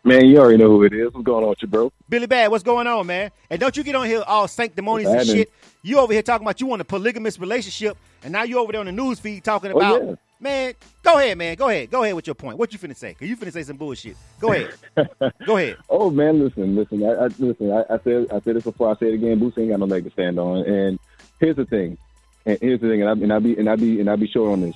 Man, 0.03 0.25
you 0.25 0.37
already 0.39 0.57
know 0.57 0.69
who 0.69 0.83
it 0.83 0.93
is. 0.93 1.13
What's 1.13 1.25
going 1.25 1.43
on 1.43 1.49
with 1.49 1.61
you, 1.61 1.67
bro? 1.67 1.91
Billy 2.07 2.27
Bad, 2.27 2.49
what's 2.49 2.63
going 2.63 2.87
on, 2.87 3.05
man? 3.05 3.29
And 3.49 3.59
don't 3.59 3.75
you 3.75 3.83
get 3.83 3.93
on 3.93 4.05
here 4.07 4.23
all 4.25 4.47
sanctimonious 4.47 5.11
and 5.11 5.27
shit. 5.27 5.51
You 5.83 5.99
over 5.99 6.13
here 6.13 6.21
talking 6.21 6.47
about 6.47 6.61
you 6.61 6.67
want 6.67 6.81
a 6.81 6.85
polygamous 6.85 7.37
relationship, 7.39 7.97
and 8.27 8.33
now 8.33 8.43
you 8.43 8.59
over 8.59 8.73
there 8.73 8.81
on 8.81 8.87
the 8.87 8.91
news 8.91 9.21
feed 9.21 9.41
talking 9.45 9.71
Oh, 9.71 9.77
about, 9.77 10.03
yeah. 10.03 10.15
man, 10.41 10.73
go 11.01 11.17
ahead, 11.17 11.37
man. 11.37 11.55
Go 11.55 11.69
ahead. 11.69 11.89
Go 11.89 12.03
ahead 12.03 12.13
with 12.13 12.27
your 12.27 12.33
point. 12.35 12.57
What 12.57 12.73
you 12.73 12.77
finna 12.77 12.93
say? 12.93 13.13
Because 13.13 13.29
you 13.29 13.37
finna 13.37 13.53
say 13.53 13.63
some 13.63 13.77
bullshit. 13.77 14.17
Go 14.41 14.51
ahead. 14.51 14.73
go 15.45 15.55
ahead. 15.55 15.77
Oh 15.89 16.09
man, 16.11 16.43
listen, 16.43 16.75
listen. 16.75 17.05
I, 17.05 17.11
I 17.13 17.27
listen. 17.39 17.71
I, 17.71 17.83
I 17.89 17.97
said 18.03 18.27
I 18.29 18.41
said 18.41 18.57
this 18.57 18.65
before. 18.65 18.91
I 18.91 18.95
say 18.99 19.07
it 19.07 19.13
again. 19.13 19.39
Boots 19.39 19.57
ain't 19.57 19.69
got 19.69 19.79
no 19.79 19.85
leg 19.85 20.03
to 20.03 20.11
stand 20.11 20.37
on. 20.39 20.65
And 20.65 20.99
here's 21.39 21.55
the 21.55 21.65
thing. 21.65 21.97
And 22.45 22.57
here's 22.61 22.81
the 22.81 22.89
thing. 22.89 23.01
And 23.01 23.09
I 23.09 23.13
and 23.13 23.31
I 23.31 23.39
be 23.39 23.57
and 23.57 23.69
I 23.69 23.77
be 23.77 24.01
and 24.01 24.09
I 24.09 24.17
be 24.17 24.27
short 24.27 24.51
on 24.51 24.59
this. 24.59 24.75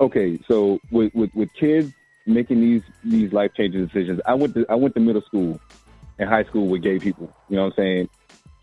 Okay, 0.00 0.40
so 0.48 0.80
with 0.90 1.14
with, 1.14 1.34
with 1.34 1.52
kids 1.52 1.92
making 2.24 2.60
these 2.62 2.82
these 3.04 3.34
life 3.34 3.52
changing 3.54 3.84
decisions, 3.84 4.18
I 4.24 4.32
went 4.32 4.54
to 4.54 4.64
I 4.70 4.76
went 4.76 4.94
to 4.94 5.00
middle 5.00 5.20
school 5.22 5.60
and 6.18 6.26
high 6.26 6.44
school 6.44 6.68
with 6.68 6.82
gay 6.82 6.98
people. 6.98 7.30
You 7.50 7.56
know 7.56 7.64
what 7.64 7.74
I'm 7.74 7.76
saying? 7.76 8.08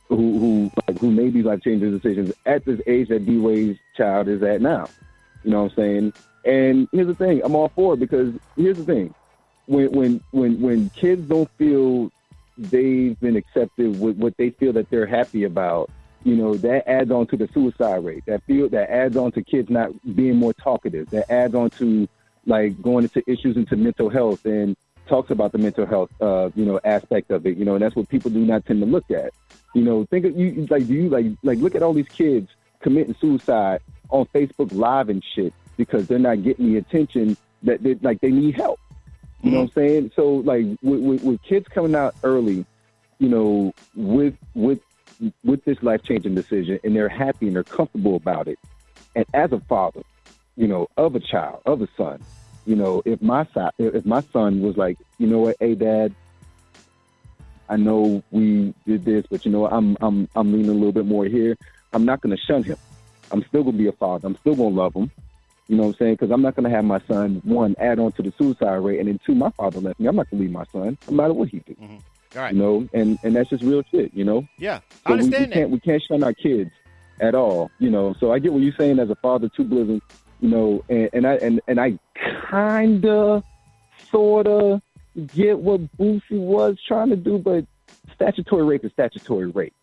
Who 0.10 0.40
who 0.40 0.72
like, 0.88 1.00
who 1.00 1.12
made 1.12 1.34
these 1.34 1.46
life 1.46 1.62
changing 1.62 1.92
decisions 1.92 2.32
at 2.46 2.64
this 2.66 2.80
age 2.88 3.10
that 3.10 3.26
D 3.26 3.38
Wade's 3.38 3.80
child 3.96 4.28
is 4.28 4.42
at 4.42 4.62
now. 4.62 4.90
You 5.44 5.52
know 5.52 5.64
what 5.64 5.72
I'm 5.72 5.76
saying? 5.76 6.14
And 6.46 6.88
here's 6.92 7.08
the 7.08 7.16
thing. 7.16 7.42
I'm 7.44 7.56
all 7.56 7.70
for 7.70 7.96
it 7.96 8.00
because 8.00 8.34
here's 8.56 8.78
the 8.78 8.86
thing 8.86 9.14
when 9.68 9.92
when 9.92 10.24
when 10.32 10.62
when 10.62 10.90
kids 10.92 11.28
don't 11.28 11.50
feel 11.58 12.12
they've 12.58 13.20
been 13.20 13.36
accepted 13.36 14.00
with 14.00 14.18
what 14.18 14.36
they 14.38 14.50
feel 14.50 14.74
that 14.74 14.90
they're 14.90 15.06
happy 15.06 15.44
about, 15.44 15.92
you 16.24 16.36
know, 16.36 16.56
that 16.56 16.90
adds 16.90 17.12
on 17.12 17.28
to 17.28 17.38
the 17.38 17.48
suicide 17.54 18.04
rate. 18.04 18.24
That 18.26 18.44
feel 18.44 18.70
that 18.70 18.90
adds 18.90 19.16
on 19.16 19.32
to 19.34 19.44
kids 19.44 19.70
not 19.70 19.92
being 20.16 20.36
more 20.38 20.54
talkative. 20.54 21.10
That 21.12 21.30
adds 21.32 21.54
on 21.54 21.70
to 21.72 22.08
like 22.46 22.82
going 22.82 23.04
into 23.04 23.22
issues 23.30 23.58
into 23.58 23.76
mental 23.76 24.10
health 24.10 24.46
and 24.46 24.76
talks 25.08 25.32
about 25.32 25.52
the 25.52 25.58
mental 25.58 25.86
health 25.86 26.10
uh, 26.22 26.50
you 26.56 26.66
know, 26.66 26.80
aspect 26.84 27.32
of 27.32 27.46
it, 27.46 27.58
you 27.58 27.66
know, 27.66 27.76
and 27.76 27.84
that's 27.84 27.96
what 27.96 28.10
people 28.10 28.32
do 28.32 28.40
not 28.40 28.66
tend 28.66 28.82
to 28.82 28.86
look 28.86 29.10
at. 29.12 29.34
You 29.78 29.84
know, 29.84 30.06
think 30.06 30.26
of 30.26 30.36
you 30.36 30.66
like 30.72 30.88
do 30.88 30.94
you 30.96 31.08
like 31.08 31.28
like 31.44 31.60
look 31.60 31.76
at 31.76 31.84
all 31.84 31.94
these 31.94 32.08
kids 32.08 32.50
committing 32.80 33.16
suicide 33.22 33.80
on 34.10 34.26
Facebook 34.34 34.74
Live 34.74 35.10
and 35.10 35.24
shit 35.36 35.54
because 35.78 36.08
they're 36.08 36.18
not 36.18 36.42
getting 36.42 36.74
the 36.74 36.80
attention 36.80 37.38
that 37.62 37.84
they 37.84 37.94
like 37.94 38.20
they 38.20 38.32
need 38.32 38.56
help. 38.56 38.80
You 39.44 39.52
know 39.52 39.58
what 39.58 39.64
I'm 39.66 39.70
mm-hmm. 39.70 39.80
saying? 39.80 40.12
So 40.16 40.30
like 40.38 40.66
with, 40.82 41.02
with, 41.02 41.24
with 41.24 41.44
kids 41.44 41.68
coming 41.68 41.94
out 41.94 42.16
early, 42.24 42.66
you 43.20 43.30
know, 43.30 43.72
with 43.96 44.34
with 44.56 44.80
with 45.44 45.64
this 45.64 45.78
life 45.84 46.02
changing 46.02 46.34
decision, 46.34 46.80
and 46.84 46.96
they're 46.96 47.08
happy 47.08 47.46
and 47.46 47.56
they're 47.56 47.64
comfortable 47.64 48.16
about 48.16 48.48
it. 48.48 48.58
And 49.16 49.28
as 49.36 49.52
a 49.52 49.60
father, 49.60 50.02
you 50.56 50.68
know, 50.68 50.88
of 50.98 51.14
a 51.14 51.20
child, 51.20 51.62
of 51.68 51.84
a 51.84 51.88
son, 51.96 52.20
you 52.66 52.76
know, 52.76 53.04
if 53.06 53.22
my 53.22 53.46
son, 53.54 53.70
if 53.78 54.08
my 54.08 54.22
son 54.34 54.64
was 54.64 54.76
like, 54.76 54.98
you 55.20 55.28
know 55.28 55.38
what, 55.38 55.56
hey 55.60 55.76
dad, 55.76 56.16
I 57.70 57.76
know 57.76 58.24
we 58.32 58.74
did 58.86 59.06
this, 59.06 59.26
but 59.30 59.46
you 59.46 59.52
know, 59.52 59.68
I'm 59.68 59.98
I'm 60.02 60.28
I'm 60.36 60.52
leaning 60.54 60.70
a 60.70 60.74
little 60.74 60.92
bit 60.92 61.06
more 61.06 61.26
here. 61.26 61.58
I'm 61.94 62.06
not 62.06 62.22
going 62.22 62.36
to 62.36 62.42
shun 62.44 62.64
him. 62.64 62.78
I'm 63.32 63.44
still 63.48 63.64
going 63.64 63.78
to 63.78 63.84
be 63.84 63.88
a 63.88 63.92
father. 63.94 64.28
I'm 64.28 64.38
still 64.38 64.56
going 64.56 64.74
to 64.74 64.82
love 64.82 64.94
him. 64.94 65.12
You 65.68 65.76
know 65.76 65.84
what 65.84 65.90
I'm 65.90 65.96
saying? 65.96 66.14
Because 66.14 66.32
I'm 66.32 66.42
not 66.42 66.56
going 66.56 66.70
to 66.70 66.76
have 66.76 66.86
my 66.86 67.02
son 67.08 67.42
one 67.44 67.76
add 67.78 68.00
on 68.00 68.14
to 68.14 68.22
the 68.22 68.34
suicide 68.38 68.76
rate, 68.76 69.00
and 69.00 69.10
then 69.10 69.20
two, 69.26 69.36
my 69.36 69.50
father 69.52 69.82
left 69.82 70.00
me. 70.00 70.08
I'm 70.08 70.16
not 70.16 70.30
going 70.30 70.40
to 70.40 70.44
leave 70.44 70.52
my 70.52 70.64
son, 70.72 70.98
no 71.10 71.14
matter 71.16 71.34
what 71.34 71.50
he 71.50 71.60
do. 71.60 71.74
Mm-hmm. 71.74 71.96
All 72.36 72.42
right. 72.42 72.54
You 72.54 72.60
know, 72.60 72.90
and 72.94 73.18
and 73.24 73.36
that's 73.36 73.50
just 73.50 73.64
real 73.64 73.84
shit. 73.92 74.14
You 74.14 74.24
know. 74.24 74.48
Yeah, 74.58 74.80
I 75.06 75.10
So 75.10 75.16
we, 75.16 75.16
we 75.16 75.24
understand 75.26 75.52
that. 75.52 75.56
can't 75.56 75.70
we 75.72 75.80
can't 75.80 76.02
shun 76.04 76.24
our 76.24 76.34
kids 76.34 76.72
at 77.20 77.36
all. 77.36 77.70
You 77.80 77.90
know. 77.90 78.16
So 78.20 78.32
I 78.32 78.40
get 78.40 78.54
what 78.54 78.62
you're 78.62 78.76
saying 78.78 79.00
as 79.00 79.10
a 79.10 79.16
father 79.16 79.50
to 79.50 79.64
Blizzard. 79.64 80.02
You 80.40 80.50
know, 80.50 80.84
and, 80.88 81.10
and 81.14 81.28
I 81.28 81.34
and 81.36 81.62
and 81.68 81.80
I 81.80 81.98
kinda, 82.50 83.44
sorta, 84.12 84.82
get 85.22 85.60
what 85.60 85.82
Boosie 85.98 86.22
was 86.32 86.78
trying 86.88 87.10
to 87.10 87.16
do, 87.16 87.38
but 87.38 87.66
statutory 88.16 88.64
rape 88.64 88.86
is 88.86 88.92
statutory 88.94 89.48
rape. 89.48 89.74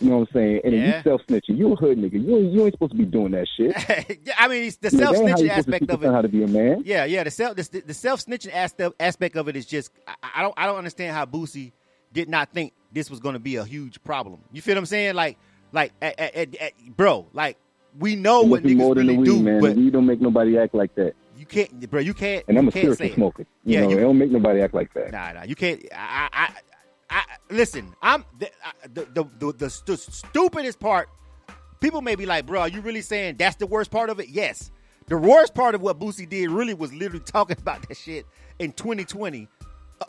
You 0.00 0.10
know 0.10 0.18
what 0.18 0.28
I'm 0.28 0.34
saying? 0.34 0.60
And 0.64 0.74
Yeah. 0.74 0.80
if 0.80 0.96
you 1.04 1.10
self 1.10 1.22
snitching, 1.26 1.58
you 1.58 1.72
a 1.72 1.76
hood 1.76 1.98
nigga. 1.98 2.12
You 2.24 2.36
ain't, 2.38 2.52
you 2.52 2.64
ain't 2.64 2.72
supposed 2.74 2.92
to 2.92 2.98
be 2.98 3.04
doing 3.04 3.32
that 3.32 3.48
shit. 3.56 3.74
Yeah, 4.24 4.34
I 4.38 4.46
mean, 4.46 4.70
the 4.80 4.90
You 4.92 4.98
self 4.98 5.16
that 5.16 5.20
ain't 5.22 5.30
how 5.30 5.36
snitching 5.36 5.42
you 5.44 5.50
aspect 5.50 5.90
of 5.90 6.02
son 6.02 6.14
how 6.14 6.22
to 6.22 6.28
be 6.28 6.44
a 6.44 6.46
man. 6.46 6.82
Yeah, 6.84 7.04
yeah. 7.04 7.24
The 7.24 7.30
self 7.32 7.56
the, 7.56 7.82
the 7.84 7.94
self 7.94 8.24
snitching 8.24 8.52
aspect 9.00 9.36
of 9.36 9.48
it 9.48 9.56
is 9.56 9.66
just 9.66 9.90
I, 10.06 10.14
I 10.36 10.42
don't 10.42 10.54
I 10.56 10.66
don't 10.66 10.76
understand 10.78 11.16
how 11.16 11.24
Boosie 11.24 11.72
did 12.12 12.28
not 12.28 12.52
think 12.52 12.72
this 12.92 13.10
was 13.10 13.18
going 13.18 13.32
to 13.34 13.38
be 13.40 13.56
a 13.56 13.64
huge 13.64 14.02
problem. 14.04 14.40
You 14.52 14.62
feel 14.62 14.74
what 14.74 14.80
I'm 14.80 14.86
saying? 14.86 15.14
Like 15.16 15.36
like 15.72 15.92
at, 16.00 16.18
at, 16.20 16.56
at, 16.56 16.72
bro, 16.96 17.26
like 17.32 17.58
we 17.98 18.14
know 18.14 18.42
what 18.42 18.62
must 18.62 18.64
be 18.64 18.74
more 18.76 18.94
niggas 18.94 18.98
really 18.98 19.16
weed, 19.18 19.24
do, 19.26 19.42
man. 19.42 19.60
but 19.60 19.74
The 19.74 19.90
don't 19.90 20.06
make 20.06 20.20
nobody 20.20 20.58
act 20.58 20.74
like 20.74 20.94
that. 20.94 21.14
You 21.50 21.64
can't, 21.66 21.90
bro. 21.90 22.00
You 22.00 22.14
can't. 22.14 22.44
And 22.48 22.58
I'm 22.58 22.68
a 22.68 22.72
can't 22.72 22.88
say 22.88 22.94
spiritual 22.94 23.06
it. 23.06 23.14
smoker. 23.14 23.42
You 23.64 23.74
Yeah, 23.74 23.80
know, 23.82 23.90
you- 23.90 23.98
it 23.98 24.00
don't 24.00 24.18
make 24.18 24.30
nobody 24.30 24.60
act 24.60 24.74
like 24.74 24.92
that. 24.94 25.12
Nah, 25.12 25.32
nah, 25.32 25.42
you 25.44 25.54
can't. 25.54 25.84
I, 25.94 26.28
I, 26.32 26.50
I, 27.10 27.24
listen. 27.50 27.94
I'm 28.02 28.24
the, 28.38 28.50
the, 28.92 29.04
the, 29.14 29.52
the, 29.52 29.82
the, 29.86 29.96
stupidest 29.96 30.78
part. 30.80 31.08
People 31.80 32.02
may 32.02 32.16
be 32.16 32.26
like, 32.26 32.44
bro, 32.46 32.60
are 32.60 32.68
you 32.68 32.80
really 32.80 33.02
saying 33.02 33.36
that's 33.38 33.56
the 33.56 33.66
worst 33.66 33.90
part 33.90 34.10
of 34.10 34.20
it? 34.20 34.28
Yes. 34.28 34.70
The 35.06 35.16
worst 35.16 35.54
part 35.54 35.74
of 35.74 35.80
what 35.80 35.98
Boosie 35.98 36.28
did 36.28 36.50
really 36.50 36.74
was 36.74 36.92
literally 36.92 37.24
talking 37.24 37.56
about 37.60 37.86
that 37.88 37.96
shit 37.96 38.26
in 38.58 38.72
2020. 38.72 39.48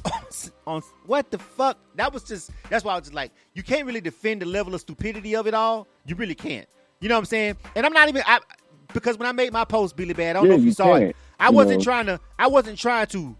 on 0.67 0.81
what 1.05 1.31
the 1.31 1.39
fuck? 1.39 1.77
That 1.95 2.13
was 2.13 2.23
just. 2.23 2.51
That's 2.69 2.83
why 2.83 2.93
I 2.93 2.95
was 2.95 3.05
just 3.05 3.13
like, 3.15 3.31
you 3.53 3.63
can't 3.63 3.85
really 3.85 4.01
defend 4.01 4.41
the 4.41 4.45
level 4.45 4.75
of 4.75 4.81
stupidity 4.81 5.35
of 5.35 5.47
it 5.47 5.53
all. 5.53 5.87
You 6.05 6.15
really 6.15 6.35
can't. 6.35 6.67
You 7.01 7.09
know 7.09 7.15
what 7.15 7.19
I'm 7.19 7.25
saying? 7.25 7.57
And 7.75 7.85
I'm 7.85 7.93
not 7.93 8.09
even. 8.09 8.23
I, 8.25 8.39
because 8.93 9.17
when 9.17 9.27
I 9.27 9.31
made 9.31 9.53
my 9.53 9.65
post, 9.65 9.95
Billy 9.95 10.13
Bad, 10.13 10.31
I 10.35 10.39
don't 10.39 10.45
Yeah, 10.45 10.49
know 10.49 10.55
if 10.55 10.61
you, 10.61 10.67
you 10.67 10.73
saw 10.73 10.95
it. 10.95 11.15
I 11.39 11.49
wasn't 11.49 11.79
know. 11.79 11.83
trying 11.83 12.05
to. 12.07 12.19
I 12.37 12.47
wasn't 12.47 12.77
trying 12.77 13.07
to 13.07 13.35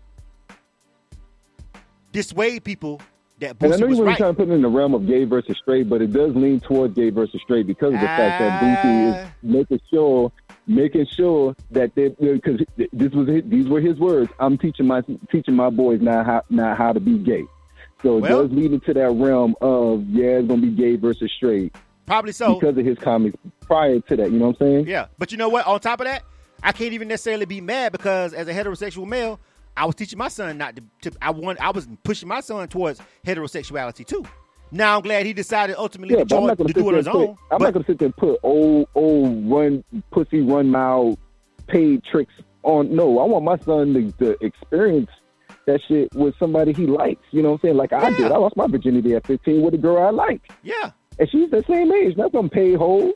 dissuade 2.11 2.63
people 2.63 3.01
that 3.39 3.55
And 3.61 3.73
I 3.73 3.75
Boosie 3.77 3.79
know 3.79 3.87
you 3.87 3.97
was 3.97 3.99
right. 4.01 4.17
trying 4.17 4.31
to 4.35 4.37
put 4.37 4.49
it 4.49 4.53
in 4.53 4.61
the 4.61 4.67
realm 4.67 4.93
of 4.93 5.07
gay 5.07 5.23
versus 5.23 5.55
straight, 5.61 5.87
but 5.89 6.01
it 6.01 6.11
does 6.11 6.35
lean 6.35 6.59
towards 6.59 6.93
gay 6.95 7.09
versus 7.09 7.41
straight 7.43 7.67
because 7.67 7.93
of 7.93 7.99
the 8.01 8.05
fact 8.07 8.39
that 8.39 8.61
Boosie 8.61 9.13
Ah. 9.13 9.25
is 9.25 9.27
making 9.43 9.79
sure, 9.89 10.31
making 10.67 11.05
sure 11.15 11.55
that 11.71 11.93
they 11.95 12.09
because 12.09 12.59
this 12.91 13.11
was 13.13 13.27
his, 13.27 13.43
these 13.45 13.67
were 13.67 13.79
his 13.79 13.97
words. 13.97 14.31
I'm 14.39 14.57
teaching 14.57 14.87
my 14.87 15.01
teaching 15.31 15.55
my 15.55 15.69
boys 15.69 16.01
now 16.01 16.23
how 16.23 16.43
now 16.49 16.75
how 16.75 16.91
to 16.93 16.99
be 16.99 17.17
gay. 17.17 17.45
So 18.01 18.17
it 18.17 18.21
Well- 18.21 18.47
does 18.47 18.51
lead 18.55 18.73
into 18.73 18.93
that 18.93 19.11
realm 19.11 19.55
of 19.61 20.03
yeah, 20.09 20.37
it's 20.39 20.47
gonna 20.47 20.61
be 20.61 20.71
gay 20.71 20.95
versus 20.95 21.31
straight 21.35 21.75
Probably 22.05 22.31
so. 22.31 22.55
because 22.55 22.77
of 22.77 22.85
his 22.85 22.97
comments 22.97 23.37
prior 23.61 23.99
to 23.99 24.15
that. 24.17 24.31
You 24.31 24.39
know 24.39 24.47
what 24.47 24.61
I'm 24.61 24.67
saying? 24.67 24.87
Yeah, 24.87 25.07
but 25.17 25.31
you 25.31 25.37
know 25.37 25.49
what? 25.49 25.65
On 25.67 25.79
top 25.79 26.01
of 26.01 26.07
that, 26.07 26.23
I 26.63 26.71
can't 26.71 26.93
even 26.93 27.07
necessarily 27.07 27.45
be 27.45 27.61
mad 27.61 27.91
because 27.91 28.33
as 28.33 28.47
a 28.47 28.53
heterosexual 28.53 29.07
male, 29.07 29.39
I 29.77 29.85
was 29.85 29.95
teaching 29.95 30.17
my 30.19 30.27
son 30.27 30.57
not 30.57 30.75
to. 30.75 30.83
to 31.09 31.17
I 31.21 31.31
want. 31.31 31.59
I 31.61 31.71
was 31.71 31.87
pushing 32.03 32.27
my 32.27 32.41
son 32.41 32.67
towards 32.67 33.01
heterosexuality 33.25 34.05
too. 34.05 34.25
Now 34.71 34.97
I'm 34.97 35.01
glad 35.01 35.25
he 35.25 35.33
decided 35.33 35.75
ultimately 35.77 36.15
Yeah, 36.15 36.21
to, 36.21 36.25
join, 36.25 36.49
sit 36.55 36.67
do 36.75 36.89
it 36.89 36.91
on 36.91 36.93
his 36.95 37.07
put, 37.07 37.15
own. 37.15 37.29
I'm 37.51 37.57
but 37.57 37.59
not 37.59 37.73
gonna 37.73 37.85
sit 37.85 37.97
there 37.99 38.07
and 38.07 38.17
put 38.17 38.39
old 38.43 38.87
old 38.93 39.49
run 39.49 39.83
pussy 40.11 40.41
run 40.41 40.69
mile 40.69 41.17
paid 41.67 42.03
tricks 42.03 42.33
on. 42.63 42.93
No, 42.95 43.19
I 43.19 43.25
want 43.25 43.45
my 43.45 43.57
son 43.65 43.93
to, 43.93 44.11
to 44.25 44.45
experience 44.45 45.09
that 45.65 45.79
shit 45.87 46.13
with 46.13 46.35
somebody 46.37 46.73
he 46.73 46.85
likes. 46.85 47.21
You 47.31 47.41
know 47.41 47.51
what 47.51 47.55
I'm 47.55 47.69
saying? 47.69 47.77
Like 47.77 47.93
I 47.93 48.11
did. 48.11 48.31
I 48.31 48.37
lost 48.37 48.57
my 48.57 48.67
virginity 48.67 49.15
at 49.15 49.25
15 49.25 49.61
with 49.61 49.73
a 49.73 49.77
girl 49.77 49.97
I 50.05 50.09
like, 50.11 50.41
yeah, 50.61 50.91
and 51.17 51.29
she's 51.31 51.49
the 51.49 51.63
same 51.67 51.91
age. 51.91 52.15
Not 52.17 52.31
some 52.31 52.49
paid 52.49 52.75
hoes. 52.77 53.13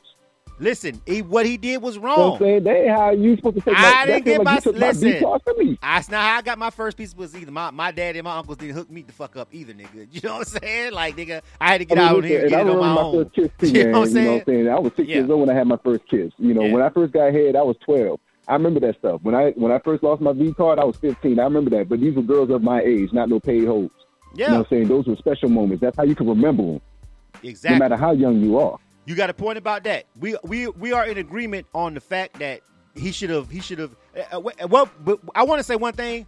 Listen, 0.64 1.00
he, 1.06 1.22
what 1.22 1.46
he 1.46 1.56
did 1.56 1.80
was 1.82 1.94
You 1.96 2.02
know 2.02 2.08
what 2.08 2.18
I'm 2.18 2.28
wrong. 2.30 2.38
saying? 2.40 2.64
That 2.64 2.88
how 2.88 3.10
you 3.12 3.36
supposed 3.36 3.56
to 3.56 3.60
take 3.62 3.74
my. 3.74 3.80
I 3.96 4.06
didn't 4.06 4.24
get 4.24 4.38
like 4.44 4.64
my 4.66 4.72
my 4.72 4.78
listen. 4.88 5.12
beat 5.12 5.22
off 5.22 5.46
of 5.46 5.58
me. 5.58 5.78
That's 5.80 6.08
not 6.08 6.22
how 6.22 6.36
I 6.38 6.42
got 6.42 6.58
my 6.58 6.70
first 6.70 6.96
piece 6.96 7.14
was 7.14 7.36
either. 7.36 7.52
My 7.52 7.70
my 7.70 7.92
dad 7.92 8.16
and 8.16 8.24
my 8.24 8.36
uncles 8.36 8.56
didn't 8.58 8.74
hook 8.74 8.90
me 8.90 9.02
the 9.02 9.12
fuck 9.12 9.36
up 9.36 9.48
either, 9.52 9.72
nigga. 9.74 10.08
You 10.12 10.20
know 10.24 10.38
what 10.38 10.48
I'm 10.54 10.60
saying? 10.62 10.92
Like 10.92 11.16
nigga, 11.16 11.42
I 11.60 11.68
had 11.72 11.78
to 11.78 11.84
get 11.84 11.98
I 11.98 12.00
mean, 12.00 12.08
out 12.10 12.16
listen, 12.16 12.30
here 12.30 12.40
and 12.40 12.50
get 12.50 12.58
I 12.58 12.62
it 12.62 12.70
on 12.70 12.78
my 12.80 12.94
my 12.94 13.00
own. 13.02 13.24
first 13.24 13.34
kiss 13.36 13.50
too, 13.60 13.66
You 13.68 13.82
man. 13.84 13.92
know 13.92 14.00
what 14.00 14.08
I'm 14.08 14.14
You 14.16 14.22
know 14.22 14.24
saying? 14.24 14.26
what 14.32 14.40
I'm 14.40 14.44
saying? 14.54 14.68
I 14.68 14.78
was 14.80 14.92
six 14.96 15.08
Yeah. 15.08 15.14
years 15.16 15.30
old 15.30 15.40
when 15.40 15.50
I 15.50 15.54
had 15.54 15.66
my 15.68 15.78
first 15.84 16.08
kiss. 16.08 16.32
You 16.38 16.54
know, 16.54 16.64
Yeah. 16.64 16.72
when 16.72 16.82
I 16.82 16.88
first 16.90 17.12
got 17.12 17.32
head, 17.32 17.56
I 17.56 17.62
was 17.62 17.76
12. 17.84 18.18
I 18.48 18.52
remember 18.54 18.80
that 18.80 18.98
stuff. 18.98 19.20
When 19.22 19.34
I 19.34 19.50
when 19.56 19.70
I 19.72 19.78
first 19.78 20.02
lost 20.02 20.20
my 20.20 20.32
V 20.32 20.52
card, 20.54 20.78
I 20.78 20.84
was 20.84 20.96
15. 20.96 21.38
I 21.38 21.44
remember 21.44 21.70
that. 21.70 21.88
But 21.88 22.00
these 22.00 22.14
were 22.14 22.22
girls 22.22 22.50
of 22.50 22.62
my 22.62 22.80
age, 22.82 23.12
not 23.12 23.28
no 23.28 23.38
paid 23.40 23.64
hoes. 23.66 23.90
Yeah, 24.34 24.46
You 24.46 24.50
know 24.52 24.58
what 24.58 24.66
I'm 24.66 24.70
saying? 24.70 24.88
Those 24.88 25.06
were 25.06 25.16
special 25.16 25.48
moments. 25.48 25.80
That's 25.80 25.96
how 25.96 26.02
you 26.04 26.14
can 26.14 26.26
remember 26.28 26.62
them, 26.64 26.80
exactly. 27.42 27.78
no 27.78 27.84
matter 27.84 27.96
how 27.96 28.12
young 28.12 28.40
you 28.42 28.58
are. 28.58 28.78
You 29.06 29.14
got 29.14 29.30
a 29.30 29.34
point 29.34 29.58
about 29.58 29.84
that. 29.84 30.06
We 30.18 30.36
we 30.42 30.68
we 30.68 30.92
are 30.92 31.06
in 31.06 31.18
agreement 31.18 31.66
on 31.74 31.94
the 31.94 32.00
fact 32.00 32.38
that 32.38 32.60
he 32.94 33.12
should 33.12 33.30
have 33.30 33.50
he 33.50 33.60
should 33.60 33.78
have. 33.78 33.96
Uh, 34.32 34.40
uh, 34.40 34.68
well, 34.68 34.88
but 35.00 35.20
I 35.34 35.42
want 35.44 35.60
to 35.60 35.64
say 35.64 35.76
one 35.76 35.94
thing. 35.94 36.26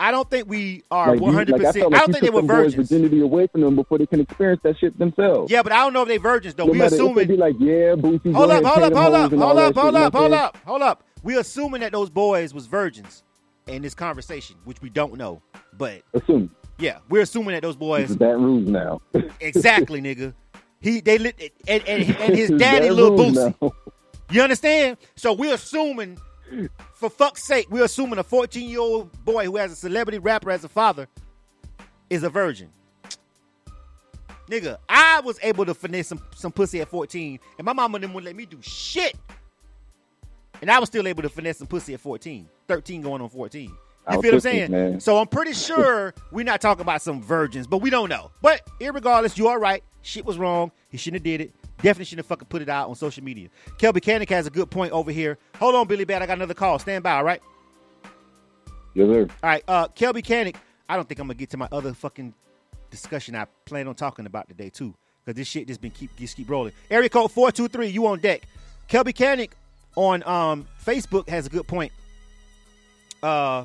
I 0.00 0.10
don't 0.10 0.28
think 0.28 0.48
we 0.48 0.82
are 0.90 1.16
one 1.16 1.34
hundred 1.34 1.56
percent. 1.56 1.94
I 1.94 1.98
don't 1.98 2.10
think 2.10 2.24
they 2.24 2.30
were 2.30 2.42
virgins. 2.42 2.90
virginity 2.90 3.20
away 3.20 3.46
from 3.46 3.60
them 3.60 3.76
before 3.76 3.98
they 3.98 4.06
can 4.06 4.20
experience 4.20 4.60
that 4.64 4.76
shit 4.78 4.98
themselves. 4.98 5.52
Yeah, 5.52 5.62
but 5.62 5.72
I 5.72 5.76
don't 5.76 5.92
know 5.92 6.02
if 6.02 6.08
they 6.08 6.16
virgins 6.16 6.54
though. 6.54 6.66
No 6.66 6.72
we 6.72 6.78
matter 6.78 6.94
assuming. 6.94 7.28
be 7.28 7.36
like, 7.36 7.54
yeah, 7.58 7.94
Boosie, 7.94 8.34
Hold 8.34 8.50
up, 8.50 8.64
hold 8.64 8.82
up, 8.82 8.92
hold 8.92 9.14
up, 9.14 9.32
hold 9.32 9.58
up, 9.58 9.74
hold 9.74 9.94
up, 9.96 10.12
hold 10.14 10.32
up, 10.32 10.56
hold 10.64 10.82
up. 10.82 11.04
We 11.22 11.36
assuming 11.36 11.80
that 11.82 11.92
those 11.92 12.10
boys 12.10 12.52
was 12.52 12.66
virgins 12.66 13.22
in 13.66 13.82
this 13.82 13.94
conversation, 13.94 14.56
which 14.64 14.82
we 14.82 14.90
don't 14.90 15.14
know. 15.14 15.42
But 15.76 16.02
Assume. 16.12 16.50
yeah, 16.78 16.98
we're 17.08 17.22
assuming 17.22 17.54
that 17.54 17.62
those 17.62 17.76
This 17.76 17.80
boys 17.80 18.10
is 18.10 18.16
Baton 18.16 18.42
Rouge 18.42 18.68
now. 18.68 19.00
exactly, 19.40 20.00
nigga. 20.02 20.34
He 20.84 21.00
they 21.00 21.16
lit 21.16 21.40
and, 21.66 21.82
and, 21.88 22.16
and 22.16 22.34
his 22.36 22.50
daddy, 22.58 22.90
little 22.90 23.18
Boosie. 23.18 23.72
You 24.30 24.42
understand? 24.42 24.98
So 25.16 25.32
we're 25.32 25.54
assuming, 25.54 26.18
for 26.92 27.08
fuck's 27.08 27.42
sake, 27.42 27.68
we're 27.70 27.84
assuming 27.84 28.18
a 28.18 28.22
14 28.22 28.68
year 28.68 28.80
old 28.80 29.24
boy 29.24 29.46
who 29.46 29.56
has 29.56 29.72
a 29.72 29.76
celebrity 29.76 30.18
rapper 30.18 30.50
as 30.50 30.62
a 30.62 30.68
father 30.68 31.08
is 32.10 32.22
a 32.22 32.28
virgin. 32.28 32.68
Nigga, 34.50 34.76
I 34.86 35.20
was 35.20 35.38
able 35.42 35.64
to 35.64 35.72
finesse 35.72 36.08
some, 36.08 36.22
some 36.36 36.52
pussy 36.52 36.82
at 36.82 36.88
14, 36.88 37.40
and 37.56 37.64
my 37.64 37.72
mama 37.72 37.98
didn't 37.98 38.12
want 38.12 38.24
to 38.24 38.28
let 38.28 38.36
me 38.36 38.44
do 38.44 38.58
shit. 38.60 39.16
And 40.60 40.70
I 40.70 40.78
was 40.78 40.90
still 40.90 41.08
able 41.08 41.22
to 41.22 41.30
finesse 41.30 41.56
some 41.56 41.66
pussy 41.66 41.94
at 41.94 42.00
14, 42.00 42.46
13 42.68 43.00
going 43.00 43.22
on 43.22 43.30
14. 43.30 43.62
You 43.62 43.72
feel 44.06 44.16
what 44.16 44.34
I'm 44.34 44.40
saying? 44.40 44.70
man. 44.70 45.00
So 45.00 45.16
I'm 45.16 45.28
pretty 45.28 45.54
sure 45.54 46.12
we're 46.30 46.44
not 46.44 46.60
talking 46.60 46.82
about 46.82 47.00
some 47.00 47.22
virgins, 47.22 47.66
but 47.66 47.78
we 47.78 47.88
don't 47.88 48.10
know. 48.10 48.30
But 48.42 48.60
irregardless, 48.80 49.38
you 49.38 49.48
are 49.48 49.58
right. 49.58 49.82
Shit 50.04 50.24
was 50.24 50.38
wrong. 50.38 50.70
He 50.90 50.98
shouldn't 50.98 51.20
have 51.20 51.24
did 51.24 51.40
it. 51.40 51.54
Definitely 51.78 52.04
shouldn't 52.04 52.26
have 52.26 52.26
fucking 52.26 52.48
put 52.48 52.62
it 52.62 52.68
out 52.68 52.88
on 52.88 52.94
social 52.94 53.24
media. 53.24 53.48
Kelby 53.78 54.00
Canick 54.00 54.28
has 54.28 54.46
a 54.46 54.50
good 54.50 54.70
point 54.70 54.92
over 54.92 55.10
here. 55.10 55.38
Hold 55.58 55.74
on, 55.74 55.86
Billy 55.86 56.04
Bad. 56.04 56.22
I 56.22 56.26
got 56.26 56.36
another 56.36 56.54
call. 56.54 56.78
Stand 56.78 57.02
by, 57.02 57.12
all 57.12 57.24
right? 57.24 57.42
Yes, 58.94 59.08
sir. 59.08 59.22
All 59.42 59.50
right, 59.50 59.64
uh, 59.66 59.88
Kelby 59.88 60.22
Canick. 60.22 60.56
I 60.88 60.96
don't 60.96 61.08
think 61.08 61.18
I'm 61.18 61.26
gonna 61.26 61.34
get 61.34 61.50
to 61.50 61.56
my 61.56 61.68
other 61.72 61.94
fucking 61.94 62.34
discussion 62.90 63.34
I 63.34 63.46
plan 63.64 63.88
on 63.88 63.94
talking 63.94 64.26
about 64.26 64.46
today 64.46 64.68
too, 64.68 64.94
because 65.24 65.36
this 65.36 65.48
shit 65.48 65.66
just 65.66 65.80
been 65.80 65.90
keep 65.90 66.14
just 66.16 66.36
keep 66.36 66.48
rolling. 66.48 66.72
Area 66.90 67.08
code 67.08 67.32
four 67.32 67.50
two 67.50 67.66
three. 67.66 67.88
You 67.88 68.06
on 68.06 68.20
deck? 68.20 68.42
Kelby 68.88 69.14
Canick 69.14 69.50
on 69.96 70.22
um 70.24 70.68
Facebook 70.84 71.28
has 71.28 71.46
a 71.46 71.50
good 71.50 71.66
point. 71.66 71.90
Uh 73.22 73.64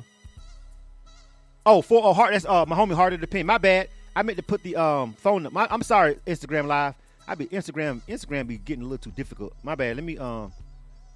oh, 1.66 1.82
for 1.82 2.02
oh 2.02 2.14
heart. 2.14 2.32
That's 2.32 2.46
uh 2.46 2.64
my 2.66 2.74
homie 2.74 2.94
Heart 2.94 3.12
of 3.12 3.20
the 3.20 3.26
Pin. 3.26 3.46
My 3.46 3.58
bad. 3.58 3.88
I 4.14 4.22
meant 4.22 4.36
to 4.38 4.42
put 4.42 4.62
the 4.62 4.76
um 4.76 5.12
phone. 5.14 5.46
My, 5.52 5.66
I'm 5.70 5.82
sorry, 5.82 6.16
Instagram 6.26 6.66
Live. 6.66 6.94
I 7.28 7.34
be 7.34 7.46
Instagram. 7.46 8.00
Instagram 8.08 8.46
be 8.46 8.56
getting 8.58 8.82
a 8.82 8.86
little 8.86 8.98
too 8.98 9.12
difficult. 9.12 9.54
My 9.62 9.74
bad. 9.74 9.96
Let 9.96 10.04
me 10.04 10.18
um 10.18 10.52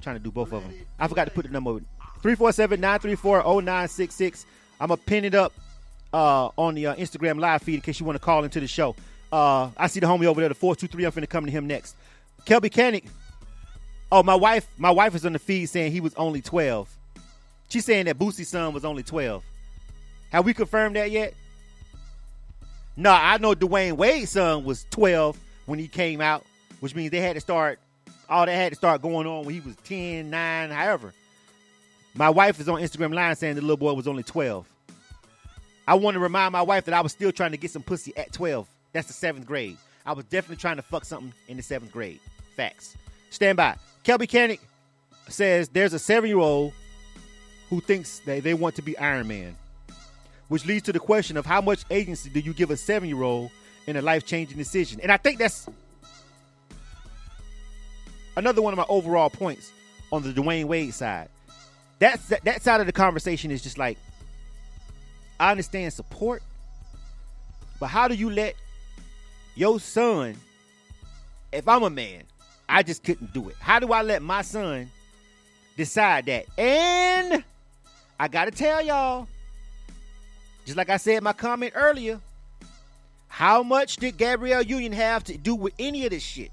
trying 0.00 0.16
to 0.16 0.22
do 0.22 0.30
both 0.30 0.50
of 0.52 0.62
them. 0.62 0.72
I 0.98 1.08
forgot 1.08 1.26
to 1.26 1.30
put 1.30 1.44
the 1.46 1.50
number 1.50 1.80
347-934-0966. 2.22 4.44
I'm 4.80 4.88
gonna 4.88 4.96
pin 4.98 5.24
it 5.24 5.34
up 5.34 5.52
uh, 6.12 6.50
on 6.56 6.74
the 6.74 6.88
uh, 6.88 6.94
Instagram 6.94 7.40
live 7.40 7.62
feed 7.62 7.76
in 7.76 7.80
case 7.80 8.00
you 8.00 8.06
want 8.06 8.16
to 8.16 8.24
call 8.24 8.44
into 8.44 8.60
the 8.60 8.68
show. 8.68 8.94
Uh, 9.32 9.70
I 9.76 9.86
see 9.88 10.00
the 10.00 10.06
homie 10.06 10.26
over 10.26 10.40
there, 10.40 10.48
the 10.48 10.54
423. 10.54 11.04
I'm 11.04 11.12
finna 11.12 11.28
come 11.28 11.44
to 11.44 11.50
him 11.50 11.66
next. 11.66 11.96
Kelby 12.46 12.70
Canick. 12.70 13.04
Oh, 14.12 14.22
my 14.22 14.36
wife, 14.36 14.68
my 14.78 14.92
wife 14.92 15.16
is 15.16 15.26
on 15.26 15.32
the 15.32 15.40
feed 15.40 15.66
saying 15.66 15.90
he 15.90 16.00
was 16.00 16.14
only 16.14 16.40
12. 16.40 16.88
She's 17.68 17.84
saying 17.84 18.06
that 18.06 18.16
Boosie's 18.16 18.48
son 18.48 18.72
was 18.72 18.84
only 18.84 19.02
12. 19.02 19.42
Have 20.30 20.44
we 20.44 20.54
confirmed 20.54 20.94
that 20.94 21.10
yet? 21.10 21.34
No, 22.96 23.10
I 23.10 23.38
know 23.38 23.54
Dwyane 23.54 23.96
Wade's 23.96 24.30
son 24.30 24.64
was 24.64 24.86
12 24.90 25.38
when 25.66 25.78
he 25.78 25.88
came 25.88 26.20
out, 26.20 26.44
which 26.80 26.94
means 26.94 27.10
they 27.10 27.20
had 27.20 27.34
to 27.34 27.40
start, 27.40 27.78
all 28.28 28.46
that 28.46 28.54
had 28.54 28.72
to 28.72 28.76
start 28.76 29.02
going 29.02 29.26
on 29.26 29.44
when 29.44 29.54
he 29.54 29.60
was 29.60 29.76
10, 29.84 30.30
9, 30.30 30.70
however. 30.70 31.12
My 32.14 32.30
wife 32.30 32.60
is 32.60 32.68
on 32.68 32.80
Instagram 32.80 33.12
Live 33.12 33.38
saying 33.38 33.56
the 33.56 33.60
little 33.60 33.76
boy 33.76 33.92
was 33.92 34.06
only 34.06 34.22
12. 34.22 34.68
I 35.86 35.94
want 35.94 36.14
to 36.14 36.20
remind 36.20 36.52
my 36.52 36.62
wife 36.62 36.84
that 36.84 36.94
I 36.94 37.00
was 37.00 37.12
still 37.12 37.32
trying 37.32 37.50
to 37.50 37.56
get 37.56 37.70
some 37.70 37.82
pussy 37.82 38.16
at 38.16 38.32
12. 38.32 38.66
That's 38.92 39.08
the 39.08 39.12
seventh 39.12 39.46
grade. 39.46 39.76
I 40.06 40.12
was 40.12 40.24
definitely 40.26 40.56
trying 40.56 40.76
to 40.76 40.82
fuck 40.82 41.04
something 41.04 41.32
in 41.48 41.56
the 41.56 41.62
seventh 41.62 41.92
grade. 41.92 42.20
Facts. 42.56 42.96
Stand 43.30 43.56
by. 43.56 43.76
Kelby 44.04 44.28
Canick 44.28 44.60
says 45.28 45.68
there's 45.68 45.92
a 45.92 45.98
seven 45.98 46.28
year 46.28 46.38
old 46.38 46.72
who 47.70 47.80
thinks 47.80 48.20
that 48.20 48.44
they 48.44 48.54
want 48.54 48.76
to 48.76 48.82
be 48.82 48.96
Iron 48.98 49.26
Man, 49.26 49.56
which 50.48 50.66
leads 50.66 50.84
to 50.84 50.92
the 50.92 51.00
question 51.00 51.36
of 51.36 51.46
how 51.46 51.60
much 51.60 51.84
agency 51.90 52.30
do 52.30 52.40
you 52.40 52.52
give 52.52 52.70
a 52.70 52.76
seven 52.76 53.08
year 53.08 53.22
old 53.22 53.50
in 53.86 53.96
a 53.96 54.02
life 54.02 54.24
changing 54.24 54.58
decision? 54.58 55.00
And 55.00 55.10
I 55.10 55.16
think 55.16 55.38
that's 55.38 55.68
another 58.36 58.62
one 58.62 58.72
of 58.72 58.76
my 58.76 58.86
overall 58.88 59.30
points 59.30 59.72
on 60.12 60.22
the 60.22 60.32
Dwyane 60.32 60.66
Wade 60.66 60.94
side. 60.94 61.28
That's 61.98 62.28
that, 62.28 62.44
that 62.44 62.62
side 62.62 62.80
of 62.80 62.86
the 62.86 62.92
conversation 62.92 63.50
is 63.50 63.62
just 63.62 63.78
like 63.78 63.98
I 65.38 65.50
understand 65.50 65.92
support, 65.92 66.42
but 67.80 67.86
how 67.86 68.08
do 68.08 68.14
you 68.14 68.30
let 68.30 68.54
your 69.54 69.80
son? 69.80 70.36
If 71.52 71.68
I'm 71.68 71.82
a 71.84 71.90
man, 71.90 72.24
I 72.68 72.82
just 72.82 73.04
couldn't 73.04 73.32
do 73.32 73.48
it. 73.48 73.56
How 73.60 73.78
do 73.78 73.92
I 73.92 74.02
let 74.02 74.22
my 74.22 74.42
son 74.42 74.90
decide 75.76 76.26
that? 76.26 76.46
And 76.58 77.44
I 78.18 78.28
gotta 78.28 78.50
tell 78.50 78.82
y'all, 78.82 79.28
just 80.64 80.76
like 80.76 80.90
I 80.90 80.96
said 80.96 81.18
in 81.18 81.24
my 81.24 81.32
comment 81.32 81.72
earlier, 81.74 82.20
how 83.28 83.62
much 83.62 83.96
did 83.96 84.16
Gabrielle 84.16 84.62
Union 84.62 84.92
have 84.92 85.24
to 85.24 85.36
do 85.36 85.54
with 85.54 85.74
any 85.78 86.04
of 86.04 86.10
this 86.10 86.22
shit? 86.22 86.50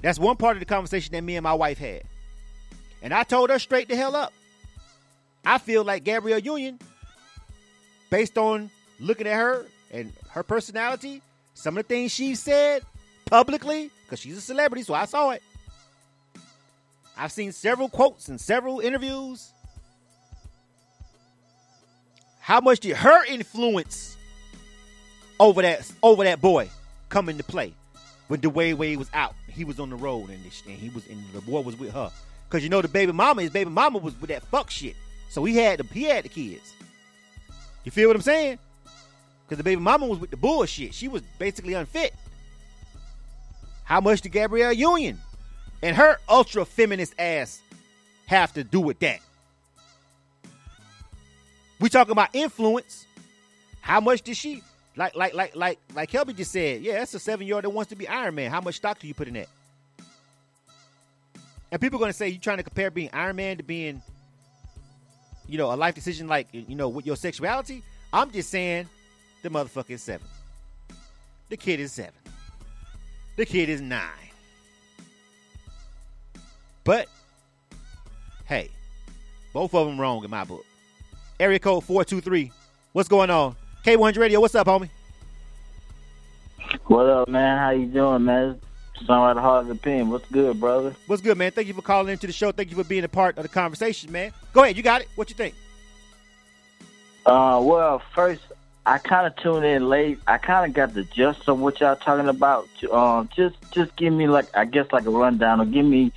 That's 0.00 0.18
one 0.18 0.36
part 0.36 0.56
of 0.56 0.60
the 0.60 0.66
conversation 0.66 1.12
that 1.12 1.22
me 1.22 1.36
and 1.36 1.42
my 1.42 1.54
wife 1.54 1.78
had. 1.78 2.02
And 3.02 3.12
I 3.12 3.24
told 3.24 3.50
her 3.50 3.58
straight 3.58 3.88
the 3.88 3.96
hell 3.96 4.14
up. 4.14 4.32
I 5.44 5.58
feel 5.58 5.84
like 5.84 6.04
Gabrielle 6.04 6.38
Union, 6.38 6.78
based 8.10 8.38
on 8.38 8.70
looking 9.00 9.26
at 9.26 9.36
her 9.36 9.66
and 9.90 10.12
her 10.30 10.42
personality, 10.42 11.22
some 11.54 11.76
of 11.76 11.86
the 11.86 11.88
things 11.94 12.12
she 12.12 12.34
said 12.34 12.82
publicly, 13.24 13.90
because 14.04 14.20
she's 14.20 14.36
a 14.36 14.40
celebrity, 14.40 14.82
so 14.82 14.94
I 14.94 15.06
saw 15.06 15.30
it. 15.30 15.42
I've 17.16 17.32
seen 17.32 17.52
several 17.52 17.88
quotes 17.88 18.28
and 18.28 18.40
several 18.40 18.80
interviews. 18.80 19.50
How 22.46 22.60
much 22.60 22.78
did 22.78 22.96
her 22.98 23.24
influence 23.24 24.16
over 25.40 25.62
that 25.62 25.90
over 26.00 26.22
that 26.22 26.40
boy 26.40 26.70
come 27.08 27.28
into 27.28 27.42
play 27.42 27.74
when 28.28 28.40
Dwyane 28.40 28.76
Wade 28.76 28.98
was 28.98 29.10
out? 29.12 29.34
He 29.48 29.64
was 29.64 29.80
on 29.80 29.90
the 29.90 29.96
road 29.96 30.30
and, 30.30 30.44
this, 30.44 30.62
and 30.64 30.78
he 30.78 30.88
was 30.90 31.04
and 31.08 31.20
the 31.32 31.40
boy 31.40 31.62
was 31.62 31.76
with 31.76 31.92
her. 31.92 32.12
Cause 32.48 32.62
you 32.62 32.68
know 32.68 32.80
the 32.80 32.86
baby 32.86 33.10
mama, 33.10 33.42
his 33.42 33.50
baby 33.50 33.70
mama 33.70 33.98
was 33.98 34.14
with 34.20 34.30
that 34.30 34.44
fuck 34.44 34.70
shit. 34.70 34.94
So 35.28 35.42
he 35.42 35.56
had 35.56 35.80
the 35.80 35.92
he 35.92 36.04
had 36.04 36.24
the 36.24 36.28
kids. 36.28 36.72
You 37.82 37.90
feel 37.90 38.06
what 38.06 38.14
I'm 38.14 38.22
saying? 38.22 38.60
Because 39.44 39.58
the 39.58 39.64
baby 39.64 39.82
mama 39.82 40.06
was 40.06 40.20
with 40.20 40.30
the 40.30 40.36
bullshit. 40.36 40.94
She 40.94 41.08
was 41.08 41.22
basically 41.40 41.74
unfit. 41.74 42.14
How 43.82 44.00
much 44.00 44.20
did 44.20 44.30
Gabrielle 44.30 44.72
Union 44.72 45.18
and 45.82 45.96
her 45.96 46.18
ultra 46.28 46.64
feminist 46.64 47.12
ass 47.18 47.60
have 48.26 48.52
to 48.52 48.62
do 48.62 48.78
with 48.78 49.00
that? 49.00 49.18
We 51.78 51.88
talking 51.88 52.12
about 52.12 52.30
influence. 52.34 53.06
How 53.80 54.00
much 54.00 54.22
did 54.22 54.36
she 54.36 54.62
like 54.96 55.14
like 55.14 55.34
like 55.34 55.54
like 55.54 55.78
like 55.94 56.10
Kelby 56.10 56.34
just 56.34 56.50
said, 56.50 56.82
yeah, 56.82 56.98
that's 56.98 57.14
a 57.14 57.20
seven 57.20 57.46
year 57.46 57.56
old 57.56 57.64
that 57.64 57.70
wants 57.70 57.90
to 57.90 57.96
be 57.96 58.08
Iron 58.08 58.34
Man. 58.34 58.50
How 58.50 58.60
much 58.60 58.76
stock 58.76 58.98
do 58.98 59.06
you 59.06 59.14
put 59.14 59.28
in 59.28 59.34
that? 59.34 59.48
And 61.70 61.80
people 61.80 61.98
are 61.98 62.00
gonna 62.00 62.12
say 62.12 62.28
you 62.28 62.38
trying 62.38 62.56
to 62.56 62.62
compare 62.62 62.90
being 62.90 63.10
Iron 63.12 63.36
Man 63.36 63.58
to 63.58 63.62
being, 63.62 64.02
you 65.46 65.58
know, 65.58 65.72
a 65.72 65.76
life 65.76 65.94
decision 65.94 66.28
like 66.28 66.48
you 66.52 66.74
know 66.74 66.88
with 66.88 67.06
your 67.06 67.16
sexuality. 67.16 67.82
I'm 68.12 68.30
just 68.30 68.48
saying, 68.50 68.88
the 69.42 69.50
motherfucker 69.50 69.90
is 69.90 70.02
seven. 70.02 70.26
The 71.50 71.56
kid 71.56 71.80
is 71.80 71.92
seven. 71.92 72.14
The 73.36 73.44
kid 73.44 73.68
is 73.68 73.82
nine. 73.82 74.02
But 76.84 77.08
hey, 78.46 78.70
both 79.52 79.74
of 79.74 79.86
them 79.86 80.00
wrong 80.00 80.24
in 80.24 80.30
my 80.30 80.44
book. 80.44 80.64
Area 81.38 81.58
code 81.58 81.84
four 81.84 82.04
two 82.04 82.20
three. 82.20 82.50
What's 82.92 83.08
going 83.08 83.30
on? 83.30 83.56
K100 83.84 84.16
Radio. 84.16 84.40
What's 84.40 84.54
up, 84.54 84.66
homie? 84.66 84.88
What 86.86 87.06
up, 87.06 87.28
man? 87.28 87.58
How 87.58 87.70
you 87.70 87.86
doing, 87.86 88.24
man? 88.24 88.60
Sound 89.04 89.36
like 89.36 89.36
hard 89.36 89.66
to 89.68 89.74
pin. 89.74 90.08
What's 90.08 90.26
good, 90.30 90.58
brother? 90.58 90.96
What's 91.06 91.20
good, 91.20 91.36
man? 91.36 91.50
Thank 91.50 91.68
you 91.68 91.74
for 91.74 91.82
calling 91.82 92.10
into 92.10 92.26
the 92.26 92.32
show. 92.32 92.52
Thank 92.52 92.70
you 92.70 92.76
for 92.76 92.84
being 92.84 93.04
a 93.04 93.08
part 93.08 93.36
of 93.36 93.42
the 93.42 93.48
conversation, 93.48 94.10
man. 94.10 94.32
Go 94.54 94.62
ahead, 94.62 94.76
you 94.76 94.82
got 94.82 95.02
it. 95.02 95.08
What 95.14 95.28
you 95.28 95.36
think? 95.36 95.54
Uh, 97.26 97.60
well, 97.62 98.00
first, 98.14 98.40
I 98.86 98.98
kind 98.98 99.26
of 99.26 99.36
tuned 99.36 99.66
in 99.66 99.88
late. 99.88 100.18
I 100.26 100.38
kind 100.38 100.64
of 100.64 100.74
got 100.74 100.94
the 100.94 101.04
gist 101.04 101.48
of 101.48 101.60
what 101.60 101.80
y'all 101.80 101.96
talking 101.96 102.28
about. 102.28 102.68
Um, 102.90 103.28
just, 103.36 103.56
just 103.72 103.94
give 103.96 104.12
me 104.12 104.26
like, 104.26 104.46
I 104.56 104.64
guess, 104.64 104.86
like 104.92 105.04
a 105.04 105.10
rundown, 105.10 105.60
or 105.60 105.66
give 105.66 105.84
me, 105.84 106.12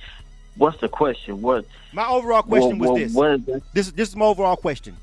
what's 0.56 0.80
the 0.80 0.88
question? 0.88 1.42
What? 1.42 1.66
My 1.92 2.06
overall 2.06 2.42
question 2.42 2.78
what, 2.78 2.92
was 2.92 3.00
this. 3.00 3.12
What 3.12 3.30
is 3.32 3.44
this? 3.44 3.62
This, 3.74 3.90
this 3.92 4.08
is 4.08 4.16
my 4.16 4.24
overall 4.24 4.56
question. 4.56 4.96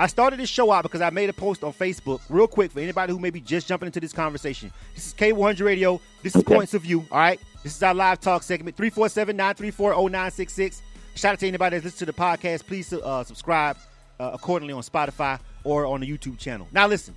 I 0.00 0.06
started 0.06 0.40
this 0.40 0.48
show 0.48 0.72
out 0.72 0.82
because 0.82 1.02
I 1.02 1.10
made 1.10 1.28
a 1.28 1.34
post 1.34 1.62
on 1.62 1.74
Facebook, 1.74 2.22
real 2.30 2.46
quick, 2.46 2.72
for 2.72 2.80
anybody 2.80 3.12
who 3.12 3.18
may 3.18 3.28
be 3.28 3.42
just 3.42 3.68
jumping 3.68 3.84
into 3.86 4.00
this 4.00 4.14
conversation. 4.14 4.72
This 4.94 5.08
is 5.08 5.12
K100 5.12 5.62
Radio. 5.62 6.00
This 6.22 6.34
is 6.34 6.40
Okay. 6.40 6.54
Points 6.54 6.72
of 6.72 6.80
View. 6.80 7.04
All 7.12 7.18
right. 7.18 7.38
This 7.62 7.76
is 7.76 7.82
our 7.82 7.92
live 7.92 8.18
talk 8.18 8.42
segment 8.42 8.78
347 8.78 9.36
934 9.36 9.92
0966. 9.92 10.80
Shout 11.16 11.34
out 11.34 11.40
to 11.40 11.48
anybody 11.48 11.76
that's 11.76 11.84
listening 11.84 11.98
to 11.98 12.12
the 12.12 12.12
podcast. 12.14 12.66
Please 12.66 12.90
uh, 12.94 13.24
subscribe 13.24 13.76
uh, 14.18 14.30
accordingly 14.32 14.72
on 14.72 14.82
Spotify 14.82 15.38
or 15.64 15.84
on 15.84 16.00
the 16.00 16.10
YouTube 16.10 16.38
channel. 16.38 16.66
Now, 16.72 16.86
listen. 16.86 17.14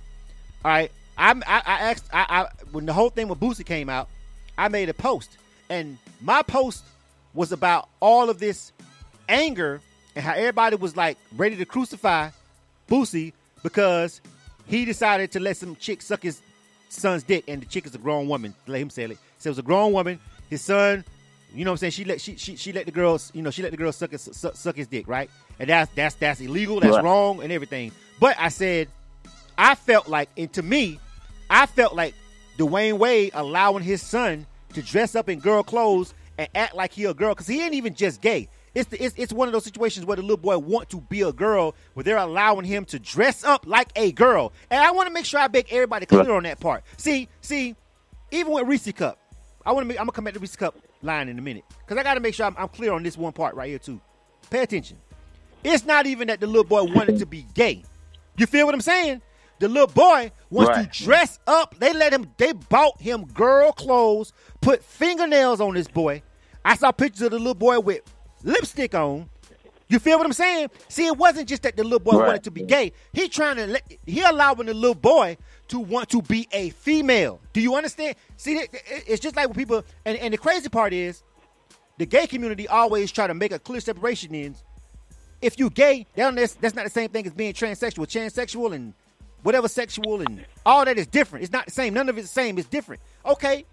All 0.62 0.70
right. 0.70 0.92
I'm, 1.16 1.42
I, 1.46 1.62
I 1.64 1.78
asked, 1.90 2.04
I, 2.12 2.26
I, 2.28 2.46
when 2.72 2.84
the 2.84 2.92
whole 2.92 3.08
thing 3.08 3.28
with 3.28 3.40
Boosie 3.40 3.64
came 3.64 3.88
out, 3.88 4.10
I 4.58 4.68
made 4.68 4.90
a 4.90 4.94
post. 4.94 5.38
And 5.70 5.96
my 6.20 6.42
post 6.42 6.84
was 7.32 7.50
about 7.50 7.88
all 8.00 8.28
of 8.28 8.40
this 8.40 8.72
anger 9.26 9.80
and 10.14 10.22
how 10.22 10.34
everybody 10.34 10.76
was 10.76 10.98
like 10.98 11.16
ready 11.34 11.56
to 11.56 11.64
crucify 11.64 12.28
Boosie 12.88 13.32
because 13.62 14.20
he 14.66 14.84
decided 14.84 15.32
to 15.32 15.40
let 15.40 15.56
some 15.56 15.76
chick 15.76 16.02
suck 16.02 16.22
his 16.22 16.40
son's 16.88 17.22
dick, 17.22 17.44
and 17.48 17.62
the 17.62 17.66
chick 17.66 17.86
is 17.86 17.94
a 17.94 17.98
grown 17.98 18.28
woman. 18.28 18.54
Let 18.66 18.80
him 18.80 18.90
say 18.90 19.04
it. 19.04 19.18
So 19.38 19.48
it 19.48 19.52
was 19.52 19.58
a 19.58 19.62
grown 19.62 19.92
woman. 19.92 20.20
His 20.50 20.62
son, 20.62 21.04
you 21.52 21.64
know 21.64 21.70
what 21.70 21.74
I'm 21.74 21.78
saying? 21.78 21.90
She 21.92 22.04
let 22.04 22.20
she 22.20 22.36
she, 22.36 22.56
she 22.56 22.72
let 22.72 22.86
the 22.86 22.92
girls, 22.92 23.30
you 23.34 23.42
know, 23.42 23.50
she 23.50 23.62
let 23.62 23.70
the 23.70 23.76
girls 23.76 23.96
suck 23.96 24.10
his 24.12 24.22
suck, 24.32 24.56
suck 24.56 24.76
his 24.76 24.86
dick, 24.86 25.08
right? 25.08 25.30
And 25.58 25.68
that's 25.68 25.90
that's 25.94 26.14
that's 26.16 26.40
illegal. 26.40 26.80
That's 26.80 26.94
Right. 26.94 27.04
wrong 27.04 27.42
and 27.42 27.52
everything. 27.52 27.92
But 28.20 28.36
I 28.38 28.48
said, 28.48 28.88
I 29.58 29.74
felt 29.74 30.08
like, 30.08 30.28
and 30.36 30.52
to 30.54 30.62
me, 30.62 30.98
I 31.50 31.66
felt 31.66 31.94
like 31.94 32.14
Dwyane 32.58 32.98
Wade 32.98 33.32
allowing 33.34 33.82
his 33.82 34.02
son 34.02 34.46
to 34.74 34.82
dress 34.82 35.14
up 35.14 35.28
in 35.28 35.40
girl 35.40 35.62
clothes 35.62 36.14
and 36.38 36.48
act 36.54 36.74
like 36.74 36.92
he 36.92 37.04
a 37.04 37.14
girl 37.14 37.34
because 37.34 37.46
he 37.46 37.62
ain't 37.62 37.74
even 37.74 37.94
just 37.94 38.20
gay. 38.20 38.48
It's, 38.74 38.88
the, 38.90 39.02
it's 39.02 39.14
it's 39.16 39.32
one 39.32 39.46
of 39.48 39.52
those 39.52 39.64
situations 39.64 40.04
where 40.04 40.16
the 40.16 40.22
little 40.22 40.36
boy 40.36 40.58
want 40.58 40.88
to 40.90 41.00
be 41.00 41.20
a 41.22 41.32
girl, 41.32 41.74
where 41.94 42.02
they're 42.02 42.16
allowing 42.16 42.64
him 42.64 42.84
to 42.86 42.98
dress 42.98 43.44
up 43.44 43.66
like 43.66 43.90
a 43.94 44.10
girl. 44.12 44.52
And 44.70 44.82
I 44.82 44.90
want 44.90 45.06
to 45.06 45.12
make 45.14 45.24
sure 45.24 45.38
I 45.40 45.48
make 45.48 45.72
everybody 45.72 46.06
clear 46.06 46.32
on 46.32 46.42
that 46.42 46.58
part. 46.58 46.82
See, 46.96 47.28
see, 47.40 47.76
even 48.32 48.52
with 48.52 48.66
Reese 48.66 48.90
Cup, 48.92 49.18
I 49.64 49.70
want 49.72 49.84
to 49.84 49.88
make. 49.88 49.98
I'm 50.00 50.06
gonna 50.06 50.12
come 50.12 50.26
at 50.26 50.34
the 50.34 50.40
Reese 50.40 50.56
Cup 50.56 50.74
line 51.02 51.28
in 51.28 51.38
a 51.38 51.42
minute 51.42 51.64
because 51.80 51.98
I 51.98 52.02
got 52.02 52.14
to 52.14 52.20
make 52.20 52.34
sure 52.34 52.46
I'm, 52.46 52.56
I'm 52.58 52.68
clear 52.68 52.92
on 52.92 53.02
this 53.04 53.16
one 53.16 53.32
part 53.32 53.54
right 53.54 53.68
here 53.68 53.78
too. 53.78 54.00
Pay 54.50 54.62
attention. 54.62 54.98
It's 55.62 55.84
not 55.86 56.06
even 56.06 56.28
that 56.28 56.40
the 56.40 56.46
little 56.46 56.64
boy 56.64 56.82
wanted 56.82 57.18
to 57.18 57.26
be 57.26 57.46
gay. 57.54 57.82
You 58.36 58.46
feel 58.46 58.66
what 58.66 58.74
I'm 58.74 58.80
saying? 58.80 59.22
The 59.60 59.68
little 59.68 59.86
boy 59.86 60.32
wants 60.50 60.70
Right. 60.70 60.92
to 60.92 61.04
dress 61.04 61.38
up. 61.46 61.76
They 61.78 61.92
let 61.92 62.12
him. 62.12 62.30
They 62.36 62.52
bought 62.52 63.00
him 63.00 63.24
girl 63.26 63.70
clothes, 63.72 64.32
put 64.60 64.82
fingernails 64.82 65.60
on 65.60 65.74
this 65.74 65.86
boy. 65.86 66.22
I 66.64 66.74
saw 66.76 66.90
pictures 66.92 67.22
of 67.22 67.30
the 67.30 67.38
little 67.38 67.54
boy 67.54 67.78
with 67.78 68.02
lipstick 68.44 68.94
on. 68.94 69.28
You 69.88 69.98
feel 69.98 70.16
what 70.18 70.26
I'm 70.26 70.32
saying? 70.32 70.70
See, 70.88 71.06
it 71.06 71.16
wasn't 71.16 71.48
just 71.48 71.62
that 71.62 71.76
the 71.76 71.82
little 71.84 71.98
boy 72.00 72.12
Right. 72.18 72.26
wanted 72.28 72.44
to 72.44 72.50
be 72.50 72.62
gay. 72.62 72.92
He 73.12 73.28
trying 73.28 73.56
to 73.56 73.66
let 73.66 73.92
he 74.06 74.22
allowing 74.22 74.66
the 74.66 74.74
little 74.74 74.94
boy 74.94 75.36
to 75.68 75.78
want 75.78 76.08
to 76.10 76.22
be 76.22 76.48
a 76.52 76.70
female. 76.70 77.40
Do 77.52 77.60
you 77.60 77.74
understand? 77.74 78.16
See, 78.36 78.56
it- 78.58 78.70
it- 78.72 79.04
it's 79.06 79.20
just 79.20 79.36
like 79.36 79.46
when 79.48 79.54
people 79.56 79.84
and, 80.04 80.16
and 80.18 80.32
the 80.32 80.38
crazy 80.38 80.68
part 80.68 80.92
is 80.92 81.22
the 81.98 82.06
gay 82.06 82.26
community 82.26 82.66
always 82.66 83.12
try 83.12 83.26
to 83.26 83.34
make 83.34 83.52
a 83.52 83.58
clear 83.58 83.80
separation 83.80 84.34
in 84.34 84.54
if 85.42 85.58
you 85.58 85.68
gay, 85.68 86.06
that's, 86.14 86.54
that's 86.54 86.74
not 86.74 86.84
the 86.84 86.90
same 86.90 87.10
thing 87.10 87.26
as 87.26 87.32
being 87.34 87.52
transsexual. 87.52 88.06
Transsexual 88.06 88.72
and 88.74 88.94
whatever 89.42 89.68
sexual 89.68 90.22
and 90.22 90.44
all 90.64 90.86
that 90.86 90.96
is 90.96 91.06
different. 91.06 91.42
It's 91.44 91.52
not 91.52 91.66
the 91.66 91.70
same. 91.70 91.92
None 91.92 92.08
of 92.08 92.16
it's 92.16 92.28
the 92.28 92.32
same. 92.32 92.56
It's 92.58 92.66
different. 92.68 93.02
Okay. 93.26 93.66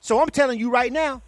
So 0.00 0.20
I'm 0.20 0.30
telling 0.30 0.58
you 0.58 0.68
right 0.70 0.92
now, 0.92 1.22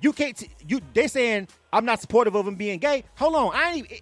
you 0.00 0.12
can't. 0.12 0.36
T- 0.36 0.50
you 0.66 0.80
they 0.94 1.06
saying 1.08 1.48
I'm 1.72 1.84
not 1.84 2.00
supportive 2.00 2.34
of 2.34 2.46
him 2.46 2.54
being 2.54 2.78
gay. 2.78 3.04
Hold 3.16 3.34
on. 3.34 3.52
I 3.54 3.72
ain't. 3.72 3.86
Even, 3.86 3.98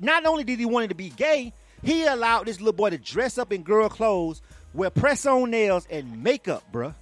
not 0.00 0.26
only 0.26 0.44
did 0.44 0.58
he 0.58 0.64
want 0.66 0.88
to 0.88 0.94
be 0.94 1.10
gay, 1.10 1.52
he 1.82 2.04
allowed 2.06 2.46
this 2.46 2.58
little 2.58 2.72
boy 2.72 2.90
to 2.90 2.98
dress 2.98 3.38
up 3.38 3.52
in 3.52 3.62
girl 3.62 3.88
clothes, 3.88 4.42
wear 4.74 4.90
press 4.90 5.26
on 5.26 5.50
nails 5.50 5.86
and 5.90 6.22
makeup, 6.22 6.64
bruh. 6.72 6.94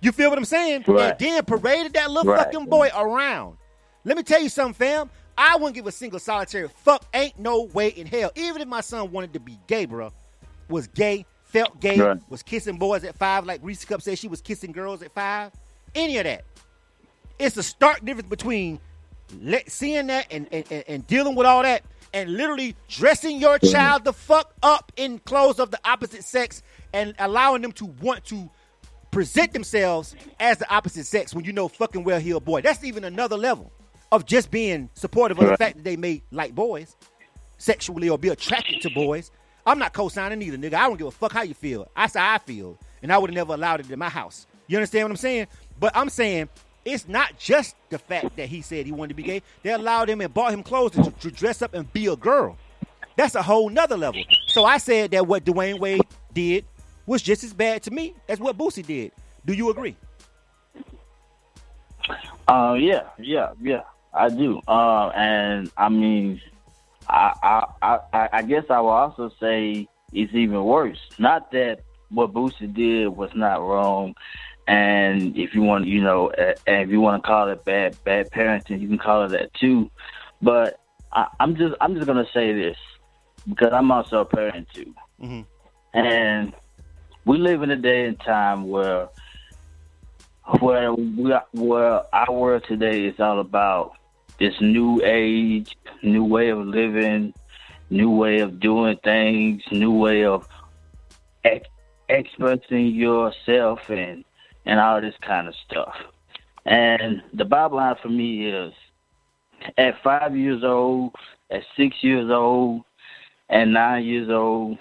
You 0.00 0.12
feel 0.12 0.30
what 0.30 0.38
I'm 0.38 0.44
saying? 0.44 0.84
Right. 0.86 1.10
And 1.10 1.18
then 1.18 1.44
paraded 1.44 1.92
that 1.94 2.10
little 2.10 2.32
Right. 2.32 2.44
fucking 2.44 2.66
boy 2.66 2.88
around. 2.96 3.56
Let 4.04 4.16
me 4.16 4.22
tell 4.22 4.40
you 4.40 4.48
something, 4.48 4.74
fam. 4.74 5.10
I 5.36 5.56
wouldn't 5.56 5.74
give 5.74 5.86
a 5.86 5.92
single 5.92 6.18
solitary 6.18 6.68
fuck. 6.68 7.04
Ain't 7.12 7.38
no 7.38 7.62
way 7.62 7.88
in 7.88 8.06
hell. 8.06 8.30
Even 8.34 8.62
if 8.62 8.68
my 8.68 8.80
son 8.80 9.10
wanted 9.12 9.32
to 9.34 9.40
be 9.40 9.58
gay, 9.66 9.84
bro, 9.84 10.12
was 10.68 10.86
gay, 10.86 11.26
felt 11.44 11.80
gay, 11.80 11.98
Right. 11.98 12.18
was 12.28 12.42
kissing 12.42 12.78
boys 12.78 13.04
at 13.04 13.16
five, 13.18 13.44
like 13.44 13.60
Reese 13.62 13.84
Cup 13.84 14.00
said 14.02 14.18
she 14.18 14.28
was 14.28 14.40
kissing 14.40 14.72
girls 14.72 15.02
at 15.02 15.12
five. 15.12 15.52
Any 15.94 16.18
of 16.18 16.24
that. 16.24 16.44
It's 17.40 17.56
a 17.56 17.62
stark 17.62 18.04
difference 18.04 18.28
between 18.28 18.78
let, 19.40 19.70
seeing 19.70 20.08
that 20.08 20.26
and, 20.30 20.48
and, 20.52 20.84
and, 20.88 21.06
dealing 21.06 21.34
with 21.34 21.46
all 21.46 21.62
that 21.62 21.82
and 22.12 22.30
literally 22.32 22.76
dressing 22.88 23.40
your 23.40 23.58
child 23.58 24.04
the 24.04 24.12
fuck 24.12 24.54
up 24.62 24.92
in 24.96 25.20
clothes 25.20 25.60
of 25.60 25.70
the 25.70 25.78
opposite 25.84 26.24
sex 26.24 26.62
and 26.92 27.14
allowing 27.18 27.62
them 27.62 27.72
to 27.72 27.86
want 27.86 28.24
to 28.24 28.50
present 29.10 29.52
themselves 29.52 30.14
as 30.38 30.58
the 30.58 30.70
opposite 30.72 31.06
sex 31.06 31.34
when 31.34 31.44
you 31.44 31.52
know 31.52 31.68
fucking 31.68 32.04
well 32.04 32.20
he 32.20 32.30
a 32.32 32.40
boy. 32.40 32.60
That's 32.60 32.84
even 32.84 33.04
another 33.04 33.36
level 33.36 33.72
of 34.12 34.26
just 34.26 34.50
being 34.50 34.90
supportive 34.94 35.38
of 35.38 35.48
the 35.48 35.56
fact 35.56 35.76
that 35.76 35.84
they 35.84 35.96
may 35.96 36.22
like 36.30 36.54
boys. 36.54 36.96
sexually 37.58 38.08
or 38.08 38.18
be 38.18 38.28
attracted 38.28 38.80
to 38.82 38.90
boys. 38.90 39.30
I'm 39.66 39.78
not 39.78 39.92
co-signing 39.92 40.42
either, 40.42 40.56
nigga. 40.56 40.74
I 40.74 40.88
don't 40.88 40.96
give 40.96 41.06
a 41.06 41.10
fuck 41.12 41.32
how 41.32 41.42
you 41.42 41.54
feel. 41.54 41.88
I 41.94 42.06
say 42.06 42.20
I 42.20 42.38
feel, 42.38 42.78
and 43.02 43.12
I 43.12 43.18
would 43.18 43.30
have 43.30 43.34
never 43.34 43.54
allowed 43.54 43.80
it 43.80 43.90
in 43.90 43.98
my 43.98 44.08
house. 44.08 44.46
You 44.66 44.78
understand 44.78 45.04
what 45.04 45.10
I'm 45.10 45.16
saying? 45.16 45.46
But 45.78 45.96
I'm 45.96 46.08
saying 46.08 46.48
it's 46.84 47.08
not 47.08 47.38
just 47.38 47.76
the 47.90 47.98
fact 47.98 48.36
that 48.36 48.48
he 48.48 48.62
said 48.62 48.86
he 48.86 48.92
wanted 48.92 49.10
to 49.10 49.14
be 49.14 49.22
gay. 49.22 49.42
They 49.62 49.72
allowed 49.72 50.08
him 50.08 50.20
and 50.20 50.32
bought 50.32 50.52
him 50.52 50.62
clothes 50.62 50.92
to, 50.92 51.10
to 51.10 51.30
dress 51.30 51.62
up 51.62 51.74
and 51.74 51.90
be 51.92 52.06
a 52.06 52.16
girl. 52.16 52.56
That's 53.16 53.34
a 53.34 53.42
whole 53.42 53.68
nother 53.68 53.96
level. 53.96 54.22
So 54.46 54.64
I 54.64 54.78
said 54.78 55.10
that 55.10 55.26
what 55.26 55.44
Dwyane 55.44 55.78
Wade 55.78 56.00
did 56.32 56.64
was 57.06 57.22
just 57.22 57.44
as 57.44 57.52
bad 57.52 57.82
to 57.82 57.90
me 57.90 58.14
as 58.28 58.40
what 58.40 58.56
Boosie 58.56 58.86
did. 58.86 59.12
Do 59.44 59.52
you 59.52 59.70
agree? 59.70 59.96
Uh, 62.48 62.74
yeah, 62.78 63.02
yeah, 63.18 63.52
yeah, 63.60 63.82
I 64.14 64.28
do. 64.28 64.60
Uh, 64.66 65.08
and 65.08 65.70
I 65.76 65.88
mean, 65.88 66.40
I, 67.08 67.66
I, 67.82 67.98
I, 68.12 68.28
I 68.32 68.42
guess 68.42 68.64
I 68.70 68.80
will 68.80 68.88
also 68.90 69.30
say 69.40 69.86
it's 70.12 70.34
even 70.34 70.64
worse. 70.64 70.98
Not 71.18 71.52
that 71.52 71.80
what 72.08 72.32
Boosie 72.32 72.72
did 72.72 73.08
was 73.08 73.30
not 73.34 73.60
wrong, 73.60 74.14
and 74.70 75.36
if 75.36 75.52
you 75.52 75.62
want, 75.62 75.88
you 75.88 76.00
know, 76.00 76.30
and 76.30 76.82
if 76.82 76.90
you 76.90 77.00
want 77.00 77.20
to 77.20 77.26
call 77.26 77.48
it 77.48 77.64
bad, 77.64 77.96
bad 78.04 78.30
parenting, 78.30 78.80
you 78.80 78.86
can 78.86 78.98
call 78.98 79.24
it 79.24 79.30
that 79.30 79.52
too. 79.54 79.90
But 80.40 80.78
I, 81.12 81.26
I'm 81.40 81.56
just, 81.56 81.74
I'm 81.80 81.96
just 81.96 82.06
gonna 82.06 82.28
say 82.32 82.52
this 82.52 82.76
because 83.48 83.72
I'm 83.72 83.90
also 83.90 84.20
a 84.20 84.24
parent 84.24 84.68
too, 84.72 84.94
mm-hmm. 85.20 85.98
and 85.98 86.52
we 87.24 87.38
live 87.38 87.64
in 87.64 87.72
a 87.72 87.76
day 87.76 88.06
and 88.06 88.20
time 88.20 88.68
where 88.68 89.08
where 90.60 90.94
we 90.94 91.34
where 91.50 92.14
our 92.14 92.32
world 92.32 92.64
today 92.68 93.06
is 93.06 93.18
all 93.18 93.40
about 93.40 93.96
this 94.38 94.54
new 94.60 95.02
age, 95.04 95.76
new 96.04 96.22
way 96.22 96.50
of 96.50 96.58
living, 96.60 97.34
new 97.90 98.10
way 98.10 98.38
of 98.38 98.60
doing 98.60 98.96
things, 99.02 99.64
new 99.72 99.90
way 99.90 100.24
of 100.24 100.46
ex- 101.42 101.68
expressing 102.08 102.86
yourself 102.86 103.80
and 103.90 104.24
and 104.70 104.78
all 104.78 105.00
this 105.00 105.16
kind 105.20 105.48
of 105.48 105.54
stuff. 105.68 105.96
And 106.64 107.22
the 107.34 107.44
bottom 107.44 107.76
line 107.76 107.96
for 108.00 108.08
me 108.08 108.46
is 108.46 108.72
at 109.76 110.00
five 110.00 110.36
years 110.36 110.62
old, 110.62 111.16
at 111.50 111.64
six 111.76 111.96
years 112.02 112.30
old, 112.30 112.82
and 113.48 113.72
nine 113.72 114.04
years 114.04 114.30
old, 114.30 114.78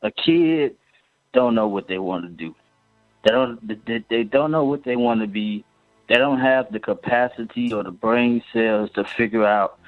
a 0.00 0.12
kid 0.12 0.76
don't 1.32 1.56
know 1.56 1.66
what 1.66 1.88
they 1.88 1.98
want 1.98 2.24
to 2.24 2.30
do. 2.30 2.54
They 3.24 3.32
don't. 3.32 4.08
They, 4.08 4.22
don't 4.22 4.52
know 4.52 4.64
what 4.64 4.84
they 4.84 4.94
want 4.94 5.22
to 5.22 5.26
be. 5.26 5.64
They 6.08 6.16
don't 6.16 6.40
have 6.40 6.70
the 6.70 6.78
capacity 6.78 7.72
or 7.72 7.82
the 7.82 7.90
brain 7.90 8.42
cells 8.52 8.90
to 8.94 9.04
figure 9.04 9.44
out 9.44 9.78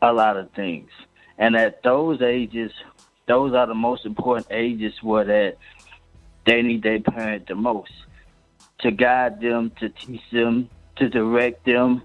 a 0.00 0.12
lot 0.12 0.38
of 0.38 0.50
things. 0.52 0.90
And 1.36 1.54
at 1.54 1.82
those 1.82 2.22
ages, 2.22 2.72
those 3.26 3.52
are 3.52 3.66
the 3.66 3.74
most 3.74 4.06
important 4.06 4.46
ages 4.50 4.94
where 5.02 5.24
that 5.24 5.56
they 6.46 6.62
need 6.62 6.82
their 6.82 7.00
parent 7.00 7.46
the 7.46 7.54
most 7.54 7.92
to 8.82 8.90
guide 8.90 9.40
them, 9.40 9.70
to 9.80 9.88
teach 9.88 10.22
them, 10.30 10.68
to 10.96 11.08
direct 11.08 11.64
them, 11.64 12.02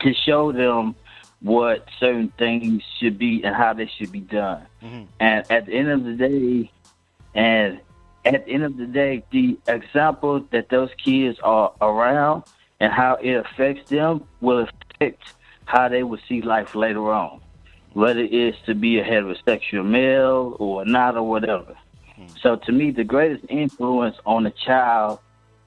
to 0.00 0.12
show 0.12 0.52
them 0.52 0.94
what 1.40 1.86
certain 2.00 2.32
things 2.38 2.82
should 2.98 3.18
be 3.18 3.44
and 3.44 3.54
how 3.54 3.72
they 3.74 3.86
should 3.86 4.10
be 4.10 4.20
done. 4.20 4.66
Mm-hmm. 4.82 5.04
And 5.20 5.50
at 5.50 5.66
the 5.66 5.74
end 5.74 5.88
of 5.90 6.04
the 6.04 6.14
day, 6.14 6.70
and 7.34 7.80
at 8.24 8.46
the 8.46 8.52
end 8.52 8.64
of 8.64 8.76
the 8.76 8.86
day, 8.86 9.22
the 9.30 9.58
example 9.68 10.40
that 10.50 10.70
those 10.70 10.88
kids 10.96 11.38
are 11.42 11.72
around 11.80 12.44
and 12.80 12.92
how 12.92 13.16
it 13.16 13.34
affects 13.34 13.90
them 13.90 14.24
will 14.40 14.66
affect 14.66 15.22
how 15.66 15.88
they 15.88 16.02
will 16.02 16.18
see 16.28 16.40
life 16.40 16.74
later 16.74 17.12
on, 17.12 17.40
whether 17.92 18.20
it's 18.20 18.56
to 18.66 18.74
be 18.74 18.98
a 18.98 19.04
heterosexual 19.04 19.84
male 19.84 20.56
or 20.58 20.84
not 20.86 21.16
or 21.16 21.28
whatever. 21.28 21.76
So 22.40 22.56
to 22.56 22.72
me, 22.72 22.90
the 22.90 23.04
greatest 23.04 23.44
influence 23.48 24.16
on 24.24 24.46
a 24.46 24.50
child 24.50 25.18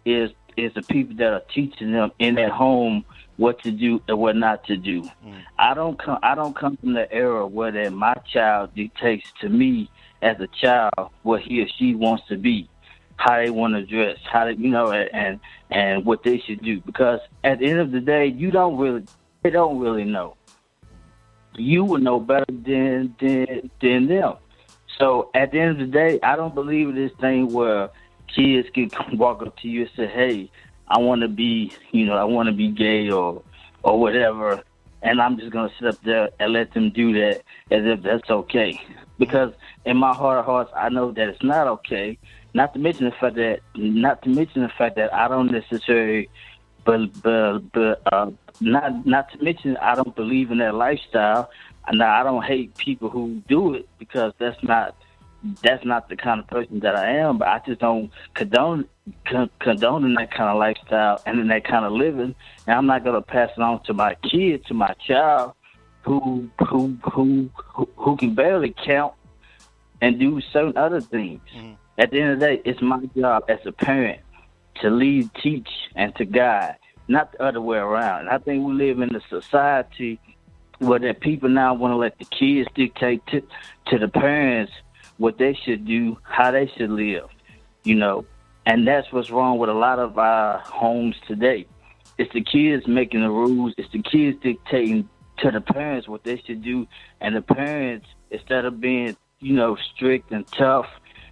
is 0.07 0.31
is 0.55 0.73
the 0.73 0.81
people 0.81 1.15
that 1.17 1.33
are 1.33 1.43
teaching 1.53 1.91
them 1.91 2.11
in 2.17 2.35
their 2.35 2.49
home 2.49 3.05
what 3.37 3.61
to 3.61 3.71
do 3.71 4.01
and 4.07 4.17
what 4.17 4.35
not 4.35 4.65
to 4.65 4.75
do. 4.75 5.03
Mm. 5.03 5.43
I 5.59 5.73
don't 5.73 5.99
come 5.99 6.17
I 6.23 6.33
don't 6.33 6.55
come 6.55 6.77
from 6.77 6.93
the 6.93 7.11
era 7.11 7.45
where 7.45 7.71
that 7.71 7.93
my 7.93 8.15
child 8.31 8.73
dictates 8.75 9.31
to 9.41 9.49
me 9.49 9.89
as 10.21 10.39
a 10.39 10.47
child 10.47 11.11
what 11.21 11.41
he 11.41 11.61
or 11.61 11.67
she 11.77 11.93
wants 11.93 12.27
to 12.29 12.37
be, 12.37 12.67
how 13.17 13.37
they 13.37 13.51
want 13.51 13.75
to 13.75 13.85
dress, 13.85 14.17
how 14.31 14.45
they, 14.45 14.53
you 14.53 14.69
know, 14.69 14.91
and 14.91 15.39
and 15.69 16.05
what 16.05 16.23
they 16.23 16.39
should 16.39 16.61
do. 16.61 16.81
Because 16.81 17.19
at 17.43 17.59
the 17.59 17.65
end 17.67 17.79
of 17.79 17.91
the 17.91 17.99
day, 18.01 18.27
you 18.27 18.49
don't 18.49 18.77
really, 18.77 19.05
they 19.43 19.51
don't 19.51 19.79
really 19.79 20.05
know. 20.05 20.35
You 21.55 21.83
would 21.83 22.01
know 22.01 22.19
better 22.19 22.45
than 22.47 23.15
than 23.19 23.69
than 23.81 24.07
them. 24.07 24.35
So 24.97 25.29
at 25.35 25.51
the 25.51 25.59
end 25.59 25.71
of 25.71 25.77
the 25.77 25.93
day, 25.93 26.19
I 26.23 26.35
don't 26.35 26.55
believe 26.55 26.89
in 26.89 26.95
this 26.95 27.11
thing 27.19 27.53
where 27.53 27.91
kids 28.33 28.69
can 28.73 28.91
walk 29.13 29.41
up 29.41 29.57
to 29.57 29.67
you 29.67 29.81
and 29.81 29.89
say, 29.95 30.07
"Hey, 30.07 30.51
I 30.87 30.99
want 30.99 31.21
to 31.21 31.27
be, 31.27 31.71
you 31.91 32.05
know, 32.05 32.15
I 32.15 32.23
want 32.23 32.47
to 32.47 32.53
be 32.53 32.69
gay 32.69 33.09
or 33.09 33.41
or 33.83 33.99
whatever," 33.99 34.63
and 35.01 35.21
I'm 35.21 35.37
just 35.37 35.51
gonna 35.51 35.71
sit 35.79 35.87
up 35.87 36.01
there 36.03 36.29
and 36.39 36.53
let 36.53 36.73
them 36.73 36.89
do 36.89 37.13
that 37.13 37.43
as 37.71 37.85
if 37.85 38.01
that's 38.03 38.29
okay. 38.29 38.79
Because 39.19 39.53
in 39.85 39.97
my 39.97 40.13
heart 40.13 40.39
of 40.39 40.45
hearts, 40.45 40.71
I 40.75 40.89
know 40.89 41.11
that 41.11 41.27
it's 41.29 41.43
not 41.43 41.67
okay. 41.67 42.17
Not 42.53 42.73
to 42.73 42.79
mention 42.79 43.05
the 43.05 43.11
fact 43.11 43.35
that, 43.35 43.59
not 43.75 44.21
to 44.23 44.29
mention 44.29 44.61
the 44.63 44.69
fact 44.69 44.95
that 44.95 45.13
I 45.13 45.27
don't 45.27 45.51
necessarily, 45.51 46.29
but 46.85 47.21
but 47.21 47.59
but 47.71 48.01
uh, 48.11 48.31
not 48.61 49.05
not 49.05 49.31
to 49.31 49.43
mention 49.43 49.77
I 49.77 49.95
don't 49.95 50.15
believe 50.15 50.51
in 50.51 50.59
that 50.59 50.75
lifestyle. 50.75 51.49
And 51.87 52.03
I 52.03 52.21
don't 52.21 52.43
hate 52.43 52.75
people 52.75 53.09
who 53.09 53.41
do 53.47 53.73
it 53.73 53.87
because 53.97 54.33
that's 54.39 54.61
not 54.61 54.93
that's 55.63 55.85
not 55.85 56.09
the 56.09 56.15
kind 56.15 56.39
of 56.39 56.47
person 56.47 56.79
that 56.81 56.95
I 56.95 57.17
am. 57.17 57.37
But 57.37 57.47
I 57.47 57.61
just 57.65 57.81
don't 57.81 58.11
condone 58.33 58.85
con- 59.25 59.49
condoning 59.59 60.15
that 60.15 60.31
kind 60.31 60.49
of 60.49 60.57
lifestyle 60.57 61.21
and 61.25 61.39
in 61.39 61.47
that 61.47 61.63
kind 61.65 61.85
of 61.85 61.91
living. 61.91 62.35
And 62.65 62.75
I'm 62.75 62.85
not 62.85 63.03
gonna 63.03 63.21
pass 63.21 63.49
it 63.55 63.61
on 63.61 63.83
to 63.83 63.93
my 63.93 64.15
kid, 64.15 64.65
to 64.65 64.73
my 64.73 64.93
child, 65.05 65.53
who 66.01 66.49
who 66.67 66.97
who 67.11 67.49
who, 67.73 67.89
who 67.95 68.17
can 68.17 68.33
barely 68.33 68.73
count 68.85 69.13
and 70.01 70.19
do 70.19 70.41
certain 70.53 70.77
other 70.77 71.01
things. 71.01 71.41
Mm-hmm. 71.55 71.73
At 71.97 72.11
the 72.11 72.21
end 72.21 72.33
of 72.33 72.39
the 72.39 72.45
day, 72.45 72.61
it's 72.63 72.81
my 72.81 73.03
job 73.15 73.45
as 73.49 73.59
a 73.65 73.71
parent 73.71 74.21
to 74.81 74.89
lead, 74.89 75.29
teach, 75.41 75.69
and 75.95 76.15
to 76.15 76.25
guide, 76.25 76.75
not 77.07 77.31
the 77.31 77.43
other 77.43 77.61
way 77.61 77.77
around. 77.77 78.21
And 78.21 78.29
I 78.29 78.37
think 78.37 78.65
we 78.65 78.73
live 78.73 78.99
in 78.99 79.15
a 79.15 79.21
society 79.29 80.19
where 80.79 80.99
that 80.99 81.19
people 81.21 81.49
now 81.49 81.73
want 81.73 81.91
to 81.91 81.95
let 81.95 82.17
the 82.19 82.25
kids 82.25 82.69
dictate 82.75 83.25
to, 83.27 83.41
to 83.87 83.97
the 83.97 84.07
parents 84.07 84.71
what 85.17 85.37
they 85.37 85.53
should 85.53 85.85
do, 85.85 86.17
how 86.23 86.51
they 86.51 86.67
should 86.77 86.91
live, 86.91 87.29
you 87.83 87.95
know. 87.95 88.25
And 88.65 88.87
that's 88.87 89.11
what's 89.11 89.31
wrong 89.31 89.57
with 89.57 89.69
a 89.69 89.73
lot 89.73 89.99
of 89.99 90.17
our 90.17 90.59
homes 90.59 91.15
today. 91.27 91.67
It's 92.17 92.31
the 92.33 92.41
kids 92.41 92.87
making 92.87 93.21
the 93.21 93.29
rules. 93.29 93.73
It's 93.77 93.91
the 93.91 94.01
kids 94.01 94.37
dictating 94.41 95.07
to 95.39 95.51
the 95.51 95.61
parents 95.61 96.07
what 96.07 96.23
they 96.23 96.41
should 96.45 96.63
do, 96.63 96.87
and 97.21 97.35
the 97.35 97.41
parents 97.41 98.07
instead 98.31 98.65
of 98.65 98.81
being, 98.81 99.15
you 99.39 99.53
know, 99.53 99.77
strict 99.95 100.31
and 100.31 100.45
tough, 100.47 100.87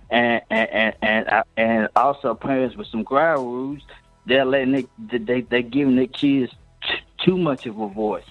and 0.09 0.41
and 0.49 0.69
and 0.71 0.95
and, 1.01 1.43
and 1.57 1.89
also 1.95 2.35
parents 2.35 2.77
with 2.77 2.87
some 2.87 3.03
ground 3.03 3.45
rules, 3.45 3.81
they're 4.25 4.45
letting 4.45 4.75
it, 4.75 5.25
they 5.25 5.41
they 5.41 5.63
giving 5.63 5.95
their 5.95 6.07
kids 6.07 6.51
t- 6.83 7.25
too 7.25 7.37
much 7.37 7.65
of 7.65 7.79
a 7.79 7.87
voice 7.87 8.23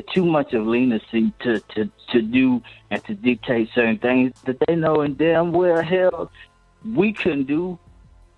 too 0.00 0.24
much 0.24 0.54
of 0.54 0.66
leniency 0.66 1.32
to, 1.40 1.60
to, 1.74 1.90
to 2.10 2.22
do 2.22 2.62
and 2.90 3.04
to 3.04 3.14
dictate 3.14 3.68
certain 3.74 3.98
things 3.98 4.32
that 4.44 4.56
they 4.66 4.74
know 4.74 5.00
and 5.02 5.18
damn 5.18 5.52
well 5.52 5.82
hell 5.82 6.30
we 6.94 7.12
couldn't 7.12 7.44
do 7.44 7.78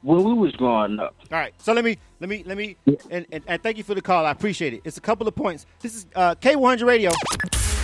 when 0.02 0.22
we 0.22 0.34
was 0.34 0.52
growing 0.52 0.98
up. 0.98 1.14
All 1.32 1.38
right, 1.38 1.54
so 1.58 1.72
let 1.72 1.84
me 1.84 1.98
let 2.20 2.28
me 2.28 2.42
let 2.46 2.56
me 2.56 2.76
and, 3.10 3.26
and, 3.32 3.42
and 3.46 3.62
thank 3.62 3.78
you 3.78 3.84
for 3.84 3.94
the 3.94 4.02
call. 4.02 4.26
I 4.26 4.30
appreciate 4.30 4.74
it. 4.74 4.82
It's 4.84 4.98
a 4.98 5.00
couple 5.00 5.26
of 5.26 5.34
points. 5.34 5.66
This 5.80 5.94
is 5.94 6.06
uh, 6.14 6.34
K100 6.36 6.86
Radio. 6.86 7.10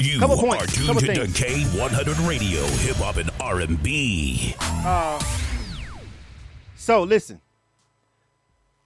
You 0.00 0.18
couple 0.18 0.36
are 0.36 0.42
points, 0.42 0.74
tuned 0.74 0.86
couple 0.86 1.00
to 1.00 1.14
things. 1.14 1.38
K100 1.38 2.28
Radio, 2.28 2.62
Hip 2.62 2.96
Hop 2.96 3.16
and 3.16 3.30
R&B. 3.40 4.54
Uh, 4.60 5.22
so 6.74 7.02
listen, 7.02 7.40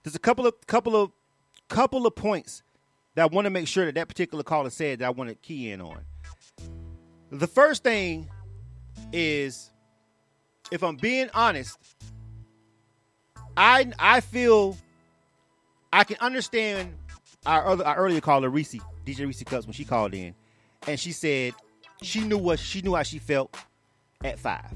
there's 0.03 0.15
a 0.15 0.19
couple 0.19 0.45
of 0.45 0.53
couple 0.67 0.95
of 0.95 1.11
couple 1.67 2.05
of 2.05 2.15
points 2.15 2.63
that 3.15 3.23
I 3.23 3.25
want 3.25 3.45
to 3.45 3.49
make 3.49 3.67
sure 3.67 3.85
that 3.85 3.95
that 3.95 4.07
particular 4.07 4.43
caller 4.43 4.69
said 4.69 4.99
that 4.99 5.05
I 5.05 5.09
want 5.09 5.29
to 5.29 5.35
key 5.35 5.71
in 5.71 5.81
on. 5.81 5.99
The 7.31 7.47
first 7.47 7.83
thing 7.83 8.29
is, 9.11 9.71
if 10.71 10.83
I'm 10.83 10.97
being 10.97 11.29
honest, 11.33 11.77
I 13.57 13.91
I 13.97 14.19
feel 14.19 14.77
I 15.91 16.03
can 16.03 16.17
understand 16.19 16.95
our 17.45 17.65
other 17.65 17.85
our 17.85 17.95
earlier 17.95 18.21
caller 18.21 18.49
Reese 18.49 18.75
DJ 19.05 19.25
Reese 19.25 19.43
Cups 19.43 19.65
when 19.65 19.73
she 19.73 19.85
called 19.85 20.13
in, 20.13 20.35
and 20.87 20.99
she 20.99 21.11
said 21.11 21.53
she 22.01 22.21
knew 22.21 22.37
what 22.37 22.59
she 22.59 22.81
knew 22.81 22.95
how 22.95 23.03
she 23.03 23.19
felt 23.19 23.55
at 24.23 24.39
five, 24.39 24.71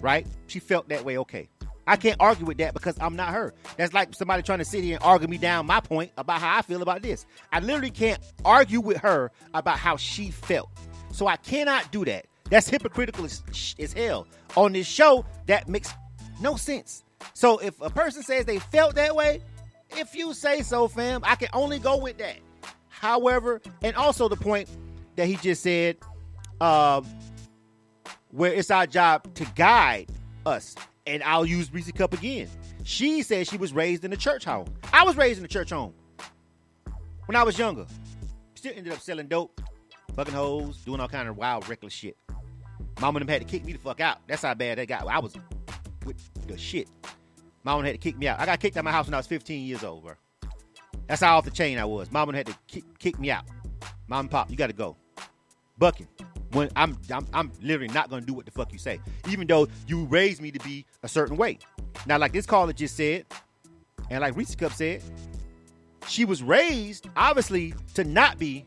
right? 0.00 0.26
She 0.46 0.58
felt 0.58 0.88
that 0.88 1.04
way. 1.04 1.18
Okay, 1.18 1.48
I 1.86 1.96
can't 1.96 2.16
argue 2.20 2.46
with 2.46 2.58
that 2.58 2.74
because 2.74 2.96
I'm 3.00 3.16
not 3.16 3.30
her. 3.30 3.52
That's 3.76 3.92
like 3.92 4.14
somebody 4.14 4.42
trying 4.42 4.60
to 4.60 4.64
sit 4.64 4.84
here 4.84 4.96
and 4.96 5.04
argue 5.04 5.28
me 5.28 5.38
down 5.38 5.66
my 5.66 5.80
point 5.80 6.12
about 6.16 6.40
how 6.40 6.58
I 6.58 6.62
feel 6.62 6.82
about 6.82 7.02
this. 7.02 7.26
I 7.52 7.60
literally 7.60 7.90
can't 7.90 8.20
argue 8.44 8.80
with 8.80 8.98
her 8.98 9.30
about 9.52 9.78
how 9.78 9.96
she 9.96 10.30
felt. 10.30 10.70
So 11.12 11.26
I 11.26 11.36
cannot 11.36 11.92
do 11.92 12.04
that. 12.06 12.26
That's 12.50 12.68
hypocritical 12.68 13.24
as, 13.24 13.42
as 13.78 13.92
hell. 13.92 14.26
On 14.56 14.72
this 14.72 14.86
show, 14.86 15.24
that 15.46 15.68
makes 15.68 15.92
no 16.40 16.56
sense. 16.56 17.04
So 17.32 17.58
if 17.58 17.80
a 17.80 17.90
person 17.90 18.22
says 18.22 18.44
they 18.44 18.58
felt 18.58 18.94
that 18.96 19.14
way, 19.14 19.42
if 19.96 20.14
you 20.14 20.34
say 20.34 20.62
so, 20.62 20.88
fam, 20.88 21.20
I 21.24 21.36
can 21.36 21.48
only 21.52 21.78
go 21.78 21.96
with 21.96 22.18
that. 22.18 22.36
However, 22.88 23.60
and 23.82 23.96
also 23.96 24.28
the 24.28 24.36
point 24.36 24.68
that 25.16 25.26
he 25.26 25.36
just 25.36 25.62
said, 25.62 25.98
um, 26.60 27.06
where 28.30 28.52
it's 28.52 28.70
our 28.70 28.86
job 28.86 29.32
to 29.34 29.44
guide 29.54 30.08
us. 30.44 30.74
And 31.06 31.22
I'll 31.22 31.44
use 31.44 31.72
Reese 31.72 31.92
Cup 31.92 32.14
again. 32.14 32.48
She 32.82 33.22
said 33.22 33.46
she 33.46 33.56
was 33.56 33.72
raised 33.72 34.04
in 34.04 34.12
a 34.12 34.16
church 34.16 34.44
home. 34.44 34.66
I 34.92 35.04
was 35.04 35.16
raised 35.16 35.38
in 35.38 35.44
a 35.44 35.48
church 35.48 35.70
home 35.70 35.94
when 37.26 37.36
I 37.36 37.42
was 37.42 37.58
younger. 37.58 37.86
Still 38.54 38.72
ended 38.74 38.92
up 38.92 39.00
selling 39.00 39.26
dope, 39.28 39.60
fucking 40.14 40.32
hoes, 40.32 40.78
doing 40.78 41.00
all 41.00 41.08
kind 41.08 41.28
of 41.28 41.36
wild, 41.36 41.68
reckless 41.68 41.92
shit. 41.92 42.16
Mama 43.00 43.18
and 43.18 43.28
them 43.28 43.32
had 43.32 43.42
to 43.42 43.46
kick 43.46 43.64
me 43.64 43.72
the 43.72 43.78
fuck 43.78 44.00
out. 44.00 44.18
That's 44.26 44.42
how 44.42 44.54
bad 44.54 44.78
they 44.78 44.86
got. 44.86 45.06
I 45.06 45.18
was 45.18 45.34
with 46.06 46.16
the 46.46 46.56
shit. 46.56 46.88
Mama 47.64 47.84
had 47.84 47.92
to 47.92 47.98
kick 47.98 48.16
me 48.16 48.28
out. 48.28 48.40
I 48.40 48.46
got 48.46 48.60
kicked 48.60 48.76
out 48.76 48.80
of 48.80 48.84
my 48.84 48.92
house 48.92 49.06
when 49.06 49.14
I 49.14 49.18
was 49.18 49.26
15 49.26 49.66
years 49.66 49.84
old, 49.84 50.04
bro. 50.04 50.14
That's 51.06 51.20
how 51.20 51.36
off 51.36 51.44
the 51.44 51.50
chain 51.50 51.78
I 51.78 51.84
was. 51.84 52.10
Mama 52.10 52.34
had 52.34 52.46
to 52.46 52.56
kick, 52.66 52.84
kick 52.98 53.18
me 53.18 53.30
out. 53.30 53.44
Mom 54.08 54.20
and 54.20 54.30
pop, 54.30 54.50
you 54.50 54.56
got 54.56 54.68
to 54.68 54.72
go. 54.72 54.96
Bucking. 55.78 56.08
When 56.52 56.68
I'm, 56.76 56.96
I'm, 57.12 57.26
I'm 57.32 57.52
literally 57.62 57.92
not 57.92 58.10
gonna 58.10 58.24
do 58.24 58.32
what 58.32 58.44
the 58.44 58.52
fuck 58.52 58.72
you 58.72 58.78
say, 58.78 59.00
even 59.28 59.46
though 59.46 59.66
you 59.88 60.04
raised 60.04 60.40
me 60.40 60.52
to 60.52 60.60
be 60.60 60.86
a 61.02 61.08
certain 61.08 61.36
way. 61.36 61.58
Now, 62.06 62.18
like 62.18 62.32
this 62.32 62.46
caller 62.46 62.72
just 62.72 62.96
said, 62.96 63.26
and 64.10 64.20
like 64.20 64.36
Reese 64.36 64.54
Cup 64.54 64.72
said, 64.72 65.02
she 66.06 66.24
was 66.24 66.42
raised 66.42 67.08
obviously 67.16 67.74
to 67.94 68.04
not 68.04 68.38
be 68.38 68.66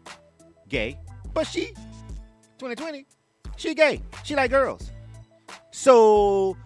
gay, 0.68 1.00
but 1.34 1.48
she 1.48 1.68
2020, 2.58 3.06
she 3.56 3.74
gay. 3.74 4.02
She 4.24 4.36
like 4.36 4.52
girls. 4.52 4.92
So 5.72 6.58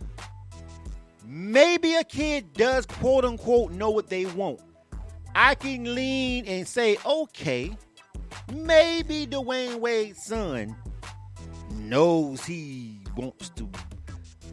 maybe 1.25 1.95
a 1.95 2.03
kid 2.03 2.53
does 2.53 2.85
quote 2.85 3.25
unquote 3.25 3.71
know 3.71 3.89
what 3.89 4.09
they 4.09 4.25
want. 4.25 4.59
I 5.35 5.55
can 5.55 5.95
lean 5.95 6.45
and 6.45 6.67
say, 6.67 6.97
okay, 7.05 7.75
maybe 8.51 9.27
Dwyane 9.27 9.79
Wade's 9.79 10.23
son 10.23 10.75
knows 11.75 12.45
he 12.45 12.99
wants 13.15 13.49
to 13.49 13.69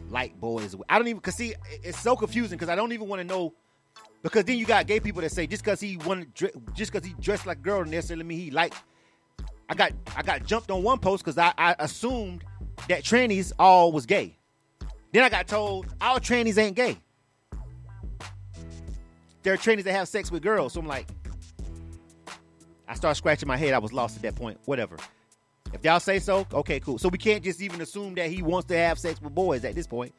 like 0.09 0.39
boys. 0.39 0.75
I 0.87 0.97
don't 0.97 1.07
even 1.07 1.21
cause 1.21 1.35
see 1.35 1.53
it's 1.83 1.99
so 1.99 2.15
confusing 2.15 2.57
because 2.57 2.69
I 2.69 2.75
don't 2.75 2.91
even 2.91 3.07
want 3.07 3.21
to 3.21 3.27
know 3.27 3.53
because 4.21 4.43
then 4.45 4.57
you 4.57 4.65
got 4.65 4.87
gay 4.87 4.99
people 4.99 5.21
that 5.21 5.31
say 5.31 5.47
just 5.47 5.63
because 5.63 5.79
he 5.79 5.97
wanted 5.97 6.33
just 6.35 6.91
because 6.91 7.05
he 7.07 7.13
dressed 7.19 7.45
like 7.45 7.59
a 7.59 7.61
girl 7.61 7.85
necessarily 7.85 8.23
mean 8.23 8.39
he 8.39 8.51
like. 8.51 8.73
I 9.71 9.75
got 9.75 9.91
I 10.15 10.23
got 10.23 10.45
jumped 10.45 10.71
on 10.71 10.81
one 10.81 10.97
post 10.97 11.23
because 11.23 11.37
I, 11.37 11.53
I 11.55 11.75
assumed 11.77 12.43
that 12.87 13.03
trannies 13.03 13.51
all 13.59 13.91
was 13.91 14.07
gay. 14.07 14.35
Then 15.11 15.23
I 15.23 15.29
got 15.29 15.47
told 15.47 15.87
all 16.01 16.19
trannies 16.19 16.57
ain't 16.57 16.75
gay. 16.75 16.97
There 19.43 19.53
are 19.53 19.57
trannies 19.57 19.83
that 19.83 19.93
have 19.93 20.07
sex 20.07 20.31
with 20.31 20.41
girls. 20.41 20.73
So 20.73 20.79
I'm 20.79 20.87
like, 20.87 21.07
I 22.89 22.95
start 22.95 23.15
scratching 23.15 23.47
my 23.47 23.55
head. 23.55 23.73
I 23.73 23.77
was 23.77 23.93
lost 23.93 24.15
at 24.15 24.23
that 24.23 24.35
point. 24.35 24.59
Whatever. 24.65 24.97
If 25.71 25.85
y'all 25.85 25.99
say 25.99 26.17
so, 26.17 26.47
okay, 26.51 26.79
cool. 26.79 26.97
So 26.97 27.07
we 27.07 27.19
can't 27.19 27.43
just 27.43 27.61
even 27.61 27.79
assume 27.81 28.15
that 28.15 28.31
he 28.31 28.41
wants 28.41 28.67
to 28.69 28.77
have 28.77 28.97
sex 28.97 29.21
with 29.21 29.35
boys 29.35 29.63
at 29.63 29.75
this 29.75 29.85
point. 29.85 30.13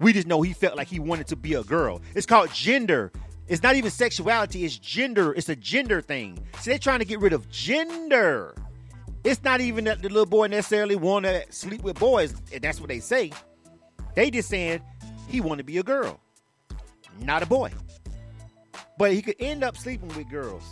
We 0.00 0.14
just 0.14 0.26
know 0.26 0.40
he 0.40 0.54
felt 0.54 0.76
like 0.76 0.88
he 0.88 0.98
wanted 0.98 1.26
to 1.28 1.36
be 1.36 1.52
a 1.54 1.62
girl. 1.62 2.00
It's 2.14 2.24
called 2.24 2.50
gender. 2.52 3.12
It's 3.46 3.62
not 3.62 3.76
even 3.76 3.90
sexuality, 3.90 4.64
it's 4.64 4.78
gender. 4.78 5.34
It's 5.34 5.50
a 5.50 5.56
gender 5.56 6.00
thing. 6.00 6.38
So 6.60 6.70
they're 6.70 6.78
trying 6.78 7.00
to 7.00 7.04
get 7.04 7.20
rid 7.20 7.34
of 7.34 7.50
gender. 7.50 8.54
It's 9.22 9.42
not 9.44 9.60
even 9.60 9.84
that 9.84 10.00
the 10.00 10.08
little 10.08 10.24
boy 10.24 10.46
necessarily 10.46 10.96
want 10.96 11.26
to 11.26 11.44
sleep 11.50 11.82
with 11.82 11.98
boys. 11.98 12.34
And 12.52 12.62
That's 12.62 12.80
what 12.80 12.88
they 12.88 13.00
say. 13.00 13.32
They 14.14 14.30
just 14.30 14.48
saying 14.48 14.80
he 15.28 15.42
want 15.42 15.58
to 15.58 15.64
be 15.64 15.76
a 15.76 15.82
girl, 15.82 16.20
not 17.20 17.42
a 17.42 17.46
boy. 17.46 17.70
But 18.96 19.12
he 19.12 19.20
could 19.20 19.36
end 19.38 19.62
up 19.62 19.76
sleeping 19.76 20.08
with 20.08 20.30
girls. 20.30 20.64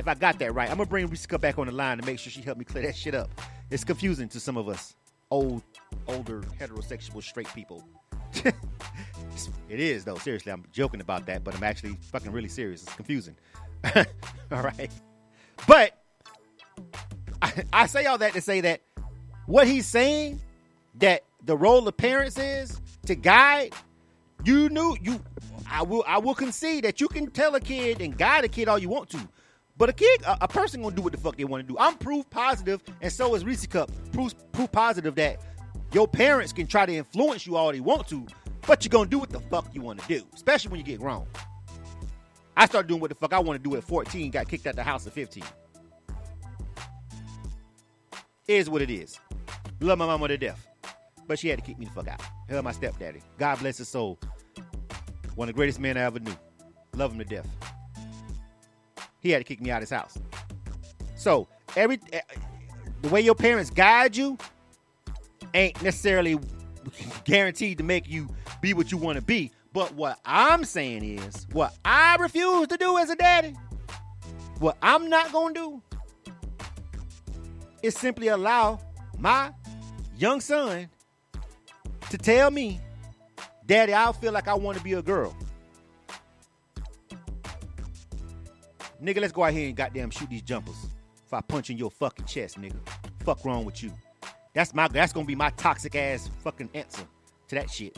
If 0.00 0.08
I 0.08 0.14
got 0.14 0.38
that 0.38 0.54
right, 0.54 0.70
I'm 0.70 0.78
gonna 0.78 0.88
bring 0.88 1.06
Risa 1.06 1.38
back 1.38 1.58
on 1.58 1.66
the 1.66 1.74
line 1.74 1.98
to 1.98 2.06
make 2.06 2.18
sure 2.18 2.32
she 2.32 2.40
helped 2.40 2.58
me 2.58 2.64
clear 2.64 2.84
that 2.84 2.96
shit 2.96 3.14
up. 3.14 3.28
It's 3.68 3.84
confusing 3.84 4.30
to 4.30 4.40
some 4.40 4.56
of 4.56 4.66
us 4.66 4.96
old, 5.30 5.62
older 6.08 6.40
heterosexual 6.58 7.22
straight 7.22 7.52
people. 7.54 7.84
it 9.68 9.78
is 9.78 10.06
though. 10.06 10.16
Seriously, 10.16 10.52
I'm 10.52 10.64
joking 10.72 11.02
about 11.02 11.26
that, 11.26 11.44
but 11.44 11.54
I'm 11.54 11.62
actually 11.62 11.98
fucking 12.12 12.32
really 12.32 12.48
serious. 12.48 12.82
It's 12.82 12.94
confusing. 12.94 13.36
all 13.94 14.62
right, 14.62 14.90
but 15.68 16.02
I, 17.42 17.52
I 17.70 17.86
say 17.86 18.06
all 18.06 18.16
that 18.16 18.32
to 18.32 18.40
say 18.40 18.62
that 18.62 18.80
what 19.44 19.66
he's 19.66 19.86
saying 19.86 20.40
that 20.94 21.24
the 21.44 21.58
role 21.58 21.86
of 21.86 21.94
parents 21.98 22.38
is 22.38 22.80
to 23.04 23.14
guide. 23.14 23.74
You 24.44 24.70
knew 24.70 24.96
you. 25.02 25.20
I 25.70 25.82
will. 25.82 26.04
I 26.06 26.16
will 26.16 26.34
concede 26.34 26.84
that 26.84 27.02
you 27.02 27.08
can 27.08 27.30
tell 27.30 27.54
a 27.54 27.60
kid 27.60 28.00
and 28.00 28.16
guide 28.16 28.46
a 28.46 28.48
kid 28.48 28.66
all 28.66 28.78
you 28.78 28.88
want 28.88 29.10
to. 29.10 29.28
But 29.80 29.88
a 29.88 29.94
kid, 29.94 30.20
a, 30.26 30.36
a, 30.42 30.46
person 30.46 30.82
gonna 30.82 30.94
do 30.94 31.00
what 31.00 31.12
the 31.12 31.18
fuck 31.18 31.38
they 31.38 31.44
want 31.44 31.66
to 31.66 31.72
do. 31.72 31.78
I'm 31.80 31.96
proof 31.96 32.28
positive, 32.28 32.82
and 33.00 33.10
so 33.10 33.34
is 33.34 33.46
Reese 33.46 33.66
Cup. 33.66 33.90
Proof, 34.12 34.34
proof 34.52 34.70
positive 34.70 35.14
that 35.14 35.40
your 35.94 36.06
parents 36.06 36.52
can 36.52 36.66
try 36.66 36.84
to 36.84 36.94
influence 36.94 37.46
you 37.46 37.56
all 37.56 37.72
they 37.72 37.80
want 37.80 38.06
to, 38.08 38.26
but 38.66 38.84
you're 38.84 38.90
gonna 38.90 39.08
do 39.08 39.18
what 39.18 39.30
the 39.30 39.40
fuck 39.40 39.74
you 39.74 39.80
want 39.80 39.98
to 40.00 40.06
do, 40.06 40.22
especially 40.34 40.72
when 40.72 40.80
you 40.80 40.84
get 40.84 41.00
grown. 41.00 41.26
I 42.58 42.66
started 42.66 42.88
doing 42.88 43.00
what 43.00 43.08
the 43.08 43.14
fuck 43.14 43.32
I 43.32 43.38
want 43.38 43.62
to 43.62 43.70
do 43.70 43.74
at 43.74 43.82
14, 43.82 44.30
got 44.30 44.48
kicked 44.48 44.66
out 44.66 44.76
the 44.76 44.82
house 44.82 45.06
at 45.06 45.14
15. 45.14 45.42
Is 48.48 48.68
what 48.68 48.82
it 48.82 48.90
is. 48.90 49.18
Love 49.80 49.96
my 49.96 50.04
mama 50.04 50.28
to 50.28 50.36
death. 50.36 50.68
But 51.26 51.38
she 51.38 51.48
had 51.48 51.58
to 51.58 51.64
kick 51.64 51.78
me 51.78 51.86
the 51.86 51.92
fuck 51.92 52.08
out. 52.08 52.20
Hell, 52.50 52.62
my 52.62 52.72
stepdaddy. 52.72 53.22
God 53.38 53.58
bless 53.60 53.78
his 53.78 53.88
soul. 53.88 54.18
One 55.36 55.48
of 55.48 55.54
the 55.54 55.56
greatest 55.56 55.80
men 55.80 55.96
I 55.96 56.02
ever 56.02 56.20
knew. 56.20 56.36
Love 56.96 57.12
him 57.12 57.18
to 57.20 57.24
death. 57.24 57.48
He 59.20 59.30
had 59.30 59.38
to 59.38 59.44
kick 59.44 59.60
me 59.60 59.70
out 59.70 59.82
of 59.82 59.88
his 59.88 59.90
house. 59.90 60.18
So 61.16 61.48
every 61.76 62.00
eh, 62.12 62.20
the 63.02 63.08
way 63.08 63.20
your 63.20 63.34
parents 63.34 63.70
guide 63.70 64.16
you 64.16 64.38
ain't 65.54 65.80
necessarily 65.82 66.38
guaranteed 67.24 67.78
to 67.78 67.84
make 67.84 68.08
you 68.08 68.28
be 68.60 68.74
what 68.74 68.90
you 68.90 68.98
want 68.98 69.16
to 69.16 69.22
be. 69.22 69.52
But 69.72 69.94
what 69.94 70.18
I'm 70.24 70.64
saying 70.64 71.04
is, 71.04 71.46
what 71.52 71.74
I 71.84 72.16
refuse 72.16 72.66
to 72.68 72.76
do 72.76 72.98
as 72.98 73.10
a 73.10 73.16
daddy, 73.16 73.54
what 74.58 74.76
I'm 74.82 75.08
not 75.08 75.30
gonna 75.32 75.54
do, 75.54 75.82
is 77.82 77.94
simply 77.94 78.28
allow 78.28 78.80
my 79.18 79.52
young 80.16 80.40
son 80.40 80.88
to 82.10 82.18
tell 82.18 82.50
me, 82.50 82.80
Daddy, 83.66 83.94
I 83.94 84.10
feel 84.12 84.32
like 84.32 84.48
I 84.48 84.54
want 84.54 84.76
to 84.78 84.82
be 84.82 84.94
a 84.94 85.02
girl. 85.02 85.36
Nigga, 89.02 89.20
let's 89.20 89.32
go 89.32 89.44
out 89.44 89.52
here 89.52 89.68
and 89.68 89.76
goddamn 89.76 90.10
shoot 90.10 90.28
these 90.28 90.42
jumpers. 90.42 90.76
If 91.26 91.32
I 91.32 91.40
punch 91.40 91.70
in 91.70 91.78
your 91.78 91.90
fucking 91.90 92.26
chest, 92.26 92.60
nigga. 92.60 92.76
Fuck 93.24 93.44
wrong 93.44 93.64
with 93.64 93.82
you. 93.82 93.92
That's 94.52 94.74
my 94.74 94.88
that's 94.88 95.12
gonna 95.12 95.26
be 95.26 95.34
my 95.34 95.50
toxic 95.50 95.94
ass 95.94 96.28
fucking 96.42 96.70
answer 96.74 97.06
to 97.48 97.54
that 97.54 97.70
shit. 97.70 97.96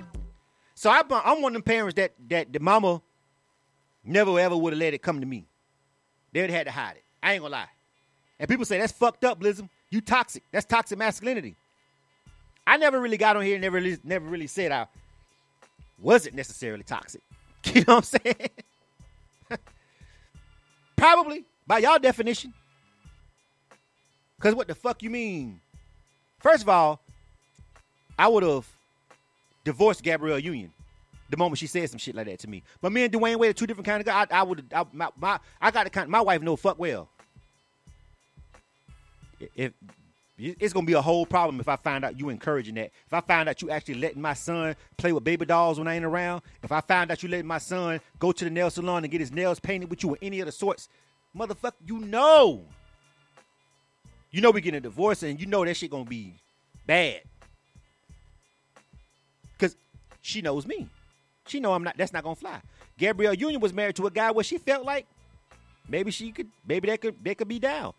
So 0.74 0.90
I, 0.90 1.02
I'm 1.24 1.42
one 1.42 1.52
of 1.52 1.54
them 1.54 1.62
parents 1.62 1.94
that 1.94 2.12
that 2.28 2.52
the 2.52 2.60
mama 2.60 3.00
never 4.04 4.38
ever 4.38 4.56
would 4.56 4.72
have 4.72 4.80
let 4.80 4.94
it 4.94 5.02
come 5.02 5.20
to 5.20 5.26
me. 5.26 5.46
They'd 6.32 6.50
had 6.50 6.66
to 6.66 6.72
hide 6.72 6.96
it. 6.96 7.04
I 7.22 7.34
ain't 7.34 7.42
gonna 7.42 7.52
lie. 7.52 7.68
And 8.38 8.48
people 8.48 8.64
say 8.64 8.78
that's 8.78 8.92
fucked 8.92 9.24
up, 9.24 9.40
Blizzum. 9.40 9.68
You 9.90 10.00
toxic. 10.00 10.42
That's 10.52 10.66
toxic 10.66 10.98
masculinity. 10.98 11.56
I 12.66 12.76
never 12.76 13.00
really 13.00 13.16
got 13.16 13.36
on 13.36 13.42
here 13.42 13.54
and 13.54 13.62
never 13.62 13.76
really, 13.76 13.98
never 14.04 14.26
really 14.26 14.46
said 14.46 14.72
I 14.72 14.86
wasn't 15.98 16.34
necessarily 16.34 16.84
toxic. 16.84 17.22
You 17.64 17.84
know 17.86 17.94
what 17.94 18.12
I'm 18.14 18.20
saying? 18.24 18.50
Probably 20.96 21.44
by 21.66 21.78
y'all 21.78 21.98
definition. 21.98 22.52
Cause 24.40 24.54
what 24.54 24.66
the 24.66 24.74
fuck 24.74 25.02
you 25.02 25.10
mean? 25.10 25.60
First 26.40 26.62
of 26.62 26.68
all, 26.68 27.00
I 28.18 28.26
would 28.28 28.42
have 28.42 28.66
divorced 29.64 30.02
Gabrielle 30.02 30.38
Union 30.38 30.72
the 31.32 31.36
moment 31.36 31.58
she 31.58 31.66
said 31.66 31.88
some 31.88 31.98
shit 31.98 32.14
like 32.14 32.26
that 32.26 32.38
to 32.40 32.48
me. 32.48 32.62
But 32.80 32.92
me 32.92 33.04
and 33.04 33.12
Dwyane 33.12 33.36
Wade 33.36 33.50
are 33.50 33.54
two 33.54 33.66
different 33.66 33.86
kind 33.86 34.00
of 34.00 34.06
guys. 34.06 34.26
I, 34.30 34.40
I 34.40 34.42
would, 34.42 34.64
I, 34.74 34.84
my, 34.92 35.08
my, 35.16 35.40
I 35.60 35.70
got 35.70 35.84
the 35.84 35.90
kind. 35.90 36.08
My 36.10 36.20
wife 36.20 36.42
know 36.42 36.56
fuck 36.56 36.78
well. 36.78 37.08
If 39.56 39.72
it's 40.38 40.72
gonna 40.72 40.86
be 40.86 40.94
a 40.94 41.02
whole 41.02 41.26
problem 41.26 41.60
if 41.60 41.68
I 41.68 41.76
find 41.76 42.04
out 42.04 42.18
you 42.18 42.30
encouraging 42.30 42.74
that. 42.76 42.90
If 43.06 43.12
I 43.12 43.20
find 43.20 43.48
out 43.48 43.60
you 43.62 43.70
actually 43.70 43.94
letting 43.94 44.22
my 44.22 44.34
son 44.34 44.74
play 44.96 45.12
with 45.12 45.24
baby 45.24 45.44
dolls 45.44 45.78
when 45.78 45.86
I 45.86 45.94
ain't 45.94 46.04
around. 46.04 46.42
If 46.62 46.72
I 46.72 46.80
find 46.80 47.10
out 47.10 47.22
you 47.22 47.28
letting 47.28 47.46
my 47.46 47.58
son 47.58 48.00
go 48.18 48.32
to 48.32 48.44
the 48.44 48.50
nail 48.50 48.70
salon 48.70 49.04
and 49.04 49.10
get 49.10 49.20
his 49.20 49.32
nails 49.32 49.60
painted 49.60 49.90
with 49.90 50.02
you 50.02 50.10
or 50.10 50.18
any 50.22 50.40
other 50.40 50.50
sorts, 50.50 50.88
motherfucker, 51.36 51.72
you 51.86 51.98
know. 51.98 52.64
You 54.30 54.40
know 54.40 54.50
we 54.50 54.62
getting 54.62 54.78
a 54.78 54.80
divorce 54.80 55.22
and 55.22 55.38
you 55.38 55.46
know 55.46 55.64
that 55.64 55.76
shit 55.76 55.90
gonna 55.90 56.04
be 56.04 56.34
bad. 56.86 57.20
Cause 59.58 59.76
she 60.22 60.40
knows 60.40 60.66
me. 60.66 60.88
She 61.46 61.60
know 61.60 61.74
I'm 61.74 61.84
not 61.84 61.96
that's 61.98 62.12
not 62.12 62.24
gonna 62.24 62.36
fly. 62.36 62.60
Gabrielle 62.98 63.34
Union 63.34 63.60
was 63.60 63.74
married 63.74 63.96
to 63.96 64.06
a 64.06 64.10
guy 64.10 64.30
where 64.30 64.44
she 64.44 64.56
felt 64.56 64.84
like 64.84 65.06
maybe 65.88 66.10
she 66.10 66.32
could 66.32 66.48
maybe 66.66 66.88
that 66.88 67.02
could 67.02 67.22
they 67.22 67.34
could 67.34 67.48
be 67.48 67.58
down. 67.58 67.92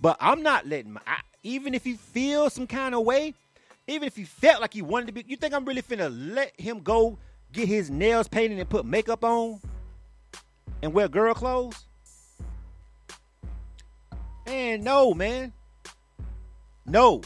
But 0.00 0.16
I'm 0.20 0.42
not 0.42 0.66
letting 0.66 0.92
my 0.92 1.00
I, 1.06 1.20
even 1.42 1.74
if 1.74 1.84
he 1.84 1.94
feels 1.94 2.52
some 2.52 2.66
kind 2.66 2.94
of 2.94 3.04
way, 3.04 3.34
even 3.86 4.06
if 4.06 4.16
he 4.16 4.24
felt 4.24 4.60
like 4.60 4.74
he 4.74 4.82
wanted 4.82 5.06
to 5.06 5.12
be, 5.12 5.24
you 5.26 5.36
think 5.36 5.54
I'm 5.54 5.64
really 5.64 5.82
finna 5.82 6.10
let 6.34 6.58
him 6.60 6.80
go 6.80 7.18
get 7.52 7.68
his 7.68 7.90
nails 7.90 8.28
painted 8.28 8.58
and 8.58 8.68
put 8.68 8.84
makeup 8.84 9.24
on 9.24 9.60
and 10.82 10.92
wear 10.92 11.08
girl 11.08 11.34
clothes? 11.34 11.86
Man, 14.46 14.82
no, 14.82 15.14
man. 15.14 15.52
No. 16.86 17.22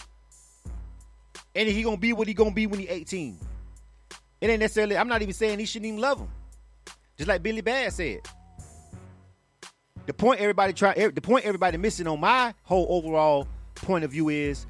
And 1.54 1.68
he 1.68 1.82
gonna 1.82 1.96
be 1.96 2.12
what 2.12 2.26
he 2.26 2.34
gonna 2.34 2.52
be 2.52 2.66
when 2.66 2.80
he 2.80 2.88
18. 2.88 3.38
It 4.40 4.50
ain't 4.50 4.60
necessarily, 4.60 4.96
I'm 4.96 5.08
not 5.08 5.22
even 5.22 5.34
saying 5.34 5.58
he 5.58 5.66
shouldn't 5.66 5.86
even 5.86 6.00
love 6.00 6.18
him. 6.18 6.28
Just 7.16 7.28
like 7.28 7.42
Billy 7.42 7.60
Bad 7.60 7.92
said. 7.92 8.20
The 10.06 10.12
point 10.12 10.40
everybody 10.40 10.72
try 10.72 10.94
the 10.94 11.20
point 11.20 11.44
everybody 11.44 11.76
missing 11.76 12.08
on 12.08 12.18
my 12.18 12.52
whole 12.64 12.86
overall 12.90 13.46
point 13.82 14.04
of 14.04 14.10
view 14.10 14.28
is 14.28 14.66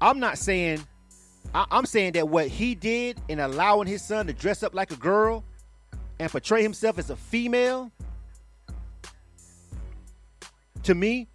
I'm 0.00 0.18
not 0.18 0.38
saying 0.38 0.82
I, 1.54 1.66
I'm 1.70 1.86
saying 1.86 2.12
that 2.12 2.28
what 2.28 2.48
he 2.48 2.74
did 2.74 3.20
in 3.28 3.40
allowing 3.40 3.86
his 3.86 4.02
son 4.02 4.26
to 4.26 4.32
dress 4.32 4.62
up 4.62 4.74
like 4.74 4.90
a 4.90 4.96
girl 4.96 5.44
and 6.18 6.30
portray 6.30 6.62
himself 6.62 6.98
as 6.98 7.10
a 7.10 7.16
female 7.16 7.90
to 10.84 10.94
me 10.94 11.28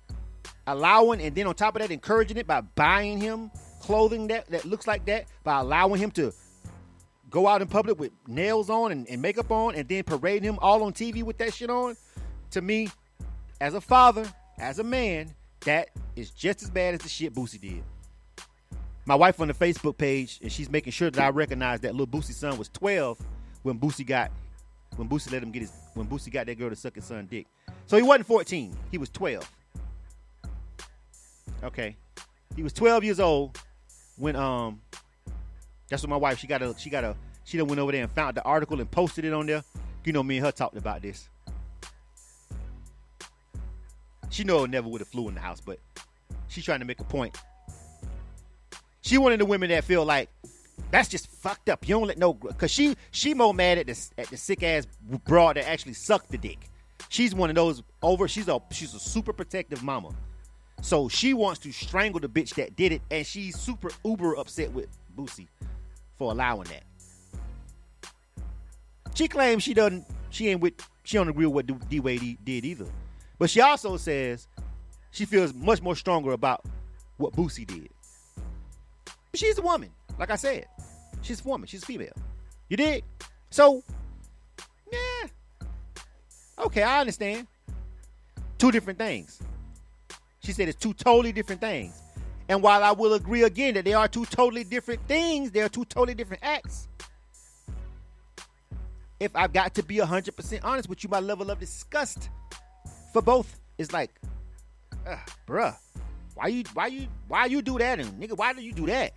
allowing 0.68 1.22
and 1.22 1.36
then 1.36 1.48
on 1.48 1.56
top 1.56 1.76
of 1.76 1.82
that 1.82 1.92
encouraging 1.92 2.38
it 2.38 2.48
by 2.48 2.62
buying 2.62 3.20
him 3.20 3.52
clothing 3.82 4.28
that, 4.28 4.48
that 4.48 4.64
looks 4.66 4.88
like 4.88 5.06
that 5.06 5.26
by 5.44 5.60
allowing 5.60 6.00
him 6.00 6.12
to 6.12 6.32
go 7.30 7.48
out 7.48 7.62
in 7.62 7.68
public 7.68 8.00
with 8.00 8.12
nails 8.28 8.70
on 8.70 8.92
and, 8.92 9.08
and 9.10 9.22
makeup 9.22 9.52
on 9.52 9.76
and 9.76 9.88
then 9.88 10.04
parading 10.04 10.44
him 10.44 10.60
all 10.62 10.84
on 10.84 10.94
TV 10.94 11.24
with 11.24 11.38
that 11.38 11.54
shit 11.54 11.70
on 11.70 11.96
to 12.52 12.62
me, 12.62 12.90
as 13.60 13.74
a 13.74 13.82
father, 13.82 14.26
as 14.60 14.80
a 14.80 14.84
man, 14.84 15.34
that 15.62 15.90
is 16.16 16.32
just 16.32 16.62
as 16.64 16.70
bad 16.70 16.94
as 16.94 17.02
the 17.02 17.10
shit 17.10 17.34
Boosie 17.34 17.60
did. 17.60 17.84
My 19.06 19.16
wife 19.16 19.40
on 19.40 19.48
the 19.48 19.54
Facebook 19.54 19.98
page, 19.98 20.40
and 20.42 20.52
she's 20.52 20.70
making 20.70 20.94
sure 20.94 21.10
that 21.10 21.24
I 21.24 21.30
recognize 21.30 21.80
that 21.82 21.96
Lil 21.96 22.08
Boosie's 22.08 22.38
son 22.38 22.58
was 22.58 22.70
12 22.70 23.18
when 23.64 23.80
Boosie 23.80 24.06
got 24.06 24.32
when 24.96 25.08
Boosie 25.08 25.32
let 25.32 25.42
him 25.42 25.52
get 25.52 25.62
his 25.62 25.72
when 25.94 26.08
Boosie 26.08 26.32
got 26.32 26.46
that 26.46 26.58
girl 26.58 26.70
to 26.70 26.76
suck 26.76 26.96
his 26.96 27.06
son 27.06 27.28
dick. 27.30 27.48
So 27.88 27.98
he 27.98 28.04
wasn't 28.04 28.28
14, 28.28 28.76
he 28.92 28.98
was 28.98 29.10
12. 29.10 29.50
Okay. 31.64 31.96
He 32.56 32.64
was 32.64 32.74
12 32.74 33.04
years 33.04 33.20
old 33.20 33.58
when 34.18 34.36
um 34.36 34.82
that's 35.90 36.04
what 36.04 36.10
my 36.10 36.18
wife 36.18 36.40
she 36.40 36.48
got 36.48 36.62
a 36.62 36.76
she 36.78 36.90
got 36.90 37.04
a 37.04 37.16
she 37.44 37.58
done 37.58 37.68
went 37.68 37.80
over 37.80 37.92
there 37.92 38.04
and 38.04 38.12
found 38.12 38.38
the 38.38 38.44
article 38.44 38.80
and 38.80 38.90
posted 38.90 39.26
it 39.26 39.34
on 39.34 39.46
there. 39.46 39.64
You 40.04 40.14
know 40.14 40.24
me 40.24 40.38
and 40.38 40.46
her 40.46 40.52
talked 40.52 40.78
about 40.78 41.02
this. 41.02 41.28
She 44.32 44.46
know 44.46 44.64
it 44.64 44.70
never 44.70 44.88
would 44.88 45.02
have 45.02 45.10
flew 45.10 45.28
in 45.28 45.36
the 45.36 45.42
house, 45.42 45.62
but 45.62 45.78
she's 46.48 46.64
trying 46.64 46.80
to 46.80 46.86
make 46.86 47.02
a 47.02 47.04
point. 47.04 47.38
She 49.02 49.18
one 49.18 49.34
of 49.34 49.40
the 49.40 49.46
women 49.46 49.70
that 49.70 49.84
feel 49.84 50.06
like 50.06 50.30
that's 50.90 51.10
just 51.10 51.28
fucked 51.28 51.68
up. 51.70 51.88
You 51.88 51.96
don't 51.96 52.08
let 52.08 52.18
no 52.18 52.34
because 52.34 52.72
she 52.72 52.96
she 53.12 53.34
more 53.34 53.54
mad 53.54 53.78
at 53.78 53.88
the 53.88 54.10
at 54.18 54.28
the 54.28 54.38
sick 54.38 54.64
ass 54.64 54.88
broad 55.26 55.58
that 55.58 55.68
actually 55.68 55.94
sucked 55.94 56.32
the 56.32 56.38
dick. 56.38 56.70
She's 57.10 57.36
one 57.36 57.50
of 57.50 57.56
those 57.58 57.84
over. 58.02 58.28
She's 58.30 58.48
a 58.48 58.62
she's 58.72 58.94
a 58.94 59.00
super 59.00 59.34
protective 59.34 59.84
mama, 59.84 60.12
so 60.82 61.10
she 61.10 61.34
wants 61.34 61.60
to 61.62 61.74
strangle 61.74 62.22
the 62.22 62.30
bitch 62.30 62.56
that 62.56 62.78
did 62.78 62.94
it, 62.94 63.02
and 63.12 63.28
she's 63.28 63.60
super 63.60 63.90
uber 64.06 64.38
upset 64.38 64.72
with 64.72 64.88
Boosie 65.14 65.48
for 66.18 66.32
allowing 66.32 66.70
that. 66.70 66.84
She 69.14 69.28
claims 69.28 69.64
she 69.64 69.74
doesn't. 69.74 70.06
She 70.30 70.48
ain't 70.48 70.62
with. 70.62 70.76
She 71.04 71.18
don't 71.18 71.28
agree 71.28 71.48
with 71.48 71.68
what 71.68 71.90
D 71.90 72.00
Wade 72.00 72.38
did 72.46 72.64
either. 72.64 72.86
But 73.42 73.50
she 73.50 73.60
also 73.60 73.98
says 73.98 74.48
she 75.10 75.26
feels 75.26 75.52
much 75.52 75.82
more 75.82 75.96
stronger 75.96 76.34
about 76.34 76.64
what 77.18 77.34
Boosie 77.34 77.66
did. 77.66 77.90
She's 79.34 79.58
a 79.58 79.64
woman, 79.64 79.90
like 80.20 80.30
I 80.30 80.36
said. 80.36 80.68
She's 81.24 81.44
a 81.44 81.48
woman. 81.48 81.66
She's 81.66 81.82
a 81.82 81.86
female. 81.88 82.14
You 82.70 82.78
dig? 82.78 83.04
So, 83.50 83.84
yeah. 84.94 85.28
Okay, 86.60 86.84
I 86.84 87.00
understand. 87.00 87.48
Two 88.60 88.72
different 88.72 89.00
things. 89.00 89.42
She 90.44 90.52
said 90.52 90.70
it's 90.70 90.78
two 90.78 90.94
totally 90.94 91.32
different 91.32 91.62
things. 91.62 92.00
And 92.48 92.62
while 92.62 92.84
I 92.84 92.92
will 92.92 93.16
agree 93.16 93.42
again 93.42 93.74
that 93.74 93.86
they 93.86 93.96
are 93.96 94.08
two 94.08 94.26
totally 94.26 94.66
different 94.66 95.08
things, 95.08 95.50
they 95.50 95.62
are 95.62 95.70
two 95.70 95.86
totally 95.86 96.14
different 96.14 96.44
acts. 96.44 96.88
If 99.20 99.36
I've 99.36 99.52
got 99.52 99.74
to 99.74 99.84
be 99.84 99.96
100% 99.96 100.60
honest 100.64 100.88
with 100.88 101.04
you, 101.04 101.10
my 101.10 101.20
level 101.20 101.50
of 101.50 101.60
disgust 101.60 102.30
for 103.14 103.22
both 103.22 103.60
is 103.78 103.92
like, 103.92 104.12
uh, 105.08 105.18
bruh, 105.48 105.76
why 106.36 106.48
you 106.48 106.64
why 106.74 106.88
you 106.88 107.08
why 107.28 107.46
you 107.46 107.62
do 107.62 107.78
that 107.78 108.00
and 108.00 108.10
nigga 108.22 108.38
why 108.38 108.54
do 108.54 108.62
you 108.62 108.74
do 108.74 108.86
that? 108.88 109.14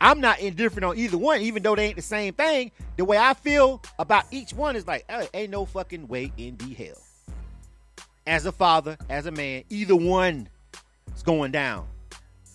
I'm 0.00 0.20
not 0.20 0.40
indifferent 0.40 0.84
on 0.84 0.96
either 0.96 1.18
one, 1.18 1.42
even 1.42 1.62
though 1.62 1.76
they 1.76 1.86
ain't 1.86 1.96
the 1.96 2.02
same 2.02 2.32
thing. 2.32 2.70
The 2.96 3.04
way 3.04 3.18
I 3.18 3.34
feel 3.34 3.82
about 3.98 4.24
each 4.30 4.54
one 4.54 4.74
is 4.74 4.86
like, 4.86 5.04
hey, 5.10 5.28
ain't 5.34 5.50
no 5.50 5.66
fucking 5.66 6.08
way 6.08 6.32
in 6.38 6.56
the 6.56 6.72
hell. 6.72 6.96
As 8.26 8.46
a 8.46 8.52
father, 8.52 8.96
as 9.10 9.26
a 9.26 9.30
man, 9.30 9.64
either 9.68 9.96
one 9.96 10.48
is 11.14 11.22
going 11.22 11.52
down. 11.52 11.86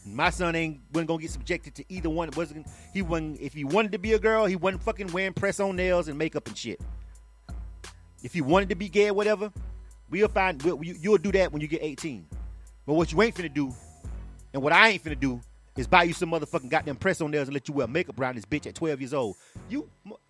My 0.07 0.29
son 0.29 0.55
ain't 0.55 0.79
wasn't 0.93 1.07
gonna 1.07 1.21
get 1.21 1.31
subjected 1.31 1.75
to 1.75 1.85
either 1.89 2.09
one. 2.09 2.29
It 2.29 2.37
wasn't 2.37 2.67
he 2.93 3.01
wasn't 3.01 3.39
if 3.41 3.53
he 3.53 3.63
wanted 3.63 3.91
to 3.91 3.99
be 3.99 4.13
a 4.13 4.19
girl, 4.19 4.45
he 4.45 4.55
wasn't 4.55 4.83
fucking 4.83 5.11
wearing 5.11 5.33
press 5.33 5.59
on 5.59 5.75
nails 5.75 6.07
and 6.07 6.17
makeup 6.17 6.47
and 6.47 6.57
shit. 6.57 6.79
If 8.23 8.33
he 8.33 8.41
wanted 8.41 8.69
to 8.69 8.75
be 8.75 8.89
gay 8.89 9.09
or 9.09 9.13
whatever, 9.13 9.51
we'll 10.09 10.27
find 10.27 10.61
we'll, 10.61 10.83
you, 10.83 10.95
you'll 10.99 11.17
do 11.17 11.31
that 11.33 11.51
when 11.51 11.61
you 11.61 11.67
get 11.67 11.81
18. 11.83 12.25
But 12.85 12.93
what 12.93 13.11
you 13.11 13.21
ain't 13.21 13.35
finna 13.35 13.53
do, 13.53 13.73
and 14.53 14.61
what 14.61 14.73
I 14.73 14.89
ain't 14.89 15.03
finna 15.03 15.19
do, 15.19 15.41
is 15.75 15.87
buy 15.87 16.03
you 16.03 16.13
some 16.13 16.31
motherfucking 16.31 16.69
goddamn 16.69 16.95
press 16.95 17.19
on 17.21 17.31
nails 17.31 17.47
and 17.47 17.53
let 17.53 17.67
you 17.67 17.73
wear 17.73 17.87
makeup 17.87 18.19
around 18.19 18.35
this 18.35 18.45
bitch 18.45 18.65
at 18.65 18.75
12 18.75 19.01
years 19.01 19.13
old. 19.13 19.35
You, 19.69 19.89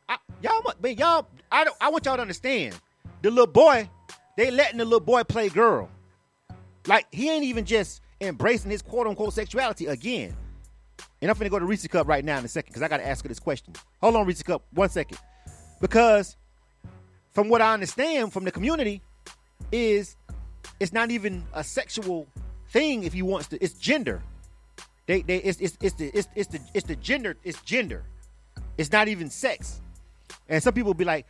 I, 0.09 0.17
y'all, 0.41 0.73
man, 0.81 0.97
y'all, 0.97 1.27
I 1.51 1.63
don't, 1.63 1.75
I 1.79 1.89
want 1.89 2.05
y'all 2.05 2.15
to 2.15 2.21
understand. 2.21 2.75
The 3.21 3.29
little 3.29 3.47
boy, 3.47 3.89
they 4.37 4.51
letting 4.51 4.77
the 4.77 4.85
little 4.85 4.99
boy 4.99 5.23
play 5.23 5.49
girl. 5.49 5.89
Like 6.87 7.07
he 7.11 7.29
ain't 7.29 7.43
even 7.43 7.65
just 7.65 8.01
embracing 8.21 8.71
his 8.71 8.81
quote 8.81 9.07
unquote 9.07 9.33
sexuality 9.33 9.87
again. 9.87 10.35
And 11.21 11.31
I'm 11.31 11.37
finna 11.37 11.49
go 11.49 11.59
to 11.59 11.65
Reese 11.65 11.87
Cup 11.87 12.07
right 12.07 12.23
now 12.23 12.37
in 12.37 12.45
a 12.45 12.47
second 12.47 12.69
because 12.69 12.81
I 12.81 12.87
gotta 12.87 13.07
ask 13.07 13.23
her 13.23 13.29
this 13.29 13.39
question. 13.39 13.73
Hold 14.01 14.15
on, 14.15 14.25
Reese 14.25 14.43
Cup, 14.43 14.63
one 14.73 14.89
second. 14.89 15.17
Because 15.81 16.37
from 17.31 17.49
what 17.49 17.61
I 17.61 17.73
understand 17.73 18.31
from 18.33 18.45
the 18.45 18.51
community, 18.51 19.01
is 19.75 20.15
it's 20.79 20.93
not 20.93 21.11
even 21.11 21.43
a 21.53 21.63
sexual 21.63 22.27
thing 22.69 23.03
if 23.03 23.13
he 23.13 23.21
wants 23.21 23.47
to. 23.47 23.63
It's 23.63 23.73
gender. 23.73 24.21
They 25.05 25.21
they 25.21 25.37
it's 25.37 25.59
it's 25.59 25.77
it's 25.81 25.95
the 25.95 26.07
it's, 26.17 26.27
it's 26.35 26.49
the 26.49 26.59
it's 26.73 26.87
the 26.87 26.95
gender. 26.95 27.37
It's 27.43 27.61
gender. 27.61 28.03
It's 28.77 28.91
not 28.91 29.07
even 29.07 29.29
sex. 29.29 29.81
And 30.49 30.61
some 30.61 30.73
people 30.73 30.93
be 30.93 31.05
like, 31.05 31.27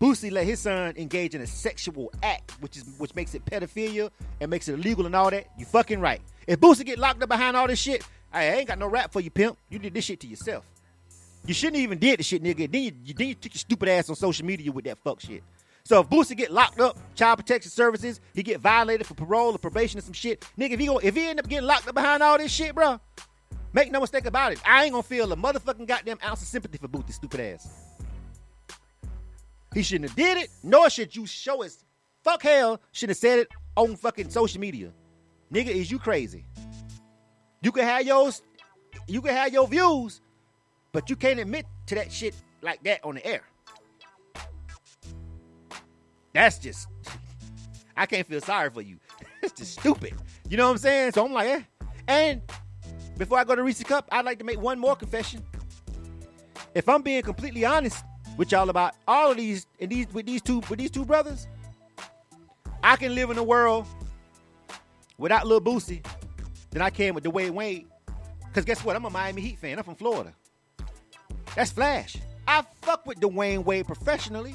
Boosie 0.00 0.30
let 0.30 0.46
his 0.46 0.60
son 0.60 0.94
engage 0.96 1.34
in 1.34 1.40
a 1.40 1.46
sexual 1.46 2.12
act, 2.22 2.52
which 2.60 2.76
is 2.76 2.84
which 2.98 3.14
makes 3.14 3.34
it 3.34 3.44
pedophilia 3.44 4.10
and 4.40 4.50
makes 4.50 4.68
it 4.68 4.74
illegal 4.74 5.06
and 5.06 5.16
all 5.16 5.30
that. 5.30 5.46
You 5.58 5.64
fucking 5.64 6.00
right. 6.00 6.20
If 6.46 6.60
Boosie 6.60 6.84
get 6.84 6.98
locked 6.98 7.22
up 7.22 7.28
behind 7.28 7.56
all 7.56 7.66
this 7.66 7.78
shit, 7.78 8.06
I 8.32 8.44
ain't 8.44 8.68
got 8.68 8.78
no 8.78 8.86
rap 8.86 9.12
for 9.12 9.20
you, 9.20 9.30
pimp. 9.30 9.58
You 9.68 9.78
did 9.78 9.94
this 9.94 10.04
shit 10.04 10.20
to 10.20 10.26
yourself. 10.26 10.64
You 11.44 11.54
shouldn't 11.54 11.82
even 11.82 11.98
did 11.98 12.18
the 12.18 12.22
shit, 12.22 12.42
nigga. 12.42 12.70
Then 12.70 12.82
you, 12.82 13.14
then 13.14 13.28
you 13.28 13.34
took 13.34 13.54
your 13.54 13.58
stupid 13.58 13.88
ass 13.88 14.10
on 14.10 14.16
social 14.16 14.46
media 14.46 14.70
with 14.70 14.84
that 14.84 14.98
fuck 14.98 15.20
shit. 15.20 15.42
So 15.90 15.98
if 15.98 16.08
Boosie 16.08 16.36
get 16.36 16.52
locked 16.52 16.78
up, 16.78 16.96
child 17.16 17.40
protection 17.40 17.68
services, 17.68 18.20
he 18.32 18.44
get 18.44 18.60
violated 18.60 19.08
for 19.08 19.14
parole 19.14 19.56
or 19.56 19.58
probation 19.58 19.98
or 19.98 20.02
some 20.02 20.12
shit. 20.12 20.46
Nigga, 20.56 20.70
if 20.70 20.78
he 20.78 20.86
go, 20.86 20.98
if 20.98 21.16
he 21.16 21.28
end 21.28 21.40
up 21.40 21.48
getting 21.48 21.66
locked 21.66 21.88
up 21.88 21.96
behind 21.96 22.22
all 22.22 22.38
this 22.38 22.52
shit, 22.52 22.76
bro, 22.76 23.00
make 23.72 23.90
no 23.90 23.98
mistake 23.98 24.24
about 24.24 24.52
it. 24.52 24.60
I 24.64 24.84
ain't 24.84 24.92
gonna 24.92 25.02
feel 25.02 25.32
a 25.32 25.36
motherfucking 25.36 25.88
goddamn 25.88 26.18
ounce 26.24 26.42
of 26.42 26.46
sympathy 26.46 26.78
for 26.78 26.86
Boosie, 26.86 27.12
stupid 27.12 27.40
ass. 27.40 27.68
He 29.74 29.82
shouldn't 29.82 30.10
have 30.10 30.16
did 30.16 30.38
it, 30.38 30.50
nor 30.62 30.90
should 30.90 31.16
you 31.16 31.26
show 31.26 31.62
his 31.62 31.84
fuck 32.22 32.44
hell 32.44 32.80
should 32.92 33.08
have 33.08 33.18
said 33.18 33.40
it 33.40 33.48
on 33.74 33.96
fucking 33.96 34.30
social 34.30 34.60
media. 34.60 34.92
Nigga, 35.52 35.70
is 35.70 35.90
you 35.90 35.98
crazy? 35.98 36.46
You 37.62 37.72
can 37.72 37.82
have 37.82 38.06
yours, 38.06 38.42
you 39.08 39.20
can 39.20 39.34
have 39.34 39.52
your 39.52 39.66
views, 39.66 40.20
but 40.92 41.10
you 41.10 41.16
can't 41.16 41.40
admit 41.40 41.66
to 41.86 41.96
that 41.96 42.12
shit 42.12 42.36
like 42.62 42.80
that 42.84 43.04
on 43.04 43.16
the 43.16 43.26
air. 43.26 43.42
That's 46.32 46.58
just 46.58 46.88
I 47.96 48.06
can't 48.06 48.26
feel 48.26 48.40
sorry 48.40 48.70
for 48.70 48.82
you. 48.82 48.98
It's 49.42 49.54
just 49.54 49.80
stupid. 49.80 50.12
You 50.50 50.58
know 50.58 50.66
what 50.66 50.72
I'm 50.72 50.78
saying? 50.78 51.12
So 51.12 51.24
I'm 51.24 51.32
like, 51.32 51.48
eh. 51.48 51.62
And 52.06 52.42
before 53.16 53.38
I 53.38 53.44
go 53.44 53.54
to 53.54 53.62
Reese 53.62 53.82
Cup, 53.82 54.06
I'd 54.12 54.26
like 54.26 54.38
to 54.40 54.44
make 54.44 54.60
one 54.60 54.78
more 54.78 54.94
confession. 54.94 55.42
If 56.74 56.90
I'm 56.90 57.00
being 57.00 57.22
completely 57.22 57.64
honest 57.64 58.04
with 58.36 58.52
y'all 58.52 58.68
about 58.68 58.96
all 59.08 59.30
of 59.30 59.38
these 59.38 59.66
and 59.80 59.90
these 59.90 60.12
with 60.12 60.26
these 60.26 60.42
two 60.42 60.60
with 60.68 60.78
these 60.78 60.90
two 60.90 61.06
brothers, 61.06 61.48
I 62.82 62.96
can 62.96 63.14
live 63.14 63.30
in 63.30 63.38
a 63.38 63.42
world 63.42 63.86
without 65.16 65.46
Lil 65.46 65.62
Boosie 65.62 66.04
than 66.70 66.82
I 66.82 66.90
can 66.90 67.14
with 67.14 67.24
Dwyane 67.24 67.52
Wade. 67.52 67.86
Cause 68.52 68.66
guess 68.66 68.84
what? 68.84 68.96
I'm 68.96 69.06
a 69.06 69.10
Miami 69.10 69.40
Heat 69.40 69.58
fan. 69.58 69.78
I'm 69.78 69.84
from 69.84 69.94
Florida. 69.94 70.34
That's 71.54 71.72
Flash. 71.72 72.16
I 72.46 72.62
fuck 72.82 73.06
with 73.06 73.20
Dwyane 73.20 73.64
Wade 73.64 73.86
professionally. 73.86 74.54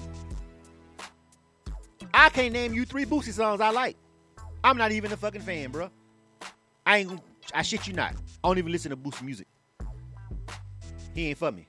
I 2.17 2.29
can't 2.29 2.53
name 2.53 2.73
you 2.73 2.85
three 2.85 3.05
Boosie 3.05 3.33
songs 3.33 3.59
I 3.59 3.71
like. 3.71 3.97
I'm 4.63 4.77
not 4.77 4.93
even 4.93 5.11
a 5.11 5.17
fucking 5.17 5.41
fan, 5.41 5.69
bro. 5.69 5.89
I 6.85 6.99
ain't 6.99 7.21
I 7.53 7.61
shit 7.61 7.87
you 7.87 7.93
not. 7.93 8.13
I 8.41 8.47
don't 8.47 8.57
even 8.57 8.71
listen 8.71 8.89
to 8.91 8.97
Boosie 8.97 9.23
music. 9.23 9.47
He 11.13 11.27
ain't 11.27 11.37
for 11.37 11.51
me. 11.51 11.67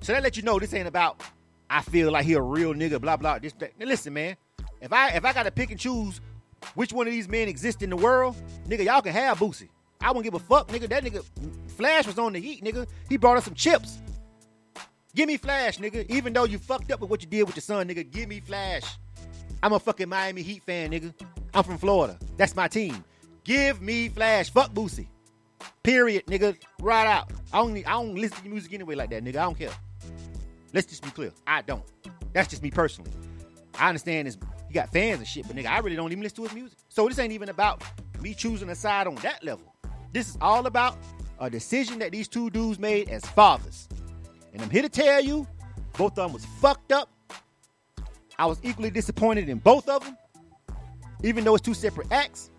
So 0.00 0.14
that 0.14 0.22
let 0.22 0.38
you 0.38 0.42
know 0.42 0.58
this 0.58 0.72
ain't 0.72 0.88
about. 0.88 1.22
I 1.68 1.82
feel 1.82 2.10
like 2.10 2.24
he 2.24 2.32
a 2.32 2.40
real 2.40 2.72
nigga. 2.72 2.98
Blah 2.98 3.18
blah. 3.18 3.38
This 3.38 3.52
that. 3.58 3.78
Now 3.78 3.84
listen, 3.84 4.14
man. 4.14 4.36
If 4.80 4.94
I 4.94 5.10
if 5.10 5.26
I 5.26 5.34
got 5.34 5.42
to 5.42 5.50
pick 5.50 5.70
and 5.70 5.78
choose 5.78 6.22
which 6.74 6.92
one 6.92 7.06
of 7.06 7.12
these 7.12 7.28
men 7.28 7.48
exist 7.48 7.82
in 7.82 7.90
the 7.90 7.96
world, 7.96 8.34
nigga, 8.66 8.84
y'all 8.84 9.02
can 9.02 9.12
have 9.12 9.38
Boosie. 9.38 9.68
I 10.00 10.10
won't 10.12 10.24
give 10.24 10.34
a 10.34 10.38
fuck, 10.38 10.68
nigga. 10.68 10.88
That 10.88 11.04
nigga 11.04 11.22
Flash 11.76 12.06
was 12.06 12.18
on 12.18 12.32
the 12.32 12.40
heat, 12.40 12.64
nigga. 12.64 12.86
He 13.10 13.18
brought 13.18 13.36
us 13.36 13.44
some 13.44 13.54
chips. 13.54 13.98
Give 15.14 15.26
me 15.26 15.36
Flash, 15.36 15.78
nigga. 15.78 16.08
Even 16.10 16.32
though 16.32 16.44
you 16.44 16.58
fucked 16.58 16.92
up 16.92 17.00
with 17.00 17.10
what 17.10 17.22
you 17.22 17.28
did 17.28 17.44
with 17.44 17.56
your 17.56 17.62
son, 17.62 17.88
nigga, 17.88 18.08
give 18.10 18.28
me 18.28 18.40
Flash. 18.40 18.84
I'm 19.62 19.72
a 19.72 19.80
fucking 19.80 20.08
Miami 20.08 20.42
Heat 20.42 20.62
fan, 20.62 20.92
nigga. 20.92 21.12
I'm 21.52 21.64
from 21.64 21.78
Florida. 21.78 22.18
That's 22.36 22.54
my 22.54 22.68
team. 22.68 23.04
Give 23.44 23.80
me 23.82 24.08
Flash. 24.08 24.50
Fuck 24.50 24.72
Boosie. 24.72 25.08
Period, 25.82 26.26
nigga. 26.26 26.56
Right 26.80 27.06
out. 27.06 27.30
I 27.52 27.58
don't, 27.58 27.76
I 27.76 27.92
don't 27.92 28.14
listen 28.14 28.38
to 28.38 28.44
your 28.44 28.52
music 28.52 28.72
anyway 28.72 28.94
like 28.94 29.10
that, 29.10 29.24
nigga. 29.24 29.36
I 29.36 29.42
don't 29.42 29.58
care. 29.58 29.72
Let's 30.72 30.86
just 30.86 31.02
be 31.02 31.10
clear. 31.10 31.32
I 31.46 31.62
don't. 31.62 31.82
That's 32.32 32.48
just 32.48 32.62
me 32.62 32.70
personally. 32.70 33.10
I 33.78 33.88
understand 33.88 34.28
this. 34.28 34.38
He 34.68 34.74
got 34.74 34.92
fans 34.92 35.18
and 35.18 35.26
shit, 35.26 35.46
but 35.48 35.56
nigga, 35.56 35.66
I 35.66 35.78
really 35.80 35.96
don't 35.96 36.12
even 36.12 36.22
listen 36.22 36.36
to 36.36 36.42
his 36.44 36.54
music. 36.54 36.78
So 36.88 37.08
this 37.08 37.18
ain't 37.18 37.32
even 37.32 37.48
about 37.48 37.82
me 38.20 38.34
choosing 38.34 38.68
a 38.70 38.74
side 38.74 39.08
on 39.08 39.16
that 39.16 39.42
level. 39.42 39.74
This 40.12 40.28
is 40.28 40.38
all 40.40 40.66
about 40.66 40.96
a 41.40 41.50
decision 41.50 41.98
that 41.98 42.12
these 42.12 42.28
two 42.28 42.50
dudes 42.50 42.78
made 42.78 43.08
as 43.08 43.24
fathers. 43.24 43.88
And 44.52 44.62
I'm 44.62 44.70
here 44.70 44.82
to 44.82 44.88
tell 44.88 45.20
you, 45.20 45.46
both 45.96 46.18
of 46.18 46.26
them 46.26 46.32
was 46.32 46.44
fucked 46.44 46.92
up. 46.92 47.10
I 48.38 48.46
was 48.46 48.58
equally 48.62 48.90
disappointed 48.90 49.48
in 49.48 49.58
both 49.58 49.88
of 49.88 50.04
them, 50.04 50.16
even 51.22 51.44
though 51.44 51.54
it's 51.54 51.64
two 51.64 51.74
separate 51.74 52.10
acts. 52.10 52.50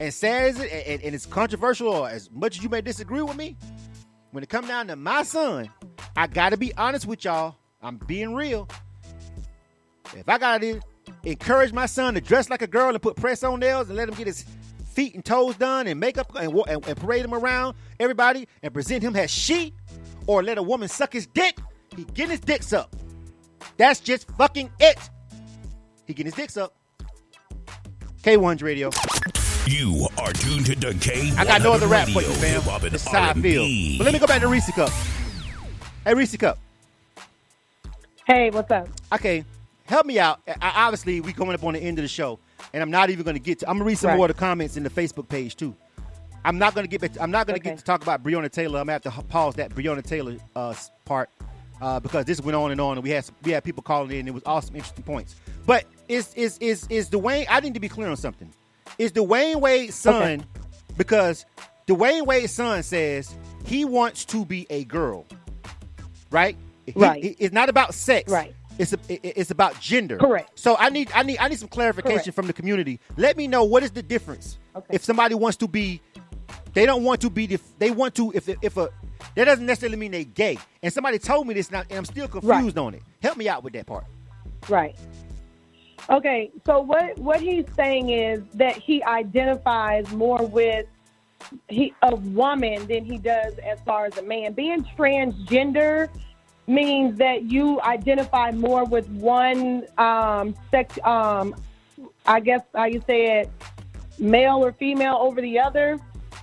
And 0.00 0.14
sad 0.14 0.50
as 0.50 0.60
it, 0.60 0.70
and, 0.86 1.02
and 1.02 1.14
it's 1.14 1.26
controversial, 1.26 1.88
or 1.88 2.08
as 2.08 2.30
much 2.30 2.56
as 2.56 2.62
you 2.62 2.68
may 2.68 2.80
disagree 2.80 3.20
with 3.20 3.36
me, 3.36 3.56
when 4.30 4.42
it 4.42 4.48
come 4.48 4.66
down 4.66 4.86
to 4.88 4.96
my 4.96 5.22
son, 5.24 5.68
I 6.16 6.26
gotta 6.26 6.56
be 6.56 6.74
honest 6.76 7.06
with 7.06 7.24
y'all. 7.24 7.56
I'm 7.82 7.96
being 7.96 8.34
real. 8.34 8.68
If 10.16 10.28
I 10.28 10.38
gotta 10.38 10.80
encourage 11.24 11.72
my 11.72 11.86
son 11.86 12.14
to 12.14 12.20
dress 12.20 12.48
like 12.50 12.62
a 12.62 12.66
girl 12.66 12.90
and 12.90 13.02
put 13.02 13.16
press 13.16 13.42
on 13.42 13.60
nails 13.60 13.88
and 13.88 13.96
let 13.96 14.08
him 14.08 14.14
get 14.14 14.26
his 14.26 14.44
feet 14.92 15.14
and 15.14 15.24
toes 15.24 15.56
done 15.56 15.86
and 15.86 16.00
makeup 16.00 16.34
and, 16.34 16.52
and, 16.68 16.86
and 16.86 16.96
parade 16.96 17.24
him 17.24 17.34
around 17.34 17.76
everybody 18.00 18.48
and 18.62 18.72
present 18.74 19.02
him 19.02 19.14
as 19.16 19.30
she, 19.30 19.74
or 20.28 20.42
let 20.44 20.58
a 20.58 20.62
woman 20.62 20.88
suck 20.88 21.12
his 21.12 21.26
dick, 21.26 21.58
he 21.96 22.04
getting 22.04 22.30
his 22.30 22.40
dicks 22.40 22.72
up. 22.72 22.94
That's 23.78 23.98
just 23.98 24.30
fucking 24.36 24.70
it. 24.78 24.98
He 26.06 26.12
getting 26.14 26.26
his 26.26 26.34
dicks 26.34 26.56
up. 26.56 26.74
K1's 28.22 28.62
radio. 28.62 28.90
You 29.66 30.06
are 30.18 30.32
tuned 30.32 30.66
to 30.66 30.74
the 30.76 30.94
K. 31.00 31.32
I 31.36 31.44
got 31.44 31.62
no 31.62 31.72
other 31.72 31.86
rap 31.86 32.08
for 32.08 32.20
you, 32.22 32.28
Radio, 32.28 32.32
fam. 32.34 32.54
hip-hop, 32.62 32.82
and 32.84 32.92
This 32.92 33.02
is 33.04 33.08
how 33.08 33.22
I 33.30 33.32
feel. 33.34 33.62
R&B. 33.62 33.98
But 33.98 34.04
let 34.04 34.12
me 34.14 34.18
go 34.20 34.26
back 34.26 34.40
to 34.42 34.48
Reese 34.48 34.70
Cup. 34.72 34.90
Hey, 36.04 36.14
Reese 36.14 36.36
Cup. 36.36 36.58
Hey, 38.26 38.50
what's 38.50 38.70
up? 38.70 38.88
Okay, 39.12 39.44
help 39.86 40.04
me 40.06 40.18
out. 40.18 40.40
I, 40.46 40.72
obviously, 40.86 41.20
we 41.20 41.32
coming 41.32 41.54
up 41.54 41.64
on 41.64 41.74
the 41.74 41.80
end 41.80 41.98
of 41.98 42.02
the 42.02 42.08
show, 42.08 42.38
and 42.74 42.82
I'm 42.82 42.90
not 42.90 43.08
even 43.10 43.24
going 43.24 43.34
to 43.36 43.40
get 43.40 43.60
to. 43.60 43.68
I'm 43.68 43.76
gonna 43.76 43.86
read 43.86 43.98
some 43.98 44.08
Right. 44.10 44.16
more 44.16 44.26
of 44.26 44.34
the 44.34 44.38
comments 44.40 44.76
in 44.76 44.82
the 44.82 44.90
Facebook 44.90 45.28
page 45.28 45.56
too. 45.56 45.74
I'm 46.48 46.58
not 46.58 46.74
going 46.74 46.84
to 46.84 46.90
get. 46.90 47.00
Back 47.02 47.12
to, 47.12 47.22
I'm 47.22 47.30
not 47.30 47.46
going 47.46 47.60
to 47.60 47.62
Okay. 47.62 47.70
get 47.74 47.78
to 47.80 47.84
talk 47.84 48.02
about 48.02 48.22
Breonna 48.24 48.50
Taylor. 48.50 48.80
I'm 48.80 48.86
gonna 48.86 48.92
have 48.92 49.02
to 49.02 49.22
pause 49.24 49.54
that 49.56 49.70
Breonna 49.74 50.02
Taylor 50.02 50.36
uh, 50.56 50.74
part 51.04 51.28
uh, 51.82 52.00
because 52.00 52.24
this 52.24 52.40
went 52.40 52.56
on 52.56 52.70
and 52.70 52.80
on, 52.80 52.96
and 52.96 53.04
we 53.04 53.10
had 53.10 53.24
some, 53.26 53.34
we 53.42 53.52
had 53.52 53.62
people 53.64 53.82
calling 53.82 54.10
in. 54.12 54.20
and 54.20 54.28
It 54.28 54.34
was 54.34 54.42
awesome, 54.46 54.74
interesting 54.74 55.04
points. 55.04 55.36
But 55.66 55.84
is 56.08 56.32
is 56.34 56.56
is 56.58 56.86
is 56.88 57.10
Dwyane? 57.10 57.46
I 57.50 57.60
need 57.60 57.74
to 57.74 57.80
be 57.80 57.88
clear 57.90 58.08
on 58.08 58.16
something. 58.16 58.50
Is 58.98 59.12
Dwyane 59.12 59.60
Wade's 59.60 59.94
son? 59.94 60.44
Because 60.96 61.44
Dwyane 61.86 62.24
Wade's 62.26 62.52
son 62.52 62.82
says 62.82 63.34
he 63.66 63.84
wants 63.84 64.24
to 64.26 64.46
be 64.46 64.66
a 64.70 64.84
girl, 64.84 65.26
right? 66.30 66.56
He- 66.86 66.92
Right. 66.96 67.36
it's 67.38 67.52
not 67.52 67.68
about 67.68 67.92
sex. 67.92 68.32
Right. 68.32 68.54
It's 68.78 68.92
a, 68.94 68.98
it's 69.08 69.50
about 69.50 69.78
gender. 69.80 70.16
Correct. 70.18 70.52
So 70.58 70.76
I 70.78 70.88
need 70.88 71.10
I 71.14 71.22
need 71.24 71.36
I 71.38 71.48
need 71.48 71.58
some 71.58 71.68
clarification 71.68 72.18
Correct. 72.20 72.34
from 72.34 72.46
the 72.46 72.52
community. 72.52 73.00
Let 73.16 73.36
me 73.36 73.46
know 73.48 73.64
what 73.64 73.82
is 73.82 73.90
the 73.90 74.02
difference 74.02 74.56
Okay. 74.76 74.86
if 74.94 75.04
somebody 75.04 75.34
wants 75.34 75.56
to 75.58 75.66
be, 75.68 76.00
they 76.78 76.86
don't 76.86 77.02
want 77.02 77.20
to 77.22 77.30
be. 77.30 77.46
The, 77.46 77.60
they 77.78 77.90
want 77.90 78.14
to 78.14 78.30
if 78.34 78.48
if 78.62 78.76
a 78.76 78.90
that 79.34 79.44
doesn't 79.44 79.66
necessarily 79.66 79.96
mean 79.96 80.12
they 80.12 80.24
gay. 80.24 80.58
And 80.82 80.92
somebody 80.92 81.18
told 81.18 81.46
me 81.46 81.54
this 81.54 81.70
now, 81.72 81.82
and 81.90 81.98
I'm 81.98 82.04
still 82.04 82.28
confused 82.28 82.78
on 82.78 82.94
it. 82.94 83.02
Help 83.20 83.36
me 83.36 83.48
out 83.48 83.64
with 83.64 83.72
that 83.72 83.86
part. 83.86 84.04
Right. 84.68 84.96
Okay, 86.08 86.52
so 86.64 86.80
what 86.80 87.18
what 87.18 87.40
he's 87.40 87.64
saying 87.74 88.10
is 88.10 88.42
that 88.54 88.76
he 88.76 89.02
identifies 89.02 90.10
more 90.12 90.46
with 90.46 90.86
he 91.68 91.94
a 92.02 92.14
woman 92.14 92.86
than 92.86 93.04
he 93.04 93.18
does 93.18 93.54
as 93.58 93.80
far 93.80 94.06
as 94.06 94.16
a 94.16 94.22
man. 94.22 94.52
Being 94.52 94.84
transgender 94.96 96.08
means 96.68 97.18
that 97.18 97.42
you 97.42 97.80
identify 97.80 98.52
more 98.52 98.84
with 98.84 99.08
one 99.08 99.84
um, 99.98 100.54
sex. 100.70 100.96
Um, 101.04 101.56
I 102.24 102.38
guess 102.38 102.62
how 102.72 102.84
you 102.84 103.02
say 103.06 103.40
it, 103.40 103.50
male 104.20 104.64
or 104.64 104.72
female 104.72 105.16
over 105.20 105.40
the 105.40 105.58
other. 105.58 105.98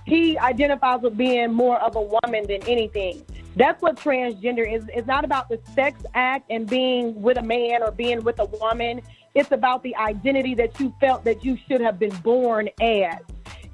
He 0.06 0.38
identifies 0.38 1.00
with 1.02 1.16
being 1.16 1.52
more 1.52 1.78
of 1.80 1.96
a 1.96 2.00
woman 2.00 2.46
than 2.46 2.62
anything. 2.68 3.24
That's 3.56 3.82
what 3.82 3.96
transgender 3.96 4.70
is. 4.70 4.84
It's 4.94 5.06
not 5.06 5.24
about 5.24 5.48
the 5.48 5.58
sex 5.74 6.00
act 6.14 6.46
and 6.48 6.68
being 6.68 7.20
with 7.20 7.38
a 7.38 7.42
man 7.42 7.82
or 7.82 7.90
being 7.90 8.22
with 8.22 8.38
a 8.38 8.44
woman. 8.44 9.02
It's 9.34 9.50
about 9.50 9.82
the 9.82 9.96
identity 9.96 10.54
that 10.54 10.78
you 10.78 10.94
felt 11.00 11.24
that 11.24 11.44
you 11.44 11.58
should 11.66 11.80
have 11.80 11.98
been 11.98 12.14
born 12.18 12.68
as. 12.80 13.18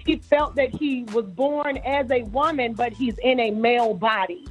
He 0.04 0.16
felt 0.16 0.56
that 0.56 0.74
he 0.74 1.04
was 1.12 1.26
born 1.26 1.76
as 1.78 2.10
a 2.10 2.22
woman, 2.22 2.72
but 2.72 2.92
he's 2.92 3.18
in 3.18 3.38
a 3.38 3.50
male 3.50 3.94
body. 3.94 4.46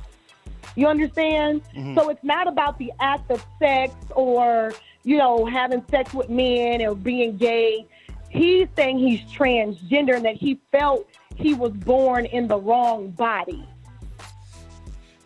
You 0.76 0.88
understand? 0.88 1.62
Mhm. 1.76 1.96
So 1.96 2.10
it's 2.10 2.24
not 2.24 2.48
about 2.48 2.78
the 2.78 2.94
act 3.00 3.30
of 3.32 3.44
sex 3.60 3.94
or, 4.16 4.72
you 5.04 5.18
know, 5.18 5.46
having 5.46 5.84
sex 5.90 6.14
with 6.14 6.30
men 6.30 6.82
or 6.86 6.96
being 6.96 7.38
gay. 7.38 7.86
He's 8.30 8.68
saying 8.78 9.00
he's 9.00 9.22
transgender 9.24 10.16
and 10.16 10.24
that 10.24 10.36
he 10.36 10.60
felt 10.72 11.06
he 11.36 11.54
was 11.54 11.72
born 11.72 12.26
in 12.26 12.48
the 12.48 12.58
wrong 12.58 13.12
body. 13.12 13.68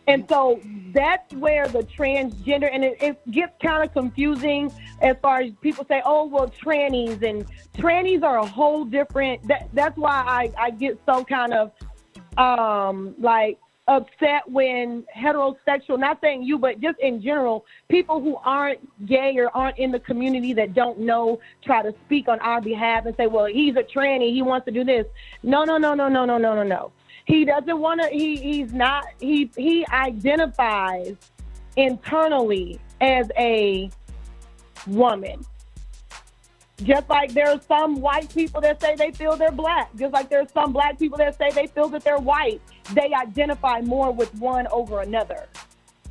And 0.07 0.27
so 0.30 0.60
that's 0.94 1.34
where 1.34 1.68
the 1.68 1.80
transgender, 1.80 2.69
and 2.72 2.84
it, 2.84 3.02
it 3.02 3.32
gets 3.32 3.53
kind 3.61 3.84
of 3.84 3.91
confusing 3.91 4.72
as 5.02 5.15
far 5.22 5.41
as 5.41 5.52
people 5.61 5.84
say, 5.88 6.02
oh, 6.06 6.26
well, 6.26 6.48
trannies, 6.48 7.23
and 7.27 7.45
trannies 7.76 8.23
are 8.23 8.38
a 8.38 8.45
whole 8.45 8.86
different, 8.86 9.48
that, 9.48 9.68
that's 9.73 9.98
why 9.98 10.23
I, 10.27 10.52
I 10.57 10.69
get 10.72 10.99
so 11.07 11.23
kind 11.23 11.53
of 11.53 11.72
um, 12.38 13.15
like 13.18 13.57
upset 13.88 14.41
when 14.48 15.03
heterosexual, 15.16 15.99
not 15.99 16.20
saying 16.22 16.44
you, 16.44 16.57
but 16.57 16.80
just 16.80 16.99
in 16.99 17.22
general, 17.22 17.66
people 17.88 18.20
who 18.20 18.36
aren't 18.38 18.80
gay 19.06 19.36
or 19.38 19.56
aren't 19.56 19.78
in 19.78 19.91
the 19.91 19.99
community 19.99 20.53
that 20.53 20.74
don't 20.74 20.99
know 20.99 21.40
try 21.64 21.84
to 21.84 21.94
speak 22.06 22.28
on 22.28 22.40
our 22.40 22.62
behalf 22.62 23.06
and 23.06 23.16
say, 23.16 23.28
well, 23.28 23.45
he's 23.45 23.76
a 23.76 23.84
tranny, 23.84 24.34
he 24.34 24.41
wants 24.41 24.66
to 24.66 24.72
do 24.72 24.84
this. 24.84 25.06
No, 25.44 25.64
no, 25.64 25.78
no, 25.78 25.94
no, 25.94 26.10
no, 26.10 26.26
no, 26.26 26.38
no, 26.38 26.56
no, 26.56 26.64
no. 26.64 26.91
He 27.26 27.44
doesn't 27.44 27.80
want 27.80 28.02
to. 28.02 28.07
He 28.10 28.36
he's 28.38 28.72
not. 28.72 29.06
He 29.20 29.49
he 29.57 29.86
identifies 29.88 31.16
internally 31.76 32.80
as 33.02 33.32
a 33.38 33.90
woman. 34.88 35.44
Just 36.84 37.10
like 37.10 37.34
there 37.34 37.49
are 37.49 37.62
some 37.62 38.02
white 38.02 38.32
people 38.34 38.62
that 38.62 38.82
say 38.82 38.95
they 38.95 39.12
feel 39.12 39.36
they're 39.38 39.52
black. 39.52 39.95
Just 39.95 40.14
like 40.14 40.30
there's 40.30 40.52
some 40.52 40.72
black 40.72 40.99
people 40.99 41.18
that 41.18 41.36
say 41.38 41.49
they 41.49 41.68
feel 41.68 41.88
that 41.90 42.03
they're 42.03 42.20
white. 42.20 42.62
They 42.94 43.14
identify 43.14 43.82
more 43.82 44.12
with 44.12 44.34
one 44.36 44.68
over 44.68 45.02
another, 45.02 45.48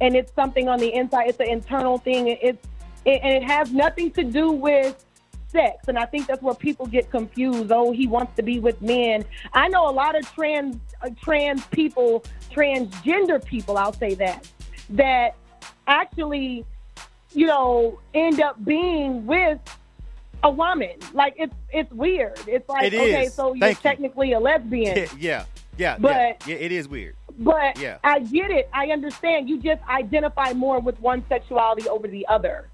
and 0.01 0.17
it's 0.17 0.33
something 0.35 0.69
on 0.69 0.79
the 0.79 0.93
inside. 0.93 1.29
It's 1.29 1.41
an 1.41 1.49
internal 1.49 1.99
thing. 1.99 2.29
It's 2.29 2.67
it, 3.05 3.21
and 3.23 3.43
it 3.43 3.45
has 3.45 3.73
nothing 3.73 4.11
to 4.13 4.25
do 4.25 4.51
with 4.51 5.05
sex. 5.49 5.89
And 5.89 5.99
I 5.99 6.07
think 6.07 6.27
that's 6.27 6.43
where 6.43 6.55
people 6.55 6.87
get 6.87 7.11
confused. 7.11 7.71
Oh, 7.71 7.93
he 7.93 8.07
wants 8.07 8.35
to 8.37 8.43
be 8.43 8.59
with 8.59 8.81
men. 8.83 9.25
I 9.53 9.69
know 9.69 9.89
a 9.89 9.93
lot 9.93 10.17
of 10.19 10.31
trans 10.35 10.77
uh, 11.03 11.11
trans 11.23 11.65
people, 11.67 12.25
transgender 12.51 13.43
people. 13.45 13.79
I'll 13.79 13.93
say 13.93 14.15
that 14.15 14.49
that 14.91 15.37
actually, 15.87 16.65
you 17.33 17.47
know, 17.47 18.01
end 18.15 18.41
up 18.41 18.63
being 18.65 19.27
with 19.27 19.61
a 20.43 20.51
woman. 20.51 20.93
Like 21.13 21.35
it's 21.39 21.55
it's 21.73 21.93
weird. 21.93 22.39
It's 22.47 22.69
like 22.69 22.93
It 22.93 22.95
okay, 22.95 23.29
so 23.29 23.55
you're 23.55 23.61
Thank 23.61 23.79
you. 23.79 23.83
technically 23.91 24.33
a 24.33 24.41
lesbian. 24.41 24.97
Yeah, 25.19 25.19
yeah, 25.19 25.45
yeah. 25.77 25.97
But- 25.99 26.47
yeah, 26.47 26.57
it 26.57 26.73
is 26.73 26.89
weird. 26.89 27.17
But 27.39 27.79
Yeah. 27.81 27.99
I 28.05 28.21
get 28.21 28.51
it. 28.51 28.69
I 28.73 28.89
understand. 28.89 29.49
You 29.49 29.59
just 29.61 29.83
identify 29.89 30.53
more 30.53 30.79
with 30.81 31.01
one 31.01 31.25
sexuality 31.29 31.89
over 31.89 32.07
the 32.07 32.27
other. 32.29 32.69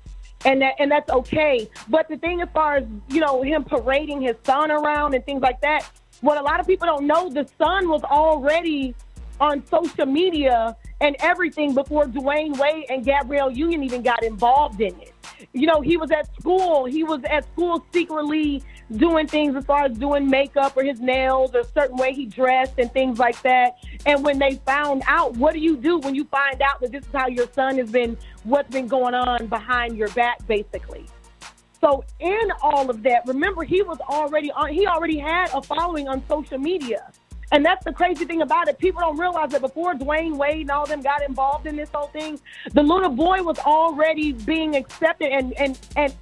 And 0.45 0.63
that 0.63 0.75
and 0.79 0.91
that's 0.91 1.11
okay. 1.11 1.69
But 1.89 2.09
the 2.09 2.17
thing 2.17 2.41
as 2.41 2.49
far 2.53 2.77
as, 2.77 2.85
you 3.09 3.21
know, 3.21 3.43
him 3.43 3.65
parading 3.65 4.23
his 4.23 4.37
son 4.45 4.71
around 4.71 5.15
and 5.15 5.25
things 5.25 5.43
like 5.43 5.61
that, 5.61 5.91
what 6.21 6.39
a 6.39 6.43
lot 6.43 6.61
of 6.61 6.67
people 6.67 6.87
don't 6.87 7.07
know, 7.07 7.31
the 7.31 7.47
son 7.59 7.89
was 7.89 8.03
already 8.05 8.95
on 9.39 9.67
social 9.67 10.07
media 10.07 10.77
and 11.01 11.17
everything 11.21 11.75
before 11.75 12.05
Dwyane 12.05 12.59
Wade 12.59 12.87
and 12.91 13.05
Gabrielle 13.05 13.51
Union 13.51 13.83
even 13.83 14.03
got 14.03 14.23
involved 14.23 14.81
in 14.81 14.95
it. 15.01 15.13
You 15.53 15.67
know, 15.67 15.81
he 15.81 15.97
was 15.97 16.11
at 16.11 16.29
school. 16.39 16.85
He 16.85 17.03
was 17.05 17.23
at 17.25 17.45
school 17.53 17.85
secretly 17.93 18.63
doing 18.97 19.27
things 19.27 19.55
as 19.57 19.65
far 19.65 19.85
as 19.85 19.97
doing 19.97 20.29
makeup 20.29 20.77
or 20.77 20.83
his 20.83 21.01
nails 21.01 21.55
or 21.55 21.61
a 21.61 21.65
certain 21.65 21.97
way 21.97 22.13
he 22.13 22.27
dressed 22.27 22.75
and 22.79 22.93
things 22.93 23.19
like 23.19 23.41
that. 23.43 23.79
And 24.07 24.25
when 24.25 24.39
they 24.39 24.57
found 24.67 25.03
out, 25.07 25.37
what 25.37 25.53
do 25.53 25.61
you 25.61 25.77
do 25.77 25.99
when 25.99 26.15
you 26.15 26.25
find 26.25 26.61
out 26.63 26.81
that 26.81 26.93
this 26.93 27.05
is 27.05 27.13
how 27.13 27.29
your 27.29 27.47
son 27.53 27.79
has 27.79 27.91
been, 27.91 28.17
what's 28.45 28.71
been 28.71 28.87
going 28.89 29.15
on 29.15 29.47
behind 29.47 29.97
your 29.97 30.09
back, 30.09 30.45
basically? 30.47 31.07
So 31.81 32.05
in 32.19 32.53
all 32.63 32.91
of 32.91 33.03
that, 33.05 33.27
remember 33.27 33.65
he 33.65 33.83
was 33.83 33.99
already 34.01 34.53
on. 34.53 34.69
He 34.69 34.87
already 34.87 35.19
had 35.19 35.51
a 35.55 35.63
following 35.63 36.09
on 36.09 36.23
social 36.29 36.59
media, 36.59 37.11
and 37.53 37.65
that's 37.65 37.85
the 37.87 37.93
crazy 37.93 38.27
thing 38.27 38.43
about 38.43 38.69
it. 38.69 38.79
People 38.79 39.01
don't 39.01 39.19
realize 39.19 39.51
that 39.53 39.63
before 39.63 39.95
Dwyane 39.95 40.37
Wade 40.37 40.61
and 40.61 40.71
all 40.71 40.85
them 40.85 41.01
got 41.01 41.23
involved 41.23 41.67
in 41.67 41.77
this 41.77 41.89
whole 41.93 42.09
thing, 42.09 42.39
the 42.75 42.83
little 42.83 43.09
boy 43.09 43.43
was 43.43 43.59
already 43.61 44.33
being 44.33 44.77
accepted 44.77 45.33
and 45.33 45.55
and 45.55 45.79
and 45.97 46.15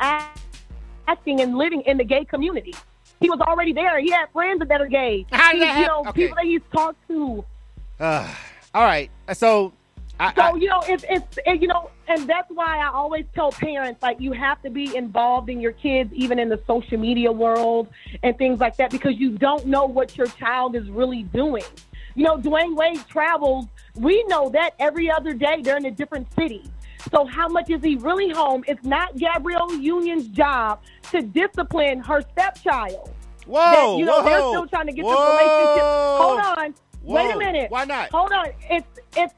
acting 1.09 1.41
and 1.41 1.57
living 1.57 1.81
in 1.83 1.97
the 1.97 2.05
gay 2.05 2.25
community. 2.25 2.75
He 3.21 3.29
was 3.31 3.41
already 3.41 3.73
there. 3.73 3.99
He 3.99 4.11
had 4.11 4.27
friends 4.33 4.63
that 4.69 4.81
are 4.81 4.87
gay. 4.87 5.27
How 5.33 5.51
did 5.53 5.61
He- 5.63 5.67
that 5.67 5.81
you 5.81 5.87
know, 5.87 6.01
Okay. 6.09 6.13
people 6.23 6.37
that 6.37 6.45
he's 6.45 6.61
talked 6.73 7.09
to. 7.09 7.45
Uh, 7.99 8.29
all 8.75 8.85
right. 8.85 9.11
So, 9.33 9.73
I, 10.21 10.33
So 10.35 10.57
you 10.57 10.69
know, 10.69 10.83
it's 10.89 11.05
it's 11.09 11.39
it, 11.47 11.61
you 11.63 11.69
know, 11.69 11.91
and 12.09 12.27
that's 12.29 12.51
why 12.51 12.79
I 12.79 12.89
always 12.93 13.25
tell 13.35 13.51
parents 13.53 14.03
like 14.03 14.21
you 14.21 14.33
have 14.33 14.61
to 14.63 14.71
be 14.71 14.95
involved 14.97 15.49
in 15.49 15.61
your 15.61 15.73
kids, 15.73 16.13
even 16.13 16.39
in 16.39 16.49
the 16.49 16.61
social 16.67 16.99
media 16.99 17.31
world 17.33 17.89
and 18.23 18.37
things 18.37 18.61
like 18.61 18.77
that, 18.77 18.91
because 18.91 19.17
you 19.17 19.31
don't 19.39 19.67
know 19.67 19.87
what 19.87 20.17
your 20.17 20.27
child 20.27 20.77
is 20.77 20.89
really 20.91 21.23
doing. 21.25 21.65
You 22.15 22.25
know, 22.25 22.37
Dwyane 22.37 22.75
Wade 22.77 23.03
travels. 23.09 23.67
We 23.95 24.25
know 24.29 24.49
that 24.51 24.71
every 24.79 25.11
other 25.11 25.35
day 25.35 25.63
they're 25.63 25.77
in 25.77 25.87
a 25.87 25.91
different 25.91 26.27
city. 26.35 26.65
So 27.11 27.25
how 27.27 27.49
much 27.49 27.71
is 27.71 27.83
he 27.83 27.97
really 27.97 28.31
home? 28.31 28.65
It's 28.67 28.85
not 28.85 29.17
Gabrielle 29.17 29.75
Union's 29.75 30.29
job 30.29 30.81
to 31.11 31.23
discipline 31.23 32.01
her 32.01 32.23
stepchild. 32.33 33.11
Whoa, 33.47 33.61
That, 33.61 33.99
you 33.99 34.05
know, 34.05 34.23
they're 34.23 34.41
still 34.41 34.67
trying 34.67 34.87
to 34.89 34.93
get 34.93 35.05
whoa. 35.05 35.15
the 35.15 35.31
relationship. 35.31 35.85
Hold 35.85 36.41
on. 36.41 36.75
Wait 37.03 37.35
a 37.35 37.39
minute. 37.39 37.71
Why 37.71 37.85
not? 37.85 38.11
Hold 38.11 38.33
on. 38.33 38.47
It's 38.69 38.87
it's 39.17 39.35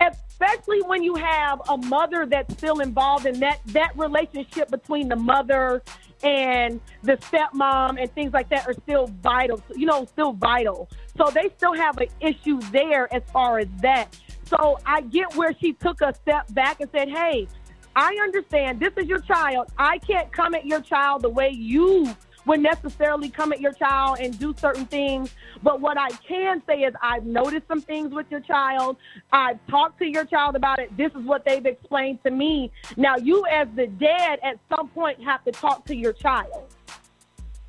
especially 0.00 0.82
when 0.82 1.02
you 1.02 1.14
have 1.14 1.60
a 1.68 1.76
mother 1.76 2.26
that's 2.26 2.52
still 2.54 2.80
involved 2.80 3.26
in 3.26 3.40
that 3.40 3.60
that 3.68 3.92
relationship 3.96 4.70
between 4.70 5.08
the 5.08 5.16
mother 5.16 5.82
and 6.22 6.80
the 7.02 7.16
stepmom 7.16 8.00
and 8.00 8.12
things 8.14 8.32
like 8.32 8.48
that 8.50 8.66
are 8.66 8.74
still 8.74 9.06
vital. 9.22 9.62
You 9.74 9.86
know, 9.86 10.04
still 10.04 10.32
vital. 10.32 10.90
So 11.16 11.30
they 11.32 11.48
still 11.56 11.74
have 11.74 11.96
an 11.98 12.08
issue 12.20 12.60
there 12.70 13.12
as 13.14 13.22
far 13.32 13.58
as 13.58 13.68
that. 13.80 14.14
So 14.48 14.78
I 14.86 15.02
get 15.02 15.34
where 15.36 15.54
she 15.60 15.74
took 15.74 16.00
a 16.00 16.14
step 16.14 16.52
back 16.54 16.80
and 16.80 16.90
said, 16.90 17.08
"Hey, 17.08 17.46
I 17.94 18.16
understand 18.22 18.80
this 18.80 18.92
is 18.96 19.06
your 19.06 19.20
child. 19.20 19.68
I 19.76 19.98
can't 19.98 20.32
come 20.32 20.54
at 20.54 20.64
your 20.64 20.80
child 20.80 21.22
the 21.22 21.28
way 21.28 21.50
you 21.50 22.14
would 22.46 22.60
necessarily 22.60 23.28
come 23.28 23.52
at 23.52 23.60
your 23.60 23.72
child 23.72 24.18
and 24.20 24.36
do 24.38 24.54
certain 24.58 24.86
things. 24.86 25.34
But 25.62 25.80
what 25.80 25.98
I 25.98 26.08
can 26.26 26.62
say 26.66 26.80
is 26.80 26.94
I've 27.02 27.26
noticed 27.26 27.68
some 27.68 27.82
things 27.82 28.12
with 28.12 28.26
your 28.30 28.40
child. 28.40 28.96
I've 29.32 29.58
talked 29.66 29.98
to 29.98 30.06
your 30.06 30.24
child 30.24 30.56
about 30.56 30.78
it. 30.78 30.96
This 30.96 31.12
is 31.12 31.24
what 31.24 31.44
they've 31.44 31.66
explained 31.66 32.22
to 32.24 32.30
me. 32.30 32.72
Now, 32.96 33.16
you 33.16 33.44
as 33.50 33.68
the 33.76 33.86
dad 33.86 34.38
at 34.42 34.58
some 34.74 34.88
point 34.88 35.22
have 35.22 35.44
to 35.44 35.52
talk 35.52 35.84
to 35.86 35.94
your 35.94 36.14
child. 36.14 36.74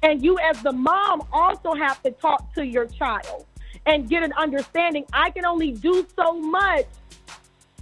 And 0.01 0.23
you 0.23 0.39
as 0.39 0.61
the 0.64 0.72
mom 0.72 1.23
also 1.34 1.73
have 1.73 2.01
to 2.03 2.11
talk 2.11 2.53
to 2.53 2.65
your 2.65 2.85
child 2.85 3.45
and 3.85 4.10
get 4.10 4.23
an 4.23 4.34
understanding. 4.34 5.06
I 5.14 5.30
can 5.31 5.45
only 5.45 5.72
do 5.72 6.06
so 6.15 6.34
much 6.39 6.85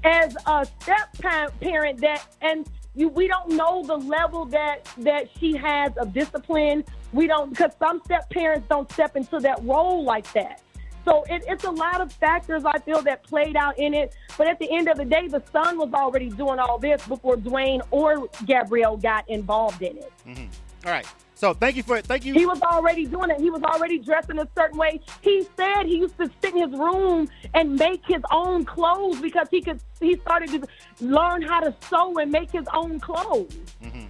as 0.03 0.35
a 0.45 0.65
step 0.79 1.49
parent 1.59 1.99
that 2.01 2.23
and 2.41 2.69
you 2.95 3.09
we 3.09 3.27
don't 3.27 3.49
know 3.49 3.83
the 3.83 3.95
level 3.97 4.45
that 4.45 4.87
that 4.97 5.27
she 5.39 5.55
has 5.55 5.91
of 5.97 6.13
discipline 6.13 6.83
we 7.13 7.25
don't 7.25 7.49
because 7.49 7.71
some 7.79 7.99
step 8.05 8.29
parents 8.29 8.67
don't 8.69 8.91
step 8.91 9.15
into 9.15 9.39
that 9.39 9.59
role 9.63 10.03
like 10.03 10.31
that 10.33 10.61
so 11.03 11.23
it, 11.29 11.43
it's 11.47 11.63
a 11.63 11.71
lot 11.71 11.99
of 11.99 12.11
factors 12.13 12.63
i 12.63 12.77
feel 12.79 13.01
that 13.01 13.23
played 13.23 13.55
out 13.55 13.77
in 13.79 13.93
it 13.95 14.15
but 14.37 14.47
at 14.47 14.59
the 14.59 14.71
end 14.71 14.87
of 14.87 14.97
the 14.97 15.05
day 15.05 15.27
the 15.27 15.41
son 15.51 15.77
was 15.79 15.91
already 15.93 16.29
doing 16.29 16.59
all 16.59 16.77
this 16.77 17.05
before 17.07 17.35
dwyane 17.35 17.81
or 17.89 18.27
gabrielle 18.45 18.97
got 18.97 19.27
involved 19.29 19.81
in 19.81 19.97
it 19.97 20.11
Mhm. 20.27 20.47
All 20.85 20.91
right. 20.91 21.05
So 21.35 21.53
thank 21.53 21.75
you 21.75 21.83
for 21.83 21.97
it. 21.97 22.05
thank 22.05 22.25
you. 22.25 22.33
he 22.33 22.47
was 22.47 22.59
already 22.63 23.05
doing 23.05 23.29
it. 23.29 23.39
He 23.39 23.51
was 23.51 23.61
already 23.61 23.99
dressed 23.99 24.31
in 24.31 24.39
a 24.39 24.47
certain 24.57 24.77
way. 24.77 24.99
He 25.21 25.47
said 25.55 25.83
he 25.85 25.97
used 25.97 26.17
to 26.17 26.31
sit 26.41 26.55
in 26.55 26.69
his 26.69 26.79
room 26.79 27.29
and 27.53 27.75
make 27.75 28.01
his 28.07 28.23
own 28.31 28.65
clothes 28.65 29.21
because 29.21 29.47
he 29.51 29.61
could. 29.61 29.79
He 29.99 30.17
started 30.17 30.49
to 30.49 30.67
learn 30.99 31.43
how 31.43 31.59
to 31.59 31.75
sew 31.89 32.17
and 32.17 32.31
make 32.31 32.49
his 32.51 32.65
own 32.73 32.99
clothes. 32.99 33.55
Mhm. 33.83 34.07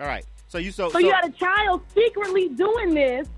All 0.00 0.06
right. 0.06 0.24
So 0.48 0.56
you 0.58 0.72
so, 0.72 0.88
So, 0.90 0.98
you 0.98 1.12
had 1.12 1.26
a 1.26 1.32
child 1.32 1.82
secretly 1.94 2.48
doing 2.48 2.94
this. 2.94 3.28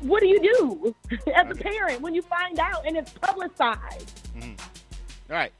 What 0.00 0.20
do 0.22 0.26
you 0.28 0.40
do 0.40 0.94
as 1.34 1.50
a 1.50 1.54
parent 1.54 2.00
when 2.00 2.14
you 2.14 2.22
find 2.22 2.58
out 2.58 2.86
and 2.86 2.96
it's 2.96 3.12
publicized? 3.12 4.22
Mhm. 4.34 4.58
All 5.28 5.36
right. 5.36 5.52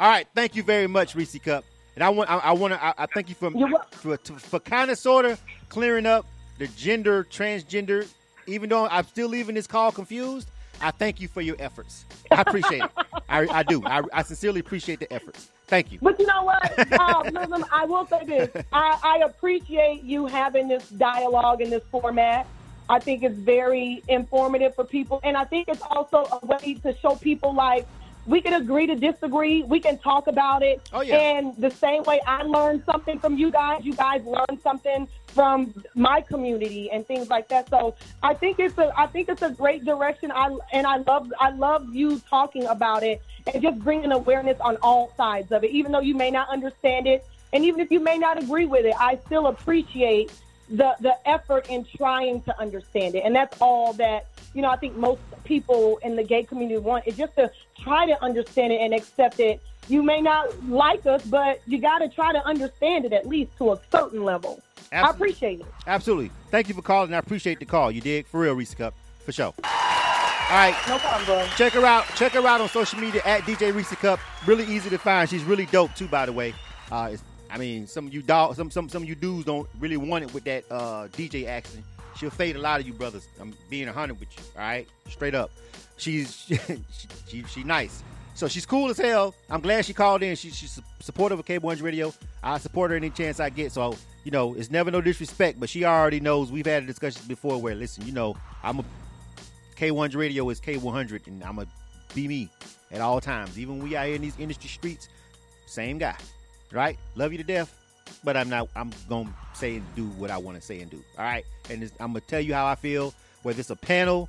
All 0.00 0.08
right. 0.08 0.26
Thank 0.34 0.56
you 0.56 0.62
very 0.62 0.86
much, 0.86 1.14
Reese 1.14 1.38
Cup. 1.38 1.64
And 1.94 2.02
I 2.04 2.08
want 2.10 2.30
I, 2.30 2.38
I 2.38 2.52
want 2.52 2.74
to 2.74 2.82
I, 2.84 2.94
I 2.98 3.06
thank 3.06 3.28
you 3.28 3.34
for 3.34 3.50
for, 3.90 4.16
to- 4.16 4.32
for 4.34 4.60
kind 4.60 4.90
of 4.90 4.98
sort 4.98 5.24
of 5.24 5.40
clearing 5.68 6.06
up 6.06 6.26
the 6.58 6.66
gender 6.68 7.24
transgender. 7.24 8.06
Even 8.46 8.68
though 8.70 8.88
I'm 8.88 9.04
still 9.04 9.28
leaving 9.28 9.54
this 9.54 9.66
call 9.66 9.92
confused, 9.92 10.48
I 10.80 10.90
thank 10.90 11.20
you 11.20 11.28
for 11.28 11.40
your 11.40 11.56
efforts. 11.58 12.04
I 12.30 12.40
appreciate 12.40 12.82
it. 12.82 12.90
I, 13.28 13.46
I 13.46 13.62
do. 13.62 13.82
I, 13.86 14.02
I 14.12 14.22
sincerely 14.22 14.60
appreciate 14.60 14.98
the 14.98 15.12
efforts. 15.12 15.48
Thank 15.68 15.92
you. 15.92 15.98
But 16.02 16.18
you 16.18 16.26
know 16.26 16.42
what, 16.42 16.92
uh, 16.92 17.30
Muslim, 17.32 17.64
I 17.72 17.84
will 17.84 18.06
say 18.06 18.24
this: 18.26 18.64
I, 18.72 18.98
I 19.02 19.22
appreciate 19.24 20.02
you 20.02 20.26
having 20.26 20.68
this 20.68 20.88
dialogue 20.90 21.60
in 21.62 21.70
this 21.70 21.84
format. 21.90 22.46
I 22.88 22.98
think 22.98 23.22
it's 23.22 23.38
very 23.38 24.02
informative 24.08 24.74
for 24.74 24.84
people, 24.84 25.20
and 25.22 25.36
I 25.36 25.44
think 25.44 25.68
it's 25.68 25.82
also 25.82 26.26
a 26.42 26.44
way 26.46 26.74
to 26.82 26.94
show 26.98 27.14
people 27.14 27.54
like 27.54 27.86
we 28.26 28.40
can 28.40 28.54
agree 28.54 28.86
to 28.86 28.94
disagree. 28.94 29.62
We 29.62 29.80
can 29.80 29.98
talk 29.98 30.26
about 30.26 30.62
it. 30.62 30.80
Oh, 30.92 31.00
yeah. 31.00 31.16
And 31.16 31.56
the 31.56 31.70
same 31.70 32.04
way 32.04 32.20
I 32.26 32.42
learned 32.42 32.84
something 32.84 33.18
from 33.18 33.36
you 33.36 33.50
guys, 33.50 33.84
you 33.84 33.94
guys 33.94 34.24
learned 34.24 34.60
something 34.62 35.08
from 35.26 35.74
my 35.94 36.20
community 36.20 36.90
and 36.90 37.06
things 37.06 37.28
like 37.28 37.48
that. 37.48 37.68
So 37.68 37.96
I 38.22 38.34
think 38.34 38.58
it's 38.58 38.78
a 38.78 38.92
I 38.96 39.06
think 39.06 39.28
it's 39.28 39.42
a 39.42 39.50
great 39.50 39.84
direction. 39.84 40.30
I 40.30 40.56
and 40.72 40.86
I 40.86 40.98
love 40.98 41.32
I 41.40 41.50
love 41.50 41.92
you 41.94 42.20
talking 42.30 42.66
about 42.66 43.02
it 43.02 43.22
and 43.52 43.62
just 43.62 43.80
bringing 43.80 44.12
awareness 44.12 44.60
on 44.60 44.76
all 44.82 45.12
sides 45.16 45.50
of 45.50 45.64
it. 45.64 45.70
Even 45.70 45.90
though 45.92 46.00
you 46.00 46.14
may 46.14 46.30
not 46.30 46.48
understand 46.48 47.06
it, 47.06 47.26
and 47.52 47.64
even 47.64 47.80
if 47.80 47.90
you 47.90 48.00
may 48.00 48.18
not 48.18 48.42
agree 48.42 48.66
with 48.66 48.84
it, 48.84 48.94
I 48.98 49.16
still 49.26 49.48
appreciate 49.48 50.32
the 50.68 50.94
the 51.00 51.16
effort 51.28 51.68
in 51.68 51.84
trying 51.84 52.42
to 52.42 52.58
understand 52.58 53.14
it. 53.14 53.24
And 53.24 53.34
that's 53.34 53.60
all 53.60 53.92
that 53.94 54.26
you 54.54 54.62
know. 54.62 54.70
I 54.70 54.76
think 54.76 54.96
most 54.96 55.20
people 55.44 55.98
in 56.02 56.16
the 56.16 56.22
gay 56.22 56.44
community 56.44 56.78
want 56.78 57.06
is 57.06 57.16
just 57.16 57.34
to 57.36 57.50
try 57.78 58.06
to 58.06 58.22
understand 58.22 58.72
it 58.72 58.80
and 58.80 58.94
accept 58.94 59.40
it. 59.40 59.60
You 59.88 60.02
may 60.02 60.20
not 60.20 60.68
like 60.68 61.06
us, 61.06 61.24
but 61.24 61.60
you 61.66 61.78
got 61.78 61.98
to 61.98 62.08
try 62.08 62.32
to 62.32 62.44
understand 62.46 63.04
it 63.04 63.12
at 63.12 63.26
least 63.26 63.56
to 63.58 63.72
a 63.72 63.80
certain 63.90 64.24
level. 64.24 64.62
I 64.92 65.10
appreciate 65.10 65.60
it. 65.60 65.66
Absolutely. 65.86 66.30
Thank 66.50 66.68
you 66.68 66.74
for 66.74 66.82
calling. 66.82 67.14
I 67.14 67.18
appreciate 67.18 67.58
the 67.58 67.64
call. 67.64 67.90
You 67.90 68.00
did 68.00 68.26
for 68.26 68.40
real, 68.40 68.54
Reese 68.54 68.74
Cup, 68.74 68.94
for 69.24 69.32
sure. 69.32 69.54
All 70.52 70.58
right. 70.58 70.76
No 70.86 70.98
problem, 70.98 71.24
bro. 71.24 71.46
Check 71.56 71.72
her 71.72 71.84
out. 71.86 72.04
Check 72.14 72.32
her 72.32 72.46
out 72.46 72.60
on 72.60 72.68
social 72.68 73.00
media 73.00 73.22
at 73.24 73.42
DJ 73.42 73.74
Reese 73.74 73.88
Cup. 73.92 74.20
Really 74.46 74.64
easy 74.64 74.90
to 74.90 74.98
find. 74.98 75.28
She's 75.28 75.44
really 75.44 75.66
dope 75.66 75.94
too, 75.94 76.08
by 76.08 76.26
the 76.26 76.32
way. 76.32 76.54
Uh, 76.90 77.10
it's, 77.12 77.22
I 77.52 77.58
mean, 77.58 77.86
some 77.86 78.06
of 78.06 78.14
you 78.14 78.22
dog, 78.22 78.56
some 78.56 78.70
some 78.70 78.88
some 78.88 79.02
of 79.02 79.08
you 79.08 79.14
dudes 79.14 79.44
don't 79.44 79.68
really 79.78 79.98
want 79.98 80.24
it 80.24 80.32
with 80.32 80.44
that 80.44 80.64
uh, 80.70 81.08
DJ 81.08 81.46
accent. 81.46 81.84
She'll 82.16 82.30
fade 82.30 82.56
a 82.56 82.58
lot 82.58 82.80
of 82.80 82.86
you 82.86 82.94
brothers. 82.94 83.28
I'm 83.40 83.54
being 83.68 83.86
hundred 83.88 84.18
with 84.18 84.28
you. 84.36 84.42
All 84.56 84.62
right, 84.62 84.88
straight 85.08 85.34
up. 85.34 85.50
She's 85.98 86.34
she, 86.46 86.58
she, 87.28 87.42
she 87.44 87.64
nice. 87.64 88.02
So 88.34 88.48
she's 88.48 88.64
cool 88.64 88.88
as 88.88 88.96
hell. 88.96 89.34
I'm 89.50 89.60
glad 89.60 89.84
she 89.84 89.92
called 89.92 90.22
in. 90.22 90.34
She, 90.36 90.50
she's 90.50 90.80
supportive 91.00 91.38
of 91.38 91.44
K100 91.44 91.82
Radio. 91.82 92.14
I 92.42 92.56
support 92.56 92.90
her 92.90 92.96
any 92.96 93.10
chance 93.10 93.38
I 93.38 93.50
get. 93.50 93.70
So 93.70 93.94
you 94.24 94.30
know, 94.30 94.54
it's 94.54 94.70
never 94.70 94.90
no 94.90 95.00
disrespect, 95.00 95.58
but 95.58 95.68
she 95.68 95.84
already 95.84 96.20
knows. 96.20 96.52
We've 96.52 96.66
had 96.66 96.84
a 96.84 96.86
discussion 96.86 97.22
before 97.26 97.60
where, 97.60 97.74
listen, 97.74 98.06
you 98.06 98.12
know, 98.12 98.36
I'm 98.62 98.80
a 98.80 98.84
K100 99.76 100.16
Radio 100.16 100.48
is 100.48 100.60
K100, 100.60 101.26
and 101.26 101.42
I'm 101.42 101.58
a 101.58 101.66
be 102.14 102.28
me 102.28 102.50
at 102.90 103.00
all 103.00 103.20
times. 103.20 103.58
Even 103.58 103.82
we 103.82 103.96
out 103.96 104.06
here 104.06 104.16
in 104.16 104.22
these 104.22 104.38
industry 104.38 104.68
streets, 104.68 105.08
same 105.66 105.98
guy, 105.98 106.16
right? 106.72 106.98
Love 107.14 107.32
you 107.32 107.38
to 107.38 107.44
death, 107.44 107.74
but 108.24 108.36
I'm 108.36 108.48
not. 108.48 108.68
I'm 108.74 108.90
gonna 109.08 109.32
say 109.54 109.76
and 109.76 109.94
do 109.94 110.06
what 110.08 110.30
I 110.30 110.38
want 110.38 110.56
to 110.58 110.62
say 110.62 110.80
and 110.80 110.90
do. 110.90 111.02
All 111.18 111.24
right, 111.24 111.44
and 111.70 111.82
I'm 112.00 112.08
gonna 112.08 112.20
tell 112.20 112.40
you 112.40 112.54
how 112.54 112.66
I 112.66 112.74
feel. 112.74 113.14
Whether 113.42 113.60
it's 113.60 113.70
a 113.70 113.76
panel, 113.76 114.28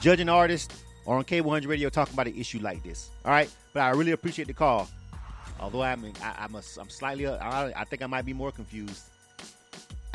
judging 0.00 0.28
artist, 0.28 0.72
or 1.04 1.16
on 1.16 1.24
K100 1.24 1.66
Radio 1.66 1.88
talking 1.88 2.14
about 2.14 2.28
an 2.28 2.36
issue 2.36 2.60
like 2.60 2.82
this. 2.82 3.10
All 3.24 3.32
right, 3.32 3.50
but 3.72 3.80
I 3.80 3.90
really 3.90 4.12
appreciate 4.12 4.46
the 4.46 4.54
call. 4.54 4.88
Although 5.60 5.82
I'm, 5.82 6.04
I, 6.22 6.46
a, 6.54 6.62
I'm 6.78 6.88
slightly, 6.88 7.26
uh, 7.26 7.36
I, 7.38 7.72
I 7.74 7.84
think 7.84 8.02
I 8.02 8.06
might 8.06 8.24
be 8.24 8.32
more 8.32 8.52
confused. 8.52 9.02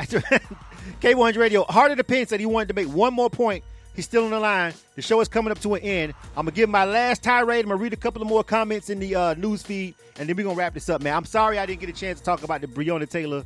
K100 0.00 1.36
Radio, 1.36 1.62
of 1.62 1.96
the 1.96 2.04
Pen 2.04 2.26
said 2.26 2.40
he 2.40 2.46
wanted 2.46 2.68
to 2.68 2.74
make 2.74 2.88
one 2.88 3.12
more 3.12 3.28
point. 3.28 3.62
He's 3.94 4.04
still 4.04 4.24
on 4.24 4.30
the 4.30 4.40
line. 4.40 4.74
The 4.96 5.02
show 5.02 5.20
is 5.20 5.28
coming 5.28 5.52
up 5.52 5.60
to 5.60 5.74
an 5.74 5.82
end. 5.82 6.14
I'm 6.36 6.46
gonna 6.46 6.50
give 6.50 6.68
my 6.68 6.84
last 6.84 7.22
tirade. 7.22 7.64
I'm 7.64 7.68
gonna 7.68 7.80
read 7.80 7.92
a 7.92 7.96
couple 7.96 8.20
of 8.22 8.28
more 8.28 8.42
comments 8.42 8.90
in 8.90 8.98
the 8.98 9.14
uh, 9.14 9.34
news 9.34 9.62
feed, 9.62 9.94
and 10.18 10.28
then 10.28 10.36
we're 10.36 10.42
gonna 10.42 10.56
wrap 10.56 10.74
this 10.74 10.88
up, 10.88 11.00
man. 11.00 11.16
I'm 11.16 11.24
sorry 11.24 11.58
I 11.58 11.66
didn't 11.66 11.80
get 11.80 11.88
a 11.88 11.92
chance 11.92 12.18
to 12.18 12.24
talk 12.24 12.42
about 12.42 12.60
the 12.60 12.66
Breonna 12.66 13.08
Taylor 13.08 13.44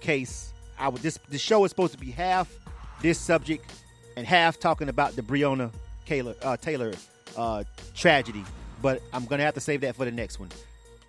case. 0.00 0.52
I 0.78 0.88
would 0.88 1.00
this 1.02 1.18
the 1.30 1.38
show 1.38 1.64
is 1.64 1.70
supposed 1.70 1.92
to 1.92 1.98
be 1.98 2.10
half 2.10 2.52
this 3.00 3.18
subject 3.18 3.72
and 4.16 4.26
half 4.26 4.58
talking 4.58 4.90
about 4.90 5.16
the 5.16 5.22
Breonna 5.22 5.72
Taylor 6.04 6.34
uh, 6.42 6.58
Taylor 6.58 6.92
uh, 7.36 7.64
tragedy. 7.94 8.44
But 8.82 9.00
I'm 9.14 9.24
gonna 9.24 9.44
have 9.44 9.54
to 9.54 9.60
save 9.60 9.80
that 9.80 9.96
for 9.96 10.04
the 10.04 10.12
next 10.12 10.38
one. 10.38 10.50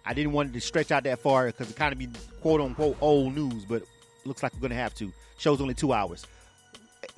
I 0.05 0.13
didn't 0.13 0.31
want 0.31 0.53
to 0.53 0.61
stretch 0.61 0.91
out 0.91 1.03
that 1.03 1.19
far 1.19 1.47
because 1.47 1.69
it 1.69 1.75
kind 1.75 1.91
of 1.91 1.99
be 1.99 2.07
quote 2.41 2.61
unquote 2.61 2.97
old 3.01 3.35
news, 3.35 3.65
but 3.65 3.83
looks 4.23 4.43
like 4.43 4.53
we're 4.53 4.61
gonna 4.61 4.75
have 4.75 4.95
to. 4.95 5.11
Show's 5.37 5.59
only 5.59 5.73
two 5.73 5.91
hours. 5.91 6.25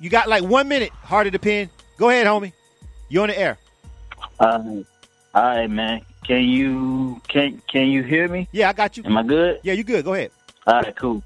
You 0.04 0.10
got 0.10 0.28
like 0.28 0.44
one 0.44 0.68
minute, 0.68 0.90
heart 0.90 1.28
of 1.28 1.32
the 1.32 1.38
pen. 1.38 1.70
Go 1.96 2.10
ahead, 2.10 2.26
homie. 2.26 2.52
You 3.08 3.22
on 3.22 3.28
the 3.28 3.38
air. 3.38 3.56
Uh, 4.38 4.82
all 5.34 5.42
right, 5.42 5.66
man. 5.66 6.02
Can 6.26 6.44
you 6.44 7.22
can 7.26 7.62
can 7.72 7.88
you 7.88 8.02
hear 8.02 8.28
me? 8.28 8.46
Yeah, 8.52 8.68
I 8.68 8.74
got 8.74 8.98
you. 8.98 9.04
Am 9.06 9.16
I 9.16 9.22
good? 9.22 9.60
Yeah, 9.62 9.72
you 9.72 9.82
good. 9.82 10.04
Go 10.04 10.12
ahead. 10.12 10.30
All 10.66 10.82
right, 10.82 10.94
cool. 10.94 11.22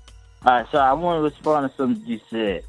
All 0.46 0.52
right, 0.52 0.66
so 0.70 0.78
I 0.78 0.92
want 0.92 1.18
to 1.18 1.22
respond 1.22 1.68
to 1.68 1.76
something 1.76 2.06
you 2.06 2.20
said. 2.30 2.62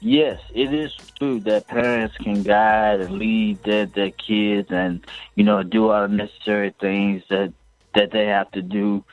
Yes, 0.00 0.40
it 0.54 0.72
is 0.72 0.96
true 1.18 1.40
that 1.40 1.68
parents 1.68 2.16
can 2.16 2.42
guide 2.42 3.02
and 3.02 3.18
lead 3.18 3.62
their, 3.62 3.84
their 3.84 4.12
kids 4.12 4.68
and, 4.70 5.06
you 5.34 5.44
know, 5.44 5.62
do 5.62 5.90
all 5.90 6.08
the 6.08 6.14
necessary 6.14 6.74
things 6.80 7.22
that, 7.28 7.52
that 7.94 8.12
they 8.12 8.24
have 8.28 8.50
to 8.52 8.62
do 8.62 9.04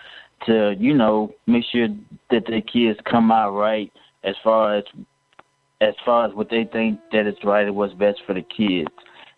to, 0.45 0.77
you 0.79 0.93
know, 0.93 1.33
make 1.45 1.65
sure 1.65 1.89
that 2.29 2.45
their 2.47 2.61
kids 2.61 2.97
come 3.03 3.33
out 3.33 3.51
right 3.51 3.91
as 4.23 4.37
far 4.41 4.75
as 4.75 4.85
as 5.81 5.93
far 6.05 6.25
as 6.27 6.33
what 6.33 6.49
they 6.49 6.65
think 6.65 6.99
that 7.11 7.27
is 7.27 7.35
right 7.43 7.67
and 7.67 7.75
what's 7.75 7.93
best 7.93 8.19
for 8.25 8.33
the 8.33 8.41
kids. 8.41 8.89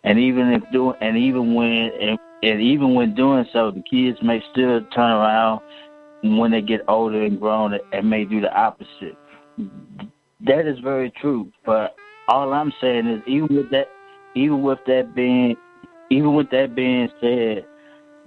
And 0.04 0.18
even 0.18 0.52
if 0.52 0.62
doing 0.72 0.96
and 1.00 1.16
even 1.16 1.54
when 1.54 1.90
and, 2.00 2.18
and 2.42 2.60
even 2.60 2.94
when 2.94 3.14
doing 3.14 3.44
so, 3.52 3.70
the 3.70 3.82
kids 3.82 4.18
may 4.22 4.42
still 4.52 4.80
turn 4.94 5.10
around 5.10 5.60
when 6.22 6.50
they 6.50 6.62
get 6.62 6.80
older 6.88 7.22
and 7.22 7.38
grown 7.38 7.78
and 7.92 8.10
may 8.10 8.24
do 8.24 8.40
the 8.40 8.52
opposite. 8.54 9.16
That 10.46 10.66
is 10.66 10.78
very 10.80 11.10
true. 11.20 11.52
But 11.66 11.94
all 12.28 12.52
I'm 12.52 12.72
saying 12.80 13.06
is, 13.06 13.22
even 13.26 13.54
with 13.54 13.70
that, 13.70 13.88
even 14.34 14.62
with 14.62 14.78
that 14.86 15.14
being, 15.14 15.56
even 16.10 16.34
with 16.34 16.50
that 16.50 16.74
being 16.74 17.08
said, 17.20 17.66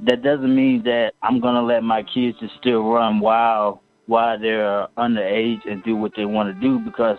that 0.07 0.21
doesn't 0.21 0.55
mean 0.55 0.83
that 0.83 1.13
I'm 1.23 1.39
gonna 1.39 1.63
let 1.63 1.83
my 1.83 2.03
kids 2.03 2.37
just 2.39 2.53
still 2.59 2.83
run 2.83 3.19
wild 3.19 3.79
while 4.05 4.39
they're 4.39 4.87
underage 4.97 5.67
and 5.67 5.83
do 5.83 5.95
what 5.95 6.11
they 6.15 6.25
want 6.25 6.53
to 6.53 6.61
do 6.61 6.77
because 6.77 7.17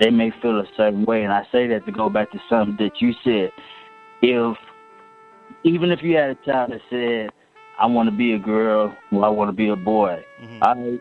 they 0.00 0.10
may 0.10 0.32
feel 0.42 0.58
a 0.60 0.66
certain 0.76 1.04
way. 1.04 1.22
And 1.24 1.32
I 1.32 1.42
say 1.52 1.66
that 1.68 1.86
to 1.86 1.92
go 1.92 2.08
back 2.08 2.30
to 2.32 2.38
something 2.48 2.76
that 2.78 3.00
you 3.00 3.12
said. 3.24 3.52
If 4.22 4.56
even 5.64 5.90
if 5.90 6.02
you 6.02 6.16
had 6.16 6.30
a 6.30 6.34
child 6.44 6.72
that 6.72 6.80
said, 6.90 7.30
"I 7.78 7.86
want 7.86 8.08
to 8.08 8.16
be 8.16 8.32
a 8.32 8.38
girl," 8.38 8.94
or 9.12 9.24
"I 9.24 9.28
want 9.28 9.48
to 9.48 9.52
be 9.52 9.68
a 9.68 9.76
boy," 9.76 10.24
mm-hmm. 10.42 10.62
I 10.62 11.00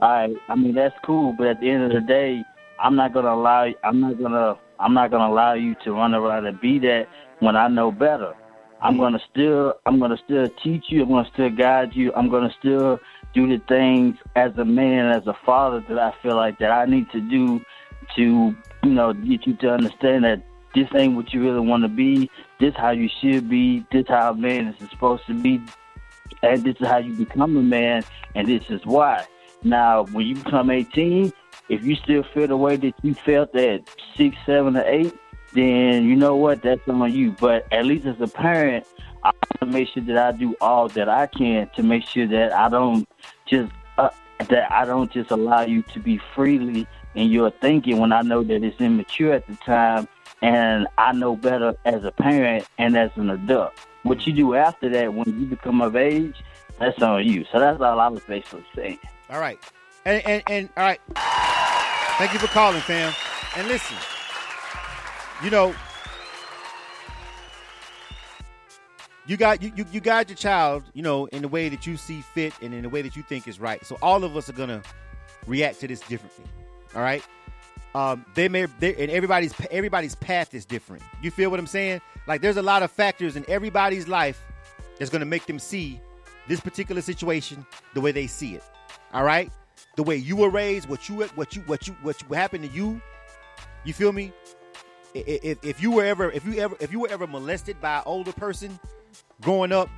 I 0.00 0.34
I 0.48 0.54
mean 0.54 0.74
that's 0.74 0.94
cool, 1.04 1.34
but 1.36 1.46
at 1.46 1.60
the 1.60 1.70
end 1.70 1.84
of 1.84 1.92
the 1.92 2.00
day, 2.00 2.42
I'm 2.78 2.96
not 2.96 3.12
gonna 3.12 3.34
allow 3.34 3.68
I'm 3.84 4.00
not 4.00 4.18
gonna 4.18 4.58
I'm 4.78 4.94
not 4.94 5.10
gonna 5.10 5.32
allow 5.32 5.54
you 5.54 5.74
to 5.84 5.92
run 5.92 6.14
around 6.14 6.46
and 6.46 6.60
be 6.60 6.78
that 6.80 7.06
when 7.40 7.56
I 7.56 7.68
know 7.68 7.90
better. 7.92 8.34
I'm 8.82 8.94
mm-hmm. 8.94 9.02
gonna 9.02 9.20
still 9.30 9.74
I'm 9.86 9.98
gonna 9.98 10.18
still 10.24 10.48
teach 10.62 10.84
you, 10.88 11.02
I'm 11.02 11.10
gonna 11.10 11.30
still 11.32 11.50
guide 11.50 11.90
you, 11.94 12.12
I'm 12.14 12.30
gonna 12.30 12.52
still 12.58 12.98
do 13.34 13.46
the 13.46 13.62
things 13.66 14.16
as 14.36 14.56
a 14.58 14.64
man, 14.64 15.06
as 15.06 15.26
a 15.26 15.36
father 15.44 15.82
that 15.88 15.98
I 15.98 16.12
feel 16.22 16.36
like 16.36 16.58
that 16.58 16.70
I 16.70 16.86
need 16.86 17.10
to 17.12 17.20
do 17.20 17.60
to, 18.16 18.22
you 18.84 18.90
know, 18.90 19.12
get 19.12 19.46
you 19.46 19.54
to 19.54 19.70
understand 19.70 20.24
that 20.24 20.42
this 20.74 20.88
ain't 20.94 21.14
what 21.16 21.32
you 21.32 21.42
really 21.42 21.60
want 21.60 21.82
to 21.82 21.88
be. 21.88 22.30
This 22.58 22.74
how 22.76 22.90
you 22.90 23.08
should 23.20 23.48
be. 23.48 23.84
This 23.92 24.06
how 24.08 24.30
a 24.30 24.34
man 24.34 24.68
is 24.68 24.90
supposed 24.90 25.26
to 25.26 25.34
be, 25.34 25.60
and 26.42 26.62
this 26.62 26.76
is 26.80 26.86
how 26.86 26.98
you 26.98 27.14
become 27.14 27.56
a 27.56 27.62
man. 27.62 28.04
And 28.34 28.46
this 28.46 28.62
is 28.68 28.80
why. 28.84 29.26
Now, 29.62 30.04
when 30.04 30.26
you 30.26 30.36
become 30.36 30.70
18, 30.70 31.32
if 31.68 31.84
you 31.84 31.96
still 31.96 32.22
feel 32.34 32.46
the 32.46 32.56
way 32.56 32.76
that 32.76 32.94
you 33.02 33.14
felt 33.14 33.54
at 33.54 33.82
six, 34.16 34.36
seven, 34.46 34.76
or 34.76 34.84
eight, 34.86 35.12
then 35.52 36.04
you 36.04 36.16
know 36.16 36.36
what? 36.36 36.62
That's 36.62 36.86
on 36.88 37.12
you. 37.12 37.32
But 37.32 37.66
at 37.72 37.84
least 37.84 38.06
as 38.06 38.20
a 38.20 38.28
parent, 38.28 38.86
I 39.22 39.32
make 39.66 39.88
sure 39.88 40.02
that 40.04 40.16
I 40.16 40.32
do 40.32 40.56
all 40.60 40.88
that 40.88 41.08
I 41.08 41.26
can 41.26 41.68
to 41.76 41.82
make 41.82 42.04
sure 42.04 42.26
that 42.26 42.52
I 42.52 42.68
don't 42.68 43.08
just 43.46 43.72
uh, 43.98 44.10
that 44.38 44.72
I 44.72 44.84
don't 44.84 45.10
just 45.10 45.30
allow 45.30 45.62
you 45.62 45.82
to 45.82 46.00
be 46.00 46.20
freely 46.34 46.86
in 47.14 47.30
your 47.30 47.50
thinking 47.50 47.98
when 47.98 48.12
I 48.12 48.22
know 48.22 48.42
that 48.42 48.62
it's 48.62 48.80
immature 48.80 49.32
at 49.32 49.46
the 49.46 49.56
time, 49.56 50.08
and 50.42 50.86
I 50.96 51.12
know 51.12 51.36
better 51.36 51.74
as 51.84 52.04
a 52.04 52.10
parent 52.10 52.66
and 52.78 52.96
as 52.96 53.10
an 53.16 53.30
adult. 53.30 53.72
What 54.02 54.26
you 54.26 54.32
do 54.32 54.54
after 54.54 54.88
that, 54.88 55.12
when 55.12 55.40
you 55.40 55.46
become 55.46 55.82
of 55.82 55.96
age, 55.96 56.42
that's 56.78 57.00
on 57.02 57.26
you. 57.26 57.44
So 57.52 57.60
that's 57.60 57.80
all 57.80 58.00
I 58.00 58.08
was 58.08 58.22
basically 58.22 58.64
saying. 58.74 58.98
All 59.28 59.40
right. 59.40 59.58
And, 60.06 60.24
and, 60.24 60.42
and 60.46 60.68
all 60.76 60.84
right. 60.84 61.00
Thank 62.18 62.32
you 62.32 62.38
for 62.38 62.46
calling, 62.48 62.80
fam. 62.80 63.12
And 63.56 63.68
listen, 63.68 63.96
you 65.42 65.50
know, 65.50 65.74
you 69.30 69.36
got 69.36 69.62
you, 69.62 69.70
you 69.76 69.86
you 69.92 70.00
guide 70.00 70.28
your 70.28 70.36
child, 70.36 70.82
you 70.92 71.02
know, 71.02 71.26
in 71.26 71.42
the 71.42 71.46
way 71.46 71.68
that 71.68 71.86
you 71.86 71.96
see 71.96 72.20
fit 72.20 72.52
and 72.60 72.74
in 72.74 72.82
the 72.82 72.88
way 72.88 73.00
that 73.00 73.14
you 73.14 73.22
think 73.22 73.46
is 73.46 73.60
right. 73.60 73.86
So 73.86 73.96
all 74.02 74.24
of 74.24 74.36
us 74.36 74.48
are 74.48 74.52
gonna 74.52 74.82
react 75.46 75.78
to 75.80 75.86
this 75.86 76.00
differently. 76.00 76.46
All 76.96 77.00
right. 77.00 77.24
Um, 77.94 78.26
they 78.34 78.48
may 78.48 78.64
and 78.64 78.72
everybody's 78.82 79.54
everybody's 79.70 80.16
path 80.16 80.52
is 80.52 80.64
different. 80.64 81.04
You 81.22 81.30
feel 81.30 81.48
what 81.48 81.60
I'm 81.60 81.68
saying? 81.68 82.00
Like 82.26 82.40
there's 82.40 82.56
a 82.56 82.62
lot 82.62 82.82
of 82.82 82.90
factors 82.90 83.36
in 83.36 83.44
everybody's 83.48 84.08
life 84.08 84.42
that's 84.98 85.12
gonna 85.12 85.24
make 85.26 85.46
them 85.46 85.60
see 85.60 86.00
this 86.48 86.58
particular 86.58 87.00
situation 87.00 87.64
the 87.94 88.00
way 88.00 88.10
they 88.10 88.26
see 88.26 88.56
it. 88.56 88.64
All 89.12 89.22
right, 89.22 89.52
the 89.94 90.02
way 90.02 90.16
you 90.16 90.34
were 90.34 90.50
raised, 90.50 90.88
what 90.88 91.08
you 91.08 91.14
what 91.36 91.54
you 91.54 91.62
what 91.66 91.86
you 91.86 91.94
what 92.02 92.20
you 92.20 92.26
what 92.26 92.36
happened 92.36 92.64
to 92.68 92.70
you. 92.76 93.00
You 93.84 93.92
feel 93.92 94.10
me? 94.10 94.32
If, 95.14 95.64
if 95.64 95.80
you 95.80 95.92
were 95.92 96.04
ever 96.04 96.32
if 96.32 96.44
you 96.44 96.54
ever 96.60 96.76
if 96.80 96.90
you 96.90 96.98
were 96.98 97.08
ever 97.10 97.28
molested 97.28 97.80
by 97.80 97.98
an 97.98 98.02
older 98.06 98.32
person 98.32 98.78
growing 99.40 99.72
up, 99.72 99.88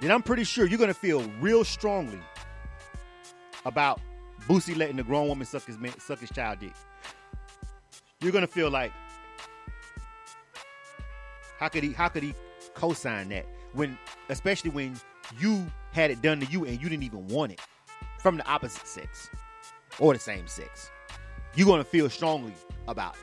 then 0.00 0.10
I'm 0.10 0.22
pretty 0.22 0.44
sure 0.44 0.66
you're 0.66 0.78
gonna 0.78 0.94
feel 0.94 1.22
real 1.40 1.64
strongly 1.64 2.20
about 3.64 4.00
Boosie 4.48 4.76
letting 4.76 4.96
the 4.96 5.04
grown 5.04 5.28
woman 5.28 5.46
suck 5.46 5.64
his 5.64 5.78
man, 5.78 5.98
suck 5.98 6.18
his 6.18 6.30
child 6.30 6.58
dick. 6.60 6.72
You're 8.20 8.32
gonna 8.32 8.46
feel 8.46 8.70
like 8.70 8.92
how 11.58 11.68
could 11.68 11.84
he 11.84 11.92
how 11.92 12.08
could 12.08 12.22
he 12.22 12.34
co-sign 12.74 13.28
that 13.28 13.46
when 13.72 13.96
especially 14.28 14.70
when 14.70 14.98
you 15.38 15.66
had 15.92 16.10
it 16.10 16.22
done 16.22 16.40
to 16.40 16.46
you 16.46 16.64
and 16.64 16.80
you 16.82 16.88
didn't 16.88 17.04
even 17.04 17.26
want 17.28 17.52
it 17.52 17.60
from 18.18 18.36
the 18.36 18.46
opposite 18.46 18.86
sex 18.86 19.28
or 19.98 20.12
the 20.12 20.18
same 20.18 20.46
sex. 20.46 20.90
You're 21.54 21.66
gonna 21.66 21.84
feel 21.84 22.08
strongly 22.08 22.54
about 22.88 23.14
it. 23.14 23.20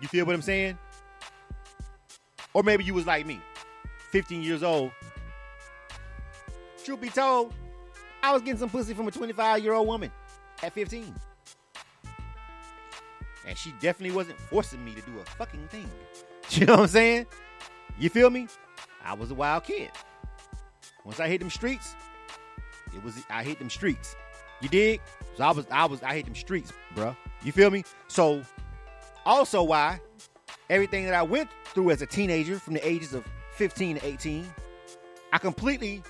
You 0.00 0.08
feel 0.08 0.26
what 0.26 0.34
I'm 0.34 0.42
saying? 0.42 0.78
Or 2.54 2.62
maybe 2.62 2.84
you 2.84 2.94
was 2.94 3.06
like 3.06 3.26
me, 3.26 3.40
15 4.16 4.42
years 4.42 4.62
old. 4.62 4.92
Truth 6.82 7.02
be 7.02 7.10
told, 7.10 7.52
I 8.22 8.32
was 8.32 8.40
getting 8.40 8.56
some 8.56 8.70
pussy 8.70 8.94
from 8.94 9.06
a 9.06 9.10
25 9.10 9.62
year 9.62 9.74
old 9.74 9.86
woman 9.86 10.10
at 10.62 10.72
15. 10.72 11.14
And 13.46 13.58
she 13.58 13.72
definitely 13.72 14.16
wasn't 14.16 14.38
forcing 14.38 14.82
me 14.82 14.94
to 14.94 15.02
do 15.02 15.18
a 15.18 15.24
fucking 15.32 15.68
thing. 15.68 15.86
You 16.50 16.64
know 16.64 16.74
what 16.74 16.82
I'm 16.82 16.88
saying? 16.88 17.26
You 17.98 18.08
feel 18.08 18.30
me? 18.30 18.46
I 19.04 19.12
was 19.12 19.32
a 19.32 19.34
wild 19.34 19.64
kid. 19.64 19.90
Once 21.04 21.20
I 21.20 21.28
hit 21.28 21.40
them 21.40 21.50
streets, 21.50 21.94
it 22.94 23.04
was 23.04 23.16
I 23.28 23.42
hit 23.42 23.58
them 23.58 23.68
streets. 23.68 24.16
You 24.62 24.70
dig? 24.70 25.02
So 25.36 25.44
I 25.44 25.50
was 25.50 25.66
I 25.70 25.84
was 25.84 26.02
I 26.02 26.14
hit 26.14 26.24
them 26.24 26.36
streets, 26.36 26.72
bruh. 26.94 27.14
You 27.42 27.52
feel 27.52 27.70
me? 27.70 27.84
So 28.06 28.42
also 29.26 29.62
why 29.62 30.00
everything 30.70 31.04
that 31.04 31.14
I 31.14 31.22
went 31.22 31.50
through 31.64 31.90
as 31.90 32.00
a 32.00 32.06
teenager 32.06 32.58
from 32.58 32.74
the 32.74 32.88
ages 32.88 33.12
of 33.12 33.26
15 33.56 33.98
to 33.98 34.06
18, 34.06 34.46
I 35.32 35.38
completely 35.38 36.02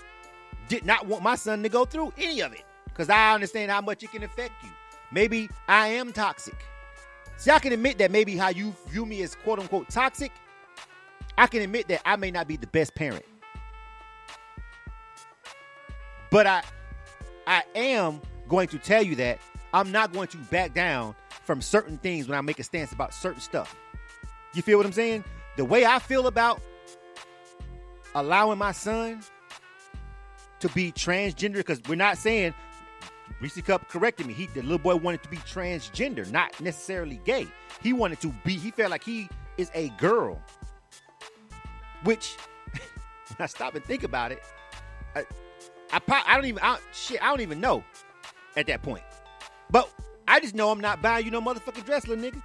did 0.69 0.85
not 0.85 1.07
want 1.07 1.23
my 1.23 1.37
son 1.37 1.63
to 1.63 1.69
go 1.69 1.85
through 1.85 2.13
any 2.19 2.41
of 2.41 2.53
it. 2.53 2.65
Because 2.87 3.11
I 3.11 3.35
understand 3.35 3.71
how 3.71 3.81
much 3.81 4.03
it 4.03 4.11
can 4.11 4.23
affect 4.23 4.53
you. 4.63 4.71
Maybe 5.13 5.49
I 5.69 5.89
am 5.89 6.13
toxic. 6.13 6.57
See, 7.37 7.51
I 7.51 7.59
can 7.59 7.73
admit 7.73 7.99
that 7.99 8.11
maybe 8.11 8.37
how 8.37 8.49
you 8.49 8.75
view 8.89 9.07
me 9.07 9.23
as 9.23 9.35
quote 9.35 9.59
unquote 9.59 9.89
toxic, 9.89 10.33
I 11.39 11.47
can 11.47 11.63
admit 11.63 11.89
that 11.89 12.01
I 12.07 12.17
may 12.17 12.31
not 12.31 12.49
be 12.49 12.57
the 12.57 12.67
best 12.67 12.95
parent. 12.95 13.25
But 16.31 16.47
I 16.47 16.63
I 17.47 17.63
am 17.75 18.21
going 18.49 18.69
to 18.69 18.79
tell 18.79 19.03
you 19.03 19.15
that 19.17 19.39
I'm 19.73 19.93
not 19.93 20.13
going 20.13 20.29
to 20.29 20.37
back 20.39 20.75
down 20.75 21.15
from 21.45 21.63
certain 21.63 21.99
things 21.99 22.27
when 22.27 22.37
I 22.37 22.41
make 22.41 22.59
a 22.59 22.65
stance 22.65 22.93
about 22.93 23.15
certain 23.15 23.41
stuff. 23.41 23.77
You 24.55 24.63
feel 24.63 24.79
what 24.79 24.87
I'm 24.87 24.93
saying? 24.93 25.23
The 25.57 25.65
way 25.65 25.85
I 25.85 25.99
feel 25.99 26.27
about 26.27 26.61
allowing 28.17 28.59
my 28.59 28.73
son 28.73 29.23
to 30.61 30.69
be 30.71 30.91
transgender, 30.91 31.57
because 31.57 31.81
we're 31.87 31.97
not 31.97 32.17
saying 32.17 32.55
Reese 33.41 33.61
Cup 33.61 33.89
corrected 33.89 34.27
me. 34.27 34.33
He 34.33 34.47
the 34.47 34.63
little 34.63 34.79
boy 34.79 34.97
wanted 34.97 35.23
to 35.23 35.29
be 35.29 35.37
transgender, 35.39 36.29
not 36.33 36.59
necessarily 36.61 37.21
gay. 37.25 37.47
He 37.83 37.93
wanted 37.93 38.21
to 38.23 38.35
be, 38.45 38.55
he 38.55 38.71
felt 38.71 38.91
like 38.91 39.05
he 39.05 39.29
is 39.59 39.71
a 39.75 39.91
girl. 39.91 40.41
Which 42.05 42.37
when 42.73 43.37
I 43.39 43.47
stop 43.47 43.75
and 43.75 43.85
think 43.85 44.03
about 44.03 44.33
it, 44.33 44.43
I, 45.15 45.25
I, 45.93 46.01
I 46.27 46.37
don't 46.37 46.47
even 46.47 46.63
I, 46.63 46.79
shit, 46.93 47.23
I 47.23 47.29
don't 47.29 47.43
even 47.43 47.61
know 47.61 47.85
at 48.57 48.67
that 48.67 48.83
point. 48.83 49.05
But 49.71 49.93
I 50.27 50.41
just 50.41 50.55
know 50.55 50.71
I'm 50.71 50.81
not 50.81 51.03
buying 51.03 51.27
you 51.27 51.31
no 51.31 51.43
motherfucking 51.43 51.85
dress, 51.85 52.07
little 52.07 52.25
nigga. 52.25 52.43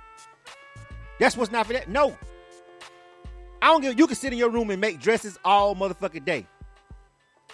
That's 1.19 1.37
what's 1.37 1.51
not 1.51 1.67
for 1.67 1.73
that. 1.73 1.87
No. 1.87 2.17
I 3.61 3.67
don't 3.67 3.81
give 3.81 3.97
you 3.97 4.07
can 4.07 4.15
sit 4.15 4.33
in 4.33 4.39
your 4.39 4.49
room 4.49 4.71
and 4.71 4.81
make 4.81 4.99
dresses 4.99 5.37
all 5.45 5.75
motherfucking 5.75 6.25
day. 6.25 6.47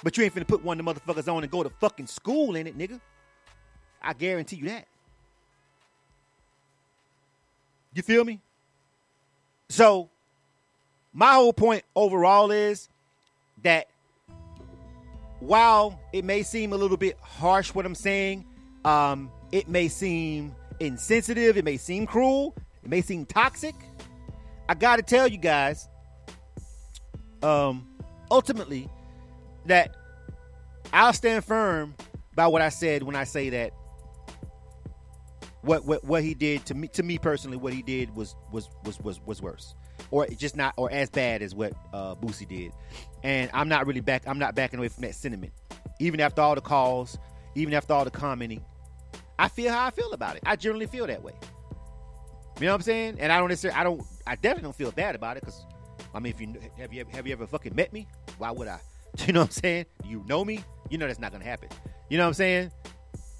But 0.03 0.17
you 0.17 0.23
ain't 0.23 0.33
finna 0.33 0.47
put 0.47 0.63
one 0.63 0.79
of 0.79 0.85
the 0.85 0.93
motherfuckers 0.93 1.31
on 1.31 1.43
and 1.43 1.51
go 1.51 1.63
to 1.63 1.69
fucking 1.69 2.07
school 2.07 2.55
in 2.55 2.67
it, 2.67 2.77
nigga. 2.77 2.99
I 4.01 4.13
guarantee 4.13 4.57
you 4.57 4.65
that. 4.65 4.87
You 7.93 8.03
feel 8.03 8.23
me? 8.23 8.39
So, 9.69 10.09
my 11.13 11.33
whole 11.33 11.51
point 11.51 11.83
overall 11.95 12.51
is 12.51 12.89
that 13.63 13.87
while 15.39 15.99
it 16.13 16.23
may 16.23 16.43
seem 16.43 16.73
a 16.73 16.77
little 16.77 16.97
bit 16.97 17.17
harsh 17.21 17.73
what 17.73 17.85
I'm 17.85 17.95
saying, 17.95 18.45
um, 18.85 19.31
it 19.51 19.67
may 19.67 19.87
seem 19.87 20.55
insensitive, 20.79 21.57
it 21.57 21.65
may 21.65 21.77
seem 21.77 22.05
cruel, 22.05 22.53
it 22.83 22.89
may 22.89 23.01
seem 23.01 23.25
toxic. 23.25 23.75
I 24.69 24.75
gotta 24.75 25.01
tell 25.01 25.27
you 25.27 25.37
guys, 25.37 25.89
um, 27.47 27.87
ultimately, 28.29 28.89
that 29.65 29.95
I'll 30.93 31.13
stand 31.13 31.45
firm 31.45 31.95
by 32.35 32.47
what 32.47 32.61
I 32.61 32.69
said 32.69 33.03
when 33.03 33.15
I 33.15 33.23
say 33.23 33.49
that 33.49 33.73
what 35.61 35.85
what 35.85 36.03
what 36.03 36.23
he 36.23 36.33
did 36.33 36.65
to 36.67 36.73
me 36.73 36.87
to 36.89 37.03
me 37.03 37.17
personally, 37.17 37.57
what 37.57 37.73
he 37.73 37.81
did 37.81 38.15
was 38.15 38.35
was 38.51 38.69
was 38.85 38.99
was 38.99 39.21
was 39.25 39.41
worse, 39.41 39.75
or 40.11 40.27
just 40.27 40.55
not 40.55 40.73
or 40.77 40.91
as 40.91 41.09
bad 41.09 41.41
as 41.41 41.55
what 41.55 41.73
uh, 41.93 42.15
Boosie 42.15 42.47
did. 42.47 42.71
And 43.23 43.49
I'm 43.53 43.69
not 43.69 43.87
really 43.87 44.01
back. 44.01 44.23
I'm 44.27 44.39
not 44.39 44.55
backing 44.55 44.79
away 44.79 44.89
from 44.89 45.03
that 45.03 45.15
sentiment, 45.15 45.53
even 45.99 46.19
after 46.19 46.41
all 46.41 46.55
the 46.55 46.61
calls, 46.61 47.17
even 47.55 47.73
after 47.73 47.93
all 47.93 48.03
the 48.03 48.11
commenting. 48.11 48.63
I 49.39 49.47
feel 49.49 49.71
how 49.71 49.85
I 49.85 49.91
feel 49.91 50.13
about 50.13 50.35
it. 50.35 50.43
I 50.45 50.55
generally 50.55 50.87
feel 50.87 51.07
that 51.07 51.23
way. 51.23 51.33
You 52.59 52.65
know 52.65 52.71
what 52.71 52.75
I'm 52.75 52.81
saying? 52.81 53.17
And 53.19 53.31
I 53.31 53.39
don't 53.39 53.49
necessarily. 53.49 53.79
I 53.79 53.83
don't. 53.83 54.01
I 54.25 54.35
definitely 54.35 54.63
don't 54.63 54.75
feel 54.75 54.91
bad 54.91 55.15
about 55.15 55.37
it 55.37 55.41
because, 55.41 55.65
I 56.17 56.19
mean, 56.19 56.33
if 56.33 56.41
you 56.41 56.55
have 56.79 56.91
you 56.91 57.05
have 57.11 57.27
you 57.27 57.33
ever 57.33 57.45
fucking 57.45 57.75
met 57.75 57.93
me? 57.93 58.07
Why 58.39 58.51
would 58.51 58.67
I? 58.67 58.79
You 59.25 59.33
know 59.33 59.39
what 59.41 59.47
I'm 59.47 59.51
saying? 59.51 59.85
You 60.05 60.23
know 60.27 60.45
me? 60.45 60.63
You 60.89 60.97
know 60.99 61.07
that's 61.07 61.19
not 61.19 61.31
gonna 61.31 61.43
happen. 61.43 61.69
You 62.09 62.17
know 62.17 62.25
what 62.25 62.29
I'm 62.29 62.33
saying? 62.33 62.71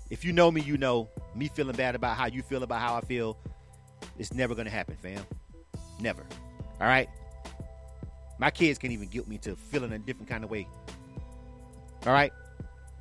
If 0.09 0.25
you 0.25 0.31
know 0.31 0.49
me, 0.49 0.61
you 0.61 0.77
know 0.77 1.09
me 1.35 1.49
feeling 1.53 1.75
bad 1.75 1.93
about 1.93 2.17
how 2.17 2.25
you 2.25 2.41
feel 2.41 2.63
about 2.63 2.81
how 2.81 2.95
I 2.95 3.01
feel. 3.01 3.37
It's 4.17 4.33
never 4.33 4.55
gonna 4.55 4.71
happen, 4.71 4.95
fam. 4.95 5.23
Never. 5.99 6.25
All 6.79 6.87
right. 6.87 7.09
My 8.39 8.49
kids 8.49 8.79
can't 8.79 8.93
even 8.93 9.07
guilt 9.07 9.27
me 9.27 9.37
to 9.39 9.55
feeling 9.55 9.91
a 9.91 9.99
different 9.99 10.29
kind 10.29 10.43
of 10.43 10.49
way. 10.49 10.67
All 12.05 12.13
right. 12.13 12.31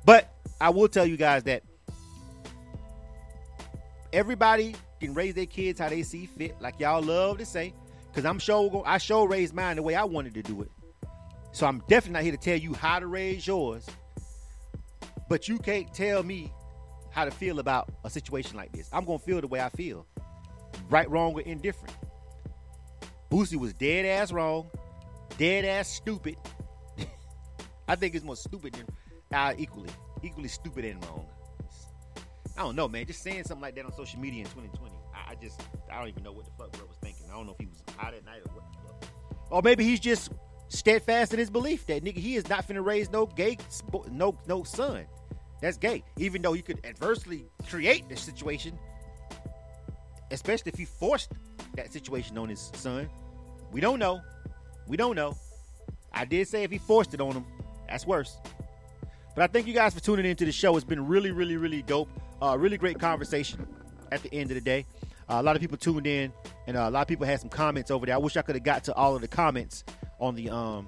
But 0.05 0.31
I 0.59 0.69
will 0.69 0.87
tell 0.87 1.05
you 1.05 1.17
guys 1.17 1.43
that 1.43 1.63
everybody 4.13 4.75
can 4.99 5.13
raise 5.13 5.33
their 5.35 5.45
kids 5.45 5.79
how 5.79 5.89
they 5.89 6.03
see 6.03 6.25
fit, 6.25 6.55
like 6.59 6.79
y'all 6.79 7.01
love 7.01 7.37
to 7.37 7.45
say. 7.45 7.73
Cause 8.17 8.25
I'm 8.25 8.39
sure 8.39 8.81
I 8.83 8.97
sure 8.97 9.27
raised 9.27 9.53
mine 9.53 9.75
the 9.75 9.83
way 9.83 9.93
I 9.93 10.03
wanted 10.03 10.33
to 10.33 10.41
do 10.41 10.63
it. 10.63 10.71
So 11.51 11.67
I'm 11.67 11.83
definitely 11.87 12.13
not 12.13 12.23
here 12.23 12.31
to 12.31 12.37
tell 12.39 12.57
you 12.57 12.73
how 12.73 12.97
to 12.97 13.05
raise 13.05 13.45
yours. 13.45 13.85
But 15.29 15.47
you 15.47 15.59
can't 15.59 15.93
tell 15.93 16.23
me 16.23 16.51
how 17.11 17.25
to 17.25 17.29
feel 17.29 17.59
about 17.59 17.91
a 18.03 18.09
situation 18.09 18.57
like 18.57 18.71
this. 18.71 18.89
I'm 18.91 19.05
gonna 19.05 19.19
feel 19.19 19.39
the 19.39 19.45
way 19.45 19.61
I 19.61 19.69
feel. 19.69 20.07
Right, 20.89 21.07
wrong, 21.11 21.35
or 21.35 21.41
indifferent. 21.41 21.95
Boosie 23.29 23.55
was 23.55 23.73
dead 23.73 24.03
ass 24.03 24.31
wrong, 24.31 24.71
dead 25.37 25.63
ass 25.63 25.87
stupid. 25.87 26.37
I 27.87 27.95
think 27.97 28.15
it's 28.15 28.25
more 28.25 28.35
stupid 28.35 28.73
than 28.73 28.87
uh, 29.31 29.53
equally, 29.59 29.91
equally 30.23 30.47
stupid 30.47 30.85
and 30.85 31.05
wrong. 31.05 31.27
I 32.57 32.61
don't 32.61 32.75
know, 32.75 32.87
man. 32.87 33.05
Just 33.05 33.21
saying 33.21 33.43
something 33.43 33.61
like 33.61 33.75
that 33.75 33.85
on 33.85 33.93
social 33.93 34.19
media 34.19 34.39
in 34.39 34.47
2020, 34.47 34.95
I, 35.13 35.33
I 35.33 35.35
just, 35.35 35.61
I 35.91 35.99
don't 35.99 36.07
even 36.07 36.23
know 36.23 36.31
what 36.31 36.45
the 36.45 36.51
fuck 36.57 36.71
bro 36.71 36.87
was 36.87 36.97
thinking. 36.97 37.06
I 37.37 37.39
don't 37.39 37.45
know 37.45 37.53
if 37.53 37.59
he 37.59 37.67
was 37.67 37.83
out 37.99 38.15
at 38.15 38.25
night 38.25 38.41
or 38.43 38.51
what. 38.53 39.09
Or 39.51 39.61
maybe 39.61 39.83
he's 39.83 39.99
just 39.99 40.31
steadfast 40.69 41.33
in 41.33 41.39
his 41.39 41.51
belief 41.51 41.85
that 41.85 42.03
nigga 42.03 42.17
he 42.17 42.35
is 42.35 42.49
not 42.49 42.67
finna 42.67 42.83
raise 42.83 43.11
no 43.11 43.27
gay, 43.27 43.59
no 44.09 44.35
no 44.47 44.63
son. 44.63 45.05
That's 45.61 45.77
gay. 45.77 46.03
Even 46.17 46.41
though 46.41 46.53
he 46.53 46.63
could 46.63 46.83
adversely 46.83 47.45
create 47.69 48.09
the 48.09 48.17
situation, 48.17 48.79
especially 50.31 50.71
if 50.71 50.79
he 50.79 50.85
forced 50.85 51.31
that 51.75 51.93
situation 51.93 52.39
on 52.39 52.49
his 52.49 52.71
son. 52.73 53.07
We 53.71 53.81
don't 53.81 53.99
know. 53.99 54.19
We 54.87 54.97
don't 54.97 55.15
know. 55.15 55.37
I 56.11 56.25
did 56.25 56.47
say 56.47 56.63
if 56.63 56.71
he 56.71 56.79
forced 56.79 57.13
it 57.13 57.21
on 57.21 57.33
him, 57.33 57.45
that's 57.87 58.07
worse. 58.07 58.35
But 59.35 59.43
I 59.43 59.47
thank 59.47 59.67
you 59.67 59.75
guys 59.75 59.93
for 59.93 59.99
tuning 59.99 60.25
into 60.25 60.43
the 60.43 60.51
show. 60.51 60.75
It's 60.75 60.83
been 60.83 61.05
really, 61.05 61.29
really, 61.29 61.57
really 61.57 61.83
dope. 61.83 62.09
Uh, 62.41 62.57
really 62.57 62.79
great 62.79 62.99
conversation 62.99 63.67
at 64.11 64.23
the 64.23 64.33
end 64.33 64.49
of 64.49 64.55
the 64.55 64.61
day. 64.61 64.87
Uh, 65.29 65.35
a 65.39 65.43
lot 65.43 65.55
of 65.55 65.61
people 65.61 65.77
tuned 65.77 66.07
in, 66.07 66.31
and 66.67 66.77
uh, 66.77 66.87
a 66.87 66.91
lot 66.91 67.01
of 67.01 67.07
people 67.07 67.25
had 67.25 67.39
some 67.39 67.49
comments 67.49 67.91
over 67.91 68.05
there. 68.05 68.15
I 68.15 68.17
wish 68.17 68.37
I 68.37 68.41
could 68.41 68.55
have 68.55 68.63
got 68.63 68.83
to 68.85 68.93
all 68.95 69.15
of 69.15 69.21
the 69.21 69.27
comments 69.27 69.83
on 70.19 70.35
the 70.35 70.49
um 70.49 70.87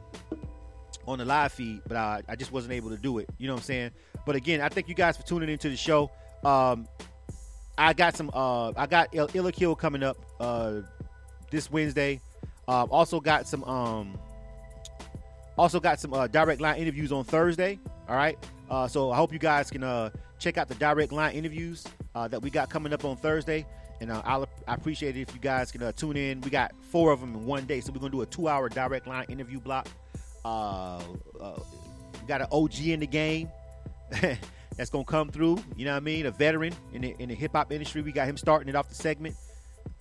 on 1.08 1.18
the 1.18 1.26
live 1.26 1.52
feed, 1.52 1.82
but 1.88 1.98
I, 1.98 2.22
I 2.30 2.36
just 2.36 2.52
wasn't 2.52 2.74
able 2.74 2.90
to 2.92 2.98
do 2.98 3.18
it. 3.18 3.30
You 3.38 3.48
know 3.48 3.54
what 3.54 3.62
I'm 3.62 3.66
saying? 3.66 3.92
But 4.26 4.36
again, 4.36 4.62
I 4.62 4.70
thank 4.70 4.88
you 4.88 4.96
guys 4.96 5.18
for 5.18 5.24
tuning 5.24 5.50
into 5.50 5.70
the 5.70 5.76
show. 5.76 6.12
Um, 6.44 6.88
I 7.78 7.94
got 7.94 8.16
some. 8.16 8.30
Uh, 8.34 8.72
I 8.78 8.86
got 8.88 9.14
Il- 9.14 9.76
coming 9.76 10.04
up 10.04 10.18
uh, 10.40 10.82
this 11.52 11.72
Wednesday. 11.72 12.22
Uh, 12.68 12.84
also 12.84 13.20
got 13.20 13.48
some. 13.48 13.64
Um, 13.64 14.18
also 15.58 15.80
got 15.80 16.00
some 16.00 16.14
uh, 16.14 16.28
direct 16.28 16.62
line 16.62 16.78
interviews 16.78 17.12
on 17.12 17.24
Thursday. 17.24 17.80
All 18.08 18.16
right. 18.16 18.38
Uh, 18.70 18.88
so 18.88 19.12
I 19.12 19.18
hope 19.18 19.34
you 19.34 19.40
guys 19.40 19.70
can 19.70 19.84
uh, 19.84 20.10
check 20.38 20.58
out 20.58 20.68
the 20.68 20.76
direct 20.76 21.12
line 21.12 21.34
interviews 21.34 21.86
uh, 22.16 22.28
that 22.28 22.42
we 22.42 22.50
got 22.50 22.70
coming 22.70 22.94
up 22.94 23.04
on 23.04 23.18
Thursday. 23.18 23.66
And 24.02 24.12
uh, 24.12 24.22
I'll, 24.26 24.48
I 24.68 24.74
appreciate 24.74 25.18
it 25.18 25.22
if 25.22 25.34
you 25.34 25.42
guys 25.42 25.72
can 25.72 25.84
uh, 25.84 25.92
tune 25.92 26.18
in. 26.18 26.42
We 26.42 26.50
got 26.50 26.74
four 26.90 27.12
of 27.12 27.20
them 27.20 27.34
in 27.34 27.46
one 27.46 27.66
day, 27.66 27.82
so 27.82 27.92
we're 27.92 28.00
gonna 28.00 28.12
do 28.12 28.22
a 28.22 28.26
two-hour 28.26 28.70
direct 28.70 29.08
line 29.08 29.26
interview 29.30 29.60
block. 29.60 29.88
Uh, 30.46 31.02
uh, 31.40 31.60
we 32.22 32.28
got 32.28 32.42
an 32.42 32.48
OG 32.52 32.80
in 32.80 33.02
the 33.02 33.08
game 33.08 33.50
that's 34.78 34.90
gonna 34.90 35.04
come 35.04 35.30
through. 35.30 35.62
You 35.76 35.86
know 35.86 35.92
what 35.92 35.98
I 35.98 36.02
mean? 36.02 36.26
A 36.26 36.32
veteran 36.32 36.74
in 36.94 37.02
the 37.02 37.16
in 37.20 37.30
the 37.30 37.36
hip 37.36 37.52
hop 37.54 37.72
industry. 37.72 38.02
We 38.02 38.12
got 38.12 38.28
him 38.28 38.38
starting 38.38 38.70
it 38.70 38.76
off 38.76 38.88
the 38.88 38.96
segment, 38.96 39.36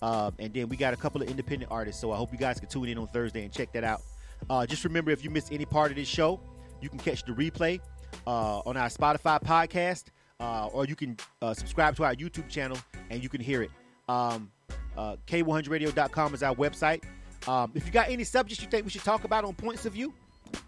um, 0.00 0.34
and 0.38 0.54
then 0.54 0.68
we 0.68 0.76
got 0.76 0.94
a 0.94 0.96
couple 0.96 1.20
of 1.20 1.28
independent 1.28 1.70
artists. 1.72 2.00
So 2.00 2.12
I 2.12 2.16
hope 2.16 2.32
you 2.32 2.38
guys 2.38 2.60
can 2.60 2.68
tune 2.68 2.88
in 2.88 2.98
on 2.98 3.08
Thursday 3.08 3.42
and 3.44 3.52
check 3.52 3.72
that 3.72 3.84
out. 3.84 4.02
Uh, 4.48 4.66
just 4.66 4.84
remember, 4.84 5.10
if 5.10 5.24
you 5.24 5.30
missed 5.30 5.52
any 5.52 5.64
part 5.64 5.90
of 5.90 5.96
this 5.96 6.08
show, 6.08 6.40
you 6.80 6.88
can 6.88 6.98
catch 6.98 7.24
the 7.24 7.32
replay 7.32 7.80
uh, 8.26 8.60
on 8.60 8.76
our 8.76 8.88
Spotify 8.88 9.42
podcast, 9.42 10.04
uh, 10.40 10.68
or 10.68 10.84
you 10.84 10.94
can 10.94 11.16
uh, 11.42 11.54
subscribe 11.54 11.96
to 11.96 12.04
our 12.04 12.14
YouTube 12.14 12.48
channel 12.48 12.78
and 13.10 13.22
you 13.22 13.28
can 13.28 13.40
hear 13.40 13.62
it. 13.62 13.70
Um, 14.08 14.50
uh, 14.96 15.16
K100radio.com 15.26 16.34
is 16.34 16.42
our 16.42 16.54
website. 16.54 17.04
Um, 17.46 17.70
if 17.74 17.86
you 17.86 17.92
got 17.92 18.08
any 18.08 18.24
subjects 18.24 18.62
you 18.62 18.68
think 18.68 18.84
we 18.84 18.90
should 18.90 19.04
talk 19.04 19.24
about 19.24 19.44
on 19.44 19.54
Points 19.54 19.86
of 19.86 19.92
View, 19.92 20.12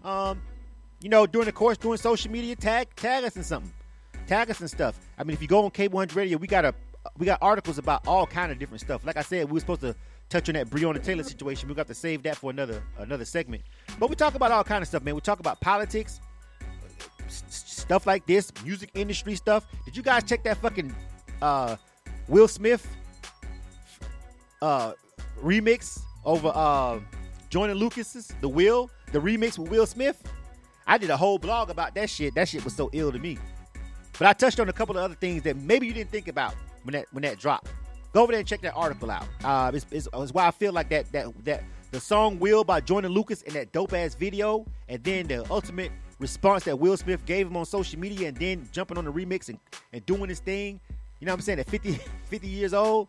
um, 0.04 0.40
you 1.00 1.08
know, 1.08 1.26
during 1.26 1.46
the 1.46 1.52
course, 1.52 1.76
doing 1.76 1.98
social 1.98 2.30
media, 2.30 2.54
tag 2.54 2.88
tag 2.94 3.24
us 3.24 3.36
in 3.36 3.42
something, 3.42 3.72
tag 4.26 4.50
us 4.50 4.60
and 4.60 4.70
stuff. 4.70 4.98
I 5.18 5.24
mean, 5.24 5.34
if 5.34 5.42
you 5.42 5.48
go 5.48 5.64
on 5.64 5.70
K100 5.70 6.14
Radio, 6.14 6.38
we 6.38 6.46
got 6.46 6.64
a 6.64 6.74
we 7.18 7.26
got 7.26 7.38
articles 7.42 7.78
about 7.78 8.06
all 8.06 8.26
kind 8.26 8.52
of 8.52 8.58
different 8.58 8.80
stuff. 8.82 9.04
Like 9.04 9.16
I 9.16 9.22
said, 9.22 9.46
we 9.46 9.54
were 9.54 9.60
supposed 9.60 9.80
to 9.80 9.96
touch 10.28 10.48
on 10.48 10.54
that 10.54 10.68
Breonna 10.68 11.02
Taylor 11.02 11.24
situation. 11.24 11.68
We 11.68 11.74
got 11.74 11.88
to 11.88 11.94
save 11.94 12.22
that 12.24 12.36
for 12.36 12.50
another 12.50 12.82
another 12.98 13.24
segment. 13.24 13.62
But 13.98 14.10
we 14.10 14.16
talk 14.16 14.34
about 14.34 14.52
all 14.52 14.62
kind 14.64 14.82
of 14.82 14.88
stuff, 14.88 15.02
man. 15.02 15.14
We 15.14 15.22
talk 15.22 15.40
about 15.40 15.60
politics, 15.60 16.20
stuff 17.28 18.06
like 18.06 18.26
this, 18.26 18.52
music 18.64 18.90
industry 18.94 19.34
stuff. 19.34 19.66
Did 19.84 19.96
you 19.96 20.02
guys 20.02 20.24
check 20.24 20.44
that 20.44 20.58
fucking 20.58 20.94
uh, 21.42 21.76
Will 22.28 22.48
Smith 22.48 22.86
uh, 24.62 24.92
remix 25.42 26.00
over 26.24 26.52
uh, 26.54 27.00
Joyner 27.48 27.74
Lucas's 27.74 28.32
The 28.40 28.48
Will, 28.48 28.90
the 29.12 29.18
remix 29.18 29.58
with 29.58 29.70
Will 29.70 29.86
Smith? 29.86 30.22
I 30.86 30.98
did 30.98 31.10
a 31.10 31.16
whole 31.16 31.38
blog 31.38 31.70
about 31.70 31.94
that 31.94 32.10
shit. 32.10 32.34
That 32.34 32.48
shit 32.48 32.64
was 32.64 32.74
so 32.74 32.90
ill 32.92 33.12
to 33.12 33.18
me. 33.18 33.38
But 34.18 34.28
I 34.28 34.32
touched 34.32 34.60
on 34.60 34.68
a 34.68 34.72
couple 34.72 34.96
of 34.98 35.04
other 35.04 35.14
things 35.14 35.42
that 35.44 35.56
maybe 35.56 35.86
you 35.86 35.92
didn't 35.92 36.10
think 36.10 36.28
about 36.28 36.54
when 36.82 36.92
that 36.92 37.06
when 37.12 37.22
that 37.22 37.38
dropped. 37.38 37.68
Go 38.12 38.22
over 38.22 38.32
there 38.32 38.40
and 38.40 38.48
check 38.48 38.60
that 38.62 38.74
article 38.74 39.10
out. 39.10 39.26
Uh, 39.44 39.70
it's, 39.72 39.86
it's, 39.90 40.08
it's 40.12 40.32
why 40.34 40.46
I 40.46 40.50
feel 40.50 40.72
like 40.72 40.88
that 40.90 41.10
that 41.12 41.44
that 41.44 41.62
the 41.90 42.00
song 42.00 42.38
"Will" 42.38 42.64
by 42.64 42.80
Joyner 42.80 43.08
Lucas 43.08 43.42
and 43.42 43.54
that 43.54 43.72
dope 43.72 43.92
ass 43.92 44.14
video, 44.14 44.66
and 44.88 45.02
then 45.02 45.26
the 45.26 45.50
ultimate 45.50 45.92
response 46.18 46.64
that 46.64 46.78
Will 46.78 46.96
Smith 46.96 47.24
gave 47.24 47.46
him 47.46 47.56
on 47.56 47.64
social 47.64 47.98
media, 47.98 48.28
and 48.28 48.36
then 48.36 48.68
jumping 48.72 48.98
on 48.98 49.04
the 49.04 49.12
remix 49.12 49.48
and, 49.48 49.58
and 49.92 50.04
doing 50.06 50.28
his 50.28 50.40
thing. 50.40 50.80
You 51.20 51.26
know 51.26 51.32
what 51.32 51.38
I'm 51.38 51.42
saying? 51.42 51.58
At 51.60 51.68
50, 51.68 52.00
50 52.24 52.46
years 52.46 52.74
old, 52.74 53.08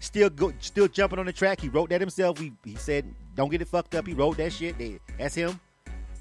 still 0.00 0.28
go, 0.28 0.52
still 0.58 0.88
jumping 0.88 1.18
on 1.18 1.26
the 1.26 1.32
track. 1.32 1.60
He 1.60 1.68
wrote 1.68 1.90
that 1.90 2.00
himself. 2.00 2.38
He, 2.38 2.52
he 2.64 2.74
said, 2.74 3.14
"Don't 3.36 3.50
get 3.50 3.62
it 3.62 3.68
fucked 3.68 3.94
up." 3.94 4.06
He 4.06 4.14
wrote 4.14 4.36
that 4.38 4.52
shit. 4.52 4.74
That's 5.16 5.34
him. 5.34 5.60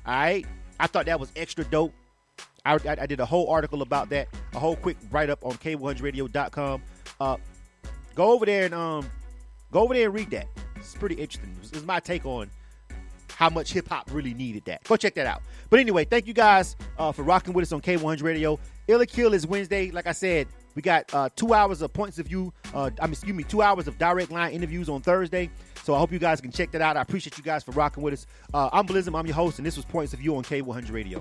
All 0.05 0.13
right. 0.13 0.45
I 0.79 0.87
thought 0.87 1.07
that 1.07 1.19
was 1.19 1.31
extra 1.35 1.65
dope. 1.65 1.93
I, 2.65 2.75
I, 2.75 2.97
I 3.01 3.05
did 3.05 3.19
a 3.19 3.25
whole 3.25 3.49
article 3.49 3.81
about 3.81 4.09
that, 4.09 4.27
a 4.53 4.59
whole 4.59 4.75
quick 4.75 4.97
write 5.11 5.29
up 5.29 5.43
on 5.45 5.53
K100radio.com. 5.53 6.81
Uh, 7.19 7.37
go 8.15 8.31
over 8.31 8.45
there 8.45 8.65
and 8.65 8.73
um, 8.73 9.09
go 9.71 9.81
over 9.81 9.93
there 9.93 10.05
and 10.05 10.13
read 10.13 10.29
that. 10.31 10.47
It's 10.75 10.95
pretty 10.95 11.15
interesting. 11.15 11.55
It's, 11.61 11.83
my 11.83 11.99
take 11.99 12.25
on 12.25 12.49
how 13.35 13.49
much 13.49 13.71
hip 13.71 13.87
hop 13.87 14.09
really 14.11 14.33
needed 14.33 14.65
that. 14.65 14.83
Go 14.85 14.95
check 14.95 15.15
that 15.15 15.25
out. 15.25 15.41
But 15.69 15.79
anyway, 15.79 16.05
thank 16.05 16.27
you 16.27 16.33
guys 16.33 16.75
uh, 16.97 17.11
for 17.11 17.23
rocking 17.23 17.53
with 17.53 17.63
us 17.63 17.71
on 17.71 17.81
K100 17.81 18.23
Radio. 18.23 18.59
Illa 18.87 19.05
Kill 19.05 19.33
is 19.33 19.45
Wednesday. 19.45 19.91
Like 19.91 20.07
I 20.07 20.13
said, 20.13 20.47
we 20.75 20.81
got 20.81 21.13
uh, 21.13 21.29
two 21.35 21.53
hours 21.53 21.81
of 21.81 21.91
points 21.93 22.19
of 22.19 22.27
view. 22.27 22.53
Uh, 22.73 22.89
I 23.01 23.05
mean, 23.05 23.13
excuse 23.13 23.35
me, 23.35 23.43
two 23.43 23.61
hours 23.61 23.87
of 23.87 23.97
direct 23.97 24.31
line 24.31 24.53
interviews 24.53 24.89
on 24.89 25.01
Thursday. 25.01 25.49
So 25.83 25.95
I 25.95 25.97
hope 25.97 26.11
you 26.11 26.19
guys 26.19 26.41
can 26.41 26.51
check 26.51 26.71
that 26.71 26.81
out. 26.81 26.97
I 26.97 27.01
appreciate 27.01 27.37
you 27.37 27.43
guys 27.43 27.63
for 27.63 27.71
rocking 27.71 28.03
with 28.03 28.13
us. 28.13 28.27
Uh, 28.53 28.69
I'm 28.71 28.85
Blizm. 28.85 29.17
I'm 29.17 29.25
your 29.25 29.35
host, 29.35 29.57
and 29.59 29.65
this 29.65 29.75
was 29.75 29.85
Points 29.85 30.13
of 30.13 30.19
View 30.19 30.35
on 30.35 30.43
K100 30.43 30.91
Radio. 30.91 31.19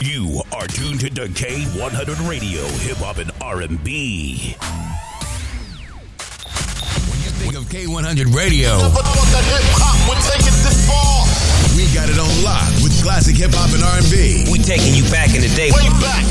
You 0.00 0.42
are 0.52 0.66
tuned 0.66 1.00
to 1.00 1.10
the 1.10 1.28
K100 1.28 2.28
Radio, 2.28 2.62
hip 2.82 2.96
hop 2.98 3.18
and 3.18 3.30
R&B. 3.40 4.56
When 7.08 7.20
you 7.22 7.30
Think 7.38 7.54
of 7.54 7.64
K100 7.64 8.34
Radio. 8.34 8.78
We 11.76 11.86
got 11.94 12.08
it 12.08 12.18
on 12.18 12.44
lock 12.44 12.70
with 12.82 13.00
classic 13.02 13.36
hip 13.36 13.50
hop 13.54 13.72
and 13.74 13.82
R&B. 13.82 14.46
We 14.50 14.58
taking 14.58 14.94
you 14.94 15.04
back 15.10 15.34
in 15.34 15.42
the 15.42 15.52
day. 15.54 15.70
Way 15.70 15.88
back. 16.00 16.24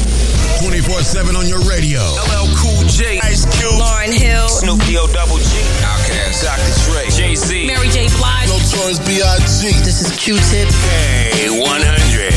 24/7 0.61 1.35
on 1.35 1.47
your 1.47 1.59
radio. 1.61 2.01
LL 2.01 2.47
Cool 2.55 2.83
J, 2.87 3.19
Ice 3.23 3.45
Cube, 3.45 3.73
Lauryn 3.79 4.13
Hill, 4.13 4.47
Snoop 4.49 4.83
D-O 4.85 5.07
Double 5.07 5.37
G, 5.37 5.43
Outkast, 5.83 6.43
Dr. 6.43 6.73
Dre, 6.85 7.09
Jay 7.09 7.35
Z, 7.35 7.65
Mary 7.67 7.89
J. 7.89 8.07
Blige, 8.17 8.47
Notorious 8.47 8.99
B.I.G. 8.99 9.71
This 9.83 10.01
is 10.01 10.11
Q-Tip. 10.17 10.69
K100 10.69 12.31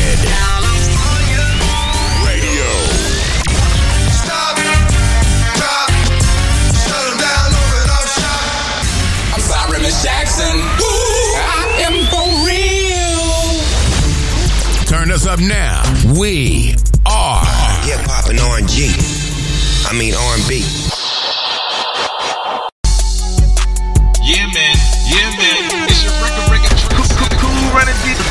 Radio. 2.27 2.67
Stop. 4.11 4.57
Shut 6.83 7.19
down 7.19 7.49
over 7.55 7.81
no 7.87 7.99
shot. 8.17 8.45
I'm 9.33 9.41
sorry, 9.41 9.79
Miss 9.81 10.01
Jackson. 10.03 10.55
I 11.39 11.63
am 11.87 11.95
for 12.11 12.27
real. 12.45 12.67
Turn 14.85 15.11
us 15.11 15.25
up 15.25 15.39
now. 15.39 15.83
We 16.17 16.73
are 16.73 16.86
R&G. 18.35 18.91
I 19.87 19.97
mean 19.97 20.13
R&B. 20.13 20.86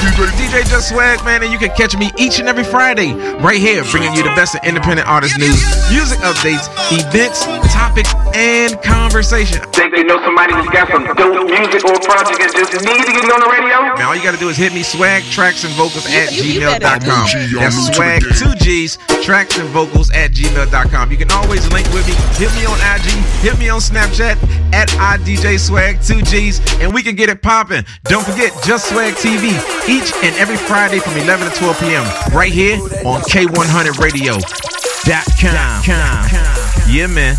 DJ, 0.07 0.27
DJ 0.39 0.69
Just 0.69 0.89
Swag, 0.91 1.23
man, 1.25 1.43
and 1.43 1.51
you 1.53 1.59
can 1.59 1.71
catch 1.77 1.97
me 1.97 2.11
each 2.17 2.39
and 2.39 2.49
every 2.49 2.65
Friday 2.65 3.13
right 3.43 3.59
here, 3.61 3.83
bringing 3.91 4.15
you 4.15 4.23
the 4.23 4.33
best 4.39 4.55
of 4.55 4.63
independent 4.65 5.09
artist 5.09 5.39
news, 5.39 5.59
music 5.91 6.19
updates, 6.21 6.71
events, 6.95 7.45
topics, 7.75 8.15
and 8.35 8.81
conversation. 8.83 9.61
Think 9.73 9.95
they 9.95 10.05
know 10.05 10.23
somebody 10.25 10.55
that's 10.55 10.69
got 10.71 10.89
some 10.89 11.05
dope 11.05 11.47
music 11.51 11.85
or 11.85 11.99
project 12.01 12.41
and 12.41 12.53
just 12.55 12.73
need 12.87 13.03
to 13.03 13.13
get 13.13 13.25
it 13.25 13.33
on 13.33 13.41
the 13.41 13.51
radio? 13.51 13.83
Man, 13.99 14.03
all 14.07 14.15
you 14.15 14.23
gotta 14.23 14.39
do 14.39 14.49
is 14.49 14.57
hit 14.57 14.73
me 14.73 14.83
swag 14.83 15.23
tracks 15.25 15.65
and 15.65 15.73
vocals 15.75 16.07
at 16.07 16.33
you- 16.33 16.45
you 16.45 16.61
better- 16.61 16.87
gmail.com. 17.07 17.27
I'm 17.29 17.53
That's 17.59 17.97
swag 17.97 18.23
two 18.39 18.55
G's 18.65 18.99
tracks 19.25 19.59
and 19.59 19.69
vocals 19.71 20.11
at 20.13 20.33
gmail.com. 20.33 21.11
You 21.11 21.17
can 21.17 21.31
always 21.33 21.67
link 21.73 21.87
with 21.93 22.07
me. 22.07 22.15
Hit 22.39 22.55
me 22.55 22.65
on 22.67 22.79
IG, 22.81 23.11
hit 23.43 23.59
me 23.59 23.69
on 23.69 23.81
Snapchat 23.81 24.37
at 24.73 24.89
IDJ 24.99 25.59
Swag 25.59 26.01
two 26.03 26.23
G's, 26.23 26.61
and 26.81 26.95
we 26.95 27.03
can 27.03 27.17
get 27.17 27.29
it 27.29 27.43
popping. 27.43 27.85
Don't 28.05 28.25
forget 28.25 28.53
Just 28.65 28.89
Swag 28.89 29.15
TV 29.15 29.51
each 29.97 30.13
and 30.23 30.37
every 30.37 30.57
Friday 30.57 30.99
from 30.99 31.17
11 31.17 31.51
to 31.51 31.59
12 31.59 31.81
p.m. 31.81 32.05
right 32.35 32.53
here 32.53 32.77
on 33.07 33.21
K100Radio.com. 33.23 35.83
Yeah, 36.89 37.07
man. 37.07 37.37